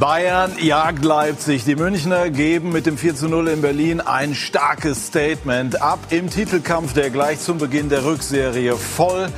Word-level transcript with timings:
Bayern 0.00 0.52
jagt 0.60 1.04
Leipzig. 1.04 1.64
Die 1.64 1.76
Münchner 1.76 2.30
geben 2.30 2.72
mit 2.72 2.86
dem 2.86 2.98
4 2.98 3.14
zu 3.14 3.28
0 3.28 3.48
in 3.48 3.60
Berlin 3.60 4.00
ein 4.00 4.34
starkes 4.34 5.06
Statement 5.06 5.80
ab 5.80 5.98
im 6.10 6.30
Titelkampf, 6.30 6.94
der 6.94 7.10
gleich 7.10 7.40
zum 7.40 7.58
Beginn 7.58 7.88
der 7.88 8.04
Rückserie 8.04 8.76
voll 8.76 9.28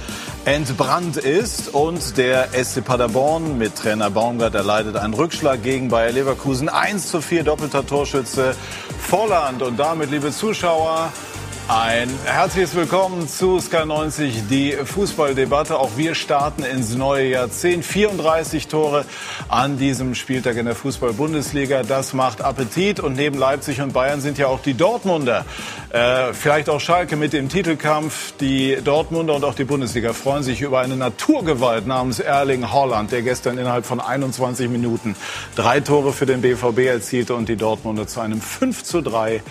entbrannt 0.45 1.17
ist. 1.17 1.75
Und 1.75 2.17
der 2.17 2.49
SC 2.53 2.85
Paderborn 2.85 3.59
mit 3.59 3.77
Trainer 3.77 4.11
Baumgart 4.11 4.55
erleidet 4.55 4.97
einen 4.97 5.15
Rückschlag 5.15 5.63
gegen 5.63 5.89
Bayer 5.89 6.13
Leverkusen. 6.13 6.69
1 6.69 7.11
zu 7.11 7.21
4 7.21 7.43
doppelter 7.43 7.87
Torschütze 7.87 8.55
Volland. 8.99 9.63
Und 9.63 9.79
damit, 9.79 10.11
liebe 10.11 10.31
Zuschauer, 10.31 11.13
ein 11.69 12.09
herzliches 12.25 12.77
Willkommen 12.77 13.27
zu 13.29 13.59
Sky 13.59 13.85
90, 13.87 14.47
die 14.49 14.73
Fußballdebatte. 14.73 15.77
Auch 15.77 15.91
wir 15.97 16.15
starten 16.15 16.63
ins 16.63 16.95
neue 16.95 17.29
Jahrzehnt. 17.29 17.85
34 17.85 18.69
Tore 18.69 19.05
an 19.49 19.77
diesem 19.77 20.15
Spieltag 20.15 20.57
in 20.59 20.67
der 20.67 20.77
Fußball-Bundesliga. 20.77 21.83
Das 21.83 22.13
macht 22.13 22.41
Appetit. 22.41 23.01
Und 23.01 23.17
neben 23.17 23.37
Leipzig 23.37 23.81
und 23.81 23.93
Bayern 23.93 24.21
sind 24.21 24.39
ja 24.39 24.47
auch 24.47 24.61
die 24.61 24.75
Dortmunder. 24.75 25.45
Äh, 25.91 26.33
vielleicht 26.35 26.69
auch 26.69 26.81
Schalke 26.81 27.17
mit 27.17 27.33
dem 27.33 27.49
Titelkampf. 27.49 28.35
Die 28.39 28.79
Dortmunder 28.85 29.35
und 29.35 29.45
auch 29.45 29.55
die 29.55 29.65
Bundesliga 29.65 30.13
freuen 30.13 30.45
sich 30.45 30.61
über 30.61 30.79
eine 30.79 30.97
Naturgewalt 30.97 31.87
namens 31.89 32.21
Erling 32.21 32.73
Holland, 32.73 33.11
der 33.11 33.23
gestern 33.23 33.59
innerhalb 33.59 33.87
von 33.87 33.99
21 33.99 34.69
Minuten 34.69 35.17
drei 35.57 35.81
Tore 35.81 36.13
für 36.13 36.27
den 36.27 36.43
BVB 36.43 36.79
erzielte 36.87 37.35
und 37.35 37.49
die 37.49 37.57
Dortmunder 37.57 38.07
zu 38.07 38.21
einem 38.21 38.41
5 38.41 38.85
zu 38.85 39.01
3 39.01 39.43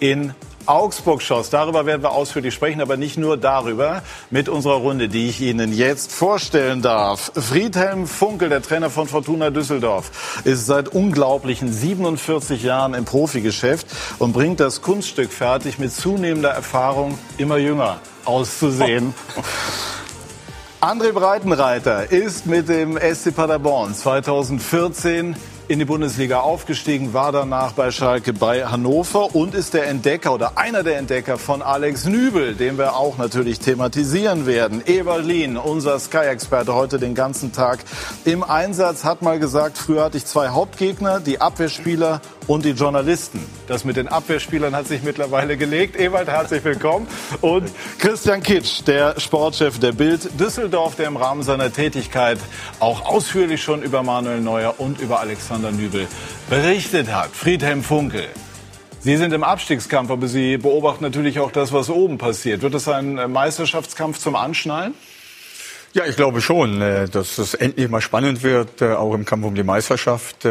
in 0.00 0.34
Augsburg 0.68 1.22
schoss. 1.22 1.48
Darüber 1.48 1.86
werden 1.86 2.02
wir 2.02 2.12
ausführlich 2.12 2.52
sprechen, 2.52 2.80
aber 2.80 2.96
nicht 2.96 3.16
nur 3.16 3.36
darüber. 3.36 4.02
Mit 4.30 4.48
unserer 4.48 4.74
Runde, 4.74 5.08
die 5.08 5.28
ich 5.28 5.40
Ihnen 5.40 5.72
jetzt 5.72 6.12
vorstellen 6.12 6.82
darf. 6.82 7.32
Friedhelm 7.34 8.06
Funkel, 8.06 8.50
der 8.50 8.60
Trainer 8.60 8.90
von 8.90 9.08
Fortuna 9.08 9.50
Düsseldorf, 9.50 10.42
ist 10.44 10.66
seit 10.66 10.88
unglaublichen 10.88 11.72
47 11.72 12.62
Jahren 12.62 12.92
im 12.92 13.06
Profigeschäft 13.06 13.86
und 14.18 14.32
bringt 14.32 14.60
das 14.60 14.82
Kunststück 14.82 15.32
fertig, 15.32 15.78
mit 15.78 15.92
zunehmender 15.92 16.50
Erfahrung 16.50 17.18
immer 17.38 17.56
jünger 17.56 18.00
auszusehen. 18.26 19.14
André 20.80 21.12
Breitenreiter 21.12 22.12
ist 22.12 22.46
mit 22.46 22.68
dem 22.68 22.98
SC 22.98 23.34
Paderborn 23.34 23.94
2014 23.94 25.34
in 25.68 25.78
die 25.78 25.84
Bundesliga 25.84 26.40
aufgestiegen, 26.40 27.12
war 27.12 27.30
danach 27.30 27.72
bei 27.72 27.90
Schalke 27.90 28.32
bei 28.32 28.64
Hannover 28.64 29.34
und 29.34 29.54
ist 29.54 29.74
der 29.74 29.86
Entdecker 29.86 30.32
oder 30.32 30.56
einer 30.56 30.82
der 30.82 30.96
Entdecker 30.96 31.36
von 31.36 31.60
Alex 31.60 32.06
Nübel, 32.06 32.54
den 32.54 32.78
wir 32.78 32.96
auch 32.96 33.18
natürlich 33.18 33.60
thematisieren 33.60 34.46
werden. 34.46 34.82
Eberlin, 34.86 35.58
unser 35.58 35.98
Sky-Experte, 35.98 36.74
heute 36.74 36.98
den 36.98 37.14
ganzen 37.14 37.52
Tag 37.52 37.80
im 38.24 38.42
Einsatz, 38.42 39.04
hat 39.04 39.20
mal 39.20 39.38
gesagt, 39.38 39.76
früher 39.76 40.04
hatte 40.04 40.16
ich 40.16 40.24
zwei 40.24 40.48
Hauptgegner, 40.48 41.20
die 41.20 41.42
Abwehrspieler 41.42 42.22
und 42.46 42.64
die 42.64 42.70
Journalisten. 42.70 43.44
Das 43.66 43.84
mit 43.84 43.98
den 43.98 44.08
Abwehrspielern 44.08 44.74
hat 44.74 44.86
sich 44.86 45.02
mittlerweile 45.02 45.58
gelegt. 45.58 46.00
Ewald, 46.00 46.28
herzlich 46.28 46.64
willkommen. 46.64 47.06
Und 47.42 47.70
Christian 47.98 48.42
Kitsch, 48.42 48.80
der 48.86 49.20
Sportchef 49.20 49.78
der 49.78 49.92
Bild 49.92 50.40
Düsseldorf, 50.40 50.96
der 50.96 51.08
im 51.08 51.18
Rahmen 51.18 51.42
seiner 51.42 51.70
Tätigkeit 51.70 52.38
auch 52.80 53.04
ausführlich 53.04 53.62
schon 53.62 53.82
über 53.82 54.02
Manuel 54.02 54.40
Neuer 54.40 54.76
und 54.78 54.98
über 54.98 55.20
Alexander 55.20 55.57
Nübel 55.62 56.06
berichtet 56.48 57.12
hat. 57.12 57.30
Friedhelm 57.32 57.82
Funkel. 57.82 58.28
Sie 59.00 59.16
sind 59.16 59.32
im 59.32 59.44
Abstiegskampf, 59.44 60.10
aber 60.10 60.26
Sie 60.26 60.56
beobachten 60.56 61.04
natürlich 61.04 61.38
auch 61.40 61.52
das, 61.52 61.72
was 61.72 61.90
oben 61.90 62.18
passiert. 62.18 62.62
Wird 62.62 62.74
es 62.74 62.88
ein 62.88 63.30
Meisterschaftskampf 63.30 64.18
zum 64.18 64.34
Anschnallen? 64.34 64.94
Ja, 65.94 66.04
ich 66.04 66.16
glaube 66.16 66.42
schon, 66.42 66.82
äh, 66.82 67.08
dass 67.08 67.38
es 67.38 67.54
endlich 67.54 67.88
mal 67.88 68.02
spannend 68.02 68.42
wird, 68.42 68.82
äh, 68.82 68.92
auch 68.92 69.14
im 69.14 69.24
Kampf 69.24 69.46
um 69.46 69.54
die 69.54 69.62
Meisterschaft. 69.62 70.44
Äh, 70.44 70.48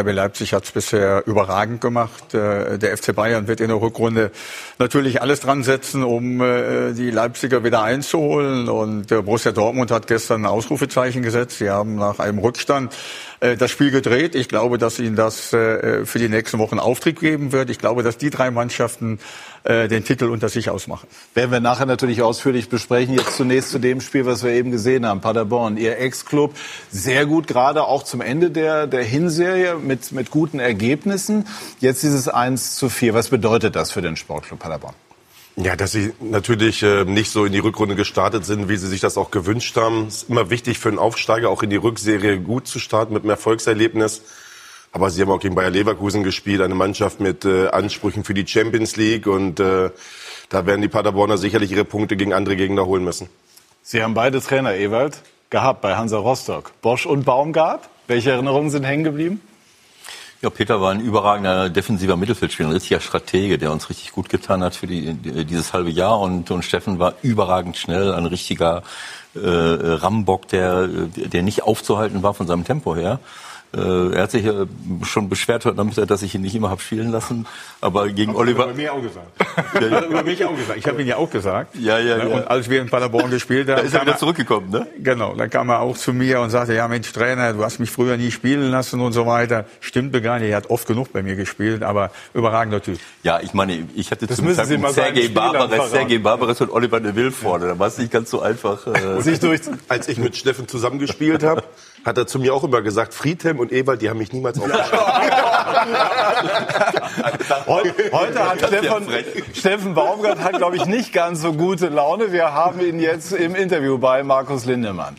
RB 0.00 0.12
Leipzig 0.12 0.54
hat 0.54 0.64
es 0.64 0.72
bisher 0.72 1.24
überragend 1.26 1.82
gemacht. 1.82 2.32
Der 2.32 2.96
FC 2.96 3.14
Bayern 3.14 3.48
wird 3.48 3.60
in 3.60 3.68
der 3.68 3.80
Rückrunde 3.80 4.30
natürlich 4.78 5.20
alles 5.20 5.40
dran 5.40 5.62
setzen, 5.62 6.02
um 6.02 6.38
die 6.38 7.10
Leipziger 7.10 7.64
wieder 7.64 7.82
einzuholen. 7.82 8.68
Und 8.68 9.08
Borussia 9.08 9.52
Dortmund 9.52 9.90
hat 9.90 10.06
gestern 10.06 10.42
ein 10.42 10.46
Ausrufezeichen 10.46 11.22
gesetzt. 11.22 11.58
Sie 11.58 11.70
haben 11.70 11.96
nach 11.96 12.18
einem 12.18 12.38
Rückstand 12.38 12.94
das 13.40 13.70
Spiel 13.70 13.90
gedreht. 13.90 14.34
Ich 14.34 14.48
glaube, 14.48 14.78
dass 14.78 14.98
ihnen 14.98 15.14
das 15.14 15.48
für 15.48 16.06
die 16.16 16.28
nächsten 16.28 16.58
Wochen 16.58 16.78
Auftrieb 16.78 17.20
geben 17.20 17.52
wird. 17.52 17.70
Ich 17.70 17.78
glaube, 17.78 18.02
dass 18.02 18.18
die 18.18 18.30
drei 18.30 18.50
Mannschaften 18.50 19.20
den 19.64 20.04
Titel 20.04 20.26
unter 20.26 20.48
sich 20.48 20.70
ausmachen. 20.70 21.08
Werden 21.34 21.50
wir 21.50 21.60
nachher 21.60 21.86
natürlich 21.86 22.22
ausführlich 22.22 22.68
besprechen. 22.68 23.14
Jetzt 23.14 23.36
zunächst 23.36 23.70
zu 23.70 23.78
dem 23.78 24.00
Spiel, 24.00 24.24
was 24.24 24.42
wir 24.42 24.52
eben 24.52 24.70
gesehen 24.70 25.04
haben. 25.06 25.20
Paderborn, 25.20 25.76
Ihr 25.76 25.98
Ex-Club, 25.98 26.54
sehr 26.90 27.26
gut, 27.26 27.46
gerade 27.46 27.84
auch 27.84 28.02
zum 28.02 28.20
Ende 28.20 28.50
der, 28.50 28.86
der 28.86 29.02
Hinserie 29.02 29.76
mit, 29.76 30.12
mit 30.12 30.30
guten 30.30 30.58
Ergebnissen. 30.58 31.46
Jetzt 31.80 32.02
dieses 32.02 32.28
1 32.28 32.76
zu 32.76 32.88
4. 32.88 33.14
Was 33.14 33.28
bedeutet 33.28 33.76
das 33.76 33.90
für 33.90 34.02
den 34.02 34.16
Sportclub 34.16 34.58
Paderborn? 34.58 34.94
Ja, 35.60 35.74
dass 35.74 35.90
sie 35.90 36.12
natürlich 36.20 36.84
äh, 36.84 37.04
nicht 37.04 37.32
so 37.32 37.44
in 37.44 37.52
die 37.52 37.58
Rückrunde 37.58 37.96
gestartet 37.96 38.44
sind, 38.44 38.68
wie 38.68 38.76
sie 38.76 38.86
sich 38.86 39.00
das 39.00 39.18
auch 39.18 39.32
gewünscht 39.32 39.76
haben. 39.76 40.06
Ist 40.06 40.30
immer 40.30 40.50
wichtig 40.50 40.78
für 40.78 40.88
einen 40.88 41.00
Aufsteiger, 41.00 41.50
auch 41.50 41.64
in 41.64 41.70
die 41.70 41.76
Rückserie 41.76 42.38
gut 42.38 42.68
zu 42.68 42.78
starten 42.78 43.12
mit 43.12 43.24
einem 43.24 43.30
Erfolgserlebnis. 43.30 44.22
Aber 44.92 45.10
sie 45.10 45.20
haben 45.20 45.32
auch 45.32 45.40
gegen 45.40 45.56
Bayer 45.56 45.70
Leverkusen 45.70 46.22
gespielt, 46.22 46.60
eine 46.60 46.76
Mannschaft 46.76 47.18
mit 47.18 47.44
äh, 47.44 47.68
Ansprüchen 47.68 48.22
für 48.22 48.34
die 48.34 48.46
Champions 48.46 48.94
League. 48.94 49.26
Und 49.26 49.58
äh, 49.58 49.90
da 50.48 50.64
werden 50.64 50.80
die 50.80 50.88
Paderborner 50.88 51.38
sicherlich 51.38 51.72
ihre 51.72 51.84
Punkte 51.84 52.16
gegen 52.16 52.32
andere 52.32 52.54
Gegner 52.54 52.86
holen 52.86 53.02
müssen. 53.02 53.28
Sie 53.82 54.00
haben 54.00 54.14
beide 54.14 54.40
Trainer, 54.40 54.76
Ewald, 54.76 55.20
gehabt 55.50 55.80
bei 55.80 55.96
Hansa 55.96 56.18
Rostock. 56.18 56.70
Bosch 56.82 57.04
und 57.04 57.24
Baumgart. 57.24 57.88
Welche 58.06 58.30
Erinnerungen 58.30 58.70
sind 58.70 58.84
hängen 58.84 59.02
geblieben? 59.02 59.40
Ja, 60.40 60.50
Peter 60.50 60.80
war 60.80 60.92
ein 60.92 61.00
überragender 61.00 61.68
defensiver 61.68 62.16
Mittelfeldspieler, 62.16 62.68
ein 62.68 62.74
richtiger 62.74 63.00
Stratege, 63.00 63.58
der 63.58 63.72
uns 63.72 63.90
richtig 63.90 64.12
gut 64.12 64.28
getan 64.28 64.62
hat 64.62 64.76
für 64.76 64.86
die, 64.86 65.14
dieses 65.14 65.72
halbe 65.72 65.90
Jahr. 65.90 66.20
Und, 66.20 66.52
und 66.52 66.64
Steffen 66.64 67.00
war 67.00 67.14
überragend 67.22 67.76
schnell, 67.76 68.14
ein 68.14 68.24
richtiger 68.24 68.84
äh, 69.34 69.40
Rambock, 69.42 70.46
der, 70.46 70.86
der 70.86 71.42
nicht 71.42 71.64
aufzuhalten 71.64 72.22
war 72.22 72.34
von 72.34 72.46
seinem 72.46 72.64
Tempo 72.64 72.94
her. 72.94 73.18
Äh, 73.76 74.14
er 74.14 74.22
hat 74.22 74.30
sich 74.30 74.44
ja 74.44 74.64
schon 75.02 75.28
beschwert 75.28 75.64
heute 75.66 75.76
Nachmittag, 75.76 76.08
dass 76.08 76.22
ich 76.22 76.34
ihn 76.34 76.40
nicht 76.40 76.54
immer 76.54 76.70
habe 76.70 76.80
spielen 76.80 77.10
lassen. 77.10 77.46
Aber 77.80 78.08
gegen 78.08 78.32
Hat 78.32 78.38
Oliver. 78.38 78.64
Über 78.64 78.74
mir 78.74 78.92
auch 78.92 79.02
gesagt. 79.02 79.26
Ja, 79.74 79.86
ja. 79.86 80.04
über 80.04 80.22
mich 80.22 80.44
auch 80.44 80.56
gesagt. 80.56 80.78
Ich 80.78 80.86
habe 80.86 81.02
ihn 81.02 81.08
ja 81.08 81.16
auch 81.16 81.30
gesagt. 81.30 81.74
Ja, 81.76 81.98
ja, 81.98 82.16
ne? 82.16 82.30
ja. 82.30 82.36
Und 82.36 82.48
als 82.48 82.70
wir 82.70 82.80
in 82.80 82.88
Paderborn 82.88 83.30
gespielt 83.30 83.68
haben, 83.68 83.76
da 83.76 83.82
ist 83.82 83.92
er 83.92 84.02
wieder 84.02 84.12
er, 84.12 84.18
zurückgekommen, 84.18 84.70
ne? 84.70 84.86
Genau. 84.98 85.34
Dann 85.34 85.50
kam 85.50 85.68
er 85.68 85.80
auch 85.80 85.96
zu 85.96 86.12
mir 86.12 86.40
und 86.40 86.50
sagte, 86.50 86.74
ja 86.74 86.88
Mensch, 86.88 87.12
Trainer, 87.12 87.52
du 87.52 87.62
hast 87.64 87.78
mich 87.78 87.90
früher 87.90 88.16
nie 88.16 88.30
spielen 88.30 88.70
lassen 88.70 89.00
und 89.00 89.12
so 89.12 89.26
weiter. 89.26 89.66
Stimmte 89.80 90.22
gar 90.22 90.38
nicht. 90.38 90.50
Er 90.50 90.56
hat 90.56 90.70
oft 90.70 90.86
genug 90.86 91.12
bei 91.12 91.22
mir 91.22 91.36
gespielt, 91.36 91.82
aber 91.82 92.10
überragender 92.34 92.80
Typ. 92.80 92.98
Ja, 93.22 93.40
ich 93.40 93.52
meine, 93.52 93.86
ich 93.94 94.10
hatte 94.10 94.26
Das 94.26 94.38
zum 94.38 94.54
Zeitpunkt 94.54 94.94
Sergei 94.94 95.28
Barbares. 95.28 95.90
Sergei 95.90 96.18
Barbares 96.18 96.60
und 96.60 96.70
Oliver 96.70 97.00
Neville 97.00 97.32
vorne. 97.32 97.66
Da 97.66 97.78
war 97.78 97.88
es 97.88 97.98
nicht 97.98 98.10
ganz 98.10 98.30
so 98.30 98.40
einfach. 98.40 98.86
Äh. 98.86 99.18
Als 99.88 100.08
ich 100.08 100.18
mit 100.18 100.36
Steffen 100.36 100.66
zusammengespielt 100.68 101.42
habe, 101.42 101.62
hat 102.04 102.18
er 102.18 102.26
zu 102.26 102.38
mir 102.38 102.54
auch 102.54 102.64
immer 102.64 102.82
gesagt, 102.82 103.14
Friedhelm 103.14 103.58
und 103.58 103.72
Ewald, 103.72 104.02
die 104.02 104.10
haben 104.10 104.18
mich 104.18 104.32
niemals 104.32 104.58
aufgeschlagen. 104.58 104.88
Heute, 107.66 107.94
heute 108.12 108.48
hat 108.48 108.58
Stefan, 108.58 109.06
Steffen 109.54 109.94
Baumgart 109.94 110.40
hat, 110.40 110.56
glaube 110.56 110.76
ich, 110.76 110.86
nicht 110.86 111.12
ganz 111.12 111.40
so 111.40 111.52
gute 111.52 111.88
Laune. 111.88 112.32
Wir 112.32 112.52
haben 112.52 112.80
ihn 112.80 113.00
jetzt 113.00 113.32
im 113.32 113.54
Interview 113.54 113.98
bei 113.98 114.22
Markus 114.22 114.64
Lindemann. 114.64 115.16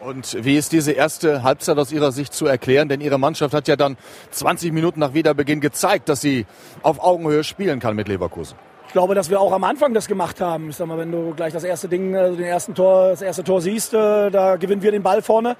Und 0.00 0.44
wie 0.44 0.56
ist 0.56 0.72
diese 0.72 0.92
erste 0.92 1.42
Halbzeit 1.42 1.78
aus 1.78 1.92
Ihrer 1.92 2.12
Sicht 2.12 2.32
zu 2.32 2.46
erklären? 2.46 2.88
Denn 2.88 3.00
Ihre 3.00 3.18
Mannschaft 3.18 3.54
hat 3.54 3.68
ja 3.68 3.76
dann 3.76 3.96
20 4.30 4.72
Minuten 4.72 5.00
nach 5.00 5.14
Wiederbeginn 5.14 5.60
gezeigt, 5.60 6.08
dass 6.08 6.20
sie 6.20 6.46
auf 6.82 7.00
Augenhöhe 7.00 7.44
spielen 7.44 7.80
kann 7.80 7.96
mit 7.96 8.08
Leverkusen. 8.08 8.56
Ich 8.96 8.98
glaube, 8.98 9.14
dass 9.14 9.28
wir 9.28 9.42
auch 9.42 9.52
am 9.52 9.62
Anfang 9.62 9.92
das 9.92 10.08
gemacht 10.08 10.40
haben. 10.40 10.70
Ich 10.70 10.76
sag 10.76 10.86
mal, 10.86 10.96
wenn 10.96 11.12
du 11.12 11.34
gleich 11.34 11.52
das 11.52 11.64
erste 11.64 11.86
Ding, 11.86 12.16
also 12.16 12.34
den 12.34 12.46
ersten 12.46 12.74
Tor, 12.74 13.08
das 13.10 13.20
erste 13.20 13.44
Tor 13.44 13.60
siehst, 13.60 13.92
äh, 13.92 14.30
da 14.30 14.56
gewinnen 14.56 14.80
wir 14.80 14.90
den 14.90 15.02
Ball 15.02 15.20
vorne 15.20 15.58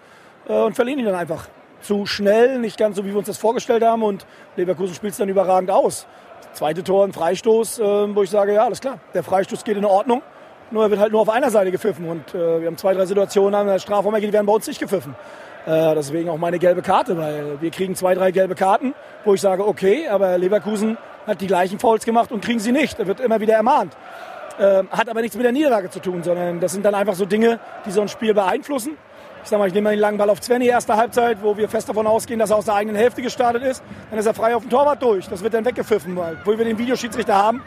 äh, 0.49 0.55
und 0.55 0.75
verlieren 0.75 1.01
ihn 1.01 1.05
dann 1.05 1.17
einfach. 1.17 1.47
Zu 1.83 2.07
schnell, 2.07 2.59
nicht 2.59 2.79
ganz 2.79 2.97
so, 2.97 3.05
wie 3.05 3.11
wir 3.11 3.19
uns 3.19 3.27
das 3.27 3.37
vorgestellt 3.37 3.85
haben. 3.85 4.03
Und 4.03 4.25
Leverkusen 4.57 4.95
spielt 4.95 5.13
es 5.13 5.19
dann 5.19 5.29
überragend 5.29 5.71
aus. 5.71 6.07
Zweite 6.55 6.83
Tor, 6.83 7.05
ein 7.05 7.13
Freistoß, 7.13 7.79
äh, 7.79 8.17
wo 8.17 8.23
ich 8.23 8.31
sage, 8.31 8.55
ja, 8.55 8.65
alles 8.65 8.81
klar, 8.81 9.01
der 9.13 9.23
Freistoß 9.23 9.65
geht 9.65 9.77
in 9.77 9.85
Ordnung. 9.85 10.23
Nur 10.71 10.85
er 10.85 10.91
wird 10.91 11.01
halt 11.01 11.13
nur 11.13 11.21
auf 11.21 11.29
einer 11.29 11.51
Seite 11.51 11.71
gepfiffen. 11.71 12.09
Und 12.09 12.35
äh, 12.35 12.63
wir 12.63 12.67
haben 12.69 12.79
zwei, 12.79 12.95
drei 12.95 13.05
Situationen 13.05 13.55
an 13.55 13.67
der 13.67 13.79
Strafraum, 13.81 14.15
die 14.15 14.33
werden 14.33 14.47
bei 14.47 14.55
uns 14.55 14.67
nicht 14.67 14.81
gepfiffen. 14.81 15.15
Äh, 15.67 15.95
deswegen 15.95 16.31
auch 16.31 16.39
meine 16.39 16.59
gelbe 16.59 16.81
Karte, 16.81 17.19
weil 17.19 17.61
wir 17.61 17.71
kriegen 17.71 17.97
zwei, 17.97 18.15
drei 18.15 18.31
gelbe 18.31 18.55
Karten, 18.55 18.95
wo 19.27 19.35
ich 19.35 19.43
sage, 19.43 19.69
okay, 19.69 20.09
aber 20.09 20.39
Leverkusen 20.39 20.97
hat 21.27 21.41
die 21.41 21.47
gleichen 21.47 21.79
Fouls 21.79 22.05
gemacht 22.05 22.33
und 22.33 22.45
kriegen 22.45 22.61
sie 22.61 22.73
nicht. 22.73 22.99
Er 22.99 23.07
wird 23.07 23.21
immer 23.21 23.41
wieder 23.41 23.55
ermahnt. 23.55 23.97
Äh, 24.59 24.85
hat 24.91 25.09
aber 25.09 25.21
nichts 25.21 25.37
mit 25.37 25.45
der 25.45 25.53
Niederlage 25.53 25.91
zu 25.91 26.01
tun, 26.01 26.23
sondern 26.23 26.61
das 26.61 26.73
sind 26.73 26.85
dann 26.85 26.95
einfach 26.95 27.15
so 27.15 27.27
Dinge, 27.27 27.61
die 27.85 27.91
so 27.91 28.01
ein 28.01 28.09
Spiel 28.09 28.33
beeinflussen. 28.33 28.97
Ich 29.43 29.51
sag 29.51 29.59
mal, 29.59 29.69
ich 29.69 29.75
nehme 29.75 29.85
mal 29.85 29.91
den 29.91 30.01
langen 30.01 30.19
Ball 30.19 30.31
auf 30.31 30.43
Svenny, 30.43 30.67
erste 30.67 30.97
Halbzeit, 30.97 31.39
wo 31.41 31.57
wir 31.57 31.69
fest 31.69 31.89
davon 31.89 32.07
ausgehen, 32.07 32.41
dass 32.41 32.51
er 32.51 32.57
aus 32.57 32.65
der 32.65 32.75
eigenen 32.75 32.97
Hälfte 32.97 33.23
gestartet 33.23 33.63
ist. 33.63 33.83
Dann 34.11 34.19
ist 34.19 34.27
er 34.27 34.35
frei 34.35 34.57
auf 34.57 34.63
dem 34.63 34.71
Torwart 34.71 35.03
durch. 35.03 35.29
Das 35.29 35.43
wird 35.43 35.55
dann 35.55 35.65
weggepfiffen, 35.65 36.17
weil 36.17 36.39
wo 36.45 36.57
wir 36.57 36.65
den 36.65 36.79
Videoschiedsrichter 36.79 37.35
haben 37.35 37.63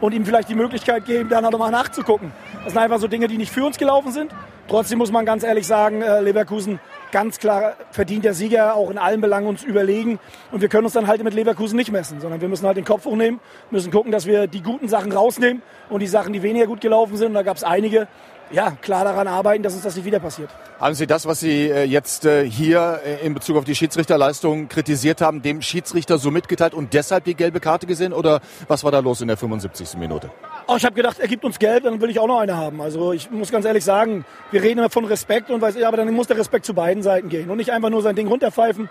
und 0.00 0.12
ihm 0.12 0.24
vielleicht 0.24 0.48
die 0.48 0.54
Möglichkeit 0.54 1.04
geben, 1.04 1.28
dann 1.28 1.42
nochmal 1.42 1.70
nachzugucken. 1.70 2.32
Das 2.64 2.74
sind 2.74 2.82
einfach 2.82 3.00
so 3.00 3.08
Dinge, 3.08 3.28
die 3.28 3.38
nicht 3.38 3.50
für 3.50 3.64
uns 3.64 3.78
gelaufen 3.78 4.12
sind. 4.12 4.32
Trotzdem 4.68 4.98
muss 4.98 5.10
man 5.10 5.24
ganz 5.24 5.42
ehrlich 5.42 5.66
sagen, 5.66 6.02
äh, 6.02 6.20
Leverkusen 6.20 6.80
ganz 7.12 7.38
klar 7.38 7.74
verdient 7.90 8.24
der 8.24 8.34
Sieger, 8.34 8.74
auch 8.74 8.90
in 8.90 8.98
allen 8.98 9.20
Belangen 9.20 9.46
uns 9.46 9.62
überlegen. 9.62 10.18
Und 10.52 10.60
wir 10.60 10.68
können 10.68 10.84
uns 10.84 10.94
dann 10.94 11.06
halt 11.06 11.22
mit 11.22 11.34
Leverkusen 11.34 11.76
nicht 11.76 11.92
messen, 11.92 12.20
sondern 12.20 12.40
wir 12.40 12.48
müssen 12.48 12.66
halt 12.66 12.76
den 12.76 12.84
Kopf 12.84 13.04
hochnehmen, 13.04 13.40
müssen 13.70 13.90
gucken, 13.90 14.12
dass 14.12 14.26
wir 14.26 14.46
die 14.46 14.62
guten 14.62 14.88
Sachen 14.88 15.12
rausnehmen 15.12 15.62
und 15.88 16.00
die 16.00 16.06
Sachen, 16.06 16.32
die 16.32 16.42
weniger 16.42 16.66
gut 16.66 16.80
gelaufen 16.80 17.16
sind, 17.16 17.28
und 17.28 17.34
da 17.34 17.42
gab 17.42 17.56
es 17.56 17.64
einige, 17.64 18.08
ja, 18.50 18.72
klar 18.80 19.04
daran 19.04 19.26
arbeiten, 19.26 19.62
dass 19.62 19.74
uns 19.74 19.82
das 19.82 19.96
nicht 19.96 20.04
wieder 20.04 20.20
passiert. 20.20 20.50
Haben 20.78 20.94
Sie 20.94 21.06
das, 21.06 21.26
was 21.26 21.40
Sie 21.40 21.68
äh, 21.68 21.84
jetzt 21.84 22.24
äh, 22.24 22.48
hier 22.48 23.00
äh, 23.04 23.26
in 23.26 23.34
Bezug 23.34 23.56
auf 23.56 23.64
die 23.64 23.74
Schiedsrichterleistung 23.74 24.68
kritisiert 24.68 25.20
haben, 25.20 25.42
dem 25.42 25.62
Schiedsrichter 25.62 26.18
so 26.18 26.30
mitgeteilt 26.30 26.74
und 26.74 26.92
deshalb 26.94 27.24
die 27.24 27.34
gelbe 27.34 27.60
Karte 27.60 27.86
gesehen? 27.86 28.12
Oder 28.12 28.40
was 28.68 28.84
war 28.84 28.92
da 28.92 29.00
los 29.00 29.20
in 29.20 29.28
der 29.28 29.36
75. 29.36 29.96
Minute? 29.96 30.30
Oh, 30.66 30.74
ich 30.76 30.84
habe 30.84 30.94
gedacht, 30.94 31.18
er 31.18 31.28
gibt 31.28 31.44
uns 31.44 31.58
gelb, 31.58 31.84
dann 31.84 32.00
will 32.00 32.10
ich 32.10 32.18
auch 32.18 32.26
noch 32.26 32.40
eine 32.40 32.56
haben. 32.56 32.80
Also 32.80 33.12
ich 33.12 33.30
muss 33.30 33.50
ganz 33.50 33.64
ehrlich 33.64 33.84
sagen, 33.84 34.24
wir 34.50 34.62
reden 34.62 34.78
immer 34.78 34.90
von 34.90 35.04
Respekt 35.04 35.50
und 35.50 35.60
weiß 35.60 35.76
ich, 35.76 35.86
aber 35.86 35.96
dann 35.96 36.12
muss 36.12 36.26
der 36.26 36.38
Respekt 36.38 36.66
zu 36.66 36.74
beiden 36.74 37.02
Seiten 37.02 37.28
gehen 37.28 37.50
und 37.50 37.56
nicht 37.56 37.72
einfach 37.72 37.90
nur 37.90 38.02
sein 38.02 38.16
Ding 38.16 38.28
runterpfeifen 38.28 38.90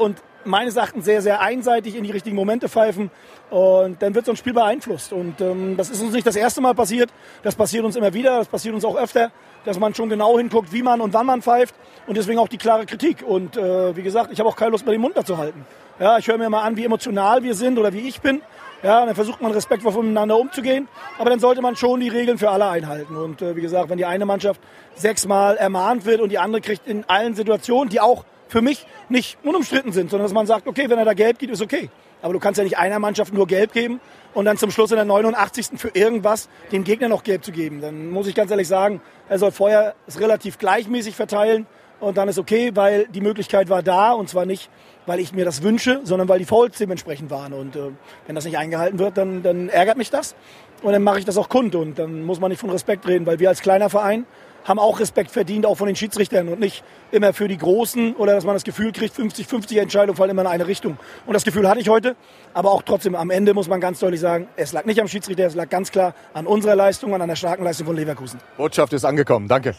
und 0.00 0.16
meines 0.44 0.76
Erachtens 0.76 1.04
sehr, 1.04 1.22
sehr 1.22 1.40
einseitig 1.40 1.96
in 1.96 2.04
die 2.04 2.10
richtigen 2.10 2.36
Momente 2.36 2.68
pfeifen. 2.68 3.10
Und 3.50 4.00
dann 4.02 4.14
wird 4.14 4.26
so 4.26 4.32
ein 4.32 4.36
Spiel 4.36 4.52
beeinflusst. 4.52 5.12
Und 5.12 5.40
ähm, 5.40 5.76
das 5.76 5.90
ist 5.90 6.00
uns 6.00 6.12
nicht 6.12 6.26
das 6.26 6.36
erste 6.36 6.60
Mal 6.60 6.74
passiert. 6.74 7.10
Das 7.42 7.54
passiert 7.54 7.84
uns 7.84 7.96
immer 7.96 8.14
wieder. 8.14 8.38
Das 8.38 8.48
passiert 8.48 8.74
uns 8.74 8.84
auch 8.84 8.96
öfter, 8.96 9.30
dass 9.64 9.78
man 9.78 9.94
schon 9.94 10.08
genau 10.08 10.38
hinguckt, 10.38 10.72
wie 10.72 10.82
man 10.82 11.00
und 11.00 11.12
wann 11.12 11.26
man 11.26 11.42
pfeift. 11.42 11.74
Und 12.06 12.16
deswegen 12.16 12.38
auch 12.38 12.48
die 12.48 12.58
klare 12.58 12.86
Kritik. 12.86 13.22
Und 13.26 13.56
äh, 13.56 13.96
wie 13.96 14.02
gesagt, 14.02 14.32
ich 14.32 14.38
habe 14.38 14.48
auch 14.48 14.56
keine 14.56 14.70
Lust 14.72 14.84
mehr, 14.84 14.92
den 14.92 15.00
Mund 15.00 15.16
da 15.16 15.24
zu 15.24 15.38
halten. 15.38 15.64
Ja, 16.00 16.18
ich 16.18 16.26
höre 16.26 16.38
mir 16.38 16.48
mal 16.48 16.62
an, 16.62 16.76
wie 16.76 16.84
emotional 16.84 17.42
wir 17.42 17.54
sind 17.54 17.78
oder 17.78 17.92
wie 17.92 18.08
ich 18.08 18.20
bin. 18.20 18.42
Ja, 18.82 19.06
dann 19.06 19.14
versucht 19.14 19.40
man 19.40 19.52
respektvoll 19.52 19.92
miteinander 20.02 20.36
umzugehen. 20.36 20.88
Aber 21.18 21.30
dann 21.30 21.38
sollte 21.38 21.62
man 21.62 21.76
schon 21.76 22.00
die 22.00 22.08
Regeln 22.08 22.38
für 22.38 22.50
alle 22.50 22.68
einhalten. 22.68 23.16
Und 23.16 23.40
äh, 23.40 23.54
wie 23.54 23.60
gesagt, 23.60 23.90
wenn 23.90 23.98
die 23.98 24.04
eine 24.04 24.24
Mannschaft 24.24 24.60
sechsmal 24.96 25.56
ermahnt 25.56 26.04
wird 26.04 26.20
und 26.20 26.30
die 26.30 26.38
andere 26.38 26.60
kriegt 26.60 26.88
in 26.88 27.04
allen 27.08 27.34
Situationen, 27.34 27.90
die 27.90 28.00
auch 28.00 28.24
für 28.52 28.60
mich 28.60 28.86
nicht 29.08 29.38
unumstritten 29.42 29.92
sind, 29.92 30.10
sondern 30.10 30.26
dass 30.26 30.34
man 30.34 30.46
sagt, 30.46 30.66
okay, 30.66 30.90
wenn 30.90 30.98
er 30.98 31.06
da 31.06 31.14
gelb 31.14 31.38
gibt, 31.38 31.52
ist 31.54 31.62
okay. 31.62 31.88
Aber 32.20 32.34
du 32.34 32.38
kannst 32.38 32.58
ja 32.58 32.64
nicht 32.64 32.76
einer 32.76 32.98
Mannschaft 32.98 33.32
nur 33.32 33.46
gelb 33.46 33.72
geben 33.72 33.98
und 34.34 34.44
dann 34.44 34.58
zum 34.58 34.70
Schluss 34.70 34.90
in 34.90 34.96
der 34.96 35.06
89. 35.06 35.70
für 35.76 35.88
irgendwas 35.94 36.50
dem 36.70 36.84
Gegner 36.84 37.08
noch 37.08 37.24
gelb 37.24 37.44
zu 37.44 37.50
geben. 37.50 37.80
Dann 37.80 38.10
muss 38.10 38.26
ich 38.26 38.34
ganz 38.34 38.50
ehrlich 38.50 38.68
sagen, 38.68 39.00
er 39.30 39.38
soll 39.38 39.52
vorher 39.52 39.94
es 40.06 40.20
relativ 40.20 40.58
gleichmäßig 40.58 41.16
verteilen 41.16 41.66
und 41.98 42.18
dann 42.18 42.28
ist 42.28 42.38
okay, 42.38 42.72
weil 42.74 43.06
die 43.06 43.22
Möglichkeit 43.22 43.70
war 43.70 43.82
da 43.82 44.12
und 44.12 44.28
zwar 44.28 44.44
nicht, 44.44 44.68
weil 45.06 45.18
ich 45.18 45.32
mir 45.32 45.46
das 45.46 45.62
wünsche, 45.62 46.00
sondern 46.04 46.28
weil 46.28 46.38
die 46.38 46.44
Fouls 46.44 46.76
dementsprechend 46.76 47.30
waren. 47.30 47.54
Und 47.54 47.74
äh, 47.74 47.90
wenn 48.26 48.34
das 48.34 48.44
nicht 48.44 48.58
eingehalten 48.58 48.98
wird, 48.98 49.16
dann, 49.16 49.42
dann 49.42 49.70
ärgert 49.70 49.96
mich 49.96 50.10
das 50.10 50.34
und 50.82 50.92
dann 50.92 51.02
mache 51.02 51.18
ich 51.18 51.24
das 51.24 51.38
auch 51.38 51.48
kund 51.48 51.74
und 51.74 51.98
dann 51.98 52.22
muss 52.22 52.38
man 52.38 52.50
nicht 52.50 52.60
von 52.60 52.68
Respekt 52.68 53.08
reden, 53.08 53.24
weil 53.24 53.38
wir 53.38 53.48
als 53.48 53.62
kleiner 53.62 53.88
Verein 53.88 54.26
haben 54.64 54.78
auch 54.78 55.00
Respekt 55.00 55.30
verdient, 55.30 55.66
auch 55.66 55.76
von 55.76 55.86
den 55.86 55.96
Schiedsrichtern 55.96 56.48
und 56.48 56.60
nicht 56.60 56.84
immer 57.10 57.32
für 57.32 57.48
die 57.48 57.58
Großen 57.58 58.14
oder 58.16 58.34
dass 58.34 58.44
man 58.44 58.54
das 58.54 58.64
Gefühl 58.64 58.92
kriegt, 58.92 59.16
50-50 59.16 59.78
Entscheidungen 59.80 60.16
fallen 60.16 60.30
immer 60.30 60.42
in 60.42 60.48
eine 60.48 60.66
Richtung. 60.66 60.98
Und 61.26 61.34
das 61.34 61.44
Gefühl 61.44 61.68
hatte 61.68 61.80
ich 61.80 61.88
heute, 61.88 62.16
aber 62.54 62.72
auch 62.72 62.82
trotzdem 62.82 63.14
am 63.14 63.30
Ende 63.30 63.54
muss 63.54 63.68
man 63.68 63.80
ganz 63.80 63.98
deutlich 63.98 64.20
sagen, 64.20 64.48
es 64.56 64.72
lag 64.72 64.84
nicht 64.84 65.00
am 65.00 65.08
Schiedsrichter, 65.08 65.46
es 65.46 65.54
lag 65.54 65.68
ganz 65.68 65.90
klar 65.90 66.14
an 66.34 66.46
unserer 66.46 66.76
Leistung 66.76 67.12
und 67.12 67.20
an 67.20 67.28
der 67.28 67.36
starken 67.36 67.64
Leistung 67.64 67.86
von 67.86 67.96
Leverkusen. 67.96 68.40
Botschaft 68.56 68.92
ist 68.92 69.04
angekommen, 69.04 69.48
danke. 69.48 69.74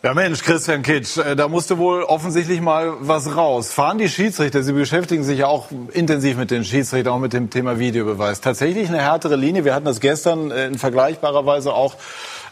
Ja 0.00 0.14
Mensch, 0.14 0.44
Christian 0.44 0.84
Kitsch, 0.84 1.18
äh, 1.18 1.34
da 1.34 1.48
musste 1.48 1.76
wohl 1.76 2.04
offensichtlich 2.04 2.60
mal 2.60 2.94
was 3.00 3.34
raus. 3.34 3.72
Fahren 3.72 3.98
die 3.98 4.08
Schiedsrichter, 4.08 4.62
Sie 4.62 4.72
beschäftigen 4.72 5.24
sich 5.24 5.40
ja 5.40 5.48
auch 5.48 5.66
intensiv 5.92 6.36
mit 6.36 6.52
den 6.52 6.64
Schiedsrichtern, 6.64 7.14
auch 7.14 7.18
mit 7.18 7.32
dem 7.32 7.50
Thema 7.50 7.80
Videobeweis. 7.80 8.40
Tatsächlich 8.40 8.88
eine 8.88 8.98
härtere 8.98 9.34
Linie. 9.34 9.64
Wir 9.64 9.74
hatten 9.74 9.86
das 9.86 9.98
gestern 9.98 10.52
äh, 10.52 10.68
in 10.68 10.78
vergleichbarer 10.78 11.44
Weise 11.46 11.74
auch 11.74 11.96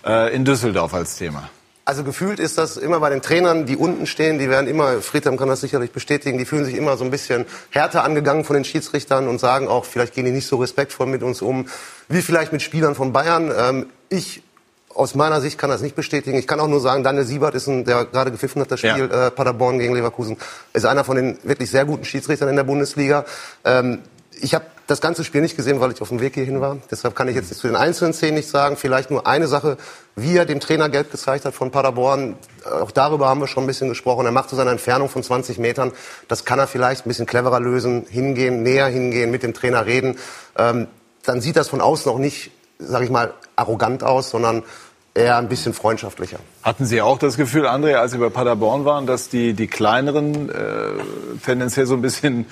äh, 0.06 0.34
in 0.34 0.44
Düsseldorf 0.44 0.94
als 0.94 1.16
Thema. 1.16 1.50
Also 1.84 2.02
gefühlt 2.02 2.40
ist 2.40 2.58
das 2.58 2.76
immer 2.76 2.98
bei 2.98 3.10
den 3.10 3.22
Trainern, 3.22 3.64
die 3.64 3.76
unten 3.76 4.06
stehen, 4.06 4.40
die 4.40 4.50
werden 4.50 4.66
immer, 4.66 5.00
Friedhelm 5.00 5.36
kann 5.36 5.46
das 5.46 5.60
sicherlich 5.60 5.92
bestätigen, 5.92 6.36
die 6.36 6.44
fühlen 6.44 6.64
sich 6.64 6.74
immer 6.74 6.96
so 6.96 7.04
ein 7.04 7.12
bisschen 7.12 7.46
härter 7.70 8.02
angegangen 8.02 8.42
von 8.42 8.54
den 8.54 8.64
Schiedsrichtern 8.64 9.28
und 9.28 9.38
sagen 9.38 9.68
auch, 9.68 9.84
vielleicht 9.84 10.12
gehen 10.12 10.24
die 10.24 10.32
nicht 10.32 10.48
so 10.48 10.56
respektvoll 10.56 11.06
mit 11.06 11.22
uns 11.22 11.42
um, 11.42 11.68
wie 12.08 12.22
vielleicht 12.22 12.52
mit 12.52 12.60
Spielern 12.60 12.96
von 12.96 13.12
Bayern. 13.12 13.52
Ähm, 13.56 13.86
ich 14.08 14.42
aus 14.96 15.14
meiner 15.14 15.40
Sicht 15.40 15.58
kann 15.58 15.70
das 15.70 15.82
nicht 15.82 15.94
bestätigen. 15.94 16.38
Ich 16.38 16.46
kann 16.46 16.58
auch 16.58 16.68
nur 16.68 16.80
sagen, 16.80 17.04
Daniel 17.04 17.24
Siebert 17.24 17.54
ist 17.54 17.68
ein, 17.68 17.84
der 17.84 18.06
gerade 18.06 18.32
gepfiffen 18.32 18.62
hat, 18.62 18.70
das 18.70 18.80
Spiel 18.80 19.08
ja. 19.10 19.26
äh, 19.26 19.30
Paderborn 19.30 19.78
gegen 19.78 19.94
Leverkusen, 19.94 20.38
ist 20.72 20.86
einer 20.86 21.04
von 21.04 21.16
den 21.16 21.38
wirklich 21.44 21.70
sehr 21.70 21.84
guten 21.84 22.04
Schiedsrichtern 22.04 22.48
in 22.48 22.56
der 22.56 22.64
Bundesliga. 22.64 23.24
Ähm, 23.64 24.00
ich 24.40 24.54
habe 24.54 24.66
das 24.86 25.00
ganze 25.00 25.24
Spiel 25.24 25.40
nicht 25.40 25.56
gesehen, 25.56 25.80
weil 25.80 25.92
ich 25.92 26.00
auf 26.00 26.08
dem 26.08 26.20
Weg 26.20 26.34
hierhin 26.34 26.60
war. 26.60 26.78
Deshalb 26.90 27.16
kann 27.16 27.28
ich 27.28 27.34
jetzt 27.34 27.54
zu 27.54 27.66
den 27.66 27.76
einzelnen 27.76 28.12
Szenen 28.12 28.34
nicht 28.34 28.48
sagen. 28.48 28.76
Vielleicht 28.76 29.10
nur 29.10 29.26
eine 29.26 29.48
Sache, 29.48 29.76
wie 30.14 30.36
er 30.36 30.44
dem 30.44 30.60
Trainer 30.60 30.88
gelb 30.88 31.10
gezeigt 31.10 31.44
hat 31.44 31.54
von 31.54 31.70
Paderborn. 31.70 32.36
Auch 32.64 32.90
darüber 32.90 33.28
haben 33.28 33.40
wir 33.40 33.48
schon 33.48 33.64
ein 33.64 33.66
bisschen 33.66 33.88
gesprochen. 33.88 34.26
Er 34.26 34.32
macht 34.32 34.50
so 34.50 34.56
seine 34.56 34.70
Entfernung 34.70 35.08
von 35.08 35.22
20 35.22 35.58
Metern. 35.58 35.92
Das 36.28 36.44
kann 36.44 36.58
er 36.58 36.66
vielleicht 36.66 37.06
ein 37.06 37.08
bisschen 37.08 37.26
cleverer 37.26 37.60
lösen. 37.60 38.06
Hingehen, 38.08 38.62
näher 38.62 38.86
hingehen, 38.86 39.30
mit 39.30 39.42
dem 39.42 39.54
Trainer 39.54 39.86
reden. 39.86 40.16
Ähm, 40.56 40.86
dann 41.24 41.40
sieht 41.40 41.56
das 41.56 41.68
von 41.68 41.80
außen 41.80 42.10
auch 42.10 42.18
nicht, 42.18 42.52
sage 42.78 43.04
ich 43.04 43.10
mal, 43.10 43.34
arrogant 43.56 44.04
aus, 44.04 44.30
sondern 44.30 44.62
eher 45.16 45.38
ein 45.38 45.48
bisschen 45.48 45.72
freundschaftlicher. 45.72 46.38
Hatten 46.62 46.84
Sie 46.84 47.00
auch 47.00 47.18
das 47.18 47.36
Gefühl, 47.36 47.66
André, 47.66 47.94
als 47.94 48.12
Sie 48.12 48.18
bei 48.18 48.28
Paderborn 48.28 48.84
waren, 48.84 49.06
dass 49.06 49.28
die, 49.28 49.54
die 49.54 49.66
kleineren 49.66 50.50
äh, 50.50 50.54
tendenziell 51.44 51.86
so 51.86 51.94
ein 51.94 52.02
bisschen 52.02 52.46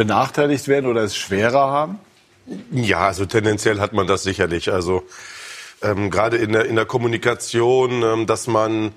benachteiligt 0.00 0.66
werden 0.66 0.86
oder 0.86 1.02
es 1.02 1.14
schwerer 1.14 1.70
haben? 1.70 1.98
Ja, 2.72 3.00
also 3.00 3.26
tendenziell 3.26 3.80
hat 3.80 3.92
man 3.92 4.06
das 4.06 4.22
sicherlich. 4.22 4.72
Also 4.72 5.02
ähm, 5.82 6.08
gerade 6.08 6.38
in 6.38 6.52
der, 6.52 6.64
in 6.64 6.76
der 6.76 6.86
Kommunikation, 6.86 8.02
ähm, 8.02 8.26
dass 8.26 8.46
man 8.46 8.92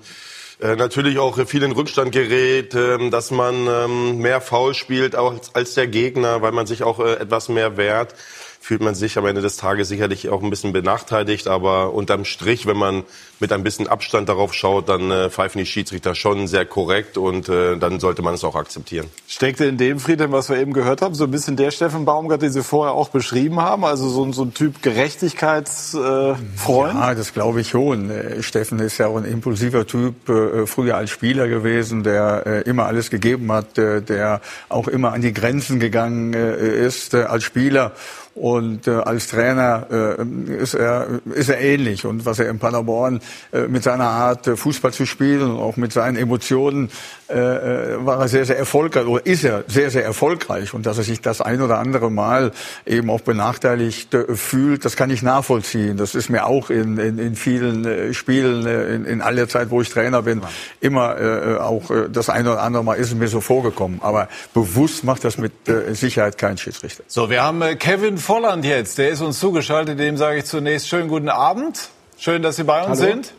äh, 0.62 0.76
natürlich 0.76 1.18
auch 1.18 1.46
viel 1.46 1.62
in 1.62 1.72
Rückstand 1.72 2.10
gerät, 2.10 2.74
äh, 2.74 3.10
dass 3.10 3.30
man 3.30 3.66
ähm, 3.66 4.18
mehr 4.18 4.40
faul 4.40 4.72
spielt 4.72 5.14
als, 5.14 5.54
als 5.54 5.74
der 5.74 5.88
Gegner, 5.88 6.40
weil 6.40 6.52
man 6.52 6.66
sich 6.66 6.82
auch 6.82 7.00
äh, 7.00 7.16
etwas 7.16 7.50
mehr 7.50 7.76
wehrt 7.76 8.14
fühlt 8.64 8.80
man 8.80 8.94
sich 8.94 9.18
am 9.18 9.26
Ende 9.26 9.42
des 9.42 9.58
Tages 9.58 9.88
sicherlich 9.88 10.30
auch 10.30 10.42
ein 10.42 10.48
bisschen 10.48 10.72
benachteiligt. 10.72 11.48
Aber 11.48 11.92
unterm 11.92 12.24
Strich, 12.24 12.66
wenn 12.66 12.78
man 12.78 13.02
mit 13.38 13.52
ein 13.52 13.62
bisschen 13.62 13.88
Abstand 13.88 14.30
darauf 14.30 14.54
schaut, 14.54 14.88
dann 14.88 15.10
äh, 15.10 15.28
pfeifen 15.28 15.58
die 15.58 15.66
Schiedsrichter 15.66 16.14
schon 16.14 16.48
sehr 16.48 16.64
korrekt 16.64 17.18
und 17.18 17.50
äh, 17.50 17.76
dann 17.76 18.00
sollte 18.00 18.22
man 18.22 18.32
es 18.32 18.42
auch 18.42 18.54
akzeptieren. 18.54 19.08
Steckte 19.28 19.66
in 19.66 19.76
dem, 19.76 20.00
Friedhelm, 20.00 20.32
was 20.32 20.48
wir 20.48 20.56
eben 20.56 20.72
gehört 20.72 21.02
haben, 21.02 21.14
so 21.14 21.24
ein 21.24 21.30
bisschen 21.30 21.56
der 21.56 21.72
Steffen 21.72 22.06
Baumgart, 22.06 22.40
den 22.40 22.52
Sie 22.52 22.62
vorher 22.62 22.94
auch 22.94 23.10
beschrieben 23.10 23.60
haben? 23.60 23.84
Also 23.84 24.08
so, 24.08 24.32
so 24.32 24.44
ein 24.44 24.54
Typ 24.54 24.80
Gerechtigkeitsfreund? 24.80 26.94
Äh, 26.94 26.98
ja, 26.98 27.14
das 27.14 27.34
glaube 27.34 27.60
ich 27.60 27.68
schon. 27.68 28.08
Äh, 28.08 28.42
Steffen 28.42 28.78
ist 28.78 28.96
ja 28.96 29.08
auch 29.08 29.18
ein 29.18 29.26
impulsiver 29.26 29.86
Typ, 29.86 30.26
äh, 30.30 30.66
früher 30.66 30.96
als 30.96 31.10
Spieler 31.10 31.48
gewesen, 31.48 32.02
der 32.02 32.46
äh, 32.46 32.60
immer 32.62 32.86
alles 32.86 33.10
gegeben 33.10 33.52
hat, 33.52 33.76
der 33.76 34.40
auch 34.70 34.88
immer 34.88 35.12
an 35.12 35.20
die 35.20 35.34
Grenzen 35.34 35.80
gegangen 35.80 36.32
ist 36.32 37.14
als 37.14 37.44
Spieler. 37.44 37.92
Und 38.34 38.88
äh, 38.88 38.90
als 38.90 39.28
Trainer 39.28 39.86
äh, 40.18 40.54
ist, 40.54 40.74
er, 40.74 41.20
ist 41.34 41.50
er 41.50 41.60
ähnlich. 41.60 42.04
Und 42.04 42.26
was 42.26 42.40
er 42.40 42.50
in 42.50 42.58
Paderborn 42.58 43.20
äh, 43.52 43.68
mit 43.68 43.84
seiner 43.84 44.08
Art, 44.08 44.48
äh, 44.48 44.56
Fußball 44.56 44.92
zu 44.92 45.06
spielen 45.06 45.52
und 45.52 45.58
auch 45.58 45.76
mit 45.76 45.92
seinen 45.92 46.16
Emotionen, 46.16 46.90
äh, 47.28 47.94
äh, 47.94 48.04
war 48.04 48.20
er 48.20 48.28
sehr, 48.28 48.44
sehr 48.44 48.58
erfolgreich 48.58 49.06
oder 49.06 49.24
ist 49.24 49.44
er 49.44 49.64
sehr, 49.66 49.90
sehr 49.90 50.04
erfolgreich. 50.04 50.74
Und 50.74 50.84
dass 50.84 50.98
er 50.98 51.04
sich 51.04 51.22
das 51.22 51.40
ein 51.40 51.62
oder 51.62 51.78
andere 51.78 52.10
Mal 52.10 52.52
eben 52.84 53.08
auch 53.08 53.22
benachteiligt 53.22 54.12
äh, 54.12 54.36
fühlt, 54.36 54.84
das 54.84 54.94
kann 54.96 55.08
ich 55.08 55.22
nachvollziehen. 55.22 55.96
Das 55.96 56.14
ist 56.14 56.28
mir 56.28 56.44
auch 56.46 56.68
in, 56.68 56.98
in, 56.98 57.18
in 57.18 57.34
vielen 57.34 57.86
äh, 57.86 58.12
Spielen, 58.12 58.66
äh, 58.66 58.94
in, 58.94 59.06
in 59.06 59.22
all 59.22 59.36
der 59.36 59.48
Zeit, 59.48 59.70
wo 59.70 59.80
ich 59.80 59.88
Trainer 59.88 60.20
bin, 60.20 60.42
immer 60.80 61.18
äh, 61.18 61.56
auch 61.56 61.90
äh, 61.90 62.10
das 62.10 62.28
ein 62.28 62.46
oder 62.46 62.60
andere 62.60 62.84
Mal 62.84 62.96
ist 62.96 63.08
es 63.08 63.14
mir 63.14 63.28
so 63.28 63.40
vorgekommen. 63.40 64.00
Aber 64.02 64.28
bewusst 64.52 65.02
macht 65.04 65.24
das 65.24 65.38
mit 65.38 65.66
äh, 65.66 65.94
Sicherheit 65.94 66.36
kein 66.36 66.58
Schiedsrichter. 66.58 67.04
So, 67.06 67.30
wir 67.30 67.42
haben 67.42 67.62
äh, 67.62 67.76
Kevin 67.76 68.18
Volland 68.18 68.66
jetzt, 68.66 68.98
der 68.98 69.08
ist 69.08 69.22
uns 69.22 69.40
zugeschaltet. 69.40 69.98
Dem 69.98 70.18
sage 70.18 70.40
ich 70.40 70.44
zunächst 70.44 70.88
schönen 70.88 71.08
guten 71.08 71.30
Abend. 71.30 71.88
Schön, 72.18 72.42
dass 72.42 72.56
Sie 72.56 72.64
bei 72.64 72.84
uns 72.84 73.00
Hallo. 73.00 73.12
sind. 73.12 73.32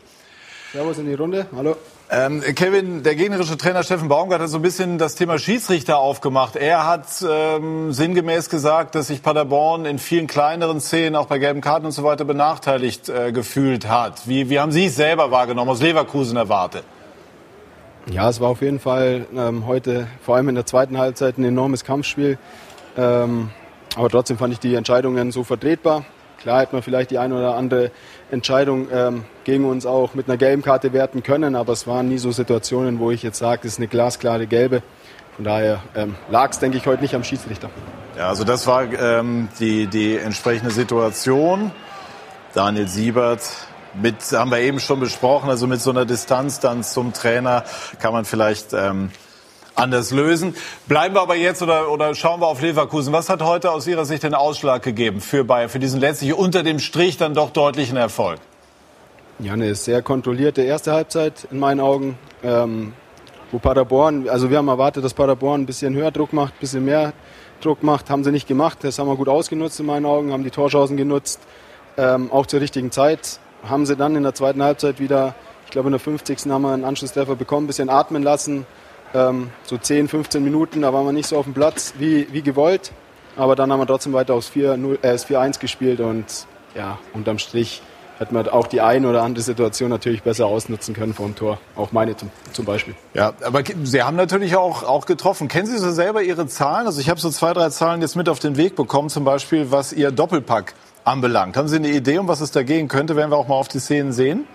Servus 0.72 0.98
in 0.98 1.06
die 1.06 1.14
Runde. 1.14 1.46
Hallo. 1.54 1.76
Ähm, 2.08 2.40
Kevin, 2.40 3.02
der 3.02 3.16
gegnerische 3.16 3.56
Trainer 3.56 3.82
Steffen 3.82 4.06
Baumgart 4.06 4.40
hat 4.40 4.48
so 4.48 4.58
ein 4.58 4.62
bisschen 4.62 4.96
das 4.96 5.16
Thema 5.16 5.40
Schiedsrichter 5.40 5.98
aufgemacht. 5.98 6.54
Er 6.54 6.86
hat 6.86 7.06
ähm, 7.28 7.92
sinngemäß 7.92 8.48
gesagt, 8.48 8.94
dass 8.94 9.08
sich 9.08 9.22
Paderborn 9.22 9.86
in 9.86 9.98
vielen 9.98 10.28
kleineren 10.28 10.80
Szenen, 10.80 11.16
auch 11.16 11.26
bei 11.26 11.38
gelben 11.38 11.60
Karten 11.60 11.84
und 11.84 11.90
so 11.90 12.04
weiter, 12.04 12.24
benachteiligt 12.24 13.08
äh, 13.08 13.32
gefühlt 13.32 13.88
hat. 13.88 14.28
Wie, 14.28 14.48
wie 14.50 14.60
haben 14.60 14.70
Sie 14.70 14.86
es 14.86 14.94
selber 14.94 15.32
wahrgenommen, 15.32 15.68
aus 15.68 15.82
Leverkusen 15.82 16.36
erwartet? 16.36 16.84
Ja, 18.08 18.28
es 18.28 18.40
war 18.40 18.50
auf 18.50 18.62
jeden 18.62 18.78
Fall 18.78 19.26
ähm, 19.34 19.66
heute, 19.66 20.06
vor 20.24 20.36
allem 20.36 20.48
in 20.48 20.54
der 20.54 20.64
zweiten 20.64 20.98
Halbzeit, 20.98 21.38
ein 21.38 21.44
enormes 21.44 21.82
Kampfspiel. 21.82 22.38
Ähm, 22.96 23.50
aber 23.96 24.10
trotzdem 24.10 24.38
fand 24.38 24.52
ich 24.52 24.60
die 24.60 24.76
Entscheidungen 24.76 25.32
so 25.32 25.42
vertretbar. 25.42 26.04
Klar 26.46 26.60
hätte 26.60 26.74
man 26.74 26.82
vielleicht 26.82 27.10
die 27.10 27.18
eine 27.18 27.36
oder 27.36 27.56
andere 27.56 27.90
Entscheidung 28.30 28.86
ähm, 28.92 29.24
gegen 29.42 29.64
uns 29.64 29.84
auch 29.84 30.14
mit 30.14 30.28
einer 30.28 30.36
gelben 30.36 30.62
Karte 30.62 30.92
werten 30.92 31.24
können, 31.24 31.56
aber 31.56 31.72
es 31.72 31.88
waren 31.88 32.08
nie 32.08 32.18
so 32.18 32.30
Situationen, 32.30 33.00
wo 33.00 33.10
ich 33.10 33.24
jetzt 33.24 33.38
sage, 33.38 33.62
das 33.64 33.72
ist 33.72 33.78
eine 33.78 33.88
glasklare 33.88 34.46
gelbe. 34.46 34.84
Von 35.34 35.44
daher 35.44 35.82
ähm, 35.96 36.14
lag 36.30 36.52
es, 36.52 36.60
denke 36.60 36.78
ich, 36.78 36.86
heute 36.86 37.02
nicht 37.02 37.16
am 37.16 37.24
Schiedsrichter. 37.24 37.68
Ja, 38.16 38.28
also 38.28 38.44
das 38.44 38.64
war 38.68 38.84
ähm, 38.84 39.48
die, 39.58 39.88
die 39.88 40.16
entsprechende 40.16 40.70
Situation. 40.70 41.72
Daniel 42.54 42.86
Siebert 42.86 43.42
mit, 44.00 44.22
haben 44.30 44.52
wir 44.52 44.60
eben 44.60 44.78
schon 44.78 45.00
besprochen, 45.00 45.50
also 45.50 45.66
mit 45.66 45.80
so 45.80 45.90
einer 45.90 46.04
Distanz 46.04 46.60
dann 46.60 46.84
zum 46.84 47.12
Trainer 47.12 47.64
kann 47.98 48.12
man 48.12 48.24
vielleicht 48.24 48.72
ähm, 48.72 49.10
anders 49.76 50.10
lösen. 50.10 50.54
Bleiben 50.88 51.14
wir 51.14 51.22
aber 51.22 51.36
jetzt 51.36 51.62
oder, 51.62 51.90
oder 51.90 52.14
schauen 52.14 52.40
wir 52.40 52.48
auf 52.48 52.60
Leverkusen. 52.60 53.12
Was 53.12 53.28
hat 53.28 53.42
heute 53.42 53.70
aus 53.70 53.86
Ihrer 53.86 54.04
Sicht 54.04 54.22
den 54.22 54.34
Ausschlag 54.34 54.82
gegeben 54.82 55.20
für 55.20 55.44
Bayern, 55.44 55.68
für 55.68 55.78
diesen 55.78 56.00
letztlich 56.00 56.34
unter 56.34 56.62
dem 56.62 56.78
Strich 56.78 57.16
dann 57.16 57.34
doch 57.34 57.50
deutlichen 57.50 57.96
Erfolg? 57.96 58.40
Ja, 59.38 59.52
eine 59.52 59.74
sehr 59.74 60.02
kontrollierte 60.02 60.62
erste 60.62 60.92
Halbzeit 60.92 61.46
in 61.50 61.58
meinen 61.58 61.80
Augen. 61.80 62.18
Ähm, 62.42 62.94
wo 63.52 63.58
Paderborn, 63.58 64.28
also 64.28 64.50
wir 64.50 64.58
haben 64.58 64.68
erwartet, 64.68 65.04
dass 65.04 65.14
Paderborn 65.14 65.62
ein 65.62 65.66
bisschen 65.66 65.94
höher 65.94 66.10
Druck 66.10 66.32
macht, 66.32 66.54
ein 66.54 66.60
bisschen 66.60 66.84
mehr 66.84 67.12
Druck 67.60 67.82
macht, 67.82 68.10
haben 68.10 68.24
sie 68.24 68.32
nicht 68.32 68.48
gemacht. 68.48 68.78
Das 68.82 68.98
haben 68.98 69.08
wir 69.08 69.16
gut 69.16 69.28
ausgenutzt 69.28 69.78
in 69.80 69.86
meinen 69.86 70.04
Augen, 70.04 70.32
haben 70.32 70.42
die 70.42 70.50
Torchancen 70.50 70.96
genutzt, 70.96 71.40
ähm, 71.96 72.30
auch 72.32 72.46
zur 72.46 72.60
richtigen 72.60 72.90
Zeit. 72.90 73.38
Haben 73.68 73.86
sie 73.86 73.96
dann 73.96 74.16
in 74.16 74.22
der 74.22 74.34
zweiten 74.34 74.62
Halbzeit 74.62 75.00
wieder, 75.00 75.34
ich 75.64 75.70
glaube 75.70 75.88
in 75.88 75.92
der 75.92 76.00
50. 76.00 76.50
haben 76.50 76.62
wir 76.62 76.72
einen 76.72 76.84
Anschlusstreffer 76.84 77.36
bekommen, 77.36 77.64
ein 77.64 77.66
bisschen 77.68 77.88
atmen 77.88 78.22
lassen. 78.22 78.66
Ähm, 79.16 79.50
so 79.64 79.78
10, 79.78 80.08
15 80.08 80.44
Minuten, 80.44 80.82
da 80.82 80.92
waren 80.92 81.06
wir 81.06 81.12
nicht 81.12 81.26
so 81.26 81.38
auf 81.38 81.44
dem 81.44 81.54
Platz 81.54 81.94
wie, 81.98 82.28
wie 82.32 82.42
gewollt. 82.42 82.92
Aber 83.36 83.56
dann 83.56 83.72
haben 83.72 83.80
wir 83.80 83.86
trotzdem 83.86 84.12
weiter 84.12 84.34
aufs 84.34 84.50
4-1 84.50 84.98
äh, 85.02 85.58
gespielt 85.58 86.00
und 86.00 86.24
ja, 86.74 86.98
unterm 87.14 87.38
Strich 87.38 87.82
hätte 88.18 88.34
man 88.34 88.48
auch 88.48 88.66
die 88.66 88.80
eine 88.80 89.08
oder 89.08 89.22
andere 89.22 89.42
Situation 89.42 89.90
natürlich 89.90 90.22
besser 90.22 90.46
ausnutzen 90.46 90.94
können 90.94 91.14
vor 91.14 91.26
dem 91.26 91.34
Tor. 91.34 91.58
Auch 91.76 91.92
meine 91.92 92.16
zum, 92.16 92.30
zum 92.52 92.64
Beispiel. 92.64 92.94
Ja, 93.14 93.32
aber 93.42 93.62
Sie 93.84 94.02
haben 94.02 94.16
natürlich 94.16 94.56
auch, 94.56 94.82
auch 94.82 95.06
getroffen. 95.06 95.48
Kennen 95.48 95.66
Sie 95.66 95.78
so 95.78 95.90
selber 95.92 96.22
Ihre 96.22 96.46
Zahlen? 96.46 96.86
Also 96.86 97.00
ich 97.00 97.10
habe 97.10 97.20
so 97.20 97.30
zwei, 97.30 97.52
drei 97.52 97.68
Zahlen 97.70 98.00
jetzt 98.00 98.16
mit 98.16 98.28
auf 98.28 98.38
den 98.38 98.56
Weg 98.56 98.76
bekommen, 98.76 99.10
zum 99.10 99.24
Beispiel 99.24 99.70
was 99.70 99.92
Ihr 99.92 100.10
Doppelpack 100.10 100.74
anbelangt. 101.04 101.56
Haben 101.56 101.68
Sie 101.68 101.76
eine 101.76 101.88
Idee, 101.88 102.18
um 102.18 102.28
was 102.28 102.40
es 102.40 102.50
da 102.50 102.62
gehen 102.62 102.88
könnte, 102.88 103.16
wenn 103.16 103.30
wir 103.30 103.36
auch 103.36 103.48
mal 103.48 103.56
auf 103.56 103.68
die 103.68 103.80
Szenen 103.80 104.12
sehen? 104.12 104.46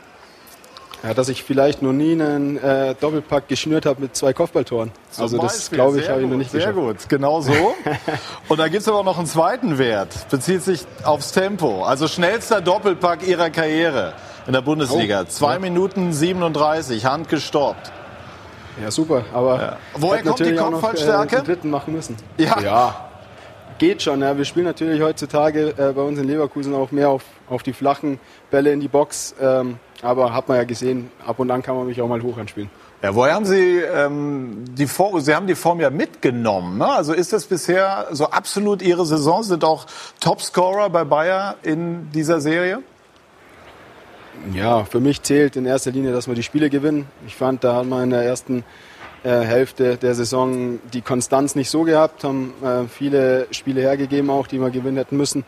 Ja, 1.04 1.16
dass 1.16 1.30
ich 1.30 1.44
vielleicht 1.44 1.82
noch 1.82 1.94
nie 1.94 2.12
einen 2.12 2.58
äh, 2.58 2.94
Doppelpack 3.00 3.48
geschnürt 3.48 3.88
habe 3.88 4.02
mit 4.02 4.16
zwei 4.16 4.34
Kopfballtoren. 4.34 4.92
Zum 5.10 5.24
also 5.24 5.38
das 5.40 5.72
glaube 5.72 5.98
ich, 5.98 6.06
Sehr 6.06 6.14
habe 6.14 6.24
ich 6.24 6.30
noch 6.30 6.38
nicht 6.38 6.52
Sehr 6.52 6.60
geschafft. 6.60 6.78
gut, 6.78 7.10
genau 7.10 7.42
so. 7.42 7.52
Und 8.48 8.60
da 8.60 8.68
gibt 8.68 8.84
es 8.84 8.88
aber 8.88 9.04
noch 9.04 9.18
einen 9.18 9.26
zweiten 9.26 9.80
Wert, 9.80 10.30
bezieht 10.30 10.62
sich 10.62 10.86
aufs 11.04 11.32
Tempo. 11.32 11.84
Also 11.84 12.08
schnellster 12.08 12.62
Doppelpack 12.62 13.28
Ihrer 13.28 13.50
Karriere 13.50 14.14
in 14.46 14.54
der 14.54 14.62
Bundesliga. 14.62 15.22
Oh, 15.24 15.28
Zwei 15.28 15.54
ja. 15.54 15.60
Minuten 15.60 16.14
37, 16.14 17.04
handgestoppt. 17.06 17.92
Ja, 18.82 18.92
super. 18.92 19.26
Aber 19.34 19.78
Woher 19.96 20.20
hätte 20.20 20.30
kommt 20.30 20.40
die 20.46 20.56
Kopfballstärke? 20.56 21.38
Äh, 21.38 21.44
dritten 21.44 21.70
machen 21.72 21.94
müssen. 21.94 22.16
Ja. 22.38 22.60
ja. 22.62 23.11
Geht 23.82 24.04
schon. 24.04 24.22
Ja. 24.22 24.38
Wir 24.38 24.46
spielen 24.46 24.68
natürlich 24.68 25.02
heutzutage 25.02 25.70
äh, 25.70 25.92
bei 25.94 26.04
uns 26.04 26.20
in 26.20 26.28
Leverkusen 26.28 26.76
auch 26.76 26.92
mehr 26.92 27.10
auf, 27.10 27.24
auf 27.50 27.64
die 27.64 27.74
flachen 27.74 28.20
Bälle 28.52 28.72
in 28.72 28.80
die 28.80 28.88
Box. 28.88 29.34
Ähm, 29.42 29.80
aber 30.04 30.36
hat 30.36 30.48
man 30.48 30.58
ja 30.58 30.66
gesehen, 30.66 31.10
ab 31.26 31.40
und 31.40 31.50
an 31.50 31.64
kann 31.64 31.76
man 31.76 31.88
mich 31.88 32.00
auch 32.00 32.08
mal 32.08 32.22
hoch 32.22 32.38
anspielen. 32.38 32.70
Ja, 33.02 33.16
woher 33.16 33.34
haben 33.34 33.46
Sie 33.46 33.80
ähm, 33.80 34.66
die 34.68 34.86
Form? 34.86 35.20
Sie 35.20 35.34
haben 35.34 35.48
die 35.48 35.56
Form 35.56 35.80
ja 35.80 35.90
mitgenommen. 35.90 36.78
Ne? 36.78 36.86
Also 36.86 37.14
ist 37.14 37.34
das 37.34 37.46
bisher 37.46 38.06
so 38.12 38.26
absolut 38.26 38.84
Ihre 38.84 39.04
Saison? 39.04 39.42
Sind 39.42 39.64
auch 39.64 39.88
Topscorer 40.20 40.92
bei 40.92 41.04
Bayer 41.04 41.56
in 41.64 42.12
dieser 42.12 42.40
Serie? 42.40 42.84
Ja, 44.54 44.86
für 44.86 45.00
mich 45.00 45.24
zählt 45.24 45.56
in 45.56 45.66
erster 45.66 45.90
Linie, 45.90 46.14
dass 46.14 46.28
wir 46.28 46.36
die 46.36 46.44
Spiele 46.44 46.70
gewinnen. 46.70 47.08
Ich 47.26 47.36
fand, 47.36 47.64
da 47.64 47.74
haben 47.74 47.90
wir 47.90 48.04
in 48.04 48.12
der 48.12 48.22
ersten 48.22 48.64
Hälfte 49.30 49.98
der 49.98 50.16
Saison 50.16 50.80
die 50.94 51.02
Konstanz 51.02 51.56
nicht 51.56 51.70
so 51.70 51.84
gehabt, 51.84 52.24
haben 52.24 52.54
äh, 52.64 52.88
viele 52.88 53.48
Spiele 53.52 53.82
hergegeben 53.82 54.30
auch, 54.30 54.48
die 54.48 54.60
wir 54.60 54.70
gewinnen 54.70 54.98
hätten 54.98 55.18
müssen. 55.18 55.44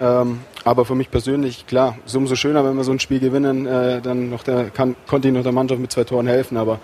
Ähm, 0.00 0.40
aber 0.64 0.84
für 0.84 0.94
mich 0.94 1.10
persönlich, 1.10 1.66
klar, 1.66 1.96
ist 2.04 2.16
umso 2.16 2.34
schöner, 2.34 2.64
wenn 2.64 2.76
wir 2.76 2.84
so 2.84 2.92
ein 2.92 3.00
Spiel 3.00 3.20
gewinnen, 3.20 3.66
äh, 3.66 4.00
dann 4.00 4.30
noch 4.30 4.42
der, 4.42 4.70
kann, 4.70 4.96
konnte 5.06 5.28
ich 5.28 5.34
noch 5.34 5.42
der 5.42 5.52
Mannschaft 5.52 5.80
mit 5.80 5.92
zwei 5.92 6.04
Toren 6.04 6.26
helfen. 6.26 6.56
Aber 6.56 6.80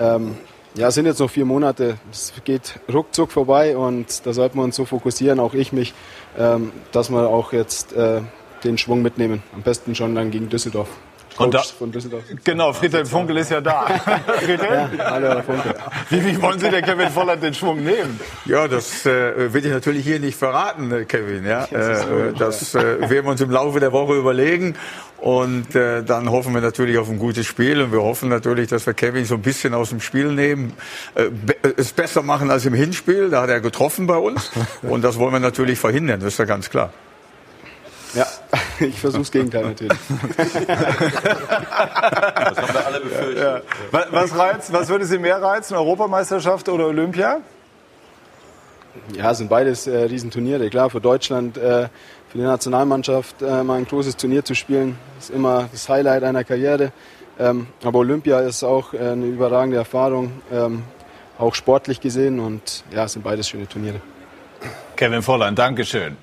ähm, 0.00 0.36
ja, 0.74 0.88
es 0.88 0.94
sind 0.94 1.06
jetzt 1.06 1.20
noch 1.20 1.30
vier 1.30 1.44
Monate, 1.44 1.98
es 2.10 2.32
geht 2.44 2.80
ruckzuck 2.92 3.30
vorbei 3.30 3.76
und 3.76 4.26
da 4.26 4.32
sollten 4.32 4.58
wir 4.58 4.64
uns 4.64 4.76
so 4.76 4.84
fokussieren, 4.84 5.38
auch 5.38 5.54
ich 5.54 5.72
mich, 5.72 5.94
ähm, 6.36 6.72
dass 6.90 7.10
wir 7.10 7.28
auch 7.28 7.52
jetzt 7.52 7.92
äh, 7.92 8.22
den 8.64 8.78
Schwung 8.78 9.02
mitnehmen. 9.02 9.42
Am 9.54 9.62
besten 9.62 9.94
schon 9.94 10.14
dann 10.14 10.30
gegen 10.30 10.48
Düsseldorf. 10.48 10.88
Und 11.38 11.54
da- 11.54 11.58
Coach 11.58 11.72
von 11.72 11.90
Düsseldorf. 11.92 12.22
Genau, 12.44 12.72
Friedhelm 12.72 13.06
Funkel 13.06 13.36
ist 13.38 13.50
ja 13.50 13.60
da. 13.60 13.86
Friedhelm? 14.40 14.90
Ja, 14.96 15.10
hallo, 15.10 15.28
Herr 15.28 15.42
Funke. 15.42 15.74
Wie, 16.10 16.24
wie 16.24 16.40
wollen 16.40 16.58
Sie 16.58 16.68
der 16.70 16.82
Kevin 16.82 17.10
Volland 17.10 17.42
den 17.42 17.54
Schwung 17.54 17.82
nehmen? 17.82 18.20
Ja, 18.44 18.68
das 18.68 19.04
äh, 19.06 19.52
will 19.52 19.64
ich 19.66 19.72
natürlich 19.72 20.04
hier 20.04 20.20
nicht 20.20 20.36
verraten, 20.38 20.92
äh, 20.92 21.04
Kevin. 21.04 21.44
Ja, 21.44 21.64
äh, 21.64 22.32
das 22.38 22.74
äh, 22.74 23.10
werden 23.10 23.24
wir 23.24 23.30
uns 23.30 23.40
im 23.40 23.50
Laufe 23.50 23.80
der 23.80 23.92
Woche 23.92 24.14
überlegen. 24.14 24.76
Und 25.18 25.74
äh, 25.74 26.02
dann 26.02 26.30
hoffen 26.30 26.52
wir 26.52 26.60
natürlich 26.60 26.98
auf 26.98 27.08
ein 27.08 27.18
gutes 27.18 27.46
Spiel. 27.46 27.80
Und 27.80 27.92
wir 27.92 28.02
hoffen 28.02 28.28
natürlich, 28.28 28.68
dass 28.68 28.86
wir 28.86 28.92
Kevin 28.94 29.24
so 29.24 29.36
ein 29.36 29.42
bisschen 29.42 29.72
aus 29.72 29.88
dem 29.88 30.00
Spiel 30.00 30.26
nehmen. 30.32 30.74
Äh, 31.14 31.30
be 31.30 31.56
es 31.76 31.92
besser 31.92 32.22
machen 32.22 32.50
als 32.50 32.66
im 32.66 32.74
Hinspiel. 32.74 33.30
Da 33.30 33.42
hat 33.42 33.50
er 33.50 33.60
getroffen 33.60 34.06
bei 34.06 34.16
uns. 34.18 34.50
Und 34.82 35.02
das 35.02 35.18
wollen 35.18 35.32
wir 35.32 35.40
natürlich 35.40 35.78
verhindern. 35.78 36.20
Das 36.20 36.34
ist 36.34 36.38
ja 36.38 36.44
ganz 36.44 36.68
klar. 36.68 36.92
Ja, 38.14 38.26
ich 38.80 38.98
versuche 38.98 39.22
das 39.22 39.30
Gegenteil 39.30 39.64
natürlich. 39.64 39.98
Das 40.38 40.54
haben 42.56 42.74
wir 42.74 42.86
alle 42.86 43.00
befürchtet. 43.00 43.62
Was, 43.90 44.12
was, 44.12 44.38
reizt, 44.38 44.72
was 44.72 44.88
würde 44.88 45.04
Sie 45.04 45.18
mehr 45.18 45.40
reizen, 45.42 45.74
Europameisterschaft 45.76 46.68
oder 46.68 46.86
Olympia? 46.86 47.40
Ja, 49.16 49.32
es 49.32 49.38
sind 49.38 49.50
beides 49.50 49.86
äh, 49.86 49.96
Riesenturniere. 50.04 50.70
Klar, 50.70 50.90
für 50.90 51.00
Deutschland, 51.00 51.56
äh, 51.56 51.88
für 52.28 52.38
die 52.38 52.44
Nationalmannschaft 52.44 53.42
äh, 53.42 53.62
mal 53.62 53.78
ein 53.78 53.86
großes 53.86 54.16
Turnier 54.16 54.44
zu 54.44 54.54
spielen, 54.54 54.96
ist 55.18 55.30
immer 55.30 55.68
das 55.72 55.88
Highlight 55.88 56.22
einer 56.22 56.44
Karriere. 56.44 56.92
Ähm, 57.38 57.66
aber 57.82 57.98
Olympia 58.00 58.40
ist 58.40 58.62
auch 58.62 58.94
äh, 58.94 58.98
eine 58.98 59.26
überragende 59.26 59.76
Erfahrung, 59.76 60.40
ähm, 60.52 60.84
auch 61.38 61.54
sportlich 61.54 62.00
gesehen. 62.00 62.38
Und 62.38 62.84
ja, 62.92 63.04
es 63.04 63.12
sind 63.14 63.22
beides 63.22 63.48
schöne 63.48 63.68
Turniere. 63.68 64.00
Kevin 64.96 65.22
Volland, 65.22 65.58
Dankeschön. 65.58 66.16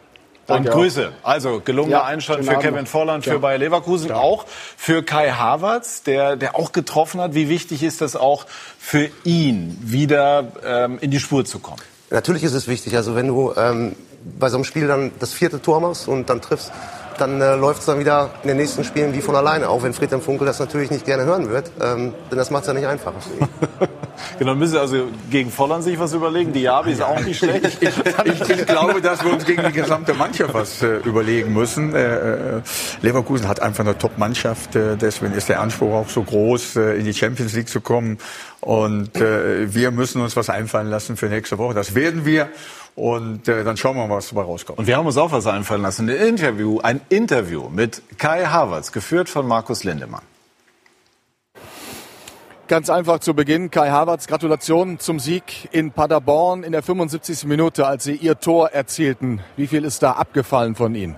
Und 0.48 0.70
auch. 0.70 0.74
Grüße. 0.74 1.12
Also 1.24 1.62
gelungener 1.64 1.98
Ja, 1.98 2.04
Einstand 2.04 2.46
für 2.46 2.52
Abend 2.52 2.64
Kevin. 2.64 2.86
Volland, 2.86 3.24
für 3.24 3.32
Ciao. 3.32 3.40
Bayer 3.40 3.58
Leverkusen, 3.58 4.12
auch 4.12 4.46
für 4.76 5.04
Kai 5.04 5.32
Havertz, 5.32 6.04
der, 6.04 6.36
der 6.36 6.56
auch 6.56 6.72
getroffen 6.72 7.22
hat. 7.22 7.34
Wie 7.34 7.48
wichtig 7.48 7.84
ist 7.84 8.02
das 8.02 8.16
auch 8.16 8.46
für 8.80 9.10
ihn, 9.24 9.78
wieder 9.82 10.52
ähm, 10.66 10.98
in 11.00 11.12
die 11.12 11.20
Spur 11.20 11.46
zu 11.46 11.60
kommen? 11.60 11.82
Natürlich 12.10 12.44
ist 12.44 12.54
es 12.54 12.68
wichtig. 12.68 12.96
Also 12.96 13.16
wenn 13.16 13.28
du 13.28 13.54
ähm, 13.56 13.96
bei 14.38 14.50
so 14.50 14.58
einem 14.58 14.66
Spiel 14.66 14.88
dann 14.88 15.12
das 15.20 15.34
vierte 15.34 15.62
Tor 15.62 15.80
machst 15.80 16.08
und 16.08 16.30
dann 16.30 16.42
triffst, 16.42 16.72
dann 17.18 17.42
äh, 17.42 17.56
läuft 17.56 17.82
es 17.82 17.86
dann 17.86 18.00
wieder 18.00 18.32
in 18.44 18.50
den 18.50 18.58
nächsten 18.58 18.84
Spielen 18.84 19.14
wie 19.14 19.22
von 19.22 19.36
alleine. 19.36 19.70
Auch 19.70 19.84
wenn 19.84 19.94
Friedhelm 19.94 20.22
Funkel 20.22 20.46
das 20.46 20.60
natürlich 20.60 20.92
nicht 20.92 21.06
gerne 21.06 21.26
hören 21.26 21.50
wird, 21.50 21.72
ähm, 21.82 22.14
denn 22.30 22.38
das 22.38 22.52
macht 22.52 22.64
es 22.64 22.68
ja 22.68 22.74
nicht 22.74 22.88
einfacher 22.88 23.22
für 23.22 23.44
ihn. 23.44 23.90
Genau, 24.40 24.56
müssen 24.56 24.74
Sie 24.74 24.80
also 24.80 25.08
gegen 25.30 25.52
Volland 25.52 25.84
sich 25.84 26.00
was 26.00 26.14
überlegen. 26.14 26.54
Diaby 26.54 26.92
ist 26.92 27.02
auch 27.02 27.20
nicht 27.20 27.38
schlecht. 27.38 27.80
Ich, 28.24 28.50
ich 28.50 28.66
glaube, 28.66 29.02
dass 29.02 29.24
wir 29.24 29.34
uns 29.34 29.46
gegen 29.46 29.64
die 29.64 29.72
gesamte 29.72 30.14
Mannschaft 30.14 30.54
was 30.54 30.82
äh, 30.82 30.98
überlegen 30.98 31.54
müssen. 31.54 31.96
Äh, 31.96 32.58
äh, 32.58 32.62
Leverkusen 33.02 33.48
hat 33.48 33.62
einfach 33.62 33.84
eine 33.84 33.98
Top-Mannschaft, 33.98 34.76
äh, 34.76 34.96
deswegen 34.96 35.34
ist 35.34 35.50
der 35.50 35.60
Anspruch 35.60 35.94
auch 35.94 36.10
so 36.10 36.24
groß, 36.24 36.76
äh, 36.76 36.98
in 36.98 37.06
die 37.06 37.14
Champions 37.14 37.54
League 37.54 37.70
zu 37.70 37.82
kommen. 37.82 38.20
Und 38.62 39.16
äh, 39.18 39.74
wir 39.74 39.92
müssen 39.92 40.22
uns 40.22 40.36
was 40.36 40.50
einfallen 40.50 40.88
lassen 40.88 41.18
für 41.18 41.28
nächste 41.28 41.58
Woche. 41.58 41.74
Das 41.74 41.96
werden 41.96 42.26
wir. 42.26 42.50
Und 42.96 43.48
äh, 43.48 43.64
dann 43.64 43.78
schauen 43.78 43.96
wir 43.96 44.06
mal, 44.06 44.18
was 44.18 44.30
dabei 44.30 44.44
rauskommt. 44.44 44.80
Und 44.80 44.88
wir 44.88 44.98
haben 44.98 45.06
uns 45.06 45.18
auch 45.18 45.32
was 45.32 45.48
einfallen 45.48 45.82
lassen. 45.82 46.10
Ein 46.10 46.16
Interview, 46.16 46.80
ein 46.82 47.02
Interview 47.10 47.70
mit 47.70 48.02
Kai 48.18 48.46
Havertz, 48.46 48.92
geführt 48.92 49.30
von 49.30 49.48
Markus 49.48 49.84
Lindemann. 49.84 50.24
Ganz 52.68 52.90
einfach 52.90 53.20
zu 53.20 53.34
Beginn. 53.34 53.70
Kai 53.70 53.90
Havertz, 53.90 54.28
Gratulation 54.28 54.98
zum 55.00 55.20
Sieg 55.20 55.68
in 55.72 55.92
Paderborn 55.92 56.64
in 56.64 56.72
der 56.72 56.82
75. 56.82 57.46
Minute, 57.46 57.86
als 57.86 58.06
Sie 58.06 58.16
Ihr 58.16 58.40
Tor 58.40 58.70
erzielten. 58.70 59.42
Wie 59.58 59.68
viel 59.68 59.84
ist 59.84 60.04
da 60.04 60.14
abgefallen 60.14 60.76
von 60.76 60.96
Ihnen? 60.96 61.18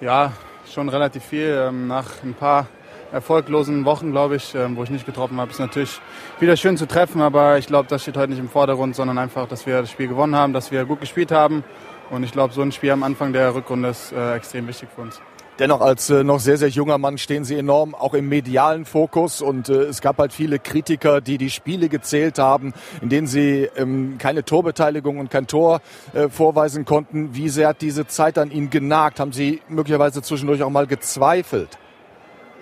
Ja, 0.00 0.32
schon 0.72 0.88
relativ 0.88 1.24
viel. 1.24 1.66
Ähm, 1.68 1.88
Nach 1.88 2.22
ein 2.22 2.34
paar 2.34 2.68
erfolglosen 3.12 3.84
Wochen, 3.84 4.10
glaube 4.10 4.36
ich, 4.36 4.54
ähm, 4.54 4.76
wo 4.76 4.82
ich 4.82 4.90
nicht 4.90 5.06
getroffen 5.06 5.40
habe, 5.40 5.50
ist 5.50 5.60
natürlich 5.60 6.00
wieder 6.40 6.56
schön 6.56 6.76
zu 6.76 6.86
treffen. 6.86 7.20
Aber 7.20 7.58
ich 7.58 7.66
glaube, 7.66 7.88
das 7.88 8.02
steht 8.02 8.16
heute 8.16 8.30
nicht 8.30 8.40
im 8.40 8.48
Vordergrund, 8.48 8.96
sondern 8.96 9.18
einfach, 9.18 9.46
dass 9.46 9.66
wir 9.66 9.80
das 9.80 9.90
Spiel 9.90 10.08
gewonnen 10.08 10.34
haben, 10.34 10.52
dass 10.52 10.70
wir 10.70 10.84
gut 10.84 11.00
gespielt 11.00 11.30
haben. 11.30 11.62
Und 12.10 12.24
ich 12.24 12.32
glaube, 12.32 12.52
so 12.52 12.62
ein 12.62 12.72
Spiel 12.72 12.90
am 12.90 13.02
Anfang 13.02 13.32
der 13.32 13.54
Rückrunde 13.54 13.90
ist 13.90 14.12
äh, 14.12 14.34
extrem 14.34 14.66
wichtig 14.66 14.88
für 14.94 15.02
uns. 15.02 15.20
Dennoch 15.58 15.82
als 15.82 16.08
äh, 16.08 16.24
noch 16.24 16.40
sehr, 16.40 16.56
sehr 16.56 16.70
junger 16.70 16.96
Mann 16.96 17.18
stehen 17.18 17.44
Sie 17.44 17.56
enorm 17.56 17.94
auch 17.94 18.14
im 18.14 18.28
medialen 18.28 18.86
Fokus 18.86 19.42
und 19.42 19.68
äh, 19.68 19.82
es 19.82 20.00
gab 20.00 20.16
halt 20.16 20.32
viele 20.32 20.58
Kritiker, 20.58 21.20
die 21.20 21.36
die 21.36 21.50
Spiele 21.50 21.90
gezählt 21.90 22.38
haben, 22.38 22.72
in 23.02 23.10
denen 23.10 23.26
Sie 23.26 23.68
ähm, 23.76 24.16
keine 24.18 24.44
Torbeteiligung 24.44 25.18
und 25.18 25.30
kein 25.30 25.46
Tor 25.46 25.82
äh, 26.14 26.30
vorweisen 26.30 26.86
konnten. 26.86 27.34
Wie 27.34 27.50
sehr 27.50 27.68
hat 27.68 27.82
diese 27.82 28.06
Zeit 28.06 28.38
an 28.38 28.50
Ihnen 28.50 28.70
genagt? 28.70 29.20
Haben 29.20 29.32
Sie 29.32 29.60
möglicherweise 29.68 30.22
zwischendurch 30.22 30.62
auch 30.62 30.70
mal 30.70 30.86
gezweifelt? 30.86 31.78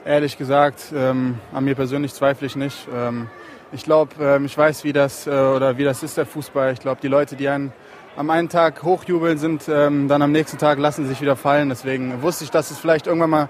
Ehrlich 0.05 0.39
gesagt, 0.39 0.93
ähm, 0.95 1.39
an 1.53 1.65
mir 1.65 1.75
persönlich 1.75 2.15
zweifle 2.15 2.47
ich 2.47 2.57
nicht. 2.57 2.89
Ähm, 2.95 3.29
ich 3.71 3.85
glaube, 3.85 4.13
ähm, 4.19 4.47
ich 4.47 4.57
weiß, 4.57 4.83
wie 4.85 4.95
das 4.95 5.27
äh, 5.27 5.31
oder 5.31 5.77
wie 5.77 5.85
das 5.85 6.03
ist 6.03 6.17
der 6.17 6.25
Fußball. 6.25 6.73
Ich 6.73 6.81
glaube, 6.81 7.01
die 7.03 7.09
Leute, 7.09 7.37
die 7.37 7.49
einen 7.49 7.73
am 8.17 8.31
einen 8.31 8.49
Tag 8.49 8.83
hochjubeln, 8.83 9.37
sind 9.37 9.69
ähm, 9.69 10.09
dann 10.09 10.23
am 10.23 10.33
nächsten 10.33 10.57
Tag 10.57 10.79
lassen 10.79 11.07
sich 11.07 11.21
wieder 11.21 11.37
fallen. 11.37 11.69
Deswegen 11.69 12.23
wusste 12.23 12.45
ich, 12.45 12.51
dass 12.51 12.71
es 12.71 12.79
vielleicht 12.79 13.07
irgendwann 13.07 13.31
mal 13.31 13.49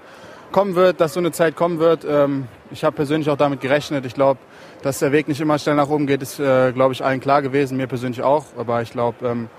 kommen 0.51 0.75
wird, 0.75 0.99
dass 0.99 1.13
so 1.13 1.21
eine 1.21 1.31
Zeit 1.31 1.55
kommen 1.55 1.79
wird. 1.79 2.05
Ähm, 2.07 2.49
ich 2.69 2.83
habe 2.83 2.97
persönlich 2.97 3.29
auch 3.29 3.37
damit 3.37 3.61
gerechnet. 3.61 4.05
Ich 4.05 4.13
glaube, 4.13 4.39
dass 4.81 4.99
der 4.99 5.13
Weg 5.13 5.29
nicht 5.29 5.39
immer 5.39 5.57
schnell 5.57 5.75
nach 5.75 5.89
oben 5.89 6.05
geht, 6.05 6.21
ist, 6.21 6.37
äh, 6.37 6.73
glaube 6.73 6.93
ich, 6.93 7.01
allen 7.01 7.21
klar 7.21 7.41
gewesen, 7.41 7.77
mir 7.77 7.87
persönlich 7.87 8.21
auch. 8.21 8.45
Aber 8.57 8.81
ich 8.81 8.91
glaube, 8.91 9.25
ähm, 9.25 9.49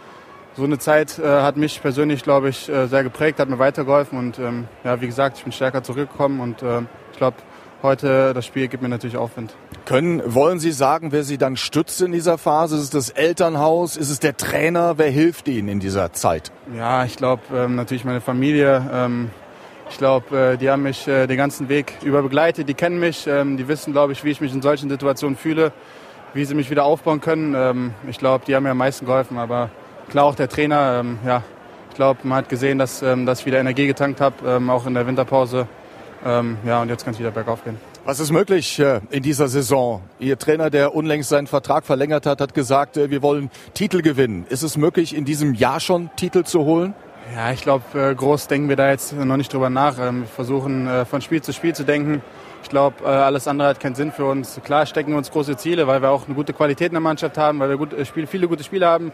so 0.54 0.64
eine 0.64 0.78
Zeit 0.78 1.18
äh, 1.18 1.26
hat 1.26 1.56
mich 1.56 1.80
persönlich, 1.80 2.22
glaube 2.22 2.48
ich, 2.48 2.68
äh, 2.68 2.86
sehr 2.86 3.02
geprägt, 3.02 3.38
hat 3.38 3.48
mir 3.48 3.58
weitergeholfen. 3.58 4.18
Und 4.18 4.38
ähm, 4.38 4.68
ja, 4.84 5.00
wie 5.00 5.06
gesagt, 5.06 5.38
ich 5.38 5.44
bin 5.44 5.52
stärker 5.52 5.82
zurückgekommen 5.82 6.40
und 6.40 6.62
äh, 6.62 6.80
ich 7.12 7.18
glaube, 7.18 7.36
heute 7.82 8.32
das 8.34 8.46
Spiel 8.46 8.68
gibt 8.68 8.82
mir 8.82 8.88
natürlich 8.88 9.16
Aufwind. 9.16 9.54
Können, 9.86 10.22
wollen 10.26 10.58
Sie 10.58 10.72
sagen, 10.72 11.10
wer 11.10 11.24
Sie 11.24 11.38
dann 11.38 11.56
stützt 11.56 12.00
in 12.02 12.12
dieser 12.12 12.38
Phase? 12.38 12.76
Ist 12.76 12.82
es 12.82 12.90
das 12.90 13.10
Elternhaus? 13.10 13.96
Ist 13.96 14.10
es 14.10 14.20
der 14.20 14.36
Trainer? 14.36 14.98
Wer 14.98 15.10
hilft 15.10 15.48
Ihnen 15.48 15.68
in 15.68 15.80
dieser 15.80 16.12
Zeit? 16.12 16.52
Ja, 16.76 17.04
ich 17.04 17.16
glaube 17.16 17.42
ähm, 17.54 17.74
natürlich 17.74 18.04
meine 18.04 18.20
Familie. 18.20 18.88
Ähm, 18.92 19.30
ich 19.90 19.98
glaube, 19.98 20.52
äh, 20.54 20.56
die 20.56 20.70
haben 20.70 20.82
mich 20.82 21.08
äh, 21.08 21.26
den 21.26 21.36
ganzen 21.36 21.68
Weg 21.68 21.98
über 22.02 22.22
begleitet. 22.22 22.68
Die 22.68 22.74
kennen 22.74 23.00
mich. 23.00 23.26
Ähm, 23.26 23.56
die 23.56 23.68
wissen, 23.68 23.92
glaube 23.92 24.12
ich, 24.12 24.22
wie 24.24 24.30
ich 24.30 24.40
mich 24.40 24.52
in 24.52 24.62
solchen 24.62 24.88
Situationen 24.88 25.36
fühle, 25.36 25.72
wie 26.34 26.44
sie 26.44 26.54
mich 26.54 26.70
wieder 26.70 26.84
aufbauen 26.84 27.20
können. 27.20 27.54
Ähm, 27.54 27.94
ich 28.08 28.18
glaube, 28.18 28.44
die 28.46 28.54
haben 28.54 28.62
mir 28.62 28.70
am 28.70 28.78
meisten 28.78 29.04
geholfen. 29.04 29.38
Aber 29.38 29.70
klar 30.12 30.26
auch 30.26 30.34
der 30.34 30.48
Trainer. 30.48 31.00
Ähm, 31.00 31.18
ja, 31.26 31.42
ich 31.88 31.96
glaube, 31.96 32.20
man 32.24 32.38
hat 32.38 32.48
gesehen, 32.50 32.78
dass, 32.78 33.02
ähm, 33.02 33.26
dass 33.26 33.40
ich 33.40 33.46
wieder 33.46 33.58
Energie 33.58 33.86
getankt 33.86 34.20
habe, 34.20 34.36
ähm, 34.46 34.68
auch 34.70 34.86
in 34.86 34.94
der 34.94 35.06
Winterpause. 35.06 35.66
Ähm, 36.24 36.58
ja, 36.64 36.82
und 36.82 36.90
jetzt 36.90 37.04
kann 37.04 37.14
es 37.14 37.18
wieder 37.18 37.30
bergauf 37.30 37.64
gehen. 37.64 37.78
Was 38.04 38.20
ist 38.20 38.30
möglich 38.30 38.78
äh, 38.78 39.00
in 39.10 39.22
dieser 39.22 39.48
Saison? 39.48 40.02
Ihr 40.18 40.38
Trainer, 40.38 40.68
der 40.68 40.94
unlängst 40.94 41.30
seinen 41.30 41.46
Vertrag 41.46 41.84
verlängert 41.86 42.26
hat, 42.26 42.42
hat 42.42 42.52
gesagt, 42.52 42.98
äh, 42.98 43.10
wir 43.10 43.22
wollen 43.22 43.50
Titel 43.72 44.02
gewinnen. 44.02 44.44
Ist 44.50 44.62
es 44.62 44.76
möglich, 44.76 45.16
in 45.16 45.24
diesem 45.24 45.54
Jahr 45.54 45.80
schon 45.80 46.10
Titel 46.16 46.44
zu 46.44 46.64
holen? 46.66 46.94
Ja, 47.34 47.50
ich 47.50 47.62
glaube, 47.62 47.84
äh, 47.98 48.14
groß 48.14 48.48
denken 48.48 48.68
wir 48.68 48.76
da 48.76 48.90
jetzt 48.90 49.14
noch 49.14 49.38
nicht 49.38 49.52
drüber 49.52 49.70
nach. 49.70 49.98
Ähm, 49.98 50.20
wir 50.20 50.28
versuchen 50.28 51.06
von 51.08 51.22
Spiel 51.22 51.40
zu 51.40 51.54
Spiel 51.54 51.74
zu 51.74 51.84
denken. 51.84 52.20
Ich 52.62 52.68
glaube, 52.68 53.04
alles 53.04 53.48
andere 53.48 53.68
hat 53.68 53.80
keinen 53.80 53.96
Sinn 53.96 54.12
für 54.12 54.24
uns. 54.24 54.60
Klar 54.62 54.86
stecken 54.86 55.10
wir 55.10 55.18
uns 55.18 55.32
große 55.32 55.56
Ziele, 55.56 55.88
weil 55.88 56.00
wir 56.00 56.10
auch 56.10 56.26
eine 56.26 56.34
gute 56.34 56.52
Qualität 56.52 56.88
in 56.88 56.92
der 56.92 57.00
Mannschaft 57.00 57.36
haben, 57.36 57.58
weil 57.58 57.68
wir 57.68 57.76
gut, 57.76 57.90
viele 58.28 58.46
gute 58.46 58.62
Spiele 58.62 58.86
haben 58.86 59.10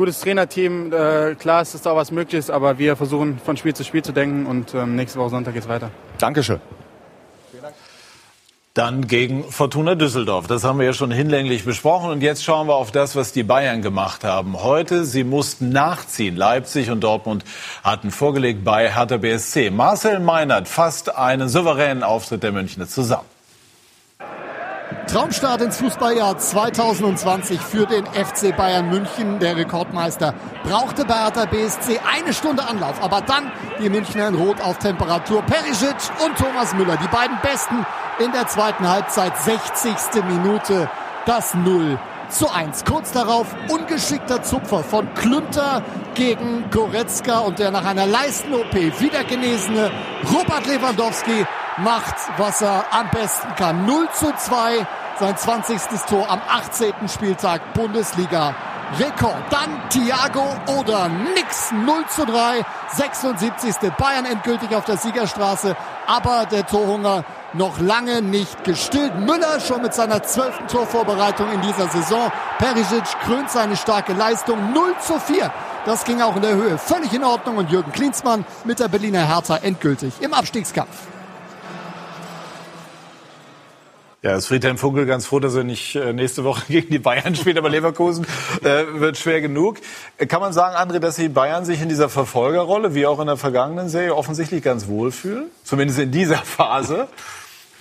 gutes 0.00 0.20
Trainerteam. 0.20 0.90
klar 1.38 1.60
ist, 1.60 1.74
dass 1.74 1.82
da 1.82 1.94
was 1.94 2.10
möglich 2.10 2.38
ist, 2.38 2.50
aber 2.50 2.78
wir 2.78 2.96
versuchen 2.96 3.38
von 3.38 3.56
Spiel 3.58 3.74
zu 3.74 3.84
Spiel 3.84 4.02
zu 4.02 4.12
denken 4.12 4.46
und 4.46 4.74
ähm, 4.74 4.96
nächste 4.96 5.18
Woche 5.18 5.30
Sonntag 5.30 5.52
geht's 5.52 5.68
weiter. 5.68 5.90
Dankeschön. 6.18 6.58
Dann 8.72 9.08
gegen 9.08 9.44
Fortuna 9.44 9.96
Düsseldorf. 9.96 10.46
Das 10.46 10.64
haben 10.64 10.78
wir 10.78 10.86
ja 10.86 10.92
schon 10.92 11.10
hinlänglich 11.10 11.64
besprochen. 11.64 12.10
Und 12.10 12.22
jetzt 12.22 12.44
schauen 12.44 12.68
wir 12.68 12.76
auf 12.76 12.92
das, 12.92 13.16
was 13.16 13.32
die 13.32 13.42
Bayern 13.42 13.82
gemacht 13.82 14.22
haben. 14.22 14.62
Heute, 14.62 15.04
sie 15.04 15.24
mussten 15.24 15.70
nachziehen. 15.70 16.36
Leipzig 16.36 16.88
und 16.88 17.00
Dortmund 17.00 17.44
hatten 17.82 18.10
vorgelegt 18.10 18.64
bei 18.64 18.88
Hertha 18.88 19.18
BSC. 19.18 19.70
Marcel 19.70 20.20
Meinert 20.20 20.68
fasst 20.68 21.14
einen 21.14 21.48
souveränen 21.48 22.04
Auftritt 22.04 22.44
der 22.44 22.52
Münchner 22.52 22.86
zusammen. 22.86 23.26
Traumstart 25.06 25.60
ins 25.62 25.78
Fußballjahr 25.78 26.38
2020 26.38 27.60
für 27.60 27.86
den 27.86 28.06
FC 28.06 28.56
Bayern 28.56 28.90
München. 28.90 29.38
Der 29.38 29.56
Rekordmeister 29.56 30.34
brauchte 30.62 31.04
bei 31.04 31.14
Hertha 31.14 31.46
BSC 31.46 32.00
eine 32.12 32.32
Stunde 32.32 32.62
Anlauf. 32.62 33.02
Aber 33.02 33.20
dann 33.20 33.50
die 33.80 33.88
Münchner 33.88 34.28
in 34.28 34.34
Rot 34.34 34.60
auf 34.60 34.78
Temperatur. 34.78 35.42
Perisic 35.42 35.96
und 36.24 36.36
Thomas 36.36 36.74
Müller, 36.74 36.96
die 36.96 37.08
beiden 37.08 37.38
Besten 37.42 37.86
in 38.18 38.32
der 38.32 38.46
zweiten 38.48 38.88
Halbzeit, 38.88 39.36
60. 39.38 40.24
Minute, 40.28 40.88
das 41.26 41.54
0 41.54 41.98
zu 42.28 42.50
1. 42.50 42.84
Kurz 42.84 43.12
darauf 43.12 43.46
ungeschickter 43.68 44.42
Zupfer 44.42 44.84
von 44.84 45.12
Klünter 45.14 45.82
gegen 46.14 46.70
Goretzka 46.70 47.40
und 47.40 47.58
der 47.58 47.70
nach 47.70 47.84
einer 47.84 48.06
Leisten-OP 48.06 48.74
wieder 49.00 49.24
genesene 49.24 49.90
Robert 50.32 50.66
Lewandowski 50.66 51.46
macht, 51.78 52.16
was 52.36 52.62
er 52.62 52.84
am 52.90 53.10
besten 53.10 53.54
kann. 53.56 53.86
0 53.86 54.08
zu 54.12 54.32
2, 54.36 54.86
sein 55.18 55.36
20. 55.36 55.80
Tor 56.08 56.30
am 56.30 56.40
18. 56.48 57.08
Spieltag 57.08 57.74
Bundesliga 57.74 58.54
Rekord. 58.98 59.36
Dann 59.50 59.88
Thiago 59.88 60.44
oder 60.78 61.08
nix 61.08 61.70
0 61.72 62.04
zu 62.08 62.26
3, 62.26 62.64
76. 62.94 63.92
Bayern 63.96 64.24
endgültig 64.24 64.74
auf 64.74 64.84
der 64.84 64.96
Siegerstraße, 64.96 65.76
aber 66.06 66.46
der 66.46 66.66
Torhunger 66.66 67.24
noch 67.52 67.78
lange 67.80 68.22
nicht 68.22 68.64
gestillt. 68.64 69.16
Müller 69.18 69.60
schon 69.60 69.82
mit 69.82 69.94
seiner 69.94 70.22
zwölften 70.22 70.66
Torvorbereitung 70.68 71.52
in 71.52 71.60
dieser 71.60 71.88
Saison. 71.88 72.32
Perisic 72.58 73.04
krönt 73.24 73.50
seine 73.50 73.76
starke 73.76 74.12
Leistung 74.12 74.72
0 74.72 74.94
zu 75.00 75.18
4. 75.20 75.52
Das 75.86 76.04
ging 76.04 76.20
auch 76.20 76.36
in 76.36 76.42
der 76.42 76.54
Höhe 76.54 76.78
völlig 76.78 77.12
in 77.12 77.24
Ordnung 77.24 77.56
und 77.56 77.70
Jürgen 77.70 77.92
Klinsmann 77.92 78.44
mit 78.64 78.80
der 78.80 78.88
Berliner 78.88 79.26
Hertha 79.26 79.56
endgültig 79.56 80.14
im 80.20 80.34
Abstiegskampf. 80.34 81.19
Ja, 84.22 84.36
ist 84.36 84.48
Friedhelm 84.48 84.76
Funkel 84.76 85.06
ganz 85.06 85.24
froh, 85.24 85.40
dass 85.40 85.54
er 85.54 85.64
nicht 85.64 85.96
äh, 85.96 86.12
nächste 86.12 86.44
Woche 86.44 86.64
gegen 86.68 86.90
die 86.90 86.98
Bayern 86.98 87.34
spielt, 87.34 87.56
aber 87.56 87.70
Leverkusen 87.70 88.26
äh, 88.62 88.84
wird 89.00 89.16
schwer 89.16 89.40
genug. 89.40 89.78
Kann 90.28 90.42
man 90.42 90.52
sagen, 90.52 90.76
André, 90.76 90.98
dass 90.98 91.16
die 91.16 91.30
Bayern 91.30 91.64
sich 91.64 91.80
in 91.80 91.88
dieser 91.88 92.10
Verfolgerrolle, 92.10 92.94
wie 92.94 93.06
auch 93.06 93.18
in 93.20 93.28
der 93.28 93.38
vergangenen 93.38 93.88
Serie, 93.88 94.14
offensichtlich 94.14 94.62
ganz 94.62 94.88
wohlfühlen? 94.88 95.46
Zumindest 95.64 96.00
in 96.00 96.10
dieser 96.10 96.36
Phase. 96.44 97.08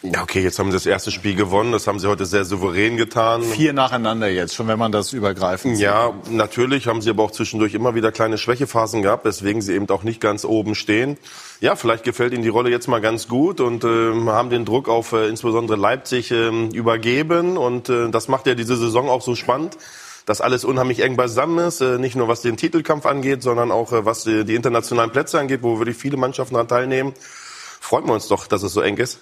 Ja, 0.02 0.24
okay, 0.24 0.42
jetzt 0.42 0.58
haben 0.60 0.72
sie 0.72 0.78
das 0.78 0.86
erste 0.86 1.12
Spiel 1.12 1.36
gewonnen. 1.36 1.74
Das 1.74 1.86
haben 1.86 2.00
sie 2.00 2.08
heute 2.08 2.26
sehr 2.26 2.46
souverän 2.46 2.96
getan. 2.96 3.44
Vier 3.44 3.74
nacheinander 3.74 4.30
jetzt, 4.30 4.56
schon 4.56 4.68
wenn 4.70 4.80
man 4.80 4.94
das 4.94 5.12
übergreifend 5.12 5.76
sieht. 5.76 5.86
Ja, 5.86 6.14
natürlich 6.30 6.88
haben 6.88 7.02
sie 7.02 7.10
aber 7.10 7.24
auch 7.24 7.32
zwischendurch 7.32 7.74
immer 7.74 7.96
wieder 7.96 8.14
kleine 8.14 8.38
Schwächephasen 8.38 9.02
gehabt, 9.02 9.26
weswegen 9.26 9.62
sie 9.62 9.74
eben 9.74 9.90
auch 9.90 10.04
nicht 10.04 10.22
ganz 10.22 10.46
oben 10.46 10.76
stehen. 10.76 11.18
Ja, 11.60 11.76
vielleicht 11.76 12.06
gefällt 12.06 12.34
ihnen 12.34 12.44
die 12.44 12.50
Rolle 12.50 12.70
jetzt 12.70 12.88
mal 12.88 13.02
ganz 13.02 13.28
gut 13.28 13.60
und 13.60 13.84
äh, 13.84 14.14
haben 14.28 14.50
den 14.50 14.64
Druck 14.64 14.88
auf 14.88 15.12
äh, 15.12 15.28
insbesondere 15.28 15.78
Leipzig 15.78 16.32
äh, 16.32 16.48
übergeben. 16.70 17.58
Und 17.58 17.90
äh, 17.90 18.10
das 18.10 18.30
macht 18.30 18.48
ja 18.48 18.56
diese 18.56 18.78
Saison 18.78 19.10
auch 19.10 19.22
so 19.22 19.36
spannend 19.36 19.78
dass 20.26 20.42
alles 20.42 20.64
unheimlich 20.64 21.00
eng 21.00 21.16
beisammen 21.16 21.58
ist, 21.66 21.82
äh, 21.82 21.98
nicht 21.98 22.16
nur 22.16 22.28
was 22.28 22.42
den 22.42 22.56
Titelkampf 22.56 23.08
angeht, 23.08 23.42
sondern 23.42 23.72
auch 23.72 23.92
äh, 23.94 24.06
was 24.06 24.26
die 24.26 24.54
internationalen 24.54 25.10
Plätze 25.10 25.40
angeht, 25.40 25.64
wo 25.64 25.80
wirklich 25.80 25.98
viele 25.98 26.18
Mannschaften 26.18 26.54
daran 26.54 26.68
teilnehmen. 26.68 27.14
Freuen 27.80 28.06
wir 28.06 28.14
uns 28.14 28.28
doch, 28.28 28.46
dass 28.46 28.62
es 28.62 28.74
so 28.74 28.82
eng 28.82 28.98
ist. 28.98 29.20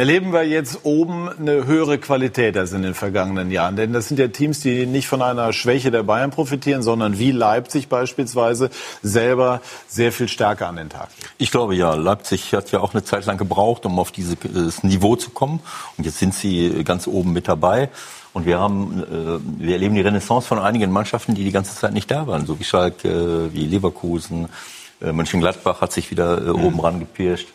Erleben 0.00 0.32
wir 0.32 0.44
jetzt 0.44 0.86
oben 0.86 1.28
eine 1.28 1.66
höhere 1.66 1.98
Qualität 1.98 2.56
als 2.56 2.72
in 2.72 2.80
den 2.80 2.94
vergangenen 2.94 3.50
Jahren? 3.50 3.76
Denn 3.76 3.92
das 3.92 4.08
sind 4.08 4.18
ja 4.18 4.28
Teams, 4.28 4.60
die 4.60 4.86
nicht 4.86 5.06
von 5.06 5.20
einer 5.20 5.52
Schwäche 5.52 5.90
der 5.90 6.04
Bayern 6.04 6.30
profitieren, 6.30 6.82
sondern 6.82 7.18
wie 7.18 7.32
Leipzig 7.32 7.88
beispielsweise 7.88 8.70
selber 9.02 9.60
sehr 9.88 10.10
viel 10.10 10.26
stärker 10.26 10.68
an 10.68 10.76
den 10.76 10.88
Tag. 10.88 11.10
Ich 11.36 11.50
glaube 11.50 11.74
ja, 11.74 11.92
Leipzig 11.96 12.54
hat 12.54 12.72
ja 12.72 12.80
auch 12.80 12.94
eine 12.94 13.04
Zeit 13.04 13.26
lang 13.26 13.36
gebraucht, 13.36 13.84
um 13.84 13.98
auf 13.98 14.10
dieses 14.10 14.82
Niveau 14.82 15.16
zu 15.16 15.32
kommen. 15.32 15.60
Und 15.98 16.06
jetzt 16.06 16.18
sind 16.18 16.32
sie 16.32 16.82
ganz 16.82 17.06
oben 17.06 17.34
mit 17.34 17.46
dabei. 17.46 17.90
Und 18.32 18.46
wir 18.46 18.58
haben, 18.58 19.02
äh, 19.02 19.62
wir 19.62 19.74
erleben 19.74 19.96
die 19.96 20.00
Renaissance 20.00 20.48
von 20.48 20.58
einigen 20.58 20.90
Mannschaften, 20.90 21.34
die 21.34 21.44
die 21.44 21.52
ganze 21.52 21.76
Zeit 21.76 21.92
nicht 21.92 22.10
da 22.10 22.26
waren, 22.26 22.46
so 22.46 22.58
wie 22.58 22.64
Schalke, 22.64 23.50
wie 23.52 23.66
Leverkusen, 23.66 24.48
äh, 25.02 25.12
Mönchengladbach 25.12 25.82
hat 25.82 25.92
sich 25.92 26.10
wieder 26.10 26.38
äh, 26.38 26.48
oben 26.48 26.76
mhm. 26.76 26.80
rangepirscht. 26.80 27.48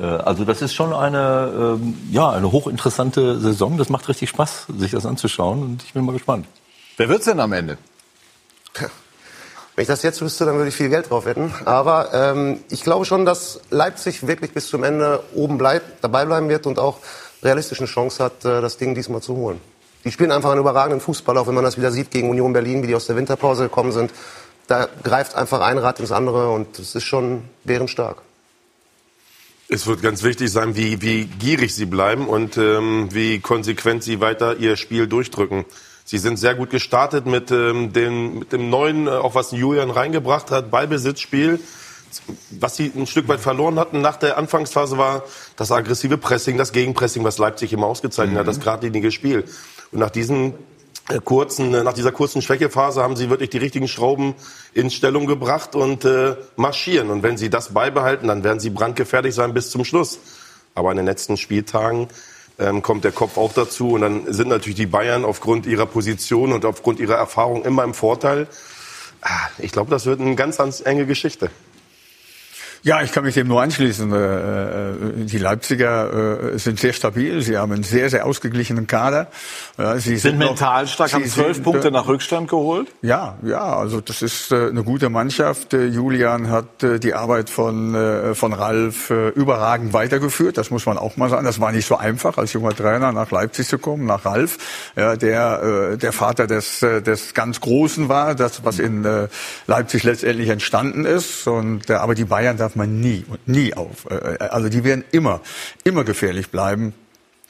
Äh, 0.00 0.04
also 0.04 0.44
das 0.44 0.62
ist 0.62 0.74
schon 0.74 0.92
eine, 0.92 1.78
ähm, 1.80 1.98
ja, 2.10 2.30
eine 2.30 2.50
hochinteressante 2.52 3.38
Saison. 3.40 3.78
Das 3.78 3.88
macht 3.88 4.08
richtig 4.08 4.30
Spaß, 4.30 4.66
sich 4.78 4.90
das 4.92 5.06
anzuschauen 5.06 5.62
und 5.62 5.82
ich 5.82 5.92
bin 5.92 6.04
mal 6.04 6.12
gespannt. 6.12 6.46
Wer 6.96 7.08
wird's 7.08 7.26
denn 7.26 7.40
am 7.40 7.52
Ende? 7.52 7.78
Wenn 9.74 9.82
ich 9.82 9.88
das 9.88 10.02
jetzt 10.02 10.22
wüsste, 10.22 10.46
dann 10.46 10.56
würde 10.56 10.70
ich 10.70 10.74
viel 10.74 10.88
Geld 10.88 11.10
drauf 11.10 11.26
wetten. 11.26 11.52
Aber 11.66 12.14
ähm, 12.14 12.60
ich 12.70 12.82
glaube 12.82 13.04
schon, 13.04 13.26
dass 13.26 13.60
Leipzig 13.68 14.26
wirklich 14.26 14.54
bis 14.54 14.68
zum 14.68 14.82
Ende 14.84 15.22
oben 15.34 15.58
bleibt, 15.58 16.02
dabei 16.02 16.24
bleiben 16.24 16.48
wird 16.48 16.66
und 16.66 16.78
auch 16.78 16.98
realistisch 17.42 17.80
eine 17.80 17.86
Chance 17.86 18.24
hat, 18.24 18.44
äh, 18.46 18.62
das 18.62 18.78
Ding 18.78 18.94
diesmal 18.94 19.20
zu 19.20 19.36
holen. 19.36 19.60
Die 20.04 20.12
spielen 20.12 20.32
einfach 20.32 20.50
einen 20.50 20.60
überragenden 20.60 21.00
Fußball, 21.00 21.36
auch 21.36 21.46
wenn 21.46 21.54
man 21.54 21.64
das 21.64 21.76
wieder 21.76 21.92
sieht 21.92 22.10
gegen 22.10 22.30
Union 22.30 22.54
Berlin, 22.54 22.82
wie 22.82 22.86
die 22.86 22.94
aus 22.94 23.06
der 23.06 23.16
Winterpause 23.16 23.64
gekommen 23.64 23.92
sind. 23.92 24.12
Da 24.66 24.88
greift 25.02 25.34
einfach 25.34 25.60
ein 25.60 25.76
Rad 25.76 26.00
ins 26.00 26.10
andere 26.10 26.50
und 26.50 26.78
es 26.78 26.94
ist 26.94 27.04
schon 27.04 27.42
bärenstark. 27.64 28.22
Es 29.68 29.86
wird 29.88 30.00
ganz 30.00 30.22
wichtig 30.22 30.50
sein, 30.52 30.76
wie, 30.76 31.02
wie 31.02 31.24
gierig 31.24 31.74
sie 31.74 31.86
bleiben 31.86 32.28
und 32.28 32.56
ähm, 32.56 33.08
wie 33.12 33.40
konsequent 33.40 34.04
sie 34.04 34.20
weiter 34.20 34.58
ihr 34.58 34.76
Spiel 34.76 35.08
durchdrücken. 35.08 35.64
Sie 36.04 36.18
sind 36.18 36.36
sehr 36.36 36.54
gut 36.54 36.70
gestartet 36.70 37.26
mit, 37.26 37.50
ähm, 37.50 37.92
den, 37.92 38.38
mit 38.38 38.52
dem 38.52 38.70
neuen, 38.70 39.08
äh, 39.08 39.10
auch 39.10 39.34
was 39.34 39.50
Julian 39.50 39.90
reingebracht 39.90 40.52
hat, 40.52 40.70
Ballbesitzspiel. 40.70 41.58
Was 42.50 42.76
sie 42.76 42.92
ein 42.94 43.08
Stück 43.08 43.26
weit 43.26 43.40
verloren 43.40 43.80
hatten 43.80 44.00
nach 44.00 44.16
der 44.16 44.38
Anfangsphase 44.38 44.96
war 44.98 45.24
das 45.56 45.72
aggressive 45.72 46.16
Pressing, 46.16 46.56
das 46.56 46.70
Gegenpressing, 46.70 47.24
was 47.24 47.38
Leipzig 47.38 47.72
immer 47.72 47.88
ausgezeichnet 47.88 48.34
mhm. 48.34 48.38
hat, 48.38 48.46
das 48.46 48.60
geradlinige 48.60 49.10
Spiel. 49.10 49.44
Und 49.90 49.98
nach 49.98 50.10
diesen 50.10 50.54
kurzen, 51.24 51.72
äh, 51.74 51.82
nach 51.82 51.92
dieser 51.92 52.12
kurzen 52.12 52.42
Schwächephase 52.42 53.02
haben 53.02 53.16
sie 53.16 53.30
wirklich 53.30 53.50
die 53.50 53.58
richtigen 53.58 53.88
Schrauben 53.88 54.34
in 54.74 54.90
Stellung 54.90 55.26
gebracht 55.26 55.74
und 55.74 56.04
äh, 56.04 56.36
marschieren. 56.56 57.10
Und 57.10 57.22
wenn 57.22 57.36
sie 57.36 57.50
das 57.50 57.72
beibehalten, 57.72 58.28
dann 58.28 58.44
werden 58.44 58.60
sie 58.60 58.70
brandgefährlich 58.70 59.34
sein 59.34 59.54
bis 59.54 59.70
zum 59.70 59.84
Schluss. 59.84 60.18
Aber 60.74 60.90
in 60.90 60.96
den 60.96 61.06
letzten 61.06 61.36
Spieltagen 61.36 62.08
ähm, 62.58 62.82
kommt 62.82 63.04
der 63.04 63.12
Kopf 63.12 63.38
auch 63.38 63.52
dazu. 63.52 63.92
Und 63.92 64.00
dann 64.02 64.32
sind 64.32 64.48
natürlich 64.48 64.76
die 64.76 64.86
Bayern 64.86 65.24
aufgrund 65.24 65.66
ihrer 65.66 65.86
Position 65.86 66.52
und 66.52 66.64
aufgrund 66.64 67.00
ihrer 67.00 67.16
Erfahrung 67.16 67.64
immer 67.64 67.84
im 67.84 67.94
Vorteil. 67.94 68.48
Ah, 69.22 69.48
ich 69.58 69.72
glaube, 69.72 69.90
das 69.90 70.06
wird 70.06 70.20
eine 70.20 70.36
ganz, 70.36 70.58
ganz 70.58 70.80
enge 70.80 71.06
Geschichte. 71.06 71.50
Ja, 72.86 73.02
ich 73.02 73.10
kann 73.10 73.24
mich 73.24 73.34
dem 73.34 73.48
nur 73.48 73.60
anschließen. 73.62 74.12
Äh, 74.12 74.16
äh, 74.16 75.24
Die 75.24 75.38
Leipziger 75.38 76.52
äh, 76.54 76.58
sind 76.60 76.78
sehr 76.78 76.92
stabil. 76.92 77.42
Sie 77.42 77.58
haben 77.58 77.72
einen 77.72 77.82
sehr, 77.82 78.10
sehr 78.10 78.24
ausgeglichenen 78.24 78.86
Kader. 78.86 79.26
Sie 79.96 80.16
Sind 80.18 80.38
noch- 80.38 80.50
mental 80.50 80.86
stark, 80.86 81.12
haben 81.12 81.24
zwölf 81.26 81.56
sind, 81.56 81.64
Punkte 81.64 81.90
nach 81.90 82.06
Rückstand 82.06 82.48
geholt. 82.48 82.86
Ja, 83.02 83.38
ja, 83.42 83.76
also 83.76 84.00
das 84.00 84.22
ist 84.22 84.52
eine 84.52 84.84
gute 84.84 85.10
Mannschaft. 85.10 85.72
Julian 85.72 86.48
hat 86.48 86.66
die 86.80 87.12
Arbeit 87.12 87.50
von, 87.50 88.32
von 88.34 88.52
Ralf 88.52 89.10
überragend 89.10 89.92
weitergeführt. 89.92 90.56
Das 90.56 90.70
muss 90.70 90.86
man 90.86 90.96
auch 90.96 91.16
mal 91.16 91.28
sagen. 91.28 91.44
Das 91.44 91.58
war 91.60 91.72
nicht 91.72 91.86
so 91.86 91.96
einfach, 91.96 92.38
als 92.38 92.52
junger 92.52 92.74
Trainer 92.74 93.10
nach 93.10 93.32
Leipzig 93.32 93.66
zu 93.66 93.78
kommen, 93.78 94.06
nach 94.06 94.24
Ralf, 94.24 94.58
der 94.96 95.96
der 95.96 96.12
Vater 96.12 96.46
des, 96.46 96.80
des 96.80 97.34
ganz 97.34 97.60
Großen 97.60 98.08
war, 98.08 98.34
das 98.36 98.64
was 98.64 98.78
in 98.78 99.04
Leipzig 99.66 100.04
letztendlich 100.04 100.48
entstanden 100.50 101.04
ist. 101.04 101.48
Und 101.48 101.90
aber 101.90 102.14
die 102.14 102.24
Bayern 102.24 102.56
darf 102.56 102.75
man 102.76 103.00
nie 103.00 103.24
und 103.28 103.46
nie 103.48 103.74
auf. 103.74 104.06
Äh, 104.10 104.38
also 104.44 104.68
die 104.68 104.84
werden 104.84 105.04
immer, 105.12 105.40
immer 105.84 106.04
gefährlich 106.04 106.50
bleiben. 106.50 106.92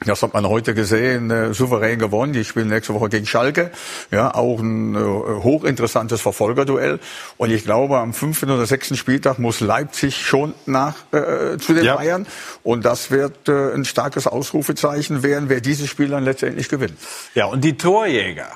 Das 0.04 0.22
hat 0.22 0.34
man 0.34 0.46
heute 0.46 0.74
gesehen, 0.74 1.30
äh, 1.30 1.54
souverän 1.54 1.98
gewonnen. 1.98 2.34
Die 2.34 2.44
spielen 2.44 2.68
nächste 2.68 2.92
Woche 2.92 3.08
gegen 3.08 3.24
Schalke. 3.24 3.70
Ja, 4.10 4.34
auch 4.34 4.60
ein 4.60 4.94
äh, 4.94 4.98
hochinteressantes 4.98 6.20
Verfolgerduell. 6.20 7.00
Und 7.38 7.50
ich 7.50 7.64
glaube, 7.64 7.96
am 7.96 8.12
fünften 8.12 8.50
oder 8.50 8.66
sechsten 8.66 8.96
Spieltag 8.96 9.38
muss 9.38 9.60
Leipzig 9.60 10.16
schon 10.18 10.52
nach 10.66 10.96
äh, 11.12 11.56
zu 11.56 11.72
den 11.72 11.84
Ja. 11.84 11.96
Bayern. 11.96 12.26
Und 12.62 12.84
das 12.84 13.10
wird 13.10 13.48
äh, 13.48 13.72
ein 13.72 13.86
starkes 13.86 14.26
Ausrufezeichen 14.26 15.22
werden, 15.22 15.48
wer 15.48 15.62
dieses 15.62 15.88
Spiel 15.88 16.08
dann 16.08 16.24
letztendlich 16.24 16.68
gewinnt. 16.68 16.98
Ja, 17.34 17.46
und 17.46 17.64
die 17.64 17.78
Torjäger, 17.78 18.50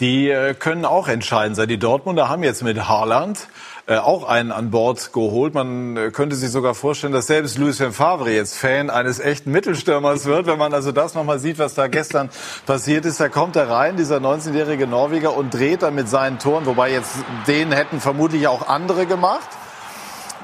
die 0.00 0.28
äh, 0.28 0.54
können 0.54 0.84
auch 0.86 1.06
entscheidend 1.06 1.54
sein. 1.56 1.68
Die 1.68 1.78
Dortmunder 1.78 2.28
haben 2.28 2.42
jetzt 2.42 2.64
mit 2.64 2.88
Haaland 2.88 3.46
äh, 3.86 3.98
auch 3.98 4.26
einen 4.26 4.50
an 4.50 4.70
Bord 4.70 5.12
geholt. 5.12 5.52
Man 5.52 5.96
äh, 5.96 6.10
könnte 6.10 6.36
sich 6.36 6.50
sogar 6.50 6.74
vorstellen, 6.74 7.12
dass 7.12 7.26
selbst 7.26 7.58
Lucien 7.58 7.92
Favre 7.92 8.30
jetzt 8.30 8.56
Fan 8.56 8.88
eines 8.88 9.20
echten 9.20 9.50
Mittelstürmers 9.50 10.24
wird. 10.24 10.46
Wenn 10.46 10.56
man 10.56 10.72
also 10.72 10.90
das 10.90 11.14
nochmal 11.14 11.38
sieht, 11.38 11.58
was 11.58 11.74
da 11.74 11.86
gestern 11.88 12.30
passiert 12.64 13.04
ist, 13.04 13.20
da 13.20 13.28
kommt 13.28 13.56
er 13.56 13.68
rein, 13.68 13.98
dieser 13.98 14.16
19-jährige 14.18 14.86
Norweger, 14.86 15.36
und 15.36 15.52
dreht 15.52 15.82
dann 15.82 15.94
mit 15.94 16.08
seinen 16.08 16.38
Toren, 16.38 16.64
wobei 16.64 16.92
jetzt 16.92 17.12
den 17.46 17.72
hätten 17.72 18.00
vermutlich 18.00 18.48
auch 18.48 18.68
andere 18.68 19.04
gemacht. 19.04 19.48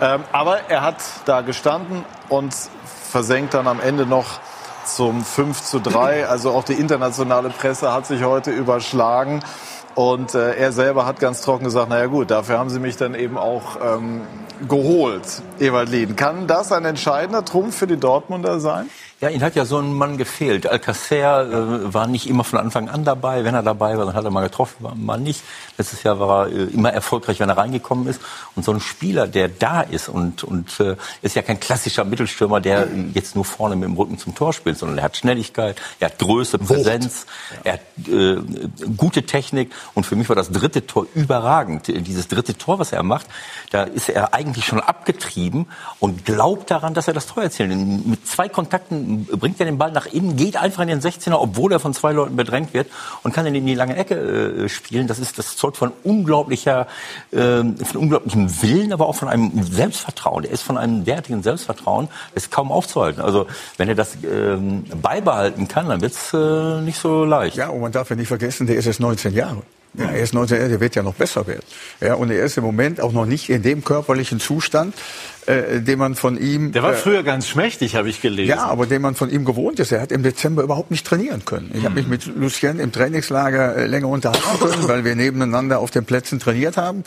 Ähm, 0.03 0.23
aber 0.33 0.69
er 0.69 0.83
hat 0.83 0.97
da 1.25 1.41
gestanden 1.41 2.05
und 2.29 2.55
versenkt 3.11 3.55
dann 3.55 3.67
am 3.67 3.81
Ende 3.81 4.05
noch 4.05 4.41
zum 4.85 5.25
5 5.25 5.63
zu 5.63 5.79
3. 5.79 6.27
Also 6.27 6.51
auch 6.51 6.65
die 6.65 6.75
internationale 6.75 7.49
Presse 7.49 7.93
hat 7.93 8.07
sich 8.07 8.23
heute 8.23 8.51
überschlagen. 8.51 9.43
Und 10.01 10.35
äh, 10.35 10.55
er 10.55 10.73
selber 10.73 11.05
hat 11.05 11.21
ganz 11.21 11.43
trocken 11.43 11.65
gesagt, 11.65 11.91
naja 11.91 12.07
gut, 12.07 12.31
dafür 12.31 12.59
haben 12.59 12.71
sie 12.71 12.81
mich 12.81 12.97
dann 12.97 13.15
eben 13.15 13.37
auch 13.37 13.77
ähm, 13.85 14.23
geholt, 14.67 15.43
Ewald 15.59 15.91
Lien. 15.91 16.17
Kann 16.17 16.47
das 16.47 16.73
ein 16.73 16.87
entscheidender 16.87 17.45
Trumpf 17.45 17.77
für 17.77 17.87
die 17.87 17.99
Dortmunder 17.99 18.61
sein? 18.61 18.89
Ja, 19.21 19.29
ihn 19.29 19.43
hat 19.43 19.55
ja 19.55 19.67
so 19.67 19.77
ein 19.77 19.93
Mann 19.93 20.17
gefehlt. 20.17 20.67
Alcacer 20.67 21.43
äh, 21.43 21.93
war 21.93 22.07
nicht 22.07 22.27
immer 22.27 22.43
von 22.43 22.59
Anfang 22.59 22.89
an 22.89 23.05
dabei. 23.05 23.45
Wenn 23.45 23.55
er 23.55 23.63
dabei 23.63 23.99
war, 23.99 24.07
dann 24.07 24.15
hat 24.15 24.25
er 24.25 24.31
mal 24.31 24.41
getroffen, 24.41 24.77
war 24.79 24.95
mal 24.95 25.21
nicht. 25.21 25.43
Letztes 25.77 26.03
Jahr 26.05 26.19
war 26.19 26.49
er 26.49 26.57
äh, 26.57 26.63
immer 26.73 26.91
erfolgreich, 26.91 27.39
wenn 27.39 27.51
er 27.51 27.59
reingekommen 27.59 28.07
ist. 28.07 28.19
Und 28.57 28.65
so 28.65 28.73
ein 28.73 28.81
Spieler, 28.81 29.27
der 29.27 29.49
da 29.49 29.83
ist 29.83 30.09
und, 30.09 30.43
und 30.43 30.81
äh, 30.81 30.97
ist 31.21 31.37
ja 31.37 31.43
kein 31.43 31.61
klassischer 31.61 32.07
Mittelstürmer, 32.07 32.63
der 32.63 32.89
jetzt 33.13 33.35
nur 33.35 33.45
vorne 33.45 33.77
mit 33.77 33.91
dem 33.91 33.95
Rücken 33.95 34.17
zum 34.17 34.35
Tor 34.35 34.55
spielt, 34.55 34.79
sondern 34.79 34.97
er 34.97 35.05
hat 35.05 35.19
Schnelligkeit, 35.19 35.77
er 35.99 36.07
hat 36.09 36.19
Größe, 36.19 36.57
Präsenz, 36.57 37.27
er 37.63 37.75
hat 37.75 37.81
äh, 38.09 38.39
gute 38.97 39.25
Technik. 39.25 39.71
Und 39.93 40.07
für 40.07 40.17
mich 40.17 40.31
war 40.31 40.37
das 40.37 40.51
dritte 40.51 40.87
Tor 40.87 41.07
überragend. 41.15 41.89
Dieses 41.89 42.27
dritte 42.27 42.57
Tor, 42.57 42.79
was 42.79 42.93
er 42.93 43.03
macht, 43.03 43.27
da 43.71 43.83
ist 43.83 44.09
er 44.09 44.33
eigentlich 44.33 44.65
schon 44.65 44.81
abgetrieben 44.81 45.67
und 45.99 46.25
glaubt 46.25 46.71
daran, 46.71 46.95
dass 46.95 47.07
er 47.07 47.13
das 47.13 47.27
Tor 47.27 47.43
erzielt. 47.43 47.69
Mit 47.69 48.27
zwei 48.27 48.49
Kontakten 48.49 49.10
bringt 49.19 49.61
er 49.61 49.67
den 49.67 49.79
Ball 49.79 49.93
nach 49.93 50.07
innen, 50.07 50.37
geht 50.37 50.57
einfach 50.57 50.83
in 50.83 50.89
den 50.89 51.01
16er, 51.01 51.35
obwohl 51.35 51.73
er 51.73 51.81
von 51.81 51.95
zwei 51.95 52.13
Leuten 52.13 52.37
bedrängt 52.37 52.75
wird 52.75 52.89
und 53.23 53.35
kann 53.35 53.47
ihn 53.47 53.55
in 53.55 53.67
die 53.67 53.75
lange 53.75 53.97
Ecke 53.97 54.15
äh, 54.15 54.69
spielen. 54.69 55.07
Das 55.07 55.19
ist 55.19 55.39
das 55.39 55.57
zeugt 55.57 55.77
von 55.77 55.93
unglaublicher, 56.05 56.87
äh, 57.33 57.37
von 57.37 57.97
unglaublichem 57.97 58.63
Willen, 58.63 58.93
aber 58.93 59.07
auch 59.07 59.15
von 59.15 59.29
einem 59.29 59.63
Selbstvertrauen. 59.63 60.45
Er 60.45 60.51
ist 60.51 60.63
von 60.63 60.79
einem 60.79 61.05
derartigen 61.05 61.43
Selbstvertrauen, 61.43 62.09
ist 62.35 62.51
kaum 62.51 62.73
aufzuhalten. 62.73 63.23
Also 63.23 63.47
wenn 63.77 63.89
er 63.89 63.95
das 63.95 64.17
ähm, 64.25 64.85
beibehalten 65.01 65.69
kann, 65.69 65.89
dann 65.89 66.01
wird's 66.01 66.33
äh, 66.33 66.81
nicht 66.81 66.99
so 66.99 67.25
leicht. 67.25 67.57
Ja, 67.57 67.69
und 67.69 67.81
man 67.81 67.93
darf 67.93 68.11
ja 68.11 68.17
nicht 68.17 68.29
vergessen, 68.29 68.67
der 68.67 68.77
ist 68.77 68.87
jetzt 68.87 69.01
19 69.01 69.35
Jahre. 69.35 69.63
Ja, 69.95 70.05
er 70.05 70.21
ist 70.21 70.35
19 70.35 70.57
Jahre, 70.57 70.69
der 70.69 70.81
wird 70.81 70.95
ja 70.95 71.03
noch 71.03 71.15
besser 71.15 71.47
werden. 71.47 71.65
Ja, 72.01 72.15
und 72.15 72.31
er 72.31 72.45
ist 72.45 72.57
im 72.57 72.63
Moment 72.63 73.01
auch 73.01 73.13
noch 73.13 73.27
nicht 73.27 73.51
in 73.51 73.63
dem 73.63 73.83
körperlichen 73.83 74.39
Zustand, 74.39 74.95
äh, 75.51 75.81
den 75.81 75.99
man 75.99 76.15
von 76.15 76.39
ihm. 76.39 76.73
Der 76.73 76.83
war 76.83 76.93
äh, 76.93 76.97
früher 76.97 77.23
ganz 77.23 77.49
schmächtig, 77.49 77.97
habe 77.97 78.09
ich 78.09 78.21
gelesen. 78.21 78.51
Ja, 78.51 78.67
aber 78.67 78.87
den 78.87 79.03
man 79.03 79.15
von 79.15 79.31
ihm 79.31 79.45
gewohnt 79.45 79.81
ist. 79.81 79.93
Er 79.93 80.01
hat 80.01 80.13
im 80.13 80.23
Dezember 80.23 80.63
überhaupt 80.63 80.91
nicht 80.91 81.07
trainieren 81.07 81.45
können. 81.45 81.71
Ich 81.75 81.85
habe 81.85 81.95
mich 81.95 82.07
mit 82.07 82.27
Lucien 82.27 82.79
im 82.79 82.93
Trainingslager 82.93 83.77
äh, 83.77 83.87
länger 83.87 84.09
unterhalten 84.09 84.61
können, 84.61 84.89
weil 84.89 85.05
wir 85.05 85.17
nebeneinander 85.17 85.81
auf 85.81 85.91
den 85.91 86.05
Plätzen 86.05 86.39
trainiert 86.39 86.77
haben. 86.77 87.05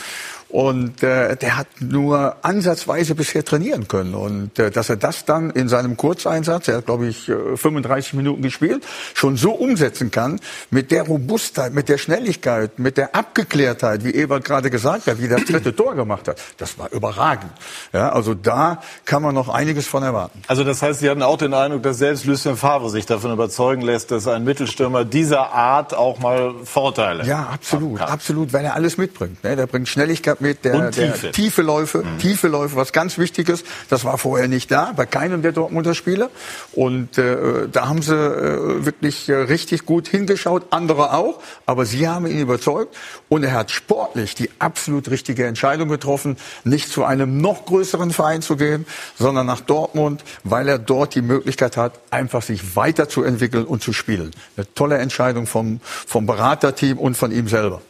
Und 0.48 1.02
äh, 1.02 1.36
der 1.36 1.56
hat 1.56 1.66
nur 1.80 2.36
ansatzweise 2.42 3.14
bisher 3.16 3.44
trainieren 3.44 3.88
können. 3.88 4.14
Und 4.14 4.58
äh, 4.58 4.70
dass 4.70 4.88
er 4.88 4.96
das 4.96 5.24
dann 5.24 5.50
in 5.50 5.68
seinem 5.68 5.96
Kurzeinsatz, 5.96 6.68
er 6.68 6.76
hat 6.76 6.86
glaube 6.86 7.06
ich 7.06 7.28
äh, 7.28 7.56
35 7.56 8.14
Minuten 8.14 8.42
gespielt, 8.42 8.84
schon 9.14 9.36
so 9.36 9.52
umsetzen 9.52 10.10
kann, 10.10 10.38
mit 10.70 10.90
der 10.90 11.04
Robustheit, 11.04 11.74
mit 11.74 11.88
der 11.88 11.98
Schnelligkeit, 11.98 12.78
mit 12.78 12.98
der 12.98 13.16
Abgeklärtheit, 13.16 14.04
wie 14.04 14.14
Ewald 14.14 14.44
gerade 14.44 14.70
gesagt 14.70 15.08
hat, 15.08 15.20
wie 15.20 15.28
der 15.28 15.38
das 15.38 15.46
dritte 15.46 15.74
Tor 15.74 15.94
gemacht 15.96 16.28
hat, 16.28 16.40
das 16.58 16.78
war 16.78 16.92
überragend. 16.92 17.50
Ja, 17.92 18.10
also 18.10 18.33
da 18.34 18.80
kann 19.04 19.22
man 19.22 19.34
noch 19.34 19.48
einiges 19.48 19.86
von 19.86 20.02
erwarten. 20.02 20.42
Also 20.46 20.64
das 20.64 20.82
heißt, 20.82 21.00
Sie 21.00 21.10
hatten 21.10 21.22
auch 21.22 21.38
den 21.38 21.54
Eindruck, 21.54 21.82
dass 21.82 21.98
selbst 21.98 22.24
Lucien 22.24 22.56
Favre 22.56 22.90
sich 22.90 23.06
davon 23.06 23.32
überzeugen 23.32 23.82
lässt, 23.82 24.10
dass 24.10 24.26
ein 24.26 24.44
Mittelstürmer 24.44 25.04
dieser 25.04 25.52
Art 25.52 25.94
auch 25.94 26.18
mal 26.18 26.54
Vorteile 26.64 27.24
Ja, 27.26 27.48
absolut, 27.52 28.00
absolut, 28.00 28.52
weil 28.52 28.64
er 28.64 28.74
alles 28.74 28.96
mitbringt. 28.98 29.42
Ne? 29.44 29.56
Der 29.56 29.66
bringt 29.66 29.88
Schnelligkeit 29.88 30.40
mit, 30.40 30.64
der, 30.64 30.74
Und 30.74 30.92
Tiefe. 30.92 31.18
der 31.22 31.32
tiefe 31.32 31.62
Läufe, 31.62 32.04
tiefe 32.18 32.48
Läufe, 32.48 32.76
was 32.76 32.92
ganz 32.92 33.18
wichtig 33.18 33.48
ist. 33.48 33.64
Das 33.88 34.04
war 34.04 34.18
vorher 34.18 34.48
nicht 34.48 34.70
da 34.70 34.92
bei 34.96 35.06
keinem 35.06 35.42
der 35.42 35.52
Dortmunder 35.52 35.94
Spieler. 35.94 36.30
Und 36.72 37.18
äh, 37.18 37.68
da 37.70 37.88
haben 37.88 38.02
sie 38.02 38.14
äh, 38.14 38.84
wirklich 38.84 39.28
äh, 39.28 39.34
richtig 39.34 39.86
gut 39.86 40.08
hingeschaut, 40.08 40.64
andere 40.70 41.12
auch. 41.12 41.40
Aber 41.66 41.84
sie 41.84 42.08
haben 42.08 42.26
ihn 42.26 42.40
überzeugt 42.40 42.94
und 43.28 43.44
er 43.44 43.52
hat 43.52 43.70
sportlich 43.70 44.34
die 44.34 44.50
absolut 44.58 45.10
richtige 45.10 45.46
Entscheidung 45.46 45.88
getroffen, 45.88 46.36
nicht 46.64 46.90
zu 46.90 47.04
einem 47.04 47.38
noch 47.40 47.66
größeren 47.66 48.10
Verein 48.10 48.23
zu 48.42 48.56
gehen, 48.56 48.86
sondern 49.18 49.46
nach 49.46 49.60
Dortmund, 49.60 50.24
weil 50.42 50.68
er 50.68 50.78
dort 50.78 51.14
die 51.14 51.22
Möglichkeit 51.22 51.76
hat, 51.76 52.00
einfach 52.10 52.42
sich 52.42 52.76
weiterzuentwickeln 52.76 53.64
und 53.64 53.82
zu 53.82 53.92
spielen. 53.92 54.32
Eine 54.56 54.72
tolle 54.74 54.98
Entscheidung 54.98 55.46
vom, 55.46 55.80
vom 55.82 56.26
Beraterteam 56.26 56.98
und 56.98 57.16
von 57.16 57.32
ihm 57.32 57.48
selber. 57.48 57.82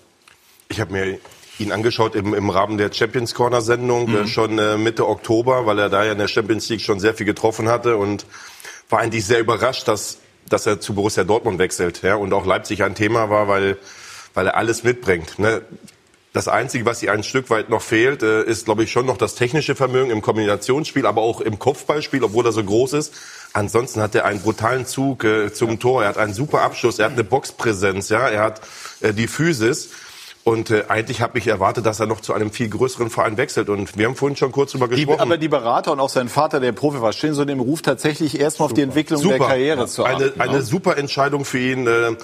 Ich 0.69 0.81
habe 0.81 0.93
mir 0.93 1.19
ihn 1.59 1.73
angeschaut 1.73 2.15
im, 2.15 2.35
im 2.35 2.51
Rahmen 2.51 2.79
der 2.79 2.93
Champions 2.93 3.35
Corner 3.35 3.61
Sendung 3.61 4.15
äh, 4.15 4.27
schon 4.27 4.59
äh, 4.59 4.77
Mitte 4.77 5.07
Oktober, 5.09 5.67
weil 5.67 5.79
er 5.79 5.89
da 5.89 6.05
ja 6.05 6.13
in 6.13 6.19
der 6.19 6.29
Champions 6.29 6.69
League 6.69 6.81
schon 6.81 7.01
sehr 7.01 7.15
viel 7.15 7.27
getroffen 7.27 7.69
hatte 7.69 7.97
und 7.97 8.27
war 8.91 9.01
eigentlich 9.01 9.25
sehr 9.25 9.41
überrascht, 9.41 9.89
dass, 9.89 10.19
dass 10.49 10.67
er 10.67 10.81
zu 10.81 10.95
Borussia 10.95 11.25
Dortmund 11.25 11.59
wechselt. 11.59 12.03
Ja, 12.03 12.17
und 12.17 12.33
auch 12.33 12.47
Leipzig 12.47 12.83
ein 12.83 12.95
Thema 12.95 13.31
war, 13.31 13.49
weil, 13.49 13.79
weil 14.35 14.49
er 14.49 14.57
alles 14.57 14.83
mitbringt. 14.83 15.39
Ne? 15.39 15.63
Das 16.35 16.49
Einzige, 16.49 16.85
was 16.85 17.01
ihr 17.01 17.13
ein 17.13 17.23
Stück 17.23 17.49
weit 17.49 17.71
noch 17.71 17.81
fehlt, 17.81 18.25
äh, 18.25 18.43
ist, 18.43 18.65
glaube 18.65 18.83
ich, 18.83 18.91
schon 18.91 19.07
noch 19.07 19.17
das 19.17 19.37
technische 19.37 19.77
Vermögen 19.77 20.11
im 20.11 20.21
Kombinationsspiel, 20.21 21.07
aber 21.07 21.23
auch 21.23 21.41
im 21.41 21.61
Kopfballspiel, 21.61 22.25
obwohl 22.25 22.45
er 22.45 22.51
so 22.51 22.65
groß 22.65 22.95
ist. 22.95 23.15
Ansonsten 23.53 24.03
hat 24.03 24.17
er 24.17 24.25
einen 24.25 24.41
brutalen 24.41 24.85
Zug 24.85 25.23
äh, 25.23 25.53
zum 25.53 25.79
Tor. 25.79 26.03
Er 26.03 26.09
hat 26.09 26.19
einen 26.19 26.35
super 26.35 26.63
Abschluss. 26.63 26.99
Er 26.99 27.05
hat 27.07 27.13
eine 27.13 27.23
Boxpräsenz. 27.23 28.09
Ja, 28.09 28.29
er 28.29 28.43
hat 28.43 28.63
äh, 29.01 29.15
die 29.15 29.29
Physis. 29.29 29.91
Und 30.43 30.73
äh, 30.73 30.87
eigentlich 30.89 31.21
habe 31.21 31.39
ich 31.39 31.47
erwartet, 31.47 31.87
dass 31.87 32.01
er 32.01 32.07
noch 32.07 32.21
zu 32.21 32.35
einem 32.35 32.51
viel 32.51 32.69
größeren 32.69 33.11
Verein 33.11 33.37
wechselt. 33.37 33.69
Und 33.69 33.97
wir 33.97 34.07
haben 34.07 34.17
vorhin 34.17 34.37
schon 34.37 34.51
kurz 34.51 34.73
drüber 34.73 34.89
Die, 34.89 34.97
gesprochen. 34.97 35.21
aber 35.21 35.39
die 35.39 35.49
Berater 35.49 35.93
und 35.93 36.01
auch 36.01 36.09
sein 36.09 36.29
Vater, 36.29 36.59
der 36.59 36.73
Profi 36.73 37.01
war, 37.01 37.13
stehen 37.13 37.35
so 37.35 37.45
dem 37.45 37.61
Ruf 37.61 37.81
tatsächlich 37.81 38.41
erstmal 38.41 38.67
auf 38.67 38.75
die 38.75 38.83
Entwicklung 38.83 39.23
der 39.23 39.39
Karriere 39.39 39.87
zu 39.87 40.05
achten. 40.05 40.25
Eine, 40.25 40.33
eine 40.39 40.53
ne? 40.55 40.63
super 40.63 40.97
Entscheidung 40.97 41.45
für 41.45 41.61
ihn. 41.61 41.87
Äh, 41.87 42.17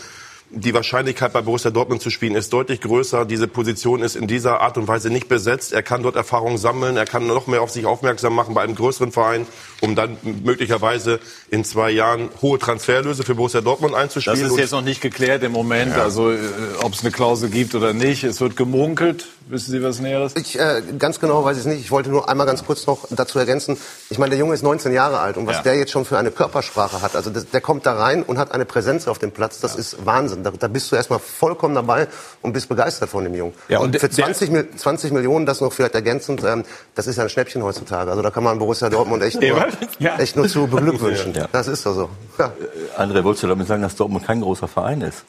die 0.53 0.75
Wahrscheinlichkeit 0.75 1.33
bei 1.33 1.43
Borussia 1.43 1.71
Dortmund 1.71 2.03
zu 2.03 2.11
spielen 2.11 2.35
ist 2.35 2.53
deutlich 2.53 2.81
größer. 2.81 3.25
Diese 3.25 3.47
Position 3.47 4.03
ist 4.03 4.17
in 4.17 4.27
dieser 4.27 4.61
Art 4.61 4.77
und 4.79 4.89
Weise 4.89 5.09
nicht 5.09 5.29
besetzt. 5.29 5.73
Er 5.73 5.83
kann 5.85 6.03
dort 6.03 6.17
Erfahrung 6.17 6.59
sammeln. 6.59 6.97
Er 6.97 7.05
kann 7.07 7.27
noch 7.29 7.47
mehr 7.47 7.63
auf 7.63 7.71
sich 7.71 7.87
aufmerksam 7.87 8.35
machen 8.35 8.55
bei 8.55 8.63
einem 8.63 8.75
größeren 8.75 9.13
Verein, 9.13 9.47
um 9.81 9.95
dann 9.95 10.17
möglicherweise 10.45 11.21
in 11.51 11.65
zwei 11.65 11.91
Jahren 11.93 12.31
hohe 12.43 12.59
Transferlöse 12.59 13.23
für 13.23 13.37
Borussia 13.37 13.61
Dortmund 13.61 13.95
Das 13.95 14.01
einzuspielen. 14.03 14.47
ist 14.47 14.51
Und 14.53 14.59
jetzt 14.59 14.73
noch 14.73 14.83
nicht 14.83 15.01
geklärt 15.01 15.43
im 15.45 15.53
Moment, 15.53 15.95
also 15.95 16.31
äh, 16.33 16.39
ob 16.83 16.95
es 16.95 17.03
eine 17.03 17.13
Klausel 17.13 17.49
gibt 17.51 17.75
oder 17.77 17.93
nicht. 17.93 18.25
Es 18.25 18.41
wird 18.41 18.57
gemunkelt. 18.57 19.27
Wissen 19.49 19.71
Sie 19.73 19.83
was 19.83 20.01
Näheres? 20.01 20.35
Ich 20.37 20.59
äh, 20.59 20.83
ganz 20.99 21.19
genau 21.21 21.45
weiß 21.45 21.57
ich 21.57 21.63
es 21.63 21.67
nicht. 21.67 21.81
Ich 21.81 21.91
wollte 21.91 22.11
nur 22.11 22.29
einmal 22.29 22.47
ganz 22.47 22.65
kurz 22.65 22.87
noch 22.87 23.07
dazu 23.11 23.39
ergänzen. 23.39 23.77
Ich 24.09 24.19
meine, 24.19 24.31
der 24.31 24.39
Junge 24.39 24.55
ist 24.55 24.63
19 24.63 24.93
Jahre 24.93 25.19
alt 25.21 25.37
und 25.37 25.47
was 25.47 25.57
Ja. 25.57 25.63
der 25.63 25.75
jetzt 25.77 25.91
schon 25.91 26.05
für 26.05 26.19
eine 26.19 26.31
Körpersprache 26.31 27.03
hat. 27.03 27.17
Also 27.17 27.31
das, 27.31 27.51
der 27.51 27.61
kommt 27.61 27.85
da 27.87 27.95
rein 27.95 28.23
und 28.23 28.39
hat 28.39 28.53
eine 28.53 28.65
Präsenz 28.65 29.09
auf 29.09 29.19
dem 29.19 29.33
Platz. 29.33 29.61
Das 29.61 29.75
ist 29.77 30.05
Wahnsinn. 30.07 30.40
Da, 30.43 30.51
da 30.51 30.69
bist 30.69 30.91
du 30.91 30.97
erstmal 30.97 31.19
vollkommen 31.19 31.75
dabei 31.75 32.09
und 32.43 32.53
bist 32.53 32.69
begeistert 32.69 33.09
von 33.11 33.25
dem 33.25 33.35
Jungen. 33.35 33.55
Ja, 33.69 33.79
und 33.79 33.87
und 33.95 34.01
für 34.01 34.09
der- 34.09 34.11
20, 34.11 34.51
Mil- 34.51 34.69
20 34.77 35.13
Millionen, 35.13 35.47
das 35.47 35.61
noch 35.61 35.73
vielleicht 35.73 35.95
ergänzend, 35.95 36.43
ähm, 36.45 36.65
das 36.95 37.07
ist 37.07 37.17
ja 37.17 37.23
ein 37.25 37.29
Schnäppchen 37.29 37.63
heutzutage. 37.63 38.11
Also 38.11 38.23
da 38.23 38.31
kann 38.31 38.45
man 38.45 38.59
Borussia 38.59 38.89
Dortmund 38.91 39.23
echt 39.23 39.41
nur, 39.41 39.67
Ja. 39.99 40.17
echt 40.19 40.37
nur 40.37 40.49
zu 40.49 40.67
beglückwünschen. 40.67 41.35
Ja. 41.35 41.49
Das 41.53 41.69
ist 41.69 41.85
doch 41.87 41.95
so. 41.95 42.09
Ja. 42.39 42.53
André, 42.99 43.23
wolltest 43.25 43.43
du 43.45 43.49
damit 43.49 43.67
sagen, 43.67 43.83
dass 43.83 43.97
Dortmund 43.97 44.27
kein 44.27 44.41
großer 44.41 44.69
Verein 44.69 45.01
ist? 45.03 45.25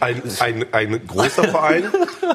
Ein, 0.00 0.22
ein, 0.40 0.66
ein 0.72 1.06
großer 1.06 1.44
Verein, 1.44 1.84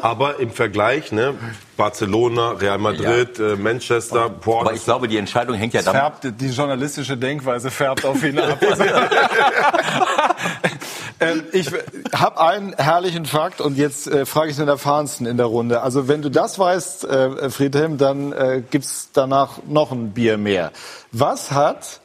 aber 0.02 0.40
im 0.40 0.52
Vergleich, 0.52 1.12
ne, 1.12 1.36
Barcelona, 1.78 2.52
Real 2.52 2.80
Madrid, 2.80 3.40
äh, 3.40 3.56
Manchester, 3.56 4.30
boah, 4.30 4.62
Aber 4.62 4.74
ich 4.74 4.84
glaube, 4.84 5.08
die 5.08 5.18
Entscheidung 5.18 5.56
hängt 5.56 5.74
ja 5.74 5.82
damit. 5.82 6.02
färbt, 6.02 6.42
die 6.42 6.50
journalistische 6.50 7.18
Denkweise 7.18 7.70
färbt 7.70 8.06
auf 8.06 8.24
ihn 8.24 8.40
ab. 8.40 8.60
ähm, 11.20 11.44
ich 11.52 11.72
habe 12.14 12.42
einen 12.42 12.74
herrlichen 12.74 13.26
Fakt 13.26 13.62
und 13.62 13.78
jetzt 13.78 14.08
äh, 14.08 14.26
frage 14.26 14.52
ich 14.52 14.58
den 14.58 14.68
erfahrensten 14.68 15.28
in 15.28 15.38
der 15.38 15.46
Runde. 15.46 15.82
Also 15.82 16.08
wenn 16.08 16.22
du 16.22 16.30
das 16.30 16.58
weißt, 16.58 17.06
äh, 17.06 17.50
Friedhelm, 17.50 17.98
dann 17.98 18.34
äh, 18.34 18.64
gibt's 18.70 19.10
danach 19.14 19.60
noch 19.68 19.92
ein 19.92 20.12
Bier 20.12 20.38
mehr. 20.38 20.72
Was 21.12 21.52
hat 21.52 22.00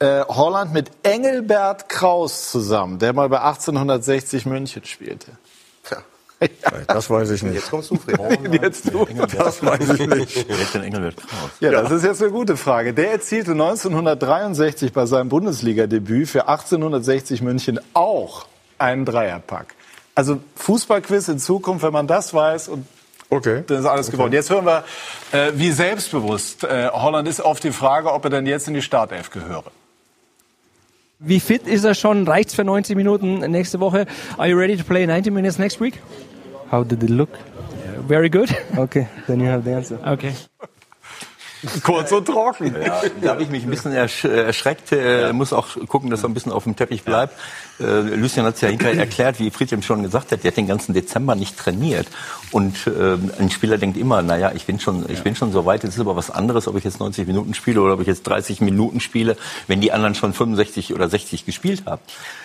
äh, 0.00 0.22
Holland 0.26 0.72
mit 0.72 0.90
Engelbert 1.02 1.88
Kraus 1.88 2.50
zusammen, 2.50 2.98
der 2.98 3.12
mal 3.12 3.28
bei 3.28 3.40
1860 3.40 4.46
München 4.46 4.84
spielte? 4.84 5.32
Tja, 5.84 5.98
Das 6.88 7.08
weiß 7.10 7.30
ich 7.30 7.42
nicht. 7.42 7.54
jetzt 7.54 7.70
kommst 7.70 7.90
du, 7.90 7.96
Friedrich. 7.96 8.60
Jetzt 8.62 8.92
du. 8.92 9.06
Das 9.36 9.64
weiß 9.64 9.90
ich 9.90 10.06
nicht. 10.06 10.48
Wer 10.48 10.58
ist 10.58 10.74
denn 10.74 10.82
Engelbert 10.84 11.16
Kraus? 11.18 11.50
Ja, 11.60 11.70
das 11.70 11.90
ist 11.92 12.02
jetzt 12.04 12.22
eine 12.22 12.30
gute 12.32 12.56
Frage. 12.56 12.94
Der 12.94 13.12
erzielte 13.12 13.52
1963 13.52 14.92
bei 14.92 15.04
seinem 15.06 15.28
Bundesliga-Debüt 15.28 16.28
für 16.28 16.48
1860 16.48 17.42
München 17.42 17.78
auch 17.94 18.46
einen 18.78 19.04
Dreierpack. 19.04 19.74
Also 20.14 20.40
Fußballquiz 20.56 21.28
in 21.28 21.38
Zukunft, 21.38 21.84
wenn 21.84 21.92
man 21.92 22.06
das 22.06 22.32
weiß 22.34 22.68
und 22.68 22.86
Okay. 23.32 23.62
dann 23.68 23.78
ist 23.78 23.86
alles 23.86 24.10
gewonnen. 24.10 24.32
Jetzt 24.32 24.50
hören 24.50 24.64
wir, 24.66 24.82
äh, 25.30 25.52
wie 25.54 25.70
selbstbewusst 25.70 26.64
äh, 26.64 26.88
Holland 26.92 27.28
ist 27.28 27.40
auf 27.40 27.60
die 27.60 27.70
Frage, 27.70 28.12
ob 28.12 28.24
er 28.24 28.30
denn 28.30 28.44
jetzt 28.46 28.66
in 28.66 28.74
die 28.74 28.82
Startelf 28.82 29.30
gehöre. 29.30 29.70
Wie 31.22 31.38
fit 31.38 31.66
ist 31.66 31.84
er 31.84 31.94
schon? 31.94 32.26
Reicht's 32.26 32.54
für 32.54 32.64
90 32.64 32.96
Minuten 32.96 33.40
nächste 33.50 33.78
Woche? 33.78 34.06
Are 34.38 34.48
you 34.48 34.56
ready 34.56 34.74
to 34.74 34.84
play 34.84 35.06
90 35.06 35.30
minutes 35.30 35.58
next 35.58 35.78
week? 35.78 36.00
How 36.72 36.82
did 36.82 37.02
it 37.02 37.10
look? 37.10 37.28
Very 38.08 38.30
good. 38.30 38.48
Okay, 38.76 39.06
then 39.26 39.38
you 39.40 39.46
have 39.46 39.62
the 39.64 39.74
answer. 39.74 39.98
Okay. 40.02 40.32
Kurz 41.84 42.10
und 42.10 42.24
trocken. 42.24 42.74
Ja, 42.82 43.02
da 43.20 43.30
habe 43.32 43.42
ich 43.42 43.50
mich 43.50 43.64
ein 43.64 43.70
bisschen 43.70 43.92
ersch 43.92 44.24
erschreckt. 44.24 44.92
Äh, 44.92 45.34
Muss 45.34 45.52
auch 45.52 45.68
gucken, 45.88 46.08
dass 46.08 46.22
er 46.22 46.30
ein 46.30 46.34
bisschen 46.34 46.52
auf 46.52 46.64
dem 46.64 46.74
Teppich 46.74 47.02
bleibt. 47.02 47.34
Äh, 47.80 48.00
Lucien 48.16 48.44
hat 48.44 48.54
es 48.56 48.60
ja 48.60 48.68
hinterher 48.70 48.98
erklärt, 48.98 49.38
wie 49.40 49.50
Friedhelm 49.50 49.82
schon 49.82 50.02
gesagt 50.02 50.32
hat, 50.32 50.44
der 50.44 50.50
hat 50.52 50.56
den 50.56 50.66
ganzen 50.66 50.92
Dezember 50.94 51.34
nicht 51.34 51.58
trainiert. 51.58 52.06
Und 52.52 52.86
äh, 52.86 53.16
ein 53.40 53.50
Spieler 53.50 53.78
denkt 53.78 53.96
immer, 53.96 54.22
naja, 54.22 54.52
ich 54.54 54.66
bin 54.66 54.80
schon, 54.80 55.04
ich 55.08 55.22
bin 55.22 55.36
schon 55.36 55.52
so 55.52 55.66
weit, 55.66 55.84
es 55.84 55.94
ist 55.94 56.00
aber 56.00 56.16
was 56.16 56.30
anderes, 56.30 56.66
ob 56.66 56.76
ich 56.76 56.84
jetzt 56.84 56.98
90 57.00 57.26
Minuten 57.26 57.54
spiele 57.54 57.80
oder 57.80 57.94
ob 57.94 58.00
ich 58.00 58.06
jetzt 58.08 58.24
30 58.24 58.60
Minuten 58.60 59.00
spiele, 59.00 59.36
wenn 59.68 59.80
die 59.80 59.92
anderen 59.92 60.14
schon 60.14 60.32
65 60.32 60.92
oder 60.94 61.08
60 61.08 61.46
gespielt 61.46 61.84
haben. 61.86 62.02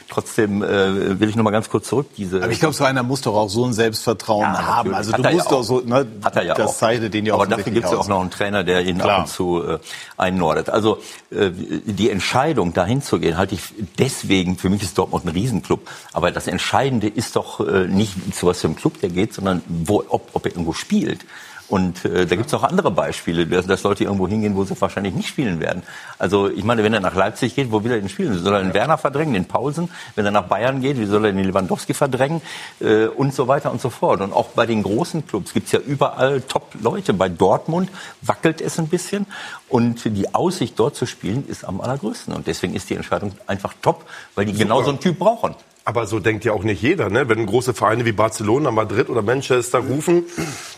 Trotzdem 0.08 0.62
äh, 0.62 1.20
will 1.20 1.28
ich 1.30 1.36
noch 1.36 1.44
mal 1.44 1.50
ganz 1.52 1.70
kurz 1.70 1.88
zurück. 1.88 2.08
Diese 2.18 2.38
Aber 2.44 2.52
ich 2.52 2.60
glaube, 2.60 2.76
so 2.76 2.84
einer 2.84 3.02
muss 3.02 3.22
doch 3.22 3.36
auch 3.36 3.50
so 3.50 3.66
ein 3.66 3.74
Selbstvertrauen 3.74 4.44
Ja, 4.44 4.66
haben. 4.66 4.92
natürlich. 4.92 4.98
Also 4.98 5.12
Hat 5.14 5.20
du 5.20 5.24
er 5.24 5.30
ja 5.32 5.36
musst 5.38 5.52
doch 5.52 5.58
auch. 5.60 5.64
so, 5.64 5.80
ne, 5.82 6.06
Hat 6.24 6.36
er 6.36 6.44
ja 6.44 6.54
das 6.54 6.70
auch. 6.70 6.76
zeichnet 6.78 7.16
ihn 7.16 7.26
ja 7.26 7.34
Aber 7.34 7.48
dafür 7.48 7.74
gibt 7.74 7.86
es 7.86 7.92
ja 7.92 7.98
auch 7.98 8.08
noch 8.08 8.22
einen 8.22 8.30
Trainer, 8.30 8.64
der 8.64 8.82
ihn 8.86 9.00
Klar. 9.00 9.16
ab 9.18 9.20
und 9.22 9.28
zu 9.30 9.64
äh, 9.68 9.80
einnordet. 10.18 10.70
Also 10.70 11.00
äh, 11.32 11.50
die 11.52 12.12
Entscheidung, 12.12 12.74
dahin 12.74 13.02
zu 13.02 13.20
gehen, 13.20 13.38
halte 13.38 13.56
ich 13.56 13.62
deswegen, 13.98 14.58
für 14.58 14.70
mich 14.70 14.84
ist 14.84 14.96
Dortmund 15.00 15.25
ein 15.26 15.30
Riesenclub. 15.30 15.90
Aber 16.14 16.32
das 16.32 16.48
Entscheidende 16.48 17.08
ist 17.08 17.36
doch 17.36 17.60
äh, 17.60 17.88
nicht, 17.88 18.36
zu 18.36 18.48
was 18.48 18.62
für 18.62 18.68
einem 18.68 18.76
Club 18.76 19.00
der 19.02 19.10
geht, 19.10 19.34
sondern 19.34 19.62
wo, 19.68 20.04
ob, 20.08 20.30
ob 20.34 20.46
er 20.46 20.52
irgendwo 20.52 20.74
spielt. 20.74 21.26
Und 21.68 22.06
äh, 22.06 22.26
da 22.28 22.36
gibt 22.36 22.48
es 22.48 22.54
auch 22.54 22.64
andere 22.64 22.92
Beispiele, 22.92 23.48
dass, 23.48 23.66
dass 23.66 23.84
Leute 23.84 24.04
irgendwo 24.04 24.28
hingehen, 24.28 24.56
wo 24.56 24.64
sie 24.64 24.80
wahrscheinlich 24.80 25.16
nicht 25.16 25.28
spielen 25.28 25.60
werden. 25.60 25.82
Also 26.20 26.50
ich 26.50 26.64
meine, 26.64 26.84
wenn 26.84 26.94
er 26.94 27.00
nach 27.00 27.16
Leipzig 27.16 27.56
geht, 27.56 27.72
wo 27.72 27.84
will 27.84 27.92
er 27.92 28.00
denn 28.00 28.10
spielen? 28.10 28.38
Soll 28.38 28.54
er 28.54 28.62
den 28.62 28.74
Werner 28.74 28.98
verdrängen, 28.98 29.34
den 29.34 29.46
Paulsen? 29.46 29.90
Wenn 30.16 30.26
er 30.26 30.32
nach 30.32 30.44
Bayern 30.44 30.82
geht, 30.82 31.00
wie 31.00 31.06
soll 31.06 31.26
er 31.26 31.32
den 31.32 31.44
Lewandowski 31.44 31.94
verdrängen? 31.94 32.42
Äh, 32.80 33.08
und 33.08 33.34
so 33.34 33.48
weiter 33.48 33.72
und 33.72 33.82
so 33.82 33.90
fort. 33.90 34.22
Und 34.22 34.32
auch 34.32 34.50
bei 34.50 34.68
den 34.68 34.84
großen 34.84 35.26
Clubs 35.26 35.54
gibt's 35.54 35.72
ja 35.72 35.80
überall 35.80 36.42
Top-Leute. 36.42 37.14
Bei 37.14 37.30
Dortmund 37.30 37.90
wackelt 38.22 38.62
es 38.62 38.78
ein 38.78 38.88
bisschen. 38.88 39.26
Und 39.68 40.06
die 40.06 40.36
Aussicht, 40.36 40.78
dort 40.78 40.96
zu 40.96 41.08
spielen, 41.08 41.48
ist 41.48 41.66
am 41.66 41.82
allergrößten. 41.82 42.34
Und 42.34 42.46
deswegen 42.46 42.76
ist 42.76 42.90
die 42.90 42.96
Entscheidung 42.96 43.32
einfach 43.48 43.74
top, 43.82 44.06
weil 44.36 44.46
die 44.46 44.54
genau 44.54 44.84
so 44.84 44.90
einen 44.90 45.00
Typ 45.00 45.18
brauchen. 45.18 45.56
Aber 45.88 46.08
so 46.08 46.20
denkt 46.20 46.44
ja 46.46 46.52
auch 46.52 46.64
nicht 46.64 46.82
jeder. 46.82 47.12
Ne? 47.12 47.30
Wenn 47.30 47.46
große 47.46 47.76
Vereine 47.76 48.06
wie 48.06 48.12
Barcelona, 48.12 48.72
Madrid 48.72 49.08
oder 49.08 49.22
Manchester 49.22 49.78
rufen, 49.78 50.24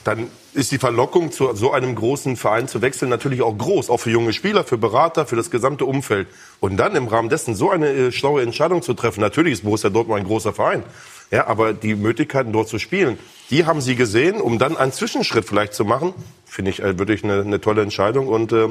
dann 0.04 0.28
ist 0.54 0.74
die 0.74 0.78
Verlockung, 0.78 1.32
zu 1.32 1.56
so 1.56 1.72
einem 1.72 1.96
großen 1.96 2.36
Verein 2.36 2.68
zu 2.68 2.82
wechseln, 2.82 3.08
natürlich 3.08 3.42
auch 3.42 3.58
groß. 3.58 3.90
Auch 3.90 4.00
für 4.00 4.12
junge 4.12 4.34
Spieler, 4.34 4.66
für 4.66 4.78
Berater, 4.78 5.26
für 5.26 5.38
das 5.38 5.50
gesamte 5.50 5.86
Umfeld. 5.86 6.28
Und 6.60 6.76
dann 6.76 6.94
im 6.98 7.08
Rahmen 7.08 7.30
dessen 7.30 7.56
so 7.56 7.70
eine 7.72 7.88
äh, 7.88 8.12
schlaue 8.12 8.42
Entscheidung 8.42 8.82
zu 8.82 8.94
treffen. 8.94 9.22
Natürlich 9.22 9.54
ist 9.54 9.64
Borussia 9.64 9.90
Dortmund 9.90 10.20
ein 10.20 10.28
großer 10.28 10.52
Verein. 10.52 10.84
Ja, 11.32 11.48
aber 11.48 11.72
die 11.72 11.96
Möglichkeiten 11.96 12.52
dort 12.52 12.68
zu 12.68 12.78
spielen, 12.78 13.18
die 13.50 13.66
haben 13.66 13.80
sie 13.80 13.96
gesehen, 13.96 14.42
um 14.42 14.60
dann 14.60 14.76
einen 14.76 14.92
Zwischenschritt 14.92 15.46
vielleicht 15.46 15.74
zu 15.74 15.86
machen. 15.86 16.14
Finde 16.46 16.72
ich 16.72 16.82
äh, 16.82 17.00
wirklich 17.00 17.24
eine, 17.24 17.42
eine 17.42 17.62
tolle 17.62 17.82
Entscheidung 17.82 18.28
und 18.28 18.52
äh, 18.52 18.68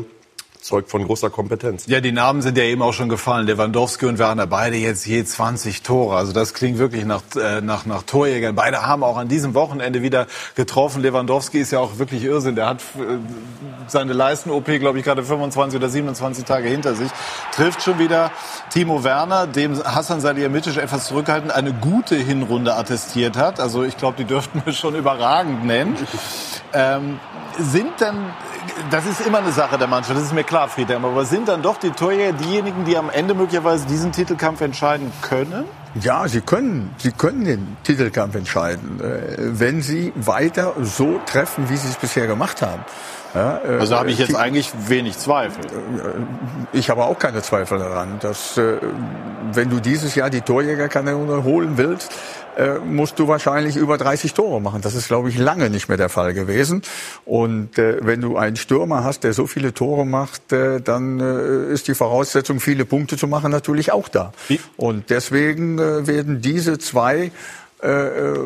zeugt 0.61 0.91
von 0.91 1.05
großer 1.05 1.31
Kompetenz. 1.31 1.87
Ja, 1.87 2.01
die 2.01 2.13
Namen 2.13 2.43
sind 2.43 2.59
ja 2.59 2.65
eben 2.65 2.83
auch 2.83 2.93
schon 2.93 3.09
gefallen. 3.09 3.47
Lewandowski 3.47 4.07
und 4.07 4.19
Werner, 4.19 4.47
beide 4.47 4.77
jetzt 4.77 5.07
je 5.07 5.25
20 5.25 5.83
Tore. 5.83 6.17
Also 6.17 6.33
das 6.33 6.55
klingt 6.55 6.79
wirklich 6.79 7.05
nach, 7.05 7.23
äh, 7.37 7.61
nach, 7.61 7.87
nach 7.87 8.03
Torjägern. 8.03 8.55
Beide 8.55 8.87
haben 8.87 9.03
auch 9.03 9.17
an 9.17 9.29
diesem 9.29 9.55
Wochenende 9.55 10.03
wieder 10.03 10.27
getroffen. 10.55 11.03
Lewandowski 11.03 11.59
ist 11.59 11.73
ja 11.73 11.81
auch 11.81 11.99
wirklich 11.99 12.25
Irrsinn. 12.25 12.57
Der 12.57 12.67
hat 12.67 12.81
äh, 12.97 13.19
seine 13.87 14.13
Leisten-OP, 14.13 14.67
glaube 14.79 14.99
ich, 14.99 15.05
gerade 15.05 15.23
25 15.23 15.79
oder 15.79 15.89
27 15.89 16.45
Tage 16.45 16.69
hinter 16.69 16.95
sich. 16.95 17.11
Trifft 17.53 17.83
schon 17.83 17.99
wieder 17.99 18.31
Timo 18.71 19.05
Werner, 19.05 19.47
dem 19.47 19.83
Hassan 19.83 20.21
Salihamidzic 20.21 20.77
etwas 20.77 21.07
zurückhaltend 21.07 21.53
eine 21.53 21.73
gute 21.73 22.17
Hinrunde 22.17 22.75
attestiert 22.75 23.37
hat. 23.37 23.61
Also 23.61 23.85
ich 23.85 23.97
glaube, 23.97 24.17
die 24.19 24.25
dürften 24.25 24.63
wir 24.65 24.73
schon 24.73 24.95
überragend 24.95 25.65
nennen. 25.65 25.97
Ähm, 26.73 27.21
sind 27.59 27.93
dann, 27.99 28.35
das 28.91 29.07
ist 29.07 29.27
immer 29.27 29.39
eine 29.39 29.53
Sache 29.53 29.79
der 29.79 29.87
Mannschaft, 29.87 30.17
das 30.17 30.25
ist 30.25 30.35
mir 30.35 30.45
klar, 30.45 30.69
Friedhelm, 30.69 31.05
aber 31.05 31.25
sind 31.25 31.49
dann 31.49 31.63
doch 31.63 31.79
die 31.79 31.91
Torjäger 31.91 32.33
diejenigen, 32.33 32.85
die 32.85 32.97
am 32.97 33.11
Ende 33.11 33.35
möglicherweise 33.35 33.87
diesen 33.87 34.13
Titelkampf 34.13 34.61
entscheiden 34.61 35.13
können? 35.23 35.65
Ja, 36.01 36.29
sie 36.29 36.43
können, 36.43 36.95
sie 36.99 37.13
können 37.13 37.45
den 37.45 37.77
Titelkampf 37.83 38.35
entscheiden, 38.35 39.01
äh, 39.01 39.59
wenn 39.59 39.81
sie 39.81 40.13
weiter 40.15 40.75
so 40.83 41.21
treffen, 41.25 41.71
wie 41.71 41.77
sie 41.77 41.89
es 41.89 41.97
bisher 41.97 42.27
gemacht 42.27 42.61
haben. 42.61 42.85
Ja, 43.37 43.61
äh, 43.65 43.79
Also 43.81 43.97
habe 43.97 44.11
ich 44.11 44.19
jetzt 44.19 44.35
eigentlich 44.35 44.73
wenig 44.89 45.19
Zweifel. 45.19 45.63
Ich 46.73 46.89
habe 46.89 47.05
auch 47.05 47.19
keine 47.19 47.43
Zweifel 47.43 47.79
daran, 47.79 48.19
dass 48.21 48.57
äh, 48.57 48.79
wenn 49.53 49.69
du 49.69 49.81
dieses 49.81 50.15
Jahr 50.15 50.31
die 50.31 50.41
Torjägerkanone 50.41 51.45
holen 51.45 51.77
willst, 51.77 52.13
äh, 52.57 52.79
musst 52.79 53.19
du 53.19 53.29
wahrscheinlich 53.29 53.77
über 53.77 53.99
30 53.99 54.33
Tore 54.33 54.63
machen. 54.63 54.81
Das 54.81 54.95
ist, 54.95 55.09
glaube 55.09 55.29
ich, 55.29 55.37
lange 55.37 55.69
nicht 55.69 55.89
mehr 55.89 55.99
der 55.99 56.09
Fall 56.09 56.33
gewesen. 56.33 56.81
Und 57.27 57.79
äh, 57.79 57.99
wenn 58.01 58.23
du 58.23 58.39
einen 58.39 58.57
Stürmer 58.57 59.05
hast, 59.05 59.25
der 59.25 59.35
so 59.35 59.47
viele 59.47 59.75
Tore 59.75 60.07
macht, 60.07 60.53
äh, 60.53 60.81
dann 60.81 61.21
äh, 61.21 61.73
ist 61.73 61.89
die 61.89 61.95
Voraussetzung, 61.95 62.61
viele 62.61 62.87
Punkte 62.87 63.19
zu 63.19 63.27
machen, 63.29 63.51
natürlich 63.51 63.93
auch 63.93 64.09
da. 64.09 64.33
Und 64.79 65.11
deswegen 65.11 65.79
äh, 65.79 66.07
werden 66.07 66.41
diese 66.41 66.79
zwei 66.79 67.27
äh, 67.27 67.31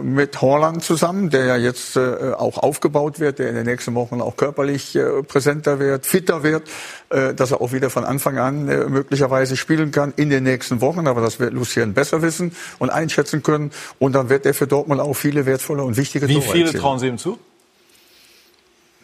mit 0.03 0.41
Horland 0.41 0.83
zusammen, 0.83 1.31
der 1.31 1.45
ja 1.45 1.57
jetzt 1.57 1.97
äh, 1.97 2.33
auch 2.37 2.59
aufgebaut 2.59 3.21
wird, 3.21 3.39
der 3.39 3.49
in 3.49 3.55
den 3.55 3.65
nächsten 3.65 3.95
Wochen 3.95 4.21
auch 4.21 4.37
körperlich 4.37 4.97
äh, 4.97 5.23
präsenter 5.23 5.79
wird, 5.79 6.05
fitter 6.05 6.43
wird, 6.43 6.69
äh, 7.11 7.33
dass 7.33 7.53
er 7.53 7.61
auch 7.61 7.73
wieder 7.73 7.91
von 7.91 8.05
Anfang 8.05 8.39
an 8.39 8.69
äh, 8.69 8.87
möglicherweise 8.87 9.57
spielen 9.57 9.93
kann 9.93 10.13
in 10.17 10.31
den 10.31 10.43
nächsten 10.43 10.81
Wochen. 10.81 11.07
Aber 11.07 11.21
das 11.21 11.39
wird 11.39 11.53
Lucien 11.53 11.95
besser 11.95 12.23
wissen 12.23 12.57
und 12.81 12.91
einschätzen 12.91 13.43
können. 13.45 13.71
Und 14.01 14.15
dann 14.15 14.31
wird 14.31 14.47
er 14.47 14.55
für 14.55 14.67
Dortmund 14.67 15.01
auch 15.01 15.15
viele 15.15 15.47
wertvolle 15.47 15.85
und 15.85 15.97
wichtige 15.97 16.27
Wie 16.29 16.35
Tore 16.35 16.47
viele 16.47 16.65
erzielen. 16.65 16.83
trauen 16.83 16.99
Sie 16.99 17.07
ihm 17.07 17.19
zu? 17.19 17.39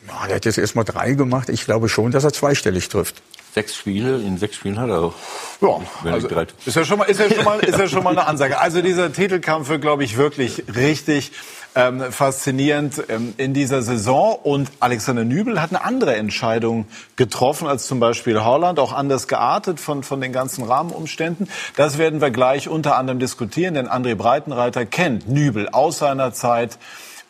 Der 0.09 0.37
hat 0.37 0.45
jetzt 0.45 0.59
erstmal 0.59 0.85
drei 0.85 1.13
gemacht. 1.13 1.49
Ich 1.49 1.65
glaube 1.65 1.89
schon, 1.89 2.11
dass 2.11 2.25
er 2.25 2.33
zweistellig 2.33 2.89
trifft. 2.89 3.23
Sechs 3.57 3.75
Spiele, 3.75 4.19
in 4.19 4.37
sechs 4.37 4.57
Spielen 4.57 4.79
hat 4.79 4.91
er 4.91 5.01
auch. 5.01 5.15
Ja, 5.63 6.13
also 6.13 6.29
ist 6.67 6.77
ja 6.77 6.85
schon 6.85 6.99
mal, 6.99 7.05
ist 7.05 7.19
ja 7.19 7.35
schon 7.35 7.43
mal, 7.43 7.59
ist 7.61 7.79
ja 7.79 7.89
schon 7.89 8.05
mal 8.05 8.11
eine 8.11 8.27
Ansage. 8.27 8.61
Also 8.61 8.83
dieser 8.83 9.11
Titelkampf 9.11 9.71
wird, 9.71 9.81
glaube 9.81 10.05
ich, 10.05 10.19
wirklich 10.19 10.65
richtig 10.77 11.33
ähm, 11.75 12.13
faszinierend 12.13 13.05
ähm, 13.09 13.33
in 13.39 13.55
dieser 13.55 13.81
Saison. 13.81 14.35
Und 14.43 14.71
Alexander 14.81 15.25
Nübel 15.25 15.63
hat 15.63 15.71
eine 15.71 15.83
andere 15.83 16.17
Entscheidung 16.17 16.85
getroffen 17.17 17.67
als 17.67 17.87
zum 17.87 17.99
Beispiel 17.99 18.45
Holland, 18.45 18.79
auch 18.79 18.93
anders 18.93 19.27
geartet 19.27 19.81
von, 19.81 20.03
von 20.03 20.21
den 20.21 20.35
ganzen 20.35 20.63
Rahmenumständen. 20.63 21.49
Das 21.77 21.97
werden 21.97 22.21
wir 22.21 22.31
gleich 22.31 22.69
unter 22.69 22.99
anderem 22.99 23.21
diskutieren, 23.21 23.73
denn 23.73 23.89
André 23.89 24.17
Breitenreiter 24.17 24.85
kennt 24.85 25.31
Nübel 25.31 25.71
aus 25.71 25.97
seiner 25.97 26.35
Zeit 26.35 26.77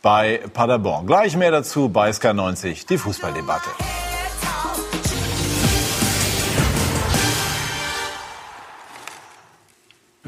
bei 0.03 0.41
Paderborn. 0.53 1.07
Gleich 1.07 1.37
mehr 1.37 1.53
dazu 1.53 1.89
bei 1.89 2.11
SK90, 2.11 2.89
die 2.89 2.99
Fußballdebatte. 2.99 3.71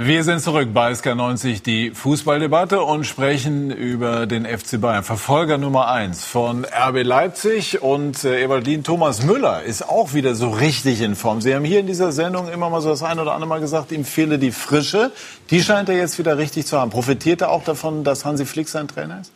Wir 0.01 0.23
sind 0.23 0.39
zurück 0.39 0.69
bei 0.73 0.93
SK90, 0.93 1.65
die 1.65 1.91
Fußballdebatte 1.91 2.83
und 2.83 3.03
sprechen 3.03 3.73
über 3.73 4.27
den 4.27 4.47
FC 4.47 4.81
Bayern. 4.81 5.03
Verfolger 5.03 5.59
Nummer 5.59 5.89
eins 5.89 6.25
von 6.25 6.65
RB 6.65 7.03
Leipzig 7.03 7.83
und 7.83 8.23
äh, 8.23 8.45
Eberlin 8.45 8.85
Thomas 8.85 9.25
Müller 9.25 9.65
ist 9.65 9.89
auch 9.89 10.15
wieder 10.15 10.37
so 10.37 10.51
richtig 10.51 11.01
in 11.01 11.17
Form. 11.17 11.41
Sie 11.41 11.53
haben 11.53 11.65
hier 11.65 11.81
in 11.81 11.89
dieser 11.89 12.13
Sendung 12.13 12.49
immer 12.49 12.71
mal 12.71 12.81
so 12.81 12.91
das 12.91 13.03
eine 13.03 13.23
oder 13.23 13.33
andere 13.33 13.49
Mal 13.49 13.59
gesagt, 13.59 13.91
ihm 13.91 14.05
fehle 14.05 14.39
die 14.39 14.53
Frische. 14.53 15.11
Die 15.51 15.61
scheint 15.63 15.89
er 15.89 15.97
jetzt 15.97 16.17
wieder 16.17 16.39
richtig 16.39 16.67
zu 16.67 16.79
haben. 16.79 16.93
Profitiert 16.93 17.41
er 17.41 17.51
auch 17.51 17.65
davon, 17.65 18.05
dass 18.05 18.25
Hansi 18.25 18.47
Flick 18.47 18.69
sein 18.69 18.87
Trainer 18.87 19.23
ist? 19.23 19.33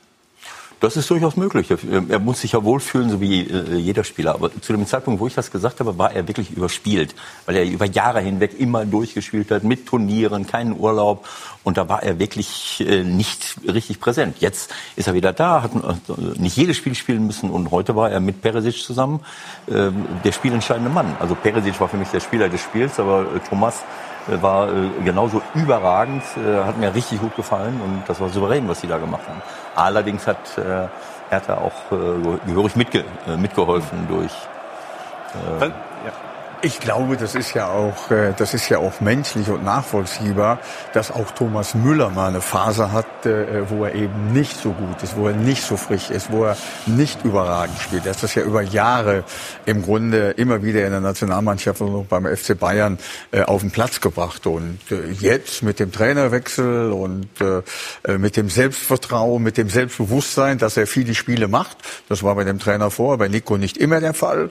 Das 0.82 0.96
ist 0.96 1.08
durchaus 1.08 1.36
möglich. 1.36 1.68
Er 2.08 2.18
muss 2.18 2.40
sich 2.40 2.52
ja 2.52 2.64
wohlfühlen, 2.64 3.08
so 3.08 3.20
wie 3.20 3.42
äh, 3.42 3.76
jeder 3.76 4.02
Spieler. 4.02 4.34
Aber 4.34 4.50
zu 4.60 4.72
dem 4.72 4.84
Zeitpunkt, 4.84 5.20
wo 5.20 5.28
ich 5.28 5.34
das 5.34 5.52
gesagt 5.52 5.78
habe, 5.78 5.96
war 5.96 6.12
er 6.12 6.26
wirklich 6.26 6.50
überspielt, 6.50 7.14
weil 7.46 7.54
er 7.54 7.64
über 7.64 7.86
Jahre 7.86 8.20
hinweg 8.20 8.58
immer 8.58 8.84
durchgespielt 8.84 9.52
hat, 9.52 9.62
mit 9.62 9.86
Turnieren, 9.86 10.44
keinen 10.44 10.76
Urlaub. 10.76 11.28
Und 11.62 11.76
da 11.76 11.88
war 11.88 12.02
er 12.02 12.18
wirklich 12.18 12.84
äh, 12.84 13.04
nicht 13.04 13.58
richtig 13.64 14.00
präsent. 14.00 14.38
Jetzt 14.40 14.74
ist 14.96 15.06
er 15.06 15.14
wieder 15.14 15.32
da, 15.32 15.62
hat 15.62 15.70
äh, 15.72 16.40
nicht 16.40 16.56
jedes 16.56 16.78
Spiel 16.78 16.96
spielen 16.96 17.28
müssen. 17.28 17.50
Und 17.50 17.70
heute 17.70 17.94
war 17.94 18.10
er 18.10 18.18
mit 18.18 18.42
Peresic 18.42 18.82
zusammen 18.82 19.20
äh, 19.68 19.92
der 20.24 20.32
spielentscheidende 20.32 20.90
Mann. 20.90 21.14
Also 21.20 21.36
Peresic 21.36 21.80
war 21.80 21.88
für 21.88 21.96
mich 21.96 22.08
der 22.08 22.18
Spieler 22.18 22.48
des 22.48 22.60
Spiels, 22.60 22.98
aber 22.98 23.26
Thomas 23.48 23.84
war 24.26 24.68
äh, 24.68 24.88
genauso 25.04 25.42
überragend, 25.54 26.22
äh, 26.36 26.64
hat 26.64 26.78
mir 26.78 26.94
richtig 26.94 27.20
gut 27.20 27.34
gefallen 27.36 27.80
und 27.84 28.02
das 28.06 28.20
war 28.20 28.28
souverän, 28.28 28.68
was 28.68 28.80
sie 28.80 28.86
da 28.86 28.98
gemacht 28.98 29.22
haben. 29.28 29.42
Allerdings 29.74 30.26
hat 30.26 30.58
äh, 30.58 30.88
Hertha 31.30 31.54
auch 31.54 31.92
äh, 31.92 32.38
gehörig 32.46 32.76
mitge 32.76 33.04
äh, 33.26 33.36
mitgeholfen 33.36 34.06
durch. 34.08 34.32
Ich 36.64 36.78
glaube, 36.78 37.16
das 37.16 37.34
ist 37.34 37.54
ja 37.54 37.66
auch, 37.66 38.12
äh, 38.12 38.34
das 38.36 38.54
ist 38.54 38.68
ja 38.68 38.78
auch 38.78 39.00
menschlich 39.00 39.48
und 39.48 39.64
nachvollziehbar, 39.64 40.60
dass 40.92 41.10
auch 41.10 41.32
Thomas 41.32 41.74
Müller 41.74 42.08
mal 42.10 42.28
eine 42.28 42.40
Phase 42.40 42.92
hat, 42.92 43.26
äh, 43.26 43.68
wo 43.68 43.84
er 43.84 43.96
eben 43.96 44.32
nicht 44.32 44.60
so 44.60 44.70
gut 44.70 45.02
ist, 45.02 45.16
wo 45.16 45.26
er 45.26 45.34
nicht 45.34 45.64
so 45.64 45.76
frisch 45.76 46.10
ist, 46.10 46.30
wo 46.30 46.44
er 46.44 46.56
nicht 46.86 47.24
überragend 47.24 47.80
spielt. 47.80 48.06
Er 48.06 48.12
hat 48.12 48.22
das 48.22 48.36
ja 48.36 48.44
über 48.44 48.62
Jahre 48.62 49.24
im 49.66 49.82
Grunde 49.82 50.30
immer 50.36 50.62
wieder 50.62 50.84
in 50.84 50.92
der 50.92 51.00
Nationalmannschaft 51.00 51.80
und 51.80 51.96
auch 51.96 52.04
beim 52.04 52.26
FC 52.26 52.56
Bayern 52.56 52.96
äh, 53.32 53.42
auf 53.42 53.62
den 53.62 53.72
Platz 53.72 54.00
gebracht. 54.00 54.46
Und 54.46 54.78
jetzt 55.18 55.64
mit 55.64 55.80
dem 55.80 55.90
Trainerwechsel 55.90 56.92
und 56.92 57.28
mit 58.06 58.36
dem 58.36 58.48
Selbstvertrauen, 58.48 59.42
mit 59.42 59.56
dem 59.56 59.68
Selbstbewusstsein, 59.68 60.58
dass 60.58 60.76
er 60.76 60.86
viele 60.86 61.14
Spiele 61.14 61.48
macht, 61.48 61.76
das 62.08 62.22
war 62.22 62.34
bei 62.34 62.44
dem 62.44 62.58
Trainer 62.58 62.90
vor, 62.90 63.18
bei 63.18 63.28
Nico 63.28 63.56
nicht 63.56 63.76
immer 63.76 64.00
der 64.00 64.14
Fall, 64.14 64.50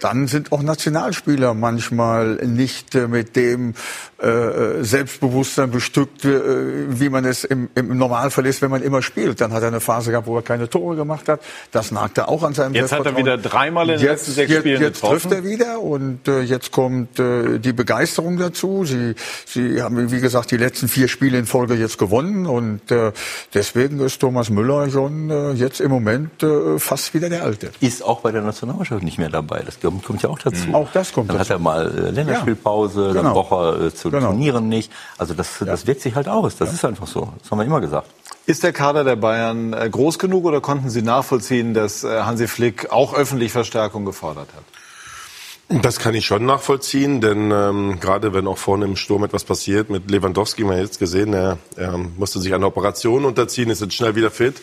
dann 0.00 0.26
sind 0.26 0.52
auch 0.52 0.62
Nationalspieler 0.62 1.21
Spieler 1.22 1.54
manchmal 1.54 2.34
nicht 2.44 2.94
äh, 2.94 3.06
mit 3.06 3.36
dem 3.36 3.74
äh, 4.18 4.82
Selbstbewusstsein 4.82 5.70
bestückt, 5.70 6.24
äh, 6.24 7.00
wie 7.00 7.08
man 7.08 7.24
es 7.24 7.44
im, 7.44 7.68
im 7.76 7.96
Normalfall 7.96 8.46
ist, 8.46 8.60
wenn 8.60 8.70
man 8.70 8.82
immer 8.82 9.02
spielt. 9.02 9.40
Dann 9.40 9.52
hat 9.52 9.62
er 9.62 9.68
eine 9.68 9.80
Phase 9.80 10.10
gehabt, 10.10 10.26
wo 10.26 10.36
er 10.36 10.42
keine 10.42 10.68
Tore 10.68 10.96
gemacht 10.96 11.28
hat. 11.28 11.40
Das 11.70 11.92
nagte 11.92 12.26
auch 12.28 12.42
an 12.42 12.54
seinem 12.54 12.74
Jetzt 12.74 12.92
hat 12.92 13.06
er 13.06 13.16
wieder 13.16 13.38
dreimal 13.38 13.88
in 13.88 13.98
den 13.98 14.00
jetzt, 14.00 14.26
letzten 14.26 14.32
sechs 14.32 14.50
jetzt, 14.50 14.60
Spielen 14.60 14.80
Jetzt 14.82 15.00
getroffen. 15.00 15.30
trifft 15.30 15.32
er 15.32 15.44
wieder 15.44 15.80
und 15.80 16.26
äh, 16.26 16.40
jetzt 16.40 16.72
kommt 16.72 17.18
äh, 17.20 17.58
die 17.58 17.72
Begeisterung 17.72 18.36
dazu. 18.36 18.84
Sie, 18.84 19.14
Sie 19.46 19.80
haben, 19.80 20.10
wie 20.10 20.20
gesagt, 20.20 20.50
die 20.50 20.56
letzten 20.56 20.88
vier 20.88 21.06
Spiele 21.06 21.38
in 21.38 21.46
Folge 21.46 21.74
jetzt 21.74 21.98
gewonnen 21.98 22.46
und 22.46 22.90
äh, 22.90 23.12
deswegen 23.54 24.00
ist 24.00 24.20
Thomas 24.20 24.50
Müller 24.50 24.90
schon 24.90 25.30
äh, 25.30 25.52
jetzt 25.52 25.80
im 25.80 25.90
Moment 25.90 26.42
äh, 26.42 26.78
fast 26.78 27.14
wieder 27.14 27.28
der 27.28 27.44
Alte. 27.44 27.70
Ist 27.80 28.04
auch 28.04 28.20
bei 28.20 28.32
der 28.32 28.42
Nationalmannschaft 28.42 29.02
nicht 29.02 29.18
mehr 29.18 29.30
dabei. 29.30 29.62
Das 29.64 29.78
kommt 29.80 30.22
ja 30.22 30.28
auch 30.28 30.38
dazu. 30.38 30.72
Auch 30.72 30.90
das 30.92 31.11
kommt 31.12 31.30
Dann 31.30 31.38
dazu. 31.38 31.50
hat 31.50 31.56
er 31.56 31.58
mal 31.60 31.86
äh, 32.06 32.10
Länderspielpause, 32.10 33.00
Ja, 33.00 33.06
dann 33.14 33.16
genau. 33.24 33.34
braucht 33.42 33.52
er 33.52 33.86
äh, 33.86 33.94
zu 33.94 34.10
Genau. 34.10 34.26
Turnieren 34.28 34.68
nicht. 34.68 34.90
Also 35.18 35.34
das, 35.34 35.58
das 35.60 35.86
wirkt 35.86 36.00
sich 36.00 36.14
halt 36.14 36.28
aus. 36.28 36.56
Das 36.56 36.72
ist 36.72 36.84
einfach 36.84 37.06
so. 37.06 37.32
Das 37.42 37.50
haben 37.50 37.58
wir 37.58 37.64
immer 37.64 37.80
gesagt. 37.80 38.08
Ist 38.46 38.62
der 38.64 38.72
Kader 38.72 39.04
der 39.04 39.16
Bayern 39.16 39.72
äh, 39.72 39.88
groß 39.88 40.18
genug 40.18 40.44
oder 40.44 40.60
konnten 40.60 40.90
Sie 40.90 41.02
nachvollziehen, 41.02 41.74
dass 41.74 42.02
äh, 42.04 42.22
Hansi 42.22 42.48
Flick 42.48 42.90
auch 42.90 43.14
öffentlich 43.14 43.52
Verstärkung 43.52 44.04
gefordert 44.04 44.48
hat? 44.56 45.82
Das 45.82 45.98
kann 45.98 46.14
ich 46.14 46.26
schon 46.26 46.44
nachvollziehen, 46.44 47.20
denn 47.22 47.50
ähm, 47.50 47.98
gerade 47.98 48.34
wenn 48.34 48.46
auch 48.46 48.58
vorne 48.58 48.84
im 48.84 48.96
Sturm 48.96 49.24
etwas 49.24 49.44
passiert, 49.44 49.88
mit 49.88 50.10
Lewandowski, 50.10 50.64
man 50.64 50.74
hat 50.76 50.82
jetzt 50.82 50.98
gesehen, 50.98 51.32
er, 51.32 51.56
er 51.76 51.96
musste 51.96 52.40
sich 52.40 52.52
einer 52.52 52.66
Operation 52.66 53.24
unterziehen, 53.24 53.70
ist 53.70 53.80
jetzt 53.80 53.94
schnell 53.94 54.14
wieder 54.14 54.30
fit. 54.30 54.56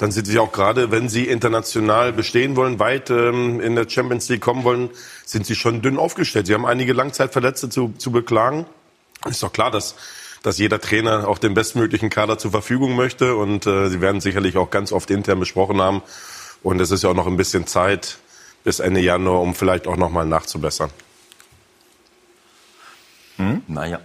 Dann 0.00 0.12
sind 0.12 0.26
sie 0.26 0.38
auch 0.38 0.50
gerade, 0.50 0.90
wenn 0.90 1.10
sie 1.10 1.26
international 1.26 2.14
bestehen 2.14 2.56
wollen, 2.56 2.78
weit 2.78 3.10
ähm, 3.10 3.60
in 3.60 3.76
der 3.76 3.86
Champions 3.86 4.30
League 4.30 4.40
kommen 4.40 4.64
wollen, 4.64 4.88
sind 5.26 5.44
sie 5.44 5.54
schon 5.54 5.82
dünn 5.82 5.98
aufgestellt. 5.98 6.46
Sie 6.46 6.54
haben 6.54 6.64
einige 6.64 6.94
Langzeitverletzte 6.94 7.68
zu, 7.68 7.92
zu 7.98 8.10
beklagen. 8.10 8.64
Ist 9.28 9.42
doch 9.42 9.52
klar, 9.52 9.70
dass, 9.70 9.96
dass 10.42 10.56
jeder 10.56 10.80
Trainer 10.80 11.28
auch 11.28 11.36
den 11.36 11.52
bestmöglichen 11.52 12.08
Kader 12.08 12.38
zur 12.38 12.50
Verfügung 12.50 12.96
möchte 12.96 13.36
und 13.36 13.66
äh, 13.66 13.90
sie 13.90 14.00
werden 14.00 14.22
sicherlich 14.22 14.56
auch 14.56 14.70
ganz 14.70 14.90
oft 14.90 15.10
intern 15.10 15.38
besprochen 15.38 15.82
haben. 15.82 16.00
Und 16.62 16.80
es 16.80 16.90
ist 16.90 17.02
ja 17.02 17.10
auch 17.10 17.14
noch 17.14 17.26
ein 17.26 17.36
bisschen 17.36 17.66
Zeit 17.66 18.16
bis 18.64 18.80
Ende 18.80 19.02
Januar, 19.02 19.42
um 19.42 19.54
vielleicht 19.54 19.86
auch 19.86 19.96
noch 19.96 20.08
mal 20.08 20.24
nachzubessern. 20.24 20.88
Naja. 23.66 24.00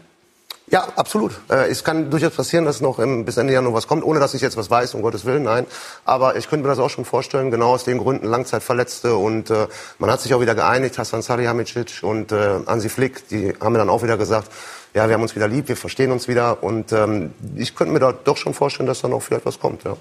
Ja, 0.72 0.88
absolut. 0.96 1.32
Äh, 1.50 1.70
es 1.70 1.84
kann 1.84 2.10
durchaus 2.10 2.34
passieren, 2.34 2.66
dass 2.66 2.82
noch 2.82 2.98
im, 2.98 3.24
bis 3.24 3.38
Ende 3.38 3.54
Januar 3.54 3.76
was 3.76 3.88
kommt, 3.88 4.04
ohne 4.04 4.20
dass 4.20 4.34
ich 4.34 4.42
jetzt 4.42 4.58
was 4.58 4.72
weiß, 4.72 4.96
um 4.96 5.04
Gottes 5.04 5.24
Willen, 5.26 5.44
nein. 5.44 5.68
Aber 6.06 6.38
ich 6.38 6.50
könnte 6.50 6.64
mir 6.64 6.70
das 6.70 6.80
auch 6.80 6.90
schon 6.90 7.06
vorstellen, 7.06 7.52
genau 7.52 7.74
aus 7.74 7.84
den 7.84 8.00
Gründen 8.00 8.26
Langzeitverletzte. 8.26 9.16
Und 9.16 9.52
äh, 9.52 9.68
man 10.00 10.10
hat 10.10 10.22
sich 10.22 10.34
auch 10.34 10.42
wieder 10.42 10.56
geeinigt, 10.56 10.98
Hassan 10.98 11.22
Salihamidzic 11.22 12.02
und 12.02 12.32
äh, 12.32 12.62
Hansi 12.66 12.90
Flick, 12.90 13.28
die 13.28 13.54
haben 13.62 13.74
mir 13.74 13.80
dann 13.80 13.90
auch 13.90 14.02
wieder 14.02 14.18
gesagt, 14.18 14.52
ja, 14.96 15.08
wir 15.08 15.14
haben 15.14 15.22
uns 15.22 15.36
wieder 15.36 15.48
lieb, 15.48 15.68
wir 15.68 15.78
verstehen 15.78 16.12
uns 16.12 16.28
wieder. 16.28 16.64
Und 16.64 16.92
ähm, 16.94 17.34
ich 17.56 17.76
könnte 17.76 17.94
mir 17.94 18.00
da 18.00 18.12
doch 18.12 18.38
schon 18.38 18.56
vorstellen, 18.56 18.88
dass 18.88 19.02
da 19.02 19.08
noch 19.08 19.22
vielleicht 19.22 19.46
was 19.46 19.60
kommt, 19.60 19.84
ja. 19.84 19.96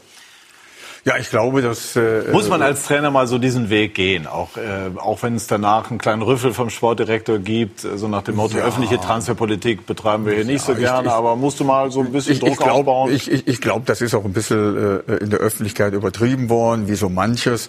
Ja, 1.06 1.18
ich 1.18 1.28
glaube, 1.28 1.60
dass 1.60 1.96
äh, 1.96 2.22
Muss 2.32 2.48
man 2.48 2.62
als 2.62 2.84
Trainer 2.84 3.10
mal 3.10 3.26
so 3.26 3.36
diesen 3.36 3.68
Weg 3.68 3.94
gehen, 3.94 4.26
auch, 4.26 4.56
äh, 4.56 4.98
auch 4.98 5.22
wenn 5.22 5.34
es 5.34 5.46
danach 5.46 5.90
einen 5.90 5.98
kleinen 5.98 6.22
Rüffel 6.22 6.54
vom 6.54 6.70
Sportdirektor 6.70 7.38
gibt, 7.38 7.84
äh, 7.84 7.98
so 7.98 8.08
nach 8.08 8.22
dem 8.22 8.36
Motto, 8.36 8.56
Ja. 8.56 8.64
öffentliche 8.64 8.98
Transferpolitik 8.98 9.84
betreiben 9.84 10.24
wir 10.24 10.32
hier 10.34 10.46
nicht 10.46 10.64
so 10.64 10.72
ich- 10.72 10.78
gerne, 10.78 11.08
ich- 11.08 11.12
aber 11.14 11.36
musst 11.36 11.60
du 11.60 11.64
mal 11.64 11.90
so 11.90 12.00
ein 12.00 12.10
bisschen 12.10 12.32
ich, 12.32 12.40
Druck 12.40 12.52
ich 12.52 12.56
glaub, 12.56 12.70
aufbauen. 12.78 13.12
Ich, 13.12 13.30
ich, 13.30 13.46
ich 13.46 13.60
glaube, 13.60 13.82
das 13.84 14.00
ist 14.00 14.14
auch 14.14 14.24
ein 14.24 14.32
bisschen 14.32 15.02
äh, 15.06 15.16
in 15.16 15.28
der 15.28 15.40
Öffentlichkeit 15.40 15.92
übertrieben 15.92 16.48
worden, 16.48 16.88
wie 16.88 16.94
so 16.94 17.10
manches. 17.10 17.68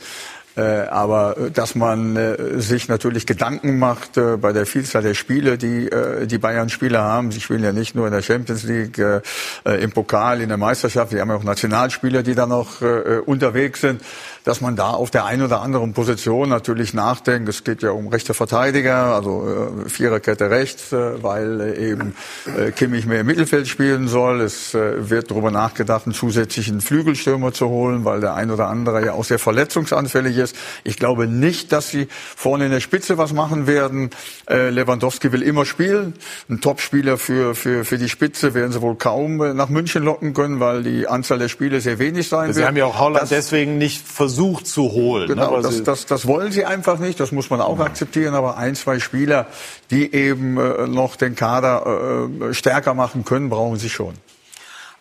Äh, 0.58 0.62
aber 0.88 1.38
äh, 1.38 1.52
dass 1.52 1.76
man 1.76 2.16
äh, 2.16 2.62
sich 2.62 2.88
natürlich 2.88 3.26
Gedanken 3.26 3.78
macht 3.78 4.18
äh, 4.18 4.38
bei 4.38 4.54
der 4.54 4.66
Vielzahl 4.66 5.02
der 5.02 5.14
Spiele, 5.14 5.58
die 5.58 5.90
äh, 5.90 6.28
die 6.28 6.38
Bayern-Spieler 6.38 7.02
haben. 7.02 7.32
Sie 7.32 7.42
spielen 7.42 7.64
ja 7.64 7.74
nicht 7.74 7.94
nur 7.94 8.08
in 8.08 8.14
der 8.14 8.22
Champions 8.22 8.64
League, 8.64 8.98
äh, 8.98 9.22
äh, 9.66 9.84
im 9.84 9.92
Pokal, 9.92 10.40
in 10.40 10.48
der 10.48 10.58
Meisterschaft. 10.58 11.12
Wir 11.12 11.20
haben 11.20 11.30
ja 11.30 11.36
auch 11.36 11.44
Nationalspieler, 11.44 12.24
die 12.24 12.36
da 12.36 12.46
noch 12.46 12.82
äh, 12.82 13.20
unterwegs 13.26 13.82
sind. 13.82 14.02
Dass 14.46 14.62
man 14.62 14.76
da 14.76 14.92
auf 14.92 15.10
der 15.10 15.26
einen 15.26 15.42
oder 15.42 15.62
anderen 15.62 15.94
Position 15.94 16.50
natürlich 16.50 16.94
nachdenkt. 16.94 17.50
Es 17.50 17.64
geht 17.64 17.82
ja 17.82 17.90
um 17.90 18.08
rechte 18.10 18.36
Verteidiger, 18.36 19.16
also 19.16 19.74
äh, 19.86 19.90
Viererkette 19.90 20.52
rechts, 20.52 20.94
äh, 20.94 21.24
weil 21.24 21.62
äh, 21.62 21.90
eben 21.92 22.16
äh, 22.56 22.70
Kimmich 22.72 23.08
mehr 23.08 23.22
im 23.22 23.26
Mittelfeld 23.26 23.68
spielen 23.68 24.08
soll. 24.08 24.42
Es 24.42 24.76
äh, 24.76 25.10
wird 25.10 25.32
darüber 25.32 25.50
nachgedacht, 25.50 26.06
einen 26.06 26.14
zusätzlichen 26.14 26.80
Flügelstürmer 26.82 27.54
zu 27.54 27.70
holen, 27.70 28.06
weil 28.06 28.22
der 28.22 28.36
ein 28.36 28.52
oder 28.52 28.68
andere 28.68 29.04
ja 29.04 29.14
auch 29.14 29.24
sehr 29.24 29.40
verletzungsanfällig 29.40 30.38
ist. 30.38 30.56
Ich 30.84 30.98
glaube 30.98 31.26
nicht, 31.26 31.72
dass 31.72 31.90
sie 31.90 32.08
vorne 32.36 32.66
in 32.66 32.72
der 32.72 32.82
Spitze 32.82 33.18
was 33.18 33.34
machen 33.34 33.66
werden. 33.66 34.12
Äh, 34.48 34.70
Lewandowski 34.70 35.32
will 35.32 35.42
immer 35.42 35.66
spielen. 35.66 36.14
Ein 36.52 36.62
Topspieler 36.62 37.18
für, 37.18 37.56
für, 37.56 37.84
für 37.84 37.98
die 37.98 38.10
Spitze 38.10 38.54
werden 38.54 38.72
sie 38.72 38.82
wohl 38.84 38.96
kaum 38.96 39.42
äh, 39.42 39.56
nach 39.56 39.70
München 39.70 40.04
locken 40.04 40.36
können, 40.36 40.60
weil 40.60 40.84
die 40.84 41.08
Anzahl 41.08 41.40
der 41.40 41.50
Spiele 41.50 41.82
sehr 41.82 41.98
wenig 41.98 42.30
sein 42.30 42.54
Sie 42.54 42.60
wird. 42.60 42.68
haben 42.68 42.78
ja 42.78 42.86
auch 42.86 43.00
Holland 43.00 43.24
Das- 43.24 43.30
deswegen 43.30 43.80
nicht 43.80 44.08
versucht 44.08 44.35
zu 44.64 44.92
holen. 44.92 45.28
ne, 45.28 45.36
Genau, 45.36 45.52
weil 45.54 45.62
das, 45.62 45.84
das, 45.84 46.06
das 46.06 46.28
wollen 46.28 46.52
sie 46.52 46.66
einfach 46.66 47.00
nicht, 47.00 47.20
das 47.20 47.32
muss 47.32 47.50
man 47.50 47.62
auch 47.62 47.80
akzeptieren, 47.80 48.36
aber 48.36 48.58
ein, 48.58 48.76
zwei 48.76 49.00
Spieler, 49.00 49.48
die 49.92 50.14
eben 50.14 50.58
äh, 50.58 50.88
noch 50.88 51.16
den 51.16 51.36
Kader 51.36 52.30
äh, 52.50 52.54
stärker 52.54 52.94
machen 52.94 53.26
können, 53.26 53.50
brauchen 53.50 53.78
sie 53.78 53.90
schon. 53.90 54.16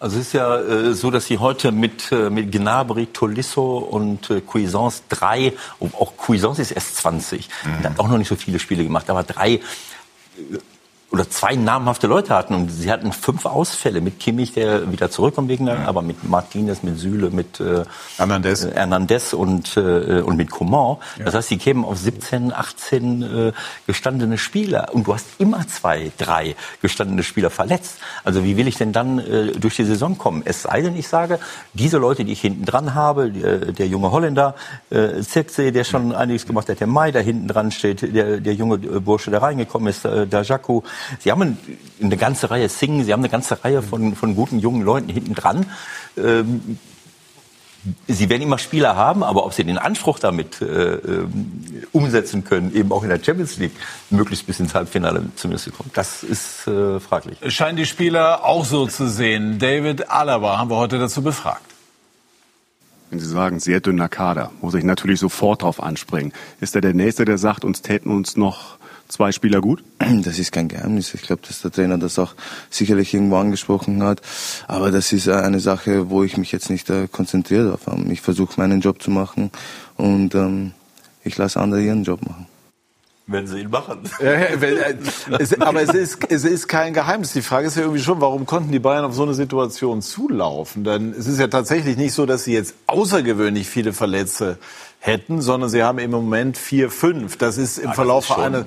Also 0.01 0.19
es 0.19 0.27
ist 0.27 0.33
ja 0.35 0.61
äh, 0.61 0.93
so, 0.93 1.11
dass 1.11 1.27
sie 1.27 1.39
heute 1.39 1.73
mit, 1.73 2.13
äh, 2.13 2.29
mit 2.29 2.53
Gnabry, 2.53 3.07
Tolisso 3.07 3.79
und 3.79 4.29
äh, 4.29 4.41
Cuisance 4.41 5.03
drei, 5.09 5.53
und 5.79 5.95
auch 5.95 6.13
Cuisance 6.17 6.61
ist 6.61 6.73
erst 6.73 6.97
20, 6.97 7.49
der 7.83 7.91
hat 7.91 7.99
auch 7.99 8.09
noch 8.09 8.19
nicht 8.19 8.29
so 8.29 8.37
viele 8.37 8.59
Spiele 8.59 8.83
gemacht, 8.83 9.09
aber 9.09 9.23
drei 9.23 9.55
äh, 9.55 9.61
oder 11.15 11.31
zwei 11.31 11.55
namhafte 11.55 12.09
Leute 12.09 12.35
hatten 12.35 12.55
und 12.55 12.71
sie 12.71 12.91
hatten 12.91 13.13
fünf 13.13 13.47
Ausfälle 13.47 14.01
mit 14.01 14.19
Kimmich, 14.19 14.53
der 14.53 14.91
wieder 14.91 15.13
zurückkommt 15.13 15.49
wegen 15.49 15.67
der, 15.67 15.87
aber 15.87 16.03
mit 16.03 16.29
Martinez, 16.29 16.83
mit 16.83 16.99
Süle, 16.99 17.31
mit 17.31 17.61
äh, 17.61 17.85
Hernandez. 18.17 18.65
äh, 18.65 18.73
Hernandez 18.75 19.33
und, 19.33 19.77
äh, 19.77 20.23
und 20.23 20.37
mit 20.37 20.51
Coman. 20.51 20.97
Das 21.25 21.35
heißt, 21.35 21.51
sie 21.51 21.57
kämen 21.57 21.85
auf 21.85 21.99
17, 21.99 22.53
18 22.53 23.23
äh, 23.23 23.53
gestandene 23.87 24.39
Spieler 24.39 24.89
und 24.93 25.07
du 25.07 25.15
hast 25.15 25.27
immer 25.39 25.65
zwei, 25.69 26.11
drei 26.19 26.57
gestandene 26.83 27.23
Spieler 27.23 27.51
verletzt. 27.51 27.99
Also 28.25 28.43
wie 28.43 28.57
will 28.57 28.67
ich 28.67 28.77
denn 28.77 28.93
dann 28.93 29.21
äh, 29.21 29.53
durch 29.53 29.77
die 29.77 29.85
Saison 29.85 30.19
kommen? 30.19 30.43
Es 30.45 30.63
sei 30.63 30.83
denn, 30.83 30.97
ich 30.97 31.07
sage, 31.07 31.39
diese 31.75 31.99
Leute, 31.99 32.25
die 32.25 32.33
ich 32.33 32.41
hinten 32.41 32.65
dran 32.65 32.97
habe, 32.97 33.31
der, 33.31 33.59
der 33.73 33.87
junge 33.87 34.11
Holländer, 34.11 34.57
äh, 34.91 35.21
Zirkzee, 35.21 35.71
der 35.71 35.85
schon 35.85 36.13
einiges 36.13 36.45
gemacht 36.45 36.69
hat, 36.69 36.81
der 36.81 36.89
Mai, 36.89 37.13
der 37.13 37.23
hinten 37.23 37.47
dran 37.47 37.71
steht, 37.71 38.03
der, 38.03 38.41
der 38.41 38.55
junge 38.55 38.75
äh, 38.75 38.99
Bursche, 38.99 39.31
der 39.31 39.43
reingekommen 39.43 39.87
ist, 39.87 40.05
äh, 40.05 40.27
der 40.27 40.43
Jaco, 40.43 40.83
Sie 41.21 41.31
haben 41.31 41.59
eine 42.01 42.17
ganze 42.17 42.51
Reihe 42.51 42.69
Singen, 42.69 43.05
Sie 43.05 43.13
haben 43.13 43.21
eine 43.21 43.29
ganze 43.29 43.65
Reihe 43.65 43.83
von, 43.83 44.15
von 44.15 44.35
guten 44.35 44.59
jungen 44.59 44.83
Leuten 44.83 45.09
hinten 45.09 45.35
dran. 45.35 45.67
Ähm, 46.17 46.79
Sie 48.09 48.31
werden 48.31 48.43
immer 48.43 48.59
Spieler 48.59 48.97
haben, 48.97 49.23
aber 49.23 49.45
ob 49.45 49.53
Sie 49.53 49.63
den 49.63 49.77
Anspruch 49.77 50.19
damit 50.19 50.63
äh, 50.63 50.99
umsetzen 51.93 52.45
können, 52.45 52.75
eben 52.75 52.91
auch 52.93 53.03
in 53.03 53.11
der 53.11 53.23
Champions 53.23 53.59
League 53.59 53.75
möglichst 54.09 54.47
bis 54.47 54.59
ins 54.59 54.75
Halbfinale 54.75 55.27
zumindest 55.37 55.67
zu 55.67 55.73
kommen, 55.73 55.91
das 55.93 56.23
ist 56.23 56.67
äh, 56.67 56.99
fraglich. 56.99 57.39
Scheinen 57.49 57.77
die 57.77 57.85
Spieler 57.85 58.45
auch 58.45 58.65
so 58.65 58.87
zu 58.87 59.09
sehen. 59.09 59.59
David 59.59 60.11
Alaba 60.11 60.59
haben 60.59 60.71
wir 60.71 60.77
heute 60.77 60.99
dazu 60.99 61.23
befragt. 61.23 61.75
Wenn 63.11 63.21
Sie 63.21 63.29
sagen, 63.29 63.61
sehr 63.61 63.81
dünner 63.81 64.09
Kader, 64.09 64.51
muss 64.63 64.75
ich 64.75 64.83
natürlich 64.83 65.21
sofort 65.21 65.61
darauf 65.63 65.83
anspringen. 65.83 66.33
Ist 66.61 66.75
er 66.75 66.81
der 66.81 66.95
Nächste, 66.95 67.27
der 67.27 67.37
sagt, 67.37 67.65
uns 67.65 67.83
täten 67.83 68.11
uns 68.11 68.37
noch 68.37 68.79
zwei 69.15 69.31
Spieler 69.31 69.61
gut? 69.61 69.83
Das 69.99 70.39
ist 70.39 70.51
kein 70.51 70.67
Geheimnis. 70.69 71.15
Ich 71.15 71.23
glaube, 71.23 71.43
dass 71.47 71.63
der 71.63 71.71
Trainer 71.71 71.99
das 71.99 72.19
auch 72.19 72.35
sicherlich 72.69 73.15
irgendwo 73.15 73.37
angesprochen 73.37 74.03
hat. 74.03 74.21
Aber 74.67 74.91
das 74.91 75.13
ist 75.13 75.29
eine 75.29 75.61
Sache, 75.61 76.11
wo 76.11 76.25
ich 76.25 76.37
mich 76.37 76.51
jetzt 76.51 76.69
nicht 76.69 76.91
äh, 76.91 77.07
konzentriere 77.11 77.65
darauf 77.67 77.87
habe. 77.87 78.03
Ich 78.13 78.21
versuche 78.21 78.55
meinen 78.57 78.81
Job 78.81 79.01
zu 79.01 79.11
machen 79.13 79.51
und 79.97 80.35
ähm, 80.35 80.73
ich 81.23 81.37
lasse 81.37 81.61
andere 81.61 81.81
ihren 81.81 82.03
Job 82.03 82.23
machen. 82.23 82.47
Wenn 83.27 83.47
sie 83.47 83.61
ihn 83.61 83.71
machen. 83.71 84.01
Ja, 84.21 84.33
ja, 84.33 84.61
wenn, 84.61 84.77
äh, 84.77 84.97
es, 85.39 85.59
aber 85.61 85.81
es 85.81 85.95
ist, 85.95 86.19
es 86.29 86.45
ist 86.45 86.69
kein 86.69 86.93
Geheimnis. 86.93 87.33
Die 87.33 87.41
Frage 87.41 87.69
ist 87.69 87.77
ja 87.77 87.83
irgendwie 87.83 88.03
schon, 88.03 88.21
warum 88.21 88.45
konnten 88.47 88.73
die 88.73 88.81
Bayern 88.81 89.05
auf 89.05 89.15
so 89.15 89.23
eine 89.23 89.35
Situation 89.35 90.03
zulaufen? 90.03 90.83
Denn 90.85 91.15
es 91.17 91.27
ist 91.27 91.39
ja 91.39 91.47
tatsächlich 91.47 91.97
nicht 91.97 92.13
so, 92.13 92.27
dass 92.27 92.45
sie 92.45 92.53
jetzt 92.53 92.75
außergewöhnlich 92.87 93.69
viele 93.69 93.93
Verletzte 93.93 94.59
hätten, 94.99 95.41
sondern 95.41 95.71
sie 95.71 95.83
haben 95.83 95.99
im 95.99 96.11
Moment 96.11 96.59
vier, 96.59 96.91
fünf. 96.91 97.37
Das 97.39 97.59
ist 97.59 97.79
im 97.79 97.91
Ja, 97.91 97.93
Verlauf 97.95 98.37
einer 98.37 98.67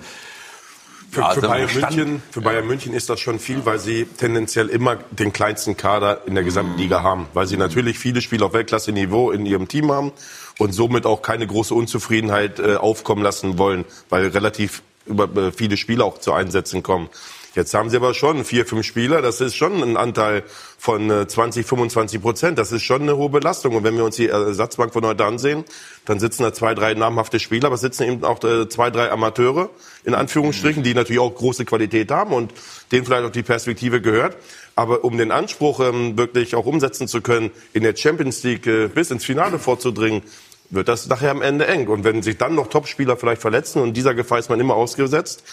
Für, 1.10 1.22
Ja, 1.22 1.30
für, 1.32 1.41
Bayern 1.41 1.70
München, 1.74 2.22
für 2.32 2.41
Bayern 2.41 2.68
München 2.68 2.93
ist 2.93 3.10
das 3.10 3.20
schon 3.20 3.39
viel, 3.39 3.66
weil 3.66 3.80
sie 3.80 4.05
tendenziell 4.05 4.68
immer 4.68 4.97
den 5.12 5.32
kleinsten 5.32 5.78
Kader 5.78 6.22
in 6.26 6.36
der 6.36 6.43
gesamten 6.43 6.78
Liga 6.78 7.01
haben. 7.01 7.28
Weil 7.34 7.47
sie 7.47 7.58
natürlich 7.58 7.97
viele 7.97 8.22
Spieler 8.22 8.47
auf 8.47 8.53
Weltklasse-Niveau 8.53 9.32
in 9.32 9.45
ihrem 9.45 9.68
Team 9.68 9.91
haben 9.91 10.12
und 10.60 10.74
somit 10.74 11.05
auch 11.05 11.22
keine 11.22 11.47
große 11.47 11.74
Unzufriedenheit 11.74 12.60
äh, 12.60 12.76
aufkommen 12.76 13.24
lassen 13.24 13.58
wollen, 13.58 13.86
weil 14.10 14.28
relativ 14.28 14.82
über, 15.05 15.34
äh, 15.36 15.51
viele 15.51 15.78
Spieler 15.78 16.05
auch 16.05 16.18
zu 16.18 16.34
Einsätzen 16.34 16.84
kommen. 16.84 17.10
Jetzt 17.58 17.74
haben 17.74 17.89
sie 17.89 17.97
aber 17.97 18.14
schon 18.14 18.45
vier, 18.45 18.68
fünf 18.68 18.86
Spieler. 18.86 19.24
Das 19.24 19.41
ist 19.41 19.55
schon 19.55 19.82
ein 19.82 19.97
Anteil 19.97 20.43
von 20.78 21.10
äh, 21.10 21.28
20, 21.28 21.66
25 21.66 22.22
Prozent. 22.22 22.60
Das 22.60 22.72
ist 22.72 22.84
schon 22.84 23.01
eine 23.01 23.18
hohe 23.18 23.30
Belastung. 23.30 23.76
Und 23.76 23.84
wenn 23.84 23.97
wir 23.97 24.05
uns 24.05 24.18
die 24.18 24.28
Ersatzbank 24.28 24.93
von 24.93 25.03
heute 25.03 25.26
ansehen, 25.26 25.66
dann 26.05 26.20
sitzen 26.20 26.43
da 26.43 26.53
zwei, 26.53 26.76
drei 26.76 26.93
namhafte 26.93 27.39
Spieler, 27.39 27.66
aber 27.66 27.78
sitzen 27.78 28.03
eben 28.03 28.24
auch 28.24 28.43
äh, 28.43 28.70
zwei, 28.70 28.91
drei 28.91 29.10
Amateure, 29.12 29.72
in 30.03 30.14
Anführungsstrichen, 30.14 30.84
die 30.84 30.93
natürlich 30.93 31.20
auch 31.20 31.34
große 31.34 31.66
Qualität 31.66 32.12
haben 32.12 32.32
und 32.32 32.53
denen 32.91 33.08
vielleicht 33.08 33.26
auch 33.26 33.32
die 33.32 33.41
Perspektive 33.41 34.01
gehört. 34.01 34.38
Aber 34.76 35.03
um 35.03 35.18
den 35.18 35.32
Anspruch 35.32 35.80
ähm, 35.80 36.16
wirklich 36.16 36.53
auch 36.53 36.68
umsetzen 36.68 37.08
zu 37.08 37.22
können, 37.22 37.49
in 37.74 37.82
der 37.82 37.95
Champions 37.95 38.43
League 38.43 38.68
äh, 38.68 38.88
bis 38.88 39.10
ins 39.10 39.26
Finale 39.26 39.58
vorzudringen, 39.58 40.22
wird 40.70 40.88
das 40.89 41.08
nachher 41.08 41.32
am 41.32 41.41
Ende 41.41 41.66
eng. 41.66 41.88
Und 41.88 42.03
wenn 42.03 42.22
sich 42.22 42.38
dann 42.38 42.53
noch 42.53 42.68
Topspieler 42.68 43.18
vielleicht 43.18 43.41
verletzen 43.41 43.82
und 43.82 43.97
dieser 43.97 44.14
Gefahr 44.14 44.38
ist 44.38 44.51
man 44.51 44.60
immer 44.60 44.76
ausgesetzt, 44.76 45.43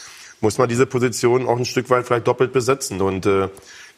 muss 0.41 0.59
man 0.59 0.69
diese 0.69 0.87
Position 0.87 1.47
auch 1.49 1.57
ein 1.57 1.65
Stück 1.65 1.91
weit 1.91 2.07
vielleicht 2.07 2.27
doppelt 2.27 2.53
besetzen. 2.53 3.01
Und 3.01 3.27
äh, 3.27 3.49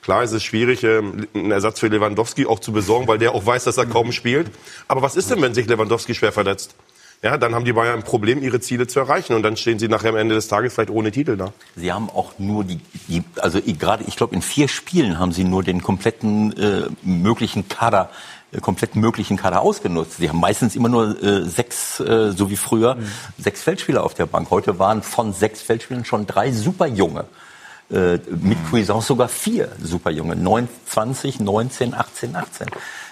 klar 0.03 0.23
ist 0.23 0.33
es 0.33 0.45
schwierig, 0.45 0.85
äh, 0.85 0.99
einen 0.99 1.51
Ersatz 1.51 1.81
für 1.81 1.89
Lewandowski 1.89 2.47
auch 2.47 2.61
zu 2.61 2.73
besorgen, 2.73 3.09
weil 3.09 3.19
der 3.19 3.33
auch 3.33 3.45
weiß, 3.45 3.65
dass 3.65 3.79
er 3.79 3.87
kaum 3.87 4.13
spielt. 4.13 4.51
Aber 4.89 5.03
was 5.03 5.17
ist 5.17 5.31
denn, 5.31 5.43
wenn 5.43 5.55
sich 5.55 5.67
Lewandowski 5.67 6.15
schwer 6.15 6.33
verletzt? 6.33 6.75
Ja, 7.23 7.39
dann 7.39 7.55
haben 7.55 7.65
die 7.65 7.73
Bayern 7.73 7.97
ein 7.97 8.03
Problem, 8.03 8.43
ihre 8.43 8.61
Ziele 8.61 8.87
zu 8.87 9.01
erreichen. 9.01 9.35
Und 9.35 9.43
dann 9.43 9.57
stehen 9.57 9.79
sie 9.79 9.89
nachher 9.89 10.11
am 10.11 10.17
Ende 10.17 10.35
des 10.35 10.49
Tages 10.49 10.75
vielleicht 10.75 10.91
ohne 10.91 11.11
Titel 11.11 11.37
da. 11.37 11.53
Sie 11.75 11.93
haben 11.93 12.11
auch 12.11 12.39
nur 12.39 12.63
die, 12.65 12.79
die 13.09 13.23
also 13.41 13.61
gerade, 13.61 14.05
ich 14.07 14.17
glaube, 14.17 14.35
in 14.35 14.43
vier 14.43 14.69
Spielen 14.69 15.19
haben 15.19 15.33
Sie 15.33 15.45
nur 15.45 15.63
den 15.63 15.83
kompletten 15.83 16.57
äh, 16.57 16.87
möglichen 17.03 17.69
Kader, 17.69 18.11
kompletten 18.61 19.01
möglichen 19.01 19.37
Kader 19.37 19.61
ausgenutzt. 19.63 20.19
Sie 20.19 20.29
haben 20.29 20.41
meistens 20.41 20.77
immer 20.77 20.89
nur 20.89 21.23
äh, 21.23 21.45
sechs, 21.45 22.01
äh, 22.01 22.33
so 22.33 22.51
wie 22.51 22.57
früher, 22.57 22.97
sechs 23.39 23.63
Feldspieler 23.63 24.05
auf 24.05 24.15
der 24.15 24.27
Bank. 24.27 24.51
Heute 24.51 24.79
waren 24.79 25.03
von 25.03 25.33
sechs 25.33 25.63
Feldspielern 25.63 26.05
schon 26.05 26.27
drei 26.27 26.53
super 26.53 26.87
junge. 26.87 27.25
Äh, 27.89 28.19
mit 28.43 28.59
Cuisance 28.69 29.07
sogar 29.07 29.29
vier 29.29 29.71
super 29.81 30.11
junge. 30.11 30.35
9, 30.35 30.69
20, 30.87 31.41
19, 31.41 31.95
18, 31.95 32.35
18. 32.35 32.67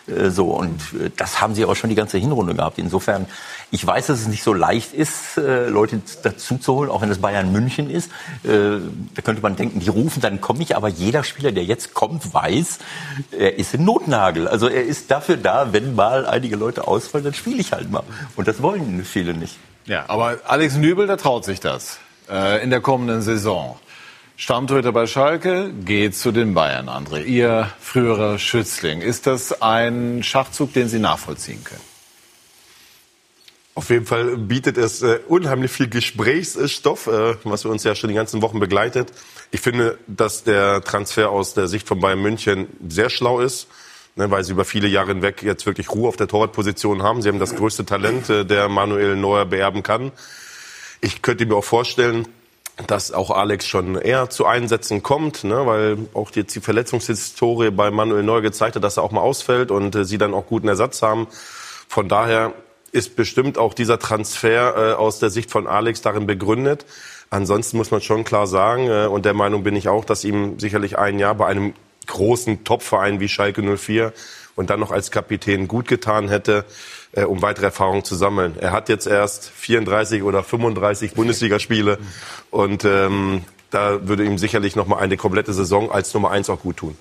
Äh, 0.06 0.30
so, 0.30 0.46
und 0.46 0.80
äh, 0.94 1.10
das 1.16 1.40
haben 1.40 1.54
sie 1.54 1.64
auch 1.64 1.76
schon 1.76 1.90
die 1.90 1.96
ganze 1.96 2.18
Hinrunde 2.18 2.54
gehabt. 2.54 2.78
Insofern, 2.78 3.26
ich 3.70 3.86
weiß, 3.86 4.06
dass 4.08 4.20
es 4.20 4.28
nicht 4.28 4.42
so 4.42 4.52
leicht 4.52 4.92
ist, 4.92 5.38
äh, 5.38 5.68
Leute 5.68 6.00
dazu 6.22 6.58
zu 6.58 6.74
holen, 6.74 6.90
auch 6.90 7.02
wenn 7.02 7.10
es 7.10 7.18
Bayern 7.18 7.52
München 7.52 7.90
ist. 7.90 8.10
Äh, 8.44 8.78
Da 9.14 9.22
könnte 9.22 9.42
man 9.42 9.56
denken, 9.56 9.80
die 9.80 9.88
rufen, 9.88 10.20
dann 10.20 10.40
komme 10.40 10.62
ich. 10.62 10.76
Aber 10.76 10.88
jeder 10.88 11.24
Spieler, 11.24 11.52
der 11.52 11.64
jetzt 11.64 11.94
kommt, 11.94 12.32
weiß, 12.34 12.78
er 13.32 13.58
ist 13.58 13.74
ein 13.74 13.84
Notnagel. 13.84 14.48
Also 14.48 14.68
er 14.68 14.84
ist 14.84 15.10
dafür 15.10 15.36
da, 15.36 15.72
wenn 15.72 15.94
mal 15.94 16.26
einige 16.26 16.56
Leute 16.56 16.86
ausfallen, 16.86 17.24
dann 17.24 17.34
spiele 17.34 17.60
ich 17.60 17.72
halt 17.72 17.90
mal. 17.90 18.02
Und 18.36 18.48
das 18.48 18.62
wollen 18.62 19.04
viele 19.04 19.34
nicht. 19.34 19.56
Ja, 19.86 20.04
aber 20.08 20.38
Alex 20.46 20.76
Nübel, 20.76 21.06
der 21.06 21.18
traut 21.18 21.44
sich 21.44 21.60
das 21.60 21.98
äh, 22.30 22.62
in 22.62 22.70
der 22.70 22.80
kommenden 22.80 23.22
Saison. 23.22 23.76
Stammtorhüter 24.36 24.90
bei 24.90 25.06
Schalke 25.06 25.72
geht 25.84 26.16
zu 26.16 26.32
den 26.32 26.54
Bayern, 26.54 26.88
André. 26.88 27.22
Ihr 27.22 27.70
früherer 27.78 28.40
Schützling. 28.40 29.00
Ist 29.00 29.28
das 29.28 29.62
ein 29.62 30.24
Schachzug, 30.24 30.72
den 30.72 30.88
Sie 30.88 30.98
nachvollziehen 30.98 31.62
können? 31.62 31.80
Auf 33.76 33.90
jeden 33.90 34.06
Fall 34.06 34.36
bietet 34.36 34.76
es 34.76 35.02
äh, 35.02 35.20
unheimlich 35.28 35.70
viel 35.70 35.88
Gesprächsstoff, 35.88 37.06
äh, 37.06 37.36
was 37.44 37.64
wir 37.64 37.70
uns 37.70 37.84
ja 37.84 37.94
schon 37.94 38.08
die 38.08 38.14
ganzen 38.14 38.42
Wochen 38.42 38.58
begleitet. 38.58 39.12
Ich 39.52 39.60
finde, 39.60 39.98
dass 40.08 40.42
der 40.42 40.82
Transfer 40.82 41.30
aus 41.30 41.54
der 41.54 41.68
Sicht 41.68 41.86
von 41.86 42.00
Bayern 42.00 42.20
München 42.20 42.66
sehr 42.88 43.10
schlau 43.10 43.40
ist, 43.40 43.68
ne, 44.16 44.32
weil 44.32 44.42
sie 44.42 44.52
über 44.52 44.64
viele 44.64 44.88
Jahre 44.88 45.08
hinweg 45.08 45.44
jetzt 45.44 45.64
wirklich 45.66 45.90
Ruhe 45.90 46.08
auf 46.08 46.16
der 46.16 46.26
Torwartposition 46.26 47.04
haben. 47.04 47.22
Sie 47.22 47.28
haben 47.28 47.38
das 47.38 47.54
größte 47.54 47.84
Talent, 47.84 48.28
äh, 48.30 48.44
der 48.44 48.68
Manuel 48.68 49.14
Neuer 49.14 49.44
beerben 49.44 49.84
kann. 49.84 50.10
Ich 51.00 51.22
könnte 51.22 51.46
mir 51.46 51.54
auch 51.54 51.64
vorstellen, 51.64 52.26
dass 52.86 53.12
auch 53.12 53.30
Alex 53.30 53.66
schon 53.66 53.96
eher 53.96 54.30
zu 54.30 54.46
Einsätzen 54.46 55.02
kommt, 55.02 55.44
ne, 55.44 55.66
weil 55.66 55.98
auch 56.12 56.30
jetzt 56.32 56.54
die 56.56 56.60
Verletzungshistorie 56.60 57.70
bei 57.70 57.90
Manuel 57.90 58.24
Neuer 58.24 58.42
gezeigt 58.42 58.76
hat, 58.76 58.82
dass 58.82 58.96
er 58.96 59.04
auch 59.04 59.12
mal 59.12 59.20
ausfällt 59.20 59.70
und 59.70 59.94
äh, 59.94 60.04
sie 60.04 60.18
dann 60.18 60.34
auch 60.34 60.46
guten 60.46 60.68
Ersatz 60.68 61.02
haben. 61.02 61.28
Von 61.88 62.08
daher 62.08 62.52
ist 62.90 63.16
bestimmt 63.16 63.58
auch 63.58 63.74
dieser 63.74 63.98
Transfer 63.98 64.74
äh, 64.76 64.94
aus 64.94 65.20
der 65.20 65.30
Sicht 65.30 65.50
von 65.50 65.66
Alex 65.66 66.02
darin 66.02 66.26
begründet. 66.26 66.84
Ansonsten 67.30 67.76
muss 67.76 67.90
man 67.90 68.00
schon 68.00 68.24
klar 68.24 68.46
sagen, 68.46 68.88
äh, 68.88 69.06
und 69.06 69.24
der 69.24 69.34
Meinung 69.34 69.62
bin 69.62 69.76
ich 69.76 69.88
auch, 69.88 70.04
dass 70.04 70.24
ihm 70.24 70.58
sicherlich 70.58 70.98
ein 70.98 71.18
Jahr 71.18 71.34
bei 71.36 71.46
einem 71.46 71.74
großen 72.06 72.64
Topverein 72.64 73.20
wie 73.20 73.28
Schalke 73.28 73.62
04 73.62 74.12
und 74.56 74.70
dann 74.70 74.80
noch 74.80 74.90
als 74.90 75.10
Kapitän 75.10 75.68
gut 75.68 75.88
getan 75.88 76.28
hätte, 76.28 76.64
äh, 77.14 77.24
um 77.24 77.42
weitere 77.42 77.66
Erfahrungen 77.66 78.04
zu 78.04 78.14
sammeln. 78.14 78.54
Er 78.58 78.72
hat 78.72 78.88
jetzt 78.88 79.06
erst 79.06 79.50
34 79.50 80.22
oder 80.22 80.42
35 80.42 81.14
Bundesligaspiele 81.14 81.98
und 82.50 82.84
ähm, 82.84 83.42
da 83.70 84.06
würde 84.06 84.24
ihm 84.24 84.38
sicherlich 84.38 84.76
noch 84.76 84.86
mal 84.86 84.98
eine 84.98 85.16
komplette 85.16 85.52
Saison 85.52 85.90
als 85.90 86.14
Nummer 86.14 86.30
eins 86.30 86.48
auch 86.50 86.60
gut 86.60 86.76
tun. 86.76 86.96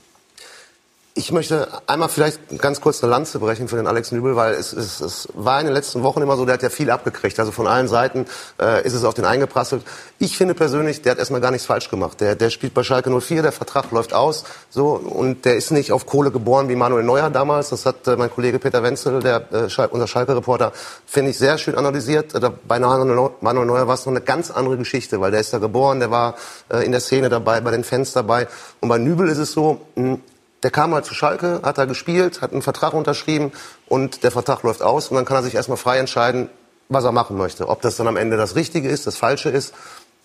Ich 1.16 1.32
möchte 1.32 1.68
einmal 1.86 2.09
vielleicht 2.09 2.39
ganz 2.57 2.82
kurz 2.82 3.03
eine 3.03 3.11
Lanze 3.11 3.38
brechen 3.38 3.68
für 3.68 3.76
den 3.76 3.86
Alex 3.86 4.11
Nübel, 4.11 4.36
weil 4.36 4.55
es, 4.55 4.74
es, 4.74 4.99
es 4.99 5.30
war 5.36 5.59
in 5.59 5.68
den 5.68 5.76
letzten 5.76 6.01
Wochen 6.01 6.24
immer 6.24 6.38
so, 6.38 6.45
der 6.45 6.55
hat 6.55 6.64
ja 6.64 6.72
viel 6.72 6.89
abgekriegt. 6.89 7.39
Also 7.39 7.51
von 7.51 7.68
allen 7.68 7.88
Seiten 7.88 8.26
äh, 8.59 8.84
ist 8.84 8.93
es 8.95 9.03
auf 9.03 9.14
den 9.14 9.24
eingeprasselt. 9.24 9.84
Ich 10.18 10.36
finde 10.38 10.55
persönlich, 10.55 11.03
der 11.03 11.11
hat 11.11 11.20
erstmal 11.20 11.39
gar 11.39 11.51
nichts 11.51 11.68
falsch 11.68 11.91
gemacht. 11.91 12.20
Der, 12.20 12.36
der 12.36 12.49
spielt 12.49 12.74
bei 12.74 12.82
Schalke 12.82 13.11
04, 13.11 13.43
der 13.43 13.51
Vertrag 13.51 13.91
läuft 13.91 14.11
aus. 14.16 14.43
So, 14.72 14.93
und 14.93 15.45
der 15.45 15.55
ist 15.55 15.70
nicht 15.70 15.91
auf 15.91 16.07
Kohle 16.07 16.32
geboren 16.32 16.68
wie 16.68 16.76
Manuel 16.76 17.03
Neuer 17.03 17.30
damals. 17.30 17.70
Das 17.70 17.86
hat 17.86 18.07
äh, 18.07 18.16
mein 18.16 18.32
Kollege 18.32 18.57
Peter 18.57 18.82
Wenzel, 18.82 19.20
der, 19.20 19.53
äh, 19.53 19.70
Schal 19.70 19.89
unser 19.89 20.07
Schalke-Reporter, 20.07 20.72
finde 21.05 21.30
ich 21.30 21.38
sehr 21.38 21.59
schön 21.59 21.76
analysiert. 21.76 22.34
Äh, 22.34 22.49
bei 22.68 22.80
Manuel 22.80 23.14
Neu- 23.14 23.30
Manuel 23.41 23.68
Neuer 23.68 23.88
war 23.88 23.93
es 23.93 24.05
noch 24.07 24.14
eine 24.14 24.22
ganz 24.22 24.49
andere 24.49 24.78
Geschichte, 24.78 25.22
weil 25.22 25.30
der 25.30 25.41
ist 25.41 25.53
da 25.53 25.59
geboren, 25.59 25.99
der 25.99 26.09
war 26.09 26.34
äh, 26.70 26.84
in 26.84 26.91
der 26.91 27.01
Szene 27.01 27.30
dabei, 27.30 27.61
bei 27.61 27.70
den 27.70 27.84
Fans 27.84 28.14
dabei. 28.14 28.47
Und 28.80 28.89
bei 28.89 28.97
Nübel 28.97 29.30
ist 29.30 29.38
es 29.38 29.51
so, 29.51 29.80
mh, 29.93 30.18
der 30.64 30.72
kam 30.72 30.91
mal 30.91 31.03
zu 31.03 31.14
Schalke, 31.14 31.61
hat 31.64 31.78
da 31.78 31.86
gespielt, 31.86 32.41
hat 32.41 32.51
einen 32.51 32.61
Vertrag 32.61 32.93
unterschrieben 32.93 33.51
und 33.88 34.24
der 34.24 34.32
Vertrag 34.32 34.64
läuft 34.64 34.82
aus 34.82 35.09
und 35.09 35.16
dann 35.16 35.26
kann 35.26 35.38
er 35.38 35.43
sich 35.43 35.55
erstmal 35.55 35.78
frei 35.78 35.97
entscheiden, 35.97 36.49
was 36.89 37.03
er 37.03 37.11
machen 37.11 37.38
möchte. 37.38 37.68
Ob 37.68 37.82
das 37.82 37.97
dann 37.97 38.07
am 38.07 38.18
Ende 38.18 38.38
das 38.38 38.55
Richtige 38.55 38.89
ist, 38.89 39.05
das 39.05 39.18
Falsche 39.18 39.49
ist, 39.49 39.74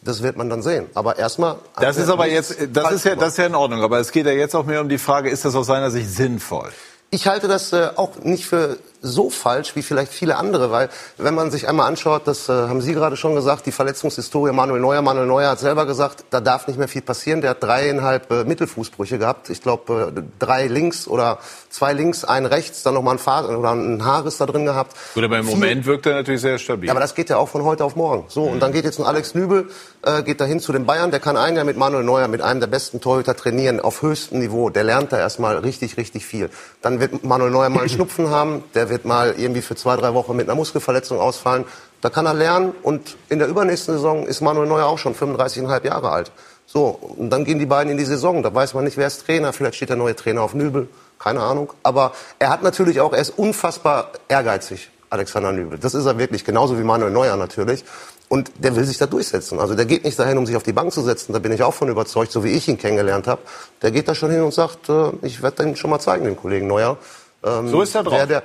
das 0.03 0.23
wird 0.23 0.37
man 0.37 0.49
dann 0.49 0.63
sehen. 0.63 0.87
Aber 0.95 1.19
erstmal. 1.19 1.57
Das 1.81 1.97
ist 1.97 2.09
aber 2.09 2.29
jetzt, 2.29 2.57
das 2.73 2.93
ist 2.93 3.05
ja, 3.05 3.17
das 3.17 3.31
ist 3.31 3.39
ja 3.39 3.47
in 3.47 3.55
Ordnung. 3.55 3.83
Aber 3.83 3.99
es 3.99 4.13
geht 4.13 4.27
ja 4.27 4.33
jetzt 4.33 4.55
auch 4.55 4.65
mehr 4.65 4.81
um 4.81 4.89
die 4.89 4.99
Frage, 4.99 5.29
ist 5.29 5.45
das 5.45 5.55
aus 5.57 5.67
seiner 5.67 5.91
Sicht 5.91 6.09
sinnvoll? 6.09 6.71
Ich 7.11 7.27
halte 7.27 7.49
das 7.49 7.73
äh, 7.73 7.89
auch 7.97 8.17
nicht 8.23 8.47
für 8.47 8.77
so 9.01 9.31
falsch 9.31 9.77
wie 9.77 9.83
vielleicht 9.83 10.13
viele 10.13 10.37
andere, 10.37 10.71
weil 10.71 10.89
wenn 11.19 11.35
man 11.35 11.51
sich 11.51 11.69
einmal 11.69 11.87
anschaut, 11.87 12.23
das 12.27 12.49
äh, 12.49 12.53
haben 12.53 12.81
Sie 12.81 12.95
gerade 12.95 13.17
schon 13.17 13.35
gesagt, 13.35 13.67
die 13.67 13.73
Verletzungshistorie 13.73 14.53
Manuel 14.53 14.81
Neuer, 14.81 15.03
Manuel 15.03 15.27
Neuer 15.27 15.51
hat 15.51 15.61
selber 15.61 15.87
gesagt, 15.87 16.25
da 16.31 16.41
darf 16.41 16.67
nicht 16.67 16.79
mehr 16.79 16.89
viel 16.89 17.03
passieren. 17.03 17.41
Der 17.41 17.51
hat 17.51 17.63
dreieinhalb 17.63 18.31
äh, 18.33 18.45
Mittelfußbrüche 18.45 19.19
gehabt. 19.19 19.51
Ich 19.51 19.63
glaube, 19.63 20.13
äh, 20.17 20.23
drei 20.39 20.67
links 20.67 21.07
oder 21.07 21.39
zwei 21.71 21.93
links, 21.93 22.25
ein 22.25 22.45
rechts, 22.47 22.83
dann 22.83 22.95
nochmal 22.95 23.15
ein, 23.15 23.19
Fahr 23.19 23.49
oder 23.49 23.71
ein 23.73 24.05
Haarriss 24.05 24.39
da 24.39 24.47
drin 24.47 24.65
gehabt. 24.65 24.97
Gut, 25.15 25.23
aber 25.25 25.39
im 25.39 25.45
Viel- 25.47 25.55
Moment 25.55 25.87
wirkt 25.87 26.07
er 26.07 26.15
natürlich 26.15 26.41
sehr 26.41 26.59
stabil. 26.59 26.87
ja, 26.89 26.93
aber 26.93 27.01
das 27.01 27.15
geht 27.15 27.31
ja 27.31 27.37
auch 27.37 27.49
von 27.49 27.63
heute 27.65 27.85
auf 27.85 27.95
morgen. 27.95 28.25
So, 28.29 28.45
und 28.45 28.61
dann 28.61 28.73
geht 28.73 28.85
jetzt 28.85 28.99
ein 28.99 29.07
Alex 29.07 29.35
Nübel, 29.35 29.69
äh, 30.03 30.23
geht 30.23 30.41
dahin 30.41 30.59
zu 30.61 30.73
den 30.73 30.87
Bayern. 30.87 31.11
Der 31.11 31.21
kann 31.21 31.37
ein 31.37 31.55
Jahr 31.57 31.65
mit 31.65 31.77
Manuel 31.77 32.05
Neuer, 32.05 32.27
mit 32.29 32.43
einem 32.43 32.61
der 32.61 32.67
besten 32.67 33.01
Torhüter 33.01 33.37
trainieren, 33.37 33.79
auf 33.81 34.03
höchstem 34.03 34.41
Niveau. 34.41 34.71
Der 34.71 34.83
lernt 34.85 35.13
da 35.13 35.19
erstmal 35.19 35.57
richtig, 35.59 35.97
richtig 35.97 36.27
viel. 36.27 36.51
Dann 36.83 36.99
wird 37.01 37.23
Manuel 37.25 37.51
Neuer 37.53 37.69
mal 37.69 37.81
einen 37.81 37.89
Schnupfen 37.99 38.31
haben. 38.31 38.65
Der 38.75 38.88
wird 38.91 39.05
mal 39.05 39.35
irgendwie 39.37 39.63
für 39.63 39.77
zwei, 39.77 39.97
drei 39.97 40.15
Wochen 40.15 40.35
mit 40.37 40.49
einer 40.49 40.57
Muskelverletzung 40.57 41.19
ausfallen. 41.19 41.65
Da 42.01 42.11
kann 42.11 42.27
er 42.27 42.35
lernen. 42.35 42.75
Und 42.83 43.17
in 43.29 43.39
der 43.39 43.49
übernächsten 43.49 43.95
Saison 43.95 44.27
ist 44.27 44.41
Manuel 44.41 44.69
Neuer 44.69 44.87
auch 44.87 44.99
schon 44.99 45.15
35,5 45.15 45.85
Jahre 45.87 46.11
alt. 46.11 46.33
So, 46.67 46.89
und 47.17 47.31
dann 47.31 47.45
gehen 47.45 47.59
die 47.59 47.67
beiden 47.67 47.91
in 47.91 47.99
die 47.99 48.05
Saison. 48.05 48.43
Da 48.43 48.55
weiß 48.55 48.75
man 48.75 48.85
nicht, 48.85 48.97
wer 48.97 49.07
ist 49.07 49.25
Trainer. 49.25 49.53
Vielleicht 49.53 49.77
steht 49.77 49.89
der 49.89 49.97
neue 49.97 50.15
Trainer 50.15 50.43
auf 50.43 50.55
Nübel. 50.55 50.89
Keine 51.19 51.41
Ahnung. 51.41 51.73
Aber 51.83 52.13
er 52.39 52.51
hat 52.51 52.63
natürlich 52.63 53.01
auch, 53.01 53.13
er 53.13 53.21
ist 53.21 53.31
unfassbar 53.39 54.13
ehrgeizig. 54.29 54.91
Alexander 55.11 55.53
Nübel. 55.53 55.79
Das 55.79 55.95
ist 55.95 56.05
er 56.05 56.19
wirklich, 56.19 56.45
genauso 56.45 56.79
wie 56.79 56.83
Manuel 56.85 57.11
Neuer 57.11 57.37
natürlich. 57.37 57.85
Und 58.29 58.53
der 58.59 58.77
will 58.77 58.85
sich 58.85 58.99
da 58.99 59.07
durchsetzen. 59.07 59.59
Also 59.59 59.75
der 59.75 59.87
geht 59.87 60.05
nicht 60.05 60.19
dahin, 60.19 60.37
um 60.37 60.45
sich 60.45 60.55
auf 60.55 60.63
die 60.63 60.75
Bank 60.75 60.93
zu 60.93 61.01
setzen. 61.01 61.33
Da 61.33 61.39
bin 61.39 61.51
ich 61.51 61.63
auch 61.63 61.73
von 61.73 61.89
überzeugt, 61.89 62.31
so 62.31 62.45
wie 62.45 62.51
ich 62.51 62.69
ihn 62.69 62.77
kennengelernt 62.77 63.27
habe. 63.27 63.41
Der 63.81 63.91
geht 63.91 64.07
da 64.07 64.15
schon 64.15 64.31
hin 64.31 64.43
und 64.43 64.53
sagt, 64.53 64.91
äh, 64.91 65.13
ich 65.23 65.43
werde 65.43 65.65
den 65.65 65.77
schon 65.77 65.89
mal 65.89 65.99
zeigen, 65.99 66.25
den 66.27 66.37
Kollegen 66.37 66.67
Neuer. 66.67 66.99
Ähm, 67.43 67.69
So 67.69 67.81
ist 67.81 67.95
er 67.95 68.03
drauf. 68.03 68.19
wer 68.19 68.27
Der, 68.27 68.43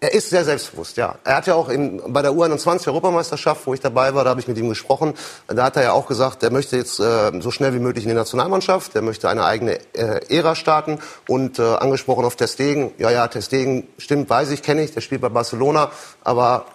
er 0.00 0.12
ist 0.12 0.30
sehr 0.30 0.44
selbstbewusst, 0.44 0.96
ja. 0.98 1.16
Er 1.24 1.36
hat 1.36 1.46
ja 1.46 1.54
auch 1.54 1.68
in, 1.68 2.02
bei 2.08 2.20
der 2.20 2.32
U21-Europameisterschaft, 2.32 3.66
wo 3.66 3.72
ich 3.72 3.80
dabei 3.80 4.14
war, 4.14 4.24
da 4.24 4.30
habe 4.30 4.40
ich 4.40 4.48
mit 4.48 4.58
ihm 4.58 4.68
gesprochen. 4.68 5.14
Da 5.46 5.64
hat 5.64 5.76
er 5.76 5.84
ja 5.84 5.92
auch 5.92 6.06
gesagt, 6.06 6.42
er 6.42 6.50
möchte 6.50 6.76
jetzt 6.76 7.00
äh, 7.00 7.32
so 7.40 7.50
schnell 7.50 7.72
wie 7.72 7.78
möglich 7.78 8.04
in 8.04 8.10
die 8.10 8.16
Nationalmannschaft. 8.16 8.94
Er 8.94 9.02
möchte 9.02 9.28
eine 9.28 9.44
eigene 9.44 9.78
äh, 9.94 10.20
Ära 10.28 10.54
starten. 10.54 10.98
Und 11.28 11.58
äh, 11.58 11.62
angesprochen 11.62 12.24
auf 12.24 12.36
Ter 12.36 12.48
Stegen. 12.48 12.92
Ja, 12.98 13.10
ja, 13.10 13.26
Ter 13.28 13.40
Stegen, 13.40 13.88
stimmt, 13.96 14.28
weiß 14.28 14.50
ich, 14.50 14.62
kenne 14.62 14.82
ich. 14.82 14.92
Der 14.92 15.00
spielt 15.00 15.22
bei 15.22 15.30
Barcelona. 15.30 15.90
Aber 16.22 16.66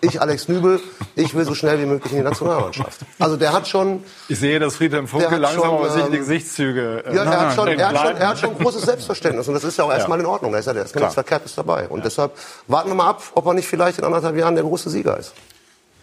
ich, 0.00 0.20
Alex 0.20 0.48
Nübel, 0.48 0.80
ich 1.14 1.34
will 1.34 1.44
so 1.44 1.54
schnell 1.54 1.78
wie 1.78 1.84
möglich 1.84 2.12
in 2.12 2.18
die 2.18 2.24
Nationalmannschaft. 2.24 3.00
Also 3.18 3.36
der 3.36 3.52
hat 3.52 3.68
schon... 3.68 4.02
Ich 4.28 4.38
sehe, 4.38 4.58
dass 4.58 4.76
Friedhelm 4.76 5.04
Der 5.04 5.08
Funke 5.08 5.36
langsam 5.36 5.62
schon, 5.62 5.74
aber 5.74 5.90
sich 5.90 6.04
die 6.04 6.12
ähm, 6.12 6.18
Gesichtszüge 6.18 7.04
äh, 7.06 7.14
Ja, 7.14 7.24
er 7.24 7.40
hat, 7.40 7.54
schon, 7.54 7.68
er, 7.68 7.88
hat 7.88 7.98
schon, 7.98 8.16
er 8.16 8.28
hat 8.28 8.38
schon 8.38 8.58
großes 8.58 8.82
Selbstverständnis 8.82 9.48
und 9.48 9.54
das 9.54 9.64
ist 9.64 9.76
ja 9.76 9.84
auch 9.84 9.92
erstmal 9.92 10.18
in 10.20 10.26
Ordnung. 10.26 10.52
Da 10.52 10.58
ist 10.58 10.66
ja 10.66 10.72
nichts 10.72 10.92
Verkehrtes 10.92 11.54
dabei. 11.54 11.88
Und 11.88 12.04
deshalb 12.04 12.32
warten 12.66 12.88
wir 12.88 12.94
mal 12.94 13.10
ab, 13.10 13.22
ob 13.34 13.44
er 13.46 13.52
nicht 13.52 13.68
vielleicht 13.68 13.98
in 13.98 14.04
anderthalb 14.04 14.36
Jahren 14.36 14.54
der 14.54 14.64
große 14.64 14.88
Sieger 14.88 15.18
ist. 15.18 15.34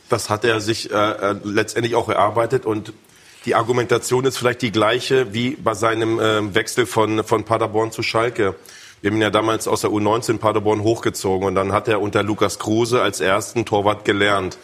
Das 0.09 0.29
hat 0.29 0.45
er 0.45 0.59
sich 0.61 0.91
äh, 0.91 0.95
äh, 0.95 1.35
letztendlich 1.43 1.95
auch 1.95 2.09
erarbeitet 2.09 2.65
und 2.65 2.93
die 3.45 3.55
Argumentation 3.55 4.25
ist 4.25 4.37
vielleicht 4.37 4.61
die 4.61 4.71
gleiche 4.71 5.33
wie 5.33 5.51
bei 5.51 5.73
seinem 5.73 6.19
ähm, 6.21 6.53
Wechsel 6.53 6.85
von, 6.85 7.23
von 7.23 7.45
Paderborn 7.45 7.91
zu 7.91 8.03
Schalke. 8.03 8.55
Wir 9.01 9.11
haben 9.11 9.17
ihn 9.17 9.21
ja 9.21 9.29
damals 9.29 9.69
aus 9.69 9.81
der 9.81 9.91
U19 9.91 10.39
Paderborn 10.39 10.83
hochgezogen 10.83 11.47
und 11.47 11.55
dann 11.55 11.71
hat 11.71 11.87
er 11.87 12.01
unter 12.01 12.21
Lukas 12.21 12.59
Kruse 12.59 13.01
als 13.01 13.21
ersten 13.21 13.63
Torwart 13.63 14.03
gelernt. 14.03 14.57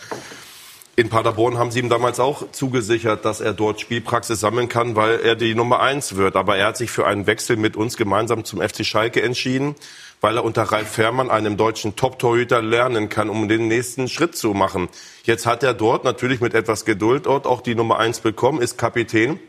In 0.97 1.07
Paderborn 1.07 1.57
haben 1.57 1.71
sie 1.71 1.79
ihm 1.79 1.87
damals 1.87 2.19
auch 2.19 2.51
zugesichert, 2.51 3.23
dass 3.23 3.39
er 3.39 3.53
dort 3.53 3.79
Spielpraxis 3.79 4.41
sammeln 4.41 4.67
kann, 4.67 4.97
weil 4.97 5.21
er 5.21 5.35
die 5.35 5.55
Nummer 5.55 5.79
eins 5.79 6.17
wird. 6.17 6.35
Aber 6.35 6.57
er 6.57 6.67
hat 6.67 6.77
sich 6.77 6.91
für 6.91 7.07
einen 7.07 7.27
Wechsel 7.27 7.55
mit 7.55 7.77
uns 7.77 7.95
gemeinsam 7.95 8.43
zum 8.43 8.61
FC 8.61 8.85
Schalke 8.85 9.21
entschieden, 9.21 9.75
weil 10.19 10.35
er 10.35 10.43
unter 10.43 10.63
Ralf 10.63 10.89
Fährmann, 10.89 11.29
einem 11.29 11.55
deutschen 11.55 11.95
Top-Torhüter, 11.95 12.61
lernen 12.61 13.07
kann, 13.07 13.29
um 13.29 13.47
den 13.47 13.69
nächsten 13.69 14.09
Schritt 14.09 14.35
zu 14.35 14.53
machen. 14.53 14.89
Jetzt 15.23 15.45
hat 15.45 15.63
er 15.63 15.73
dort 15.73 16.03
natürlich 16.03 16.41
mit 16.41 16.53
etwas 16.53 16.83
Geduld 16.83 17.25
dort 17.25 17.47
auch 17.47 17.61
die 17.61 17.75
Nummer 17.75 17.99
eins 17.99 18.19
bekommen, 18.19 18.61
ist 18.61 18.77
Kapitän. 18.77 19.39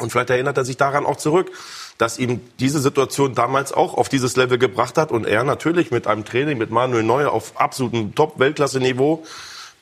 Und 0.00 0.10
vielleicht 0.10 0.30
erinnert 0.30 0.56
er 0.56 0.64
sich 0.64 0.76
daran 0.76 1.06
auch 1.06 1.16
zurück, 1.16 1.52
dass 1.98 2.18
ihm 2.18 2.40
diese 2.58 2.80
Situation 2.80 3.34
damals 3.34 3.72
auch 3.72 3.94
auf 3.94 4.08
dieses 4.08 4.36
Level 4.36 4.58
gebracht 4.58 4.98
hat 4.98 5.12
und 5.12 5.26
er 5.26 5.44
natürlich 5.44 5.90
mit 5.92 6.06
einem 6.06 6.24
Training 6.24 6.58
mit 6.58 6.70
Manuel 6.70 7.04
Neuer 7.04 7.30
auf 7.30 7.60
absolutem 7.60 8.14
Top-Weltklasse-Niveau 8.14 9.24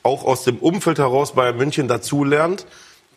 auch 0.03 0.23
aus 0.23 0.43
dem 0.43 0.57
Umfeld 0.57 0.99
heraus 0.99 1.33
bei 1.33 1.51
München 1.53 1.87
dazulernt, 1.87 2.67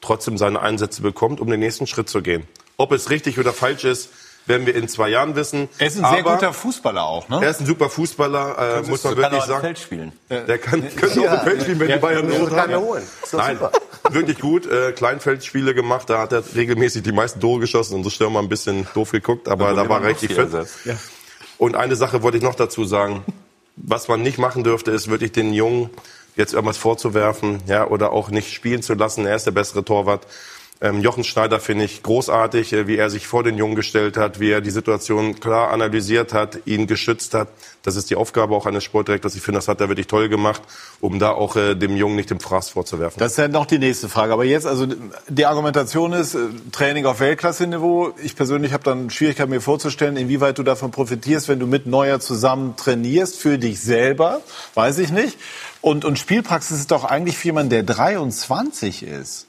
trotzdem 0.01 0.39
seine 0.39 0.61
Einsätze 0.61 1.03
bekommt, 1.03 1.41
um 1.41 1.51
den 1.51 1.61
nächsten 1.61 1.87
Schritt 1.87 2.09
zu 2.09 2.23
gehen. 2.23 2.45
Ob 2.79 2.93
es 2.93 3.11
richtig 3.11 3.39
oder 3.39 3.53
falsch 3.53 3.85
ist, 3.85 4.11
werden 4.47 4.67
wir 4.67 4.75
in 4.75 4.89
zwei 4.89 5.09
Jahren 5.09 5.37
wissen. 5.37 5.69
Er 5.79 5.89
ist 5.89 5.99
ein 5.99 6.11
sehr 6.11 6.21
Aber 6.21 6.35
guter 6.35 6.53
Fußballer 6.53 7.05
auch, 7.05 7.29
ne? 7.29 7.41
Er 7.43 7.51
ist 7.51 7.61
ein 7.61 7.67
super 7.67 7.91
Fußballer, 7.91 8.79
äh, 8.79 8.89
muss 8.89 9.05
man 9.05 9.15
kann 9.15 9.23
wirklich 9.23 9.41
auch 9.41 9.45
im 9.45 9.51
sagen. 9.51 9.61
Feld 9.63 9.79
spielen. 9.79 10.13
Der 10.31 10.59
kann, 10.59 10.83
könnte 10.97 11.21
auch 11.21 11.35
im 11.35 11.41
Feld 11.41 11.63
spielen, 11.63 11.81
wenn 11.81 11.89
die 11.89 11.99
Bayern 11.99 12.33
haben. 12.57 12.71
er 12.71 12.81
holen. 12.81 13.03
Nein, 13.33 13.59
super. 13.59 13.73
wirklich 14.11 14.39
gut. 14.39 14.67
Äh, 14.67 14.93
Kleinfeldspiele 14.93 15.75
gemacht, 15.75 16.09
da 16.09 16.19
hat 16.19 16.33
er 16.33 16.43
regelmäßig 16.55 17.03
die 17.03 17.13
meisten 17.13 17.41
Tore 17.41 17.61
geschossen. 17.61 17.95
Unsere 17.95 18.13
Stürmer 18.13 18.41
ein 18.41 18.49
bisschen 18.49 18.87
doof 18.95 19.13
geguckt, 19.13 19.49
aber 19.49 19.75
da 19.75 19.89
war 19.89 20.03
er 20.03 20.09
richtig 20.11 20.35
fit. 20.35 20.49
Und 21.59 21.75
eine 21.75 21.97
Sache 21.97 22.23
wollte 22.23 22.39
ich 22.39 22.43
noch 22.43 22.55
dazu 22.55 22.85
sagen. 22.85 23.25
Was 23.77 24.09
man 24.09 24.23
nicht 24.23 24.39
machen 24.39 24.65
dürfte, 24.65 24.91
ist 24.91 25.09
wirklich 25.11 25.33
den 25.33 25.53
Jungen 25.53 25.91
jetzt 26.35 26.55
irgendwas 26.55 26.77
vorzuwerfen, 26.77 27.63
ja, 27.67 27.87
oder 27.87 28.13
auch 28.13 28.31
nicht 28.31 28.53
spielen 28.53 28.83
zu 28.83 28.95
lassen. 28.95 29.27
Er 29.27 29.37
ist 29.37 29.47
der 29.47 29.51
bessere 29.53 29.85
Torwart. 29.85 30.27
Ähm, 30.81 31.01
Jochen 31.01 31.25
Schneider 31.25 31.59
finde 31.59 31.85
ich 31.85 32.03
großartig, 32.03 32.73
äh, 32.75 32.87
wie 32.87 32.97
er 32.97 33.09
sich 33.09 33.27
vor 33.27 33.43
den 33.43 33.57
Jungen 33.57 33.77
gestellt 33.77 34.19
hat, 34.19 34.41
wie 34.41 34.51
er 34.51 34.61
die 34.61 34.71
Situation 34.71 35.41
klar 35.41 35.71
analysiert 35.71 36.35
hat, 36.35 36.59
ihn 36.67 36.87
geschützt 36.87 37.33
hat. 37.33 37.49
Das 37.83 37.97
ist 37.97 38.11
die 38.11 38.17
Aufgabe 38.17 38.55
auch 38.55 38.67
eines 38.67 38.85
Sportdirektors. 38.85 39.37
Ich 39.37 39.43
finde, 39.43 39.59
das 39.59 39.69
hat 39.69 39.81
er 39.81 39.89
wirklich 39.89 40.07
toll 40.07 40.29
gemacht, 40.29 40.61
um 41.01 41.19
da 41.19 41.31
auch 41.31 41.57
äh, 41.57 41.75
dem 41.75 41.97
Jungen 41.97 42.17
nicht 42.17 42.29
den 42.29 42.41
Fraß 42.41 42.71
vorzuwerfen. 42.71 43.19
Das 43.19 43.33
ist 43.33 43.39
ja 43.39 43.49
noch 43.49 43.65
die 43.65 43.79
nächste 43.79 44.11
Frage. 44.11 44.35
Aber 44.35 44.45
jetzt, 44.45 44.67
also 44.67 44.87
die 45.29 45.47
Argumentation 45.47 46.13
ist, 46.13 46.35
äh, 46.35 46.41
Training 46.73 47.07
auf 47.07 47.21
Weltklasse-Niveau. 47.21 48.13
Ich 48.23 48.37
persönlich 48.37 48.75
habe 48.75 48.85
dann 48.85 49.09
Schwierigkeiten, 49.09 49.51
mir 49.51 49.63
vorzustellen, 49.63 50.17
inwieweit 50.19 50.59
du 50.59 50.63
davon 50.63 50.91
profitierst, 50.91 51.49
wenn 51.49 51.59
du 51.59 51.67
mit 51.67 51.87
Neuer 51.87 52.21
zusammen 52.21 52.77
trainierst, 52.77 53.37
für 53.39 53.57
dich 53.57 53.81
selber, 53.81 54.43
weiß 54.75 54.99
ich 54.99 55.11
nicht. 55.11 55.39
Und, 55.81 56.05
und 56.05 56.19
Spielpraxis 56.19 56.81
ist 56.81 56.91
doch 56.91 57.05
eigentlich 57.05 57.39
für 57.39 57.49
jemanden, 57.49 57.71
der 57.71 57.83
23 57.85 59.05
ist, 59.05 59.46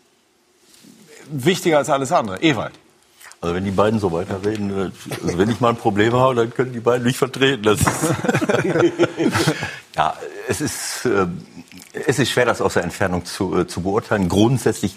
wichtiger 1.30 1.78
als 1.78 1.89
alles 1.89 2.11
andere. 2.11 2.41
Ewald. 2.41 2.73
Also 3.39 3.53
wenn 3.53 3.65
die 3.65 3.71
beiden 3.71 3.99
so 3.99 4.11
weiterreden, 4.11 4.71
äh, 4.71 4.91
also 5.23 5.38
wenn 5.38 5.49
ich 5.49 5.59
mal 5.59 5.69
ein 5.69 5.75
Problem 5.75 6.13
habe, 6.13 6.34
dann 6.36 6.53
können 6.53 6.73
die 6.73 6.80
beiden 6.80 7.03
mich 7.03 7.17
vertreten. 7.17 7.63
Das 7.63 7.80
ist 7.82 8.13
ja, 9.95 10.15
es 10.47 10.61
ist, 10.61 11.05
äh, 11.05 11.28
es 12.07 12.17
ist 12.17 12.32
schwer, 12.32 12.45
das 12.45 12.61
aus 12.61 12.73
der 12.73 12.84
Entfernung 12.84 13.25
zu, 13.25 13.55
äh, 13.55 13.67
zu 13.67 13.82
beurteilen. 13.82 14.28
Grundsätzlich 14.28 14.95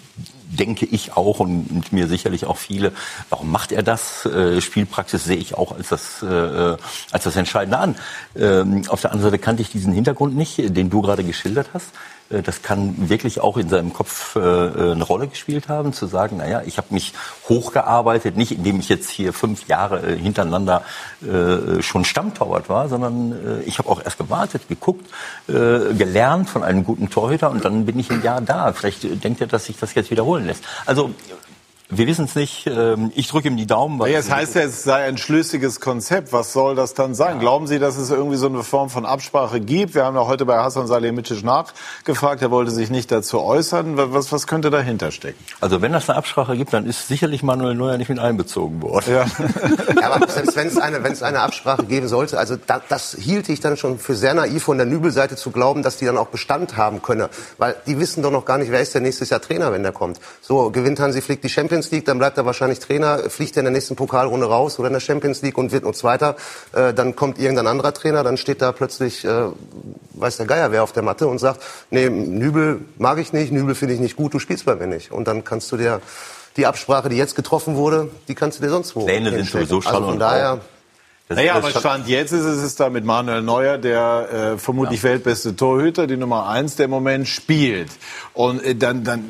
denke 0.51 0.87
ich 0.87 1.16
auch 1.16 1.41
und 1.41 1.70
mit 1.70 1.93
mir 1.93 2.09
sicherlich 2.09 2.47
auch 2.47 2.57
viele, 2.57 2.93
warum 3.28 3.51
macht 3.51 3.72
er 3.72 3.83
das? 3.83 4.24
Äh, 4.24 4.61
Spielpraxis 4.62 5.24
sehe 5.24 5.37
ich 5.37 5.55
auch 5.55 5.72
als 5.72 5.91
das, 5.91 6.22
äh, 6.22 6.76
als 7.12 7.24
das 7.24 7.37
Entscheidende 7.37 7.78
an. 7.78 7.97
Ähm, 8.37 8.85
auf 8.89 9.03
der 9.03 9.12
anderen 9.12 9.31
Seite 9.31 9.43
kannte 9.43 9.61
ich 9.62 9.70
diesen 9.70 9.93
Hintergrund 9.93 10.35
nicht, 10.35 10.57
den 10.59 10.89
du 10.89 11.03
gerade 11.03 11.24
geschildert 11.24 11.68
hast. 11.74 11.91
Äh, 12.31 12.43
Das 12.43 12.62
kann 12.62 13.09
wirklich 13.09 13.41
auch 13.41 13.57
in 13.57 13.68
seinem 13.68 13.93
Kopf 13.93 14.37
äh, 14.37 14.41
eine 14.41 15.05
Rolle 15.05 15.28
gespielt 15.28 15.68
haben, 15.68 15.93
zu 15.93 16.07
sagen, 16.07 16.39
naja, 16.39 16.62
ich 16.64 16.78
habe 16.78 16.89
mich 16.91 17.12
hochgearbeitet, 17.49 18.37
nicht 18.37 18.53
indem 18.53 18.81
ich 18.81 18.89
jetzt 18.89 19.11
hier 19.11 19.33
fünf 19.33 19.68
Jahre 19.68 20.01
äh, 20.01 20.16
hintereinander 20.16 20.83
äh, 21.22 21.83
schon 21.83 22.05
Stammtorwart 22.05 22.68
war, 22.68 22.89
sondern 22.89 23.33
äh, 23.33 23.62
ich 23.62 23.78
habe 23.78 23.89
auch 23.89 24.03
erst 24.03 24.18
gewartet, 24.18 24.68
geguckt, 24.68 25.07
äh, 25.49 25.95
gelernt 25.95 26.49
von 26.49 26.62
einem 26.62 26.85
guten 26.85 27.11
Torhüter 27.11 27.51
und 27.51 27.64
dann 27.64 27.87
bin 27.87 27.99
ich 27.99 28.11
ein 28.11 28.22
Jahr 28.22 28.41
da. 28.41 28.72
Vielleicht 28.72 29.05
äh, 29.05 29.16
denkt 29.16 29.41
er, 29.41 29.47
dass 29.47 29.66
sich 29.66 29.76
das 29.78 29.95
jetzt 29.95 30.11
wiederholen 30.11 30.47
lässt. 30.47 30.64
Also 30.87 31.11
wir 31.91 32.07
wissen 32.07 32.24
es 32.24 32.34
nicht. 32.34 32.66
Ähm, 32.66 33.12
Ich 33.14 33.28
drücke 33.28 33.49
ihm 33.49 33.57
die 33.57 33.66
Daumen. 33.66 33.99
Weil 33.99 34.12
Ja, 34.12 34.18
es 34.18 34.30
heißt 34.30 34.55
ja, 34.55 34.62
es 34.62 34.82
sei 34.84 35.05
ein 35.05 35.18
schlüssiges 35.18 35.80
Konzept. 35.80 36.32
Was 36.32 36.53
soll 36.53 36.74
das 36.74 36.95
dann 36.95 37.14
sein? 37.14 37.41
Glauben 37.41 37.66
Sie, 37.66 37.78
dass 37.78 37.97
es 37.97 38.11
irgendwie 38.11 38.36
so 38.36 38.47
eine 38.47 38.62
Form 38.62 38.91
von 38.91 39.05
Absprache 39.07 39.61
gibt? 39.61 39.95
Wir 39.95 40.05
haben 40.05 40.16
ja 40.16 40.26
heute 40.26 40.47
bei 40.47 40.59
Hassan 40.59 40.86
Salihamidzic 40.86 41.43
nachgefragt. 41.45 42.43
Er 42.43 42.51
wollte 42.51 42.70
sich 42.70 42.91
nicht 42.91 43.11
dazu 43.11 43.41
äußern. 43.41 43.95
Was, 43.97 44.32
was 44.32 44.47
könnte 44.47 44.70
dahinter 44.70 45.11
stecken? 45.11 45.38
Also 45.61 45.82
wenn 45.82 45.93
das 45.93 46.09
eine 46.09 46.18
Absprache 46.18 46.57
gibt, 46.57 46.72
dann 46.72 46.86
ist 46.86 47.09
sicherlich 47.09 47.43
Manuel 47.43 47.74
Neuer 47.74 47.99
nicht 47.99 48.09
mit 48.09 48.18
einbezogen 48.18 48.82
worden. 48.82 49.05
Ja. 49.11 49.26
Ja, 50.01 50.11
aber 50.12 50.28
selbst 50.28 50.57
wenn 50.57 50.68
es 50.68 50.78
eine, 50.78 51.03
wenn 51.03 51.12
es 51.12 51.22
eine 51.22 51.41
Absprache 51.41 51.84
geben 51.84 52.09
sollte, 52.09 52.38
also 52.38 52.57
da, 52.57 52.80
das 52.88 53.16
hielt 53.18 53.49
ich 53.49 53.61
dann 53.61 53.76
schon 53.76 53.99
für 53.99 54.14
sehr 54.14 54.34
naiv 54.34 54.62
von 54.64 54.76
der 54.76 54.86
Nübelseite 54.86 55.36
zu 55.36 55.51
glauben, 55.51 55.82
dass 55.82 55.97
die 55.97 56.05
dann 56.05 56.16
auch 56.16 56.28
Bestand 56.28 56.76
haben 56.76 57.03
könne. 57.03 57.28
Weil 57.59 57.74
die 57.86 57.99
wissen 57.99 58.22
doch 58.22 58.30
noch 58.30 58.45
gar 58.45 58.59
nicht, 58.59 58.70
wer 58.70 58.80
ist 58.80 58.95
der 58.95 59.01
nächstes 59.01 59.30
Jahr 59.30 59.41
Trainer, 59.41 59.72
wenn 59.72 59.82
der 59.82 59.93
kommt. 59.93 60.20
So, 60.41 60.70
gewinnt 60.70 61.01
Hansi 61.01 61.20
Flick 61.20 61.43
die 61.43 61.49
Champions 61.49 61.80
League, 61.91 62.05
dann 62.05 62.18
bleibt 62.18 62.37
er 62.37 62.45
wahrscheinlich 62.45 62.81
Trainer, 62.81 63.31
fliegt 63.31 63.57
er 63.57 63.61
in 63.61 63.64
der 63.66 63.72
nächsten 63.72 63.97
Pokalrunde 63.97 64.47
raus 64.47 64.78
oder 64.78 64.89
in 64.89 64.93
der 64.95 65.01
Champions 65.01 65.41
League 65.43 65.57
und 65.57 65.72
wird 65.72 65.85
nur 65.85 65.95
Zweiter. 65.95 66.37
Äh, 66.72 66.93
dann 66.93 67.14
kommt 67.14 67.39
irgendein 67.39 67.66
anderer 67.66 67.95
Trainer, 67.95 68.22
dann 68.22 68.37
steht 68.37 68.61
da 68.61 68.72
plötzlich, 68.72 69.24
äh, 69.24 69.45
weiß 70.14 70.37
der 70.37 70.47
Geier 70.47 70.72
wer 70.72 70.83
auf 70.83 70.93
der 70.93 71.03
Matte 71.03 71.26
und 71.28 71.39
sagt, 71.39 71.62
nee, 71.91 72.11
Nübel 72.11 72.81
mag 72.99 73.18
ich 73.18 73.33
nicht, 73.33 73.53
Nübel 73.53 73.74
finde 73.74 73.95
ich 73.95 74.01
nicht 74.01 74.16
gut, 74.16 74.35
du 74.35 74.39
spielst 74.39 74.66
bei 74.66 74.74
mir 74.74 74.87
nicht. 74.87 75.12
Und 75.12 75.28
dann 75.28 75.45
kannst 75.45 75.70
du 75.72 75.76
dir 75.76 76.01
die 76.57 76.66
Absprache, 76.66 77.09
die 77.09 77.16
jetzt 77.16 77.37
getroffen 77.37 77.76
wurde, 77.76 78.11
die 78.28 78.35
kannst 78.35 78.59
du 78.59 78.62
dir 78.62 78.70
sonst 78.70 78.97
wo 78.97 79.07
Pläne 79.07 79.31
sind 79.31 79.47
sowieso 79.47 79.81
Schall 79.81 79.95
Also 79.95 80.07
von 80.09 80.18
daher. 80.18 80.61
Das, 81.31 81.37
Naja, 81.37 81.61
das 81.61 81.64
aber 81.64 81.78
Stand 81.78 82.09
jetzt 82.09 82.33
ist 82.33 82.45
es 82.45 82.61
ist 82.61 82.81
da 82.81 82.91
mit 82.91 83.05
Manuel 83.05 83.41
Neuer, 83.41 83.78
der 83.78 84.55
äh, 84.55 84.59
vermutlich 84.59 85.01
weltbeste 85.05 85.55
Torhüter, 85.55 86.09
die 86.09 86.16
Nummer 86.16 86.49
eins, 86.49 86.74
der 86.74 86.87
im 86.87 86.91
Moment 86.91 87.28
spielt. 87.28 87.89
Und 88.35 88.61
äh, 88.64 88.74
dann, 88.74 89.05
dann 89.05 89.26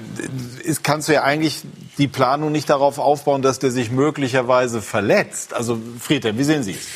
ist, 0.65 0.83
kannst 0.83 1.11
du 1.11 1.13
ja 1.13 1.25
eigentlich 1.25 1.61
die 1.99 2.09
Planung 2.09 2.53
nicht 2.53 2.71
darauf 2.71 2.99
aufbauen, 2.99 3.43
dass 3.43 3.59
der 3.59 3.71
sich 3.71 3.91
möglicherweise 3.91 4.81
verletzt. 4.81 5.53
Also 5.53 5.79
Friedhelm, 5.99 6.39
wie 6.39 6.45
sehen 6.45 6.63
Sie 6.63 6.73
es? 6.73 6.87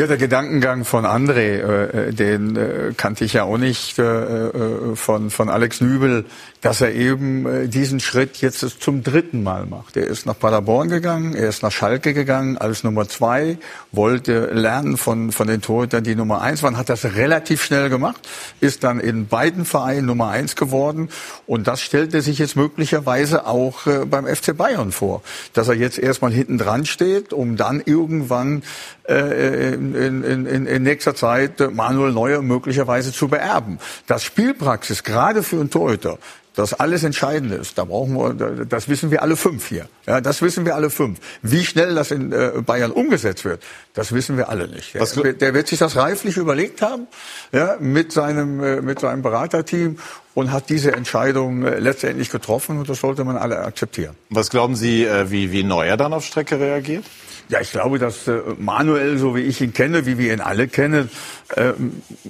Ja, 0.00 0.06
der 0.06 0.16
Gedankengang 0.16 0.86
von 0.86 1.04
André, 1.04 1.58
äh, 1.60 2.14
den 2.14 2.56
äh, 2.56 2.94
kannte 2.96 3.22
ich 3.26 3.34
ja 3.34 3.42
auch 3.42 3.58
nicht 3.58 3.98
äh, 3.98 4.02
äh, 4.02 4.96
von, 4.96 5.28
von 5.28 5.50
Alex 5.50 5.82
Nübel, 5.82 6.24
dass 6.62 6.80
er 6.80 6.94
eben 6.94 7.46
äh, 7.46 7.68
diesen 7.68 8.00
Schritt 8.00 8.38
jetzt 8.38 8.60
zum 8.80 9.02
dritten 9.02 9.42
Mal 9.42 9.66
macht. 9.66 9.98
Er 9.98 10.06
ist 10.06 10.24
nach 10.24 10.38
Paderborn 10.38 10.88
gegangen, 10.88 11.34
er 11.34 11.50
ist 11.50 11.62
nach 11.62 11.70
Schalke 11.70 12.14
gegangen 12.14 12.56
als 12.56 12.82
Nummer 12.82 13.08
zwei, 13.08 13.58
wollte 13.92 14.46
lernen 14.46 14.96
von, 14.96 15.32
von 15.32 15.46
den 15.46 15.60
Torhütern, 15.60 16.02
die 16.02 16.14
Nummer 16.14 16.40
eins 16.40 16.62
waren, 16.62 16.78
hat 16.78 16.88
das 16.88 17.04
relativ 17.04 17.62
schnell 17.62 17.90
gemacht, 17.90 18.26
ist 18.60 18.84
dann 18.84 19.00
in 19.00 19.26
beiden 19.26 19.66
Vereinen 19.66 20.06
Nummer 20.06 20.28
eins 20.30 20.56
geworden 20.56 21.10
und 21.46 21.66
das 21.66 21.82
stellte 21.82 22.22
sich 22.22 22.38
jetzt 22.38 22.56
möglicherweise 22.56 23.46
auch 23.46 23.86
äh, 23.86 24.06
beim 24.06 24.26
FC 24.26 24.56
Bayern 24.56 24.92
vor, 24.92 25.22
dass 25.52 25.68
er 25.68 25.74
jetzt 25.74 25.98
erstmal 25.98 26.32
hinten 26.32 26.56
dran 26.56 26.86
steht, 26.86 27.34
um 27.34 27.56
dann 27.56 27.82
irgendwann 27.84 28.62
äh, 29.10 29.74
in, 29.94 30.24
in, 30.24 30.46
in, 30.46 30.66
in 30.66 30.82
nächster 30.82 31.14
Zeit 31.14 31.60
äh, 31.60 31.68
Manuel 31.68 32.12
Neuer 32.12 32.42
möglicherweise 32.42 33.12
zu 33.12 33.28
beerben. 33.28 33.78
Das 34.06 34.22
Spielpraxis, 34.24 35.02
gerade 35.04 35.42
für 35.42 35.56
einen 35.56 35.70
Torhüter, 35.70 36.18
das 36.54 36.74
alles 36.74 37.04
entscheidend 37.04 37.52
ist. 37.52 37.78
Da 37.78 37.84
brauchen 37.84 38.14
wir, 38.14 38.66
das 38.66 38.88
wissen 38.88 39.10
wir 39.10 39.22
alle 39.22 39.36
fünf 39.36 39.66
hier. 39.66 39.88
Ja, 40.06 40.20
das 40.20 40.42
wissen 40.42 40.64
wir 40.64 40.74
alle 40.74 40.90
fünf. 40.90 41.18
Wie 41.42 41.64
schnell 41.64 41.94
das 41.94 42.10
in 42.10 42.32
äh, 42.32 42.52
Bayern 42.64 42.90
umgesetzt 42.90 43.44
wird, 43.44 43.62
das 43.94 44.12
wissen 44.12 44.36
wir 44.36 44.48
alle 44.48 44.68
nicht. 44.68 44.94
Der, 44.94 45.32
der 45.32 45.54
wird 45.54 45.68
sich 45.68 45.78
das 45.78 45.96
reiflich 45.96 46.36
überlegt 46.36 46.82
haben, 46.82 47.06
ja, 47.52 47.76
mit 47.78 48.12
seinem 48.12 48.62
äh, 48.62 48.80
mit 48.80 49.00
seinem 49.00 49.22
Beraterteam 49.22 49.98
und 50.34 50.52
hat 50.52 50.68
diese 50.68 50.92
Entscheidung 50.92 51.62
letztendlich 51.62 52.30
getroffen 52.30 52.78
und 52.78 52.88
das 52.88 53.00
sollte 53.00 53.24
man 53.24 53.36
alle 53.36 53.58
akzeptieren. 53.60 54.14
Was 54.28 54.48
glauben 54.48 54.76
Sie, 54.76 55.06
wie, 55.26 55.50
wie 55.50 55.64
Neuer 55.64 55.96
dann 55.96 56.12
auf 56.12 56.24
Strecke 56.24 56.58
reagiert? 56.58 57.04
Ja, 57.50 57.60
ich 57.60 57.72
glaube, 57.72 57.98
dass 57.98 58.28
äh, 58.28 58.40
Manuel, 58.58 59.18
so 59.18 59.34
wie 59.34 59.40
ich 59.40 59.60
ihn 59.60 59.72
kenne, 59.72 60.06
wie 60.06 60.18
wir 60.18 60.32
ihn 60.32 60.40
alle 60.40 60.68
kennen, 60.68 61.10
äh, 61.56 61.72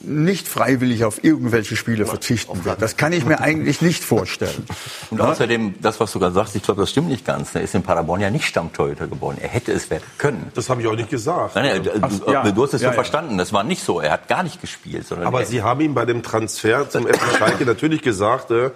nicht 0.02 0.48
freiwillig 0.48 1.04
auf 1.04 1.22
irgendwelche 1.22 1.76
Spiele 1.76 2.06
verzichten 2.06 2.64
wird. 2.64 2.80
Das 2.80 2.96
kann 2.96 3.12
ich 3.12 3.26
mir 3.26 3.40
eigentlich 3.40 3.82
nicht 3.82 4.02
vorstellen. 4.02 4.66
Und 5.10 5.20
außerdem, 5.20 5.74
das, 5.82 6.00
was 6.00 6.12
du 6.12 6.20
gerade 6.20 6.34
sagst, 6.34 6.56
ich 6.56 6.62
glaube, 6.62 6.80
das 6.80 6.90
stimmt 6.90 7.08
nicht 7.08 7.26
ganz. 7.26 7.54
Er 7.54 7.60
ist 7.60 7.74
in 7.74 7.82
Paderborn 7.82 8.22
ja 8.22 8.30
nicht 8.30 8.46
Stammtorhüter 8.46 9.08
geworden. 9.08 9.36
Er 9.42 9.50
hätte 9.50 9.72
es 9.72 9.90
werden 9.90 10.04
können. 10.16 10.50
Das 10.54 10.70
habe 10.70 10.80
ich 10.80 10.86
auch 10.86 10.96
nicht 10.96 11.10
gesagt. 11.10 11.54
Nein, 11.54 11.82
nein, 11.84 12.00
Ach, 12.00 12.08
du, 12.08 12.32
ja. 12.32 12.50
du 12.50 12.62
hast 12.62 12.72
es 12.72 12.80
Ja, 12.80 12.88
so 12.88 12.92
ja. 12.92 12.92
verstanden. 12.92 13.36
Das 13.36 13.52
war 13.52 13.62
nicht 13.62 13.84
so. 13.84 14.00
Er 14.00 14.12
hat 14.12 14.26
gar 14.26 14.42
nicht 14.42 14.62
gespielt. 14.62 15.06
Sondern 15.06 15.26
Aber 15.26 15.40
er, 15.40 15.46
Sie 15.46 15.62
haben 15.62 15.82
ihm 15.82 15.92
bei 15.92 16.06
dem 16.06 16.22
Transfer 16.22 16.88
zum 16.88 17.06
FC 17.06 17.36
Schalke 17.38 17.66
natürlich 17.66 18.00
gesagt, 18.00 18.50
äh, 18.52 18.70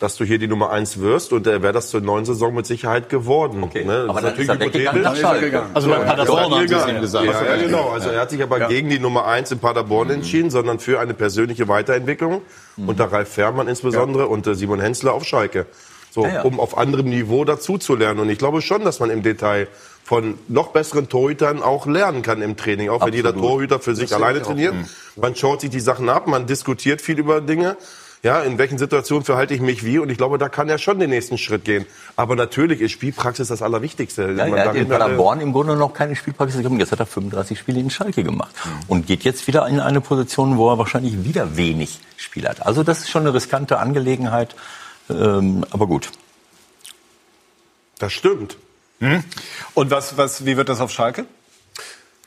dass 0.00 0.16
du 0.16 0.24
hier 0.24 0.38
die 0.38 0.48
Nummer 0.48 0.70
eins 0.70 0.98
wirst 0.98 1.32
und 1.34 1.46
er 1.46 1.62
wäre 1.62 1.74
das 1.74 1.90
zur 1.90 2.00
neuen 2.00 2.24
Saison 2.24 2.54
mit 2.54 2.66
Sicherheit 2.66 3.10
geworden. 3.10 3.62
Okay. 3.62 3.84
Ne? 3.84 4.06
Aber 4.08 4.22
Das 4.22 4.32
dann 4.34 4.40
ist 4.42 4.48
er 4.48 4.58
weggegangen. 4.60 5.06
Also 5.06 5.90
Ja, 5.90 5.98
bei 5.98 6.04
ja. 6.06 6.14
Paderborn 6.14 6.50
Ja, 6.50 6.56
haben 6.58 6.66
Sie 6.68 6.74
es 6.74 6.80
ja, 6.80 6.88
ihm 6.88 6.94
ja. 6.94 7.00
gesagt. 7.00 7.24
Ja, 7.26 7.32
Ja, 7.32 7.42
ja, 7.44 7.56
ja, 7.56 7.62
genau. 7.62 7.88
ja. 7.88 7.92
Also 7.92 8.08
er 8.08 8.20
hat 8.22 8.30
sich 8.30 8.42
aber 8.42 8.60
gegen 8.60 8.88
die 8.88 8.98
Nummer 8.98 9.26
eins 9.26 9.52
in 9.52 9.58
Paderborn 9.58 10.08
entschieden, 10.08 10.50
sondern 10.50 10.78
für 10.80 11.00
eine 11.00 11.12
persönliche 11.12 11.68
Weiterentwicklung 11.68 12.40
unter 12.78 13.12
Ralf 13.12 13.28
Fährmann 13.28 13.68
insbesondere 13.68 14.26
und 14.26 14.46
äh, 14.46 14.54
Simon 14.54 14.80
Hensler 14.80 15.12
auf 15.12 15.24
Schalke. 15.26 15.66
So, 16.12 16.24
Ja, 16.24 16.32
ja. 16.36 16.42
um 16.42 16.58
auf 16.58 16.78
anderem 16.78 17.08
Niveau 17.10 17.44
dazuzulernen. 17.44 18.20
Und 18.20 18.30
ich 18.30 18.38
glaube 18.38 18.62
schon, 18.62 18.84
dass 18.84 19.00
man 19.00 19.10
im 19.10 19.22
Detail 19.22 19.68
von 20.02 20.38
noch 20.48 20.68
besseren 20.68 21.08
Torhütern 21.10 21.62
auch 21.62 21.86
lernen 21.86 22.22
kann 22.22 22.40
im 22.42 22.56
Training. 22.56 22.88
Auch 22.88 23.04
wenn 23.04 23.12
jeder 23.12 23.28
Absolut. 23.28 23.50
Torhüter 23.50 23.78
für 23.80 23.94
sich 23.94 24.08
Das 24.08 24.18
alleine 24.20 24.40
trainiert. 24.42 24.74
Mhm. 24.74 24.86
Man 25.20 25.36
schaut 25.36 25.60
sich 25.60 25.70
die 25.70 25.78
Sachen 25.78 26.08
ab, 26.08 26.26
man 26.26 26.46
diskutiert 26.46 27.00
viel 27.02 27.18
über 27.18 27.40
Dinge. 27.42 27.76
Ja, 28.22 28.42
in 28.42 28.58
welchen 28.58 28.76
Situationen 28.76 29.24
verhalte 29.24 29.54
ich 29.54 29.62
mich 29.62 29.82
wie? 29.82 29.98
Und 29.98 30.10
ich 30.10 30.18
glaube, 30.18 30.36
da 30.36 30.50
kann 30.50 30.68
er 30.68 30.76
schon 30.76 30.98
den 30.98 31.08
nächsten 31.08 31.38
Schritt 31.38 31.64
gehen. 31.64 31.86
Aber 32.16 32.36
natürlich 32.36 32.82
ist 32.82 32.92
Spielpraxis 32.92 33.48
das 33.48 33.62
Allerwichtigste. 33.62 34.32
Ja, 34.32 34.46
Man 34.46 34.54
er 34.54 34.68
hat 34.68 34.74
in 34.74 34.88
Paderborn 34.88 35.40
im 35.40 35.52
Grunde 35.52 35.74
noch 35.74 35.94
keine 35.94 36.14
Spielpraxis 36.14 36.60
gehabt. 36.60 36.78
Jetzt 36.78 36.92
hat 36.92 37.00
er 37.00 37.06
35 37.06 37.58
Spiele 37.58 37.80
in 37.80 37.88
Schalke 37.88 38.22
gemacht. 38.22 38.54
Und 38.88 39.06
geht 39.06 39.24
jetzt 39.24 39.46
wieder 39.46 39.66
in 39.68 39.80
eine 39.80 40.02
Position, 40.02 40.58
wo 40.58 40.70
er 40.70 40.76
wahrscheinlich 40.76 41.24
wieder 41.24 41.56
wenig 41.56 41.98
Spiel 42.18 42.46
hat. 42.46 42.66
Also 42.66 42.82
das 42.82 43.00
ist 43.00 43.10
schon 43.10 43.22
eine 43.22 43.32
riskante 43.32 43.78
Angelegenheit. 43.78 44.54
Ähm, 45.08 45.64
aber 45.70 45.86
gut. 45.86 46.10
Das 47.98 48.12
stimmt. 48.12 48.58
Hm? 49.00 49.24
Und 49.72 49.90
was, 49.90 50.18
was, 50.18 50.44
wie 50.44 50.58
wird 50.58 50.68
das 50.68 50.80
auf 50.80 50.90
Schalke? 50.90 51.24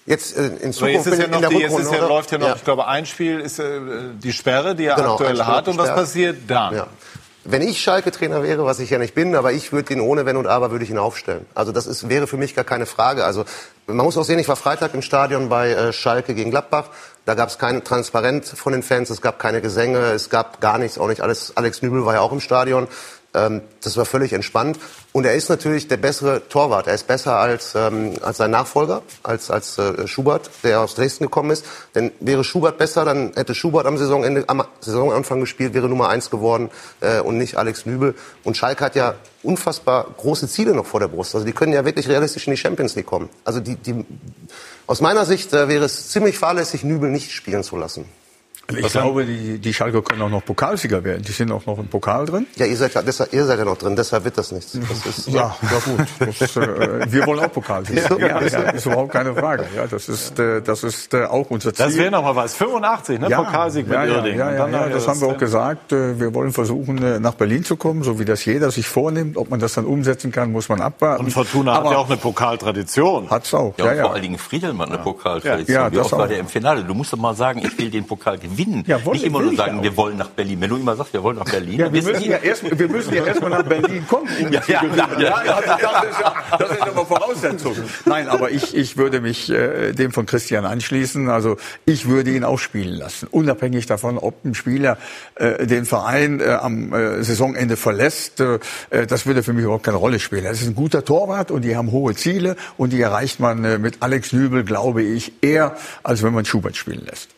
Jetzt 0.05 0.37
äh, 0.37 0.47
in 0.61 0.73
So, 0.73 0.85
jetzt 0.85 1.05
Zukunft 1.05 1.07
ist 1.07 1.19
ja 1.21 1.27
noch 1.27 1.35
in 1.35 1.41
der 1.41 1.49
die, 1.49 1.57
jetzt 1.57 1.79
ist 1.79 1.91
ja, 1.91 2.07
läuft 2.07 2.31
ja 2.31 2.37
noch, 2.37 2.47
Ja. 2.47 2.55
ich 2.55 2.63
glaube, 2.63 2.87
ein 2.87 3.05
Spiel 3.05 3.39
ist 3.39 3.59
äh, 3.59 3.79
die 4.21 4.33
Sperre, 4.33 4.75
die 4.75 4.85
er 4.85 4.95
Genau, 4.95 5.13
aktuell 5.13 5.39
hat. 5.43 5.67
Und 5.67 5.77
was 5.77 5.89
passiert 5.93 6.39
dann? 6.47 6.75
Ja. 6.75 6.87
Wenn 7.45 7.61
ich 7.61 7.81
Schalke-Trainer 7.81 8.41
wäre, 8.41 8.63
was 8.65 8.79
ich 8.79 8.89
ja 8.89 8.97
nicht 8.99 9.15
bin, 9.15 9.35
aber 9.35 9.51
ich 9.51 9.73
würde 9.73 9.93
ihn 9.93 9.99
ohne 9.99 10.25
Wenn 10.25 10.37
und 10.37 10.47
Aber 10.47 10.71
würde 10.71 10.85
ich 10.85 10.91
ihn 10.91 10.97
aufstellen. 10.97 11.45
Also 11.53 11.73
das 11.73 11.87
ist, 11.87 12.07
wäre 12.07 12.25
für 12.25 12.37
mich 12.37 12.55
gar 12.55 12.63
keine 12.63 12.85
Frage. 12.85 13.25
Also 13.25 13.43
man 13.85 14.05
muss 14.05 14.17
auch 14.17 14.23
sehen, 14.23 14.39
ich 14.39 14.47
war 14.47 14.55
Freitag 14.55 14.93
im 14.93 15.01
Stadion 15.01 15.49
bei 15.49 15.71
äh, 15.71 15.91
Schalke 15.93 16.35
gegen 16.35 16.51
Gladbach. 16.51 16.85
Da 17.25 17.33
gab 17.35 17.49
es 17.49 17.57
kein 17.57 17.83
Transparent 17.83 18.45
von 18.45 18.71
den 18.73 18.83
Fans, 18.83 19.09
es 19.09 19.21
gab 19.21 19.39
keine 19.39 19.61
Gesänge, 19.61 19.99
es 20.11 20.29
gab 20.29 20.61
gar 20.61 20.77
nichts, 20.77 20.97
auch 20.97 21.07
nicht 21.07 21.21
alles. 21.21 21.55
Alex 21.55 21.81
Nübel 21.81 22.05
war 22.05 22.13
ja 22.13 22.21
auch 22.21 22.31
im 22.31 22.39
Stadion. 22.39 22.87
Ähm, 23.33 23.61
das 23.81 23.97
war 23.97 24.05
völlig 24.05 24.33
entspannt. 24.33 24.79
Und 25.11 25.25
er 25.25 25.35
ist 25.35 25.49
natürlich 25.49 25.87
der 25.87 25.97
bessere 25.97 26.47
Torwart. 26.47 26.87
Er 26.87 26.95
ist 26.95 27.07
besser 27.07 27.37
als, 27.37 27.73
ähm, 27.75 28.13
als 28.21 28.37
sein 28.37 28.51
Nachfolger, 28.51 29.01
als, 29.23 29.51
als 29.51 29.77
äh, 29.77 30.07
Schubert, 30.07 30.49
der 30.63 30.81
aus 30.81 30.95
Dresden 30.95 31.25
gekommen 31.25 31.51
ist. 31.51 31.65
Denn 31.95 32.11
wäre 32.19 32.43
Schubert 32.43 32.77
besser, 32.77 33.05
dann 33.05 33.33
hätte 33.35 33.55
Schubert 33.55 33.85
am 33.85 33.97
Saisonende, 33.97 34.43
am 34.47 34.63
Saisonanfang 34.79 35.39
gespielt, 35.39 35.73
wäre 35.73 35.89
Nummer 35.89 36.09
eins 36.09 36.29
geworden 36.29 36.69
äh, 37.01 37.19
und 37.19 37.37
nicht 37.37 37.57
Alex 37.57 37.85
Nübel. 37.85 38.15
Und 38.43 38.57
Schalke 38.57 38.85
hat 38.85 38.95
ja 38.95 39.15
unfassbar 39.41 40.07
große 40.17 40.47
Ziele 40.47 40.73
noch 40.73 40.85
vor 40.85 40.99
der 40.99 41.07
Brust. 41.07 41.35
Also 41.35 41.45
die 41.45 41.53
können 41.53 41.73
ja 41.73 41.85
wirklich 41.85 42.07
realistisch 42.07 42.47
in 42.47 42.51
die 42.51 42.57
Champions 42.57 42.95
League 42.95 43.05
kommen. 43.05 43.29
Also 43.43 43.59
die, 43.59 43.75
die, 43.75 44.05
aus 44.87 45.01
meiner 45.01 45.25
Sicht 45.25 45.53
äh, 45.53 45.67
wäre 45.67 45.85
es 45.85 46.09
ziemlich 46.09 46.37
fahrlässig, 46.37 46.83
Nübel 46.83 47.09
nicht 47.09 47.31
spielen 47.31 47.63
zu 47.63 47.77
lassen. 47.77 48.05
Ich 48.71 48.87
glaube, 48.93 49.25
die, 49.25 49.59
die 49.59 49.73
Schalke 49.73 50.01
können 50.01 50.21
auch 50.21 50.29
noch 50.29 50.43
Pokalsieger 50.45 51.03
werden. 51.03 51.21
Die 51.21 51.33
sind 51.33 51.51
auch 51.51 51.65
noch 51.65 51.77
im 51.77 51.87
Pokal 51.87 52.25
drin. 52.25 52.47
Ja, 52.55 52.65
ihr 52.65 52.77
seid 52.77 52.93
ja, 52.93 53.01
deshalb, 53.01 53.33
ihr 53.33 53.45
seid 53.45 53.59
ja 53.59 53.65
noch 53.65 53.77
drin, 53.77 53.95
deshalb 53.95 54.23
wird 54.23 54.37
das 54.37 54.51
nichts. 54.53 54.71
Das 55.03 55.05
ist, 55.17 55.27
Ja, 55.27 55.55
ja 55.61 55.79
gut. 55.85 56.07
Das, 56.39 56.55
äh, 56.55 57.11
wir 57.11 57.27
wollen 57.27 57.39
auch 57.41 57.51
Pokalsieger. 57.51 58.07
Du? 58.07 58.17
Ja, 58.19 58.41
ja, 58.41 58.59
ist 58.71 58.85
überhaupt 58.85 59.11
keine 59.11 59.33
Frage. 59.35 59.65
Ja, 59.75 59.85
das 59.85 60.07
ist, 60.07 60.39
äh, 60.39 60.61
das 60.61 60.83
ist 60.85 61.13
äh, 61.13 61.25
auch 61.25 61.49
unser 61.49 61.73
Ziel. 61.73 61.85
Das 61.87 61.97
wäre 61.97 62.09
noch 62.09 62.23
mal 62.23 62.35
was. 62.37 62.55
85, 62.55 63.19
ne? 63.19 63.29
Pokalsieg 63.29 63.85
mit 63.85 63.95
ja, 63.95 64.05
ja, 64.05 64.15
Uerdingen. 64.15 64.39
ja, 64.39 64.51
ja, 64.53 64.67
ja, 64.69 64.89
das 64.89 65.07
haben 65.09 65.19
wir 65.19 65.27
auch 65.27 65.37
gesagt. 65.37 65.91
Äh, 65.91 66.19
Wir 66.19 66.33
wollen 66.33 66.53
versuchen, 66.53 67.03
äh, 67.03 67.19
nach 67.19 67.33
Berlin 67.33 67.65
zu 67.65 67.75
kommen, 67.75 68.03
so 68.03 68.17
wie 68.17 68.25
das 68.25 68.45
jeder 68.45 68.71
sich 68.71 68.87
vornimmt. 68.87 69.35
Ob 69.35 69.49
man 69.49 69.59
das 69.59 69.73
dann 69.73 69.85
umsetzen 69.85 70.31
kann, 70.31 70.51
muss 70.53 70.69
man 70.69 70.79
abwarten. 70.79 71.25
Und 71.25 71.31
Fortuna 71.31 71.75
hat 71.75 71.83
ja 71.85 71.97
auch 71.97 72.07
eine 72.07 72.17
Pokaltradition. 72.17 73.29
Hat's 73.29 73.53
auch. 73.53 73.73
Ja, 73.77 73.85
Ja, 73.87 73.93
ja. 73.93 74.03
vor 74.03 74.13
allen 74.13 74.21
Dingen 74.21 74.37
Friedelmann 74.37 74.89
eine 74.89 74.99
Pokaltradition. 74.99 75.75
Ja, 75.75 75.91
Wie 75.91 75.95
das 75.97 76.05
oft 76.05 76.13
war 76.13 76.23
auch. 76.23 76.27
der 76.29 76.39
im 76.39 76.47
Finale? 76.47 76.83
Du 76.85 76.93
musst 76.93 77.11
doch 77.11 77.17
mal 77.17 77.35
sagen, 77.35 77.59
ich 77.63 77.77
will 77.77 77.89
den 77.89 78.05
Pokal 78.07 78.37
gewinnen. 78.37 78.52
Ja, 78.87 79.03
woll- 79.05 79.13
Nicht 79.15 79.25
immer 79.25 79.41
nur 79.41 79.55
sagen, 79.55 79.81
wir 79.83 79.95
wollen 79.97 80.17
nach 80.17 80.29
Berlin. 80.29 80.61
Wenn 80.61 80.69
du 80.69 80.77
immer 80.77 80.95
sagst, 80.95 81.13
wir 81.13 81.23
wollen 81.23 81.37
nach 81.37 81.45
Berlin, 81.49 81.79
Ja, 81.79 81.85
dann 81.85 81.93
wir 81.93 82.03
müssen 82.03 82.29
ja 82.29 82.37
erst, 82.37 82.79
wir 82.79 82.87
müssen 82.89 83.13
ja 83.13 83.23
erstmal 83.25 83.49
nach 83.51 83.63
Berlin 83.63 84.05
kommen. 84.07 84.27
Um 84.41 84.51
Ja, 84.51 84.61
zu 84.61 84.71
ja, 84.71 84.81
gewinnen. 84.81 85.01
ja, 85.19 85.43
ja. 85.45 85.61
das 85.61 86.03
ist 86.11 86.19
ja, 86.21 86.33
das 86.59 86.71
ist 86.71 86.81
aber 86.81 87.05
Voraussetzung. 87.05 87.75
Nein, 88.05 88.27
aber 88.29 88.51
ich, 88.51 88.75
ich 88.75 88.97
würde 88.97 89.21
mich 89.21 89.49
äh, 89.49 89.91
dem 89.93 90.11
von 90.11 90.25
Christian 90.25 90.65
anschließen. 90.65 91.29
Also 91.29 91.57
ich 91.85 92.07
würde 92.07 92.31
ihn 92.31 92.43
auch 92.43 92.59
spielen 92.59 92.93
lassen, 92.95 93.27
unabhängig 93.31 93.85
davon, 93.85 94.17
ob 94.17 94.43
ein 94.45 94.53
Spieler 94.55 94.97
äh, 95.35 95.65
den 95.67 95.85
Verein 95.85 96.39
äh, 96.39 96.49
am 96.61 96.93
äh, 96.93 97.23
Saisonende 97.23 97.77
verlässt. 97.77 98.39
Äh, 98.41 98.59
äh, 98.89 99.07
das 99.07 99.25
würde 99.25 99.43
für 99.43 99.53
mich 99.53 99.63
überhaupt 99.63 99.83
keine 99.85 99.97
Rolle 99.97 100.19
spielen. 100.19 100.43
Das 100.43 100.61
ist 100.61 100.67
ein 100.67 100.75
guter 100.75 101.03
Torwart 101.05 101.51
und 101.51 101.63
die 101.63 101.75
haben 101.75 101.91
hohe 101.91 102.15
Ziele 102.15 102.55
und 102.77 102.93
die 102.93 103.01
erreicht 103.01 103.39
man 103.39 103.63
äh, 103.65 103.77
mit 103.77 103.97
Alex 104.01 104.33
Nübel, 104.33 104.63
glaube 104.63 105.01
ich, 105.03 105.33
eher, 105.41 105.75
als 106.03 106.23
wenn 106.23 106.33
man 106.33 106.45
Schubert 106.45 106.75
spielen 106.77 107.03
lässt. 107.05 107.29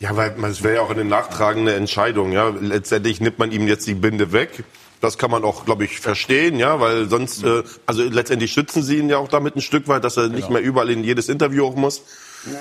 Ja, 0.00 0.14
weil 0.16 0.34
man- 0.36 0.50
es 0.50 0.62
wäre 0.62 0.76
ja 0.76 0.80
auch 0.82 0.90
eine 0.90 1.04
nachtragende 1.04 1.74
Entscheidung. 1.74 2.32
Ja, 2.32 2.48
letztendlich 2.60 3.20
nimmt 3.20 3.38
man 3.38 3.50
ihm 3.52 3.66
jetzt 3.66 3.86
die 3.86 3.94
Binde 3.94 4.32
weg. 4.32 4.64
Das 5.00 5.18
kann 5.18 5.30
man 5.30 5.44
auch, 5.44 5.64
glaube 5.66 5.84
ich, 5.84 6.00
verstehen, 6.00 6.58
ja, 6.58 6.80
weil 6.80 7.08
sonst, 7.08 7.44
äh, 7.44 7.62
also 7.84 8.02
letztendlich 8.02 8.52
schützen 8.52 8.82
sie 8.82 8.96
ihn 8.98 9.10
ja 9.10 9.18
auch 9.18 9.28
damit 9.28 9.54
ein 9.54 9.60
Stück 9.60 9.88
weit, 9.88 10.04
dass 10.04 10.16
er 10.16 10.28
nicht 10.28 10.48
mehr 10.50 10.62
überall 10.62 10.88
in 10.90 11.04
jedes 11.04 11.28
Interview 11.28 11.66
auch 11.66 11.76
muss. 11.76 12.02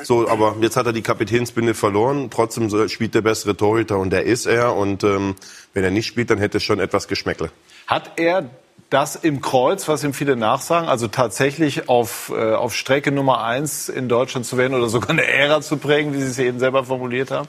So, 0.03 0.27
aber 0.27 0.55
jetzt 0.61 0.75
hat 0.77 0.85
er 0.85 0.93
die 0.93 1.01
Kapitänsbinde 1.03 1.73
verloren. 1.75 2.29
Trotzdem 2.31 2.69
so 2.69 2.87
spielt 2.87 3.13
der 3.15 3.21
bessere 3.21 3.55
Torhüter 3.55 3.99
und 3.99 4.09
der 4.09 4.23
ist 4.23 4.47
er. 4.47 4.75
Und 4.75 5.03
ähm, 5.03 5.35
wenn 5.73 5.83
er 5.83 5.91
nicht 5.91 6.07
spielt, 6.07 6.29
dann 6.29 6.39
hätte 6.39 6.57
es 6.57 6.63
schon 6.63 6.79
etwas 6.79 7.07
Geschmäckle. 7.07 7.51
Hat 7.87 8.13
er 8.17 8.49
das 8.89 9.15
im 9.15 9.41
Kreuz, 9.41 9.87
was 9.87 10.03
ihm 10.03 10.13
viele 10.13 10.35
nachsagen, 10.35 10.87
also 10.87 11.07
tatsächlich 11.07 11.89
auf, 11.89 12.31
äh, 12.35 12.53
auf 12.53 12.75
Strecke 12.75 13.11
Nummer 13.11 13.43
eins 13.43 13.89
in 13.89 14.09
Deutschland 14.09 14.45
zu 14.45 14.57
werden 14.57 14.73
oder 14.73 14.89
sogar 14.89 15.09
eine 15.09 15.25
Ära 15.25 15.61
zu 15.61 15.77
prägen, 15.77 16.13
wie 16.13 16.21
Sie 16.21 16.29
es 16.29 16.39
eben 16.39 16.59
selber 16.59 16.83
formuliert 16.83 17.31
haben? 17.31 17.47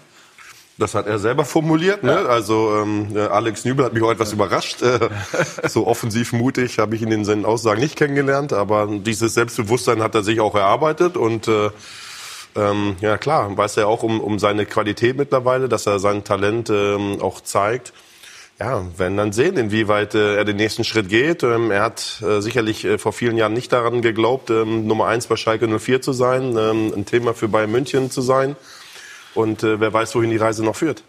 Das 0.78 0.94
hat 0.94 1.06
er 1.06 1.18
selber 1.18 1.46
formuliert. 1.46 2.02
Ne? 2.02 2.12
Ja. 2.12 2.26
Also 2.26 2.76
ähm, 2.76 3.16
Alex 3.30 3.64
Nübel 3.64 3.84
hat 3.84 3.94
mich 3.94 4.02
auch 4.02 4.10
etwas 4.10 4.32
überrascht. 4.32 4.82
Äh, 4.82 5.08
so 5.68 5.86
offensiv 5.86 6.32
mutig 6.32 6.78
habe 6.78 6.94
ich 6.96 7.02
ihn 7.02 7.12
in 7.12 7.24
seinen 7.24 7.46
Aussagen 7.46 7.80
nicht 7.80 7.96
kennengelernt. 7.96 8.52
Aber 8.52 8.86
dieses 8.90 9.32
Selbstbewusstsein 9.34 10.02
hat 10.02 10.14
er 10.14 10.22
sich 10.22 10.40
auch 10.40 10.54
erarbeitet. 10.54 11.16
Und 11.16 11.48
äh, 11.48 11.70
ähm, 12.56 12.96
ja 13.00 13.16
klar, 13.16 13.56
weiß 13.56 13.78
er 13.78 13.88
auch 13.88 14.02
um, 14.02 14.20
um 14.20 14.38
seine 14.38 14.66
Qualität 14.66 15.16
mittlerweile, 15.16 15.70
dass 15.70 15.86
er 15.86 15.98
sein 15.98 16.24
Talent 16.24 16.68
ähm, 16.68 17.22
auch 17.22 17.40
zeigt. 17.40 17.94
Ja, 18.58 18.86
werden 18.96 19.18
dann 19.18 19.32
sehen, 19.32 19.58
inwieweit 19.58 20.14
äh, 20.14 20.36
er 20.36 20.46
den 20.46 20.56
nächsten 20.56 20.82
Schritt 20.82 21.10
geht. 21.10 21.42
Ähm, 21.42 21.70
er 21.70 21.82
hat 21.82 22.22
äh, 22.22 22.40
sicherlich 22.40 22.86
äh, 22.86 22.96
vor 22.96 23.12
vielen 23.12 23.36
Jahren 23.36 23.52
nicht 23.52 23.70
daran 23.70 24.00
geglaubt, 24.00 24.48
ähm, 24.48 24.86
Nummer 24.86 25.08
eins 25.08 25.26
bei 25.26 25.36
Schalke 25.36 25.68
04 25.68 26.00
zu 26.00 26.14
sein, 26.14 26.56
ähm, 26.56 26.92
ein 26.96 27.04
Thema 27.04 27.34
für 27.34 27.48
Bayern 27.48 27.70
München 27.70 28.10
zu 28.10 28.22
sein. 28.22 28.56
Und 29.34 29.62
äh, 29.62 29.78
wer 29.78 29.92
weiß, 29.92 30.14
wohin 30.14 30.30
die 30.30 30.38
Reise 30.38 30.64
noch 30.64 30.74
führt. 30.74 31.02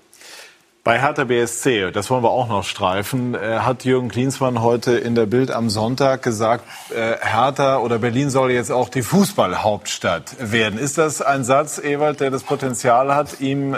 Bei 0.84 1.00
Hertha 1.00 1.24
BSC, 1.24 1.92
das 1.92 2.10
wollen 2.10 2.24
wir 2.24 2.32
auch 2.32 2.50
noch 2.50 2.66
streifen, 2.66 3.34
äh, 3.34 3.60
hat 3.60 3.86
Jürgen 3.86 4.10
Klinsmann 4.10 4.62
heute 4.62 4.98
in 4.98 5.16
der 5.16 5.26
Bild 5.26 5.50
am 5.50 5.70
Sonntag 5.70 6.24
gesagt, 6.24 6.66
äh, 6.94 7.16
Hertha 7.22 7.78
oder 7.78 7.98
Berlin 7.98 8.30
soll 8.30 8.52
jetzt 8.52 8.74
auch 8.74 8.90
die 8.90 9.04
Fußballhauptstadt 9.04 10.36
werden. 10.52 10.78
Ist 10.78 10.98
das 10.98 11.22
ein 11.22 11.46
Satz, 11.46 11.80
Ewald, 11.80 12.20
der 12.20 12.30
das 12.30 12.44
Potenzial 12.44 13.16
hat, 13.16 13.40
ihm 13.40 13.74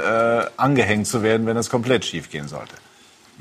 angehängt 0.57 1.05
zu 1.05 1.22
werden, 1.22 1.45
wenn 1.45 1.57
es 1.57 1.70
komplett 1.70 2.05
schiefgehen 2.05 2.47
sollte? 2.47 2.74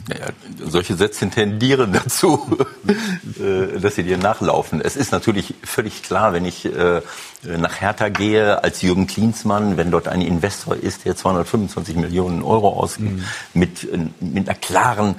Naja, 0.08 0.28
solche 0.64 0.96
Sätze 0.96 1.28
tendieren 1.28 1.92
dazu, 1.92 2.58
äh, 3.40 3.78
dass 3.78 3.96
sie 3.96 4.02
dir 4.02 4.16
nachlaufen. 4.16 4.80
Es 4.80 4.96
ist 4.96 5.12
natürlich 5.12 5.54
völlig 5.62 6.02
klar, 6.02 6.32
wenn 6.32 6.46
ich 6.46 6.64
äh, 6.64 7.02
nach 7.42 7.80
Hertha 7.80 8.08
gehe 8.08 8.64
als 8.64 8.80
Jürgen 8.80 9.06
Klinsmann, 9.06 9.76
wenn 9.76 9.90
dort 9.90 10.08
ein 10.08 10.22
Investor 10.22 10.76
ist, 10.76 11.04
der 11.04 11.14
225 11.14 11.96
Millionen 11.96 12.42
Euro 12.42 12.70
ausgibt, 12.70 13.18
mhm. 13.18 13.24
mit, 13.52 13.84
äh, 13.84 13.98
mit 14.20 14.48
einer 14.48 14.58
klaren 14.58 15.16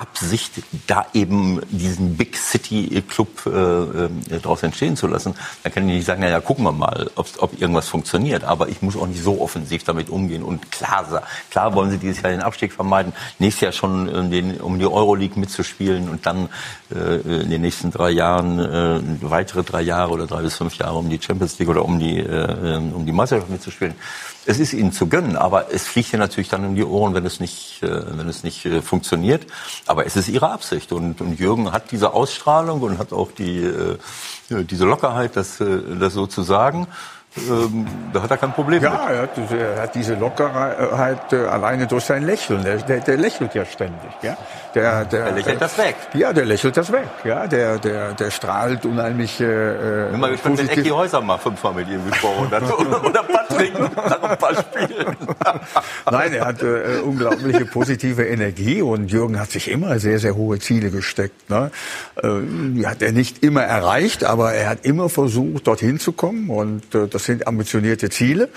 Absicht, 0.00 0.62
da 0.86 1.06
eben 1.12 1.60
diesen 1.68 2.16
Big 2.16 2.36
City 2.36 3.02
Club 3.06 3.44
äh, 3.46 3.50
äh, 3.50 4.08
daraus 4.28 4.62
entstehen 4.62 4.96
zu 4.96 5.06
lassen, 5.06 5.34
dann 5.62 5.72
kann 5.72 5.86
ich 5.88 5.96
nicht 5.96 6.06
sagen, 6.06 6.22
naja, 6.22 6.40
gucken 6.40 6.64
wir 6.64 6.72
mal, 6.72 7.10
ob 7.16 7.60
irgendwas 7.60 7.88
funktioniert. 7.88 8.44
Aber 8.44 8.68
ich 8.68 8.80
muss 8.80 8.96
auch 8.96 9.06
nicht 9.06 9.22
so 9.22 9.40
offensiv 9.40 9.84
damit 9.84 10.08
umgehen. 10.08 10.42
Und 10.42 10.72
klar, 10.72 11.22
klar 11.50 11.74
wollen 11.74 11.90
sie 11.90 11.98
dieses 11.98 12.22
Jahr 12.22 12.32
den 12.32 12.40
Abstieg 12.40 12.72
vermeiden, 12.72 13.12
nächstes 13.38 13.60
Jahr 13.60 13.72
schon 13.72 14.08
um, 14.08 14.30
den, 14.30 14.60
um 14.60 14.78
die 14.78 14.86
Euroleague 14.86 15.38
mitzuspielen 15.38 16.08
und 16.08 16.24
dann 16.24 16.48
äh, 16.94 17.42
in 17.42 17.50
den 17.50 17.60
nächsten 17.60 17.90
drei 17.90 18.10
Jahren 18.10 18.58
äh, 18.58 19.00
weitere 19.20 19.62
drei 19.62 19.82
Jahre 19.82 20.12
oder 20.12 20.26
drei 20.26 20.40
bis 20.42 20.56
fünf 20.56 20.76
Jahre 20.76 20.96
um 20.96 21.10
die 21.10 21.20
Champions 21.20 21.58
League 21.58 21.68
oder 21.68 21.84
um 21.84 21.98
die, 21.98 22.18
äh, 22.18 22.76
um 22.76 23.04
die 23.04 23.12
Meisterschaft 23.12 23.50
mitzuspielen 23.50 23.94
es 24.50 24.58
ist 24.58 24.72
ihnen 24.72 24.90
zu 24.90 25.06
gönnen, 25.06 25.36
aber 25.36 25.72
es 25.72 25.86
fliegt 25.86 26.12
ihnen 26.12 26.18
natürlich 26.18 26.48
dann 26.48 26.64
in 26.64 26.74
die 26.74 26.84
Ohren, 26.84 27.14
wenn 27.14 27.24
es 27.24 27.38
nicht, 27.38 27.84
äh, 27.84 28.18
wenn 28.18 28.28
es 28.28 28.42
nicht 28.42 28.66
äh, 28.66 28.82
funktioniert. 28.82 29.46
Aber 29.86 30.06
es 30.06 30.16
ist 30.16 30.28
ihre 30.28 30.50
Absicht 30.50 30.90
und, 30.90 31.20
und 31.20 31.38
Jürgen 31.38 31.70
hat 31.70 31.92
diese 31.92 32.14
Ausstrahlung 32.14 32.80
und 32.80 32.98
hat 32.98 33.12
auch 33.12 33.30
die, 33.30 33.62
äh, 33.62 33.96
diese 34.64 34.86
Lockerheit, 34.86 35.36
das, 35.36 35.58
das 35.58 36.12
so 36.12 36.26
zu 36.26 36.42
sagen 36.42 36.88
ähm, 37.36 37.86
da 38.12 38.22
hat 38.22 38.30
er 38.32 38.36
kein 38.38 38.52
Problem 38.52 38.82
ja, 38.82 38.90
mit. 38.90 39.50
Ja, 39.50 39.56
er 39.56 39.82
hat 39.82 39.94
diese 39.94 40.14
Lockerheit 40.14 41.32
äh, 41.32 41.36
alleine 41.46 41.86
durch 41.86 42.04
sein 42.04 42.24
Lächeln. 42.24 42.64
Der, 42.64 42.78
der, 42.78 43.00
der 43.00 43.16
lächelt 43.16 43.54
ja 43.54 43.64
ständig. 43.64 44.10
Ja? 44.22 44.36
Der, 44.74 45.04
der, 45.04 45.30
lächelt 45.30 45.60
das 45.60 45.78
weg. 45.78 45.94
Ja, 46.12 46.32
der 46.32 46.44
lächelt 46.44 46.76
das 46.76 46.90
weg. 46.90 47.06
Ja, 47.22 47.46
der, 47.46 47.78
der, 47.78 48.14
der 48.14 48.30
strahlt 48.32 48.84
unheimlich. 48.84 49.40
Äh, 49.40 50.08
Bin 50.10 50.18
mal 50.18 50.32
gespannt, 50.32 50.58
wenn 50.58 50.68
Ecki 50.68 50.88
Häuser 50.88 51.20
mal 51.20 51.38
fünfmal 51.38 51.74
mit 51.74 51.88
ihm 51.88 52.04
gesprochen 52.10 52.50
hat. 52.50 52.62
Oder 53.04 53.22
Patrick 53.22 53.78
nach 53.78 54.22
ein 54.22 54.38
paar 54.38 54.54
Spielen. 54.56 55.16
Nein, 56.10 56.32
er 56.32 56.46
hat 56.46 56.62
äh, 56.62 57.00
unglaubliche 57.04 57.64
positive 57.64 58.24
Energie 58.24 58.82
und 58.82 59.08
Jürgen 59.08 59.38
hat 59.38 59.52
sich 59.52 59.70
immer 59.70 60.00
sehr, 60.00 60.18
sehr 60.18 60.34
hohe 60.34 60.58
Ziele 60.58 60.90
gesteckt. 60.90 61.48
Ne? 61.48 61.70
Äh, 62.16 62.28
die 62.74 62.86
hat 62.88 63.02
er 63.02 63.12
nicht 63.12 63.44
immer 63.44 63.62
erreicht, 63.62 64.24
aber 64.24 64.52
er 64.52 64.68
hat 64.68 64.84
immer 64.84 65.08
versucht, 65.08 65.68
dorthin 65.68 66.00
zu 66.00 66.10
kommen 66.10 66.50
und 66.50 66.94
äh, 66.94 67.06
das 67.06 67.19
sind 67.24 67.46
ambitionierte 67.46 68.10
Ziele. 68.10 68.48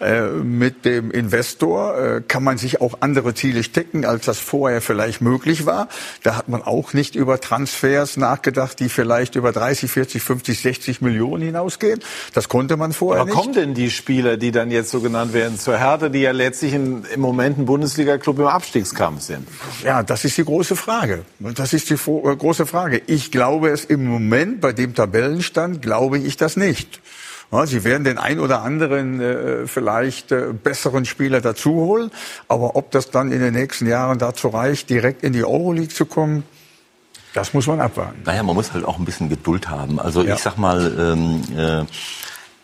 Äh, 0.00 0.22
mit 0.22 0.84
dem 0.84 1.10
Investor 1.10 1.98
äh, 1.98 2.20
kann 2.20 2.44
man 2.44 2.58
sich 2.58 2.80
auch 2.80 2.98
andere 3.00 3.34
Ziele 3.34 3.62
stecken, 3.62 4.04
als 4.04 4.26
das 4.26 4.38
vorher 4.38 4.82
vielleicht 4.82 5.20
möglich 5.20 5.64
war. 5.64 5.88
Da 6.22 6.36
hat 6.36 6.48
man 6.48 6.62
auch 6.62 6.92
nicht 6.92 7.16
über 7.16 7.40
Transfers 7.40 8.16
nachgedacht, 8.16 8.78
die 8.78 8.88
vielleicht 8.88 9.36
über 9.36 9.52
30, 9.52 9.90
40, 9.90 10.22
50, 10.22 10.60
60 10.60 11.00
Millionen 11.00 11.42
hinausgehen. 11.42 12.00
Das 12.34 12.48
konnte 12.48 12.76
man 12.76 12.92
vorher 12.92 13.22
Aber 13.22 13.30
nicht. 13.30 13.40
Kommen 13.40 13.54
denn 13.54 13.74
die 13.74 13.90
Spieler, 13.90 14.36
die 14.36 14.50
dann 14.50 14.70
jetzt 14.70 14.90
so 14.90 15.00
genannt 15.00 15.32
werden, 15.32 15.58
zur 15.58 15.78
Hertha, 15.78 16.08
die 16.08 16.20
ja 16.20 16.32
letztlich 16.32 16.74
in, 16.74 17.04
im 17.14 17.20
Moment 17.20 17.58
ein 17.58 17.64
Bundesliga-Club 17.64 18.38
im 18.38 18.46
Abstiegskampf 18.46 19.22
sind? 19.22 19.48
Ja, 19.82 20.02
das 20.02 20.24
ist 20.24 20.36
die 20.36 20.44
große 20.44 20.76
Frage. 20.76 21.24
Das 21.38 21.72
ist 21.72 21.88
die 21.88 21.94
äh, 21.94 22.36
große 22.36 22.66
Frage. 22.66 23.00
Ich 23.06 23.30
glaube 23.30 23.70
es 23.70 23.84
im 23.84 24.04
Moment 24.04 24.60
bei 24.60 24.72
dem 24.72 24.94
Tabellenstand, 24.94 25.82
glaube 25.82 26.18
ich 26.18 26.36
das 26.36 26.56
nicht. 26.56 27.00
Sie 27.64 27.84
werden 27.84 28.04
den 28.04 28.18
ein 28.18 28.40
oder 28.40 28.62
anderen 28.62 29.20
äh, 29.20 29.66
vielleicht 29.66 30.32
äh, 30.32 30.52
besseren 30.52 31.04
Spieler 31.04 31.40
dazu 31.40 31.72
holen, 31.72 32.10
aber 32.48 32.76
ob 32.76 32.90
das 32.90 33.10
dann 33.10 33.32
in 33.32 33.40
den 33.40 33.54
nächsten 33.54 33.86
Jahren 33.86 34.18
dazu 34.18 34.48
reicht, 34.48 34.90
direkt 34.90 35.22
in 35.22 35.32
die 35.32 35.44
Euroleague 35.44 35.88
zu 35.88 36.06
kommen, 36.06 36.42
das 37.34 37.52
muss 37.52 37.66
man 37.66 37.80
abwarten. 37.80 38.22
Naja, 38.24 38.42
man 38.42 38.54
muss 38.54 38.72
halt 38.72 38.84
auch 38.84 38.98
ein 38.98 39.04
bisschen 39.04 39.28
Geduld 39.28 39.68
haben. 39.68 40.00
Also 40.00 40.22
ja. 40.22 40.34
ich 40.34 40.40
sag 40.40 40.56
mal, 40.56 40.92
ähm, 40.98 41.42
äh, 41.54 41.80
äh, 41.80 41.84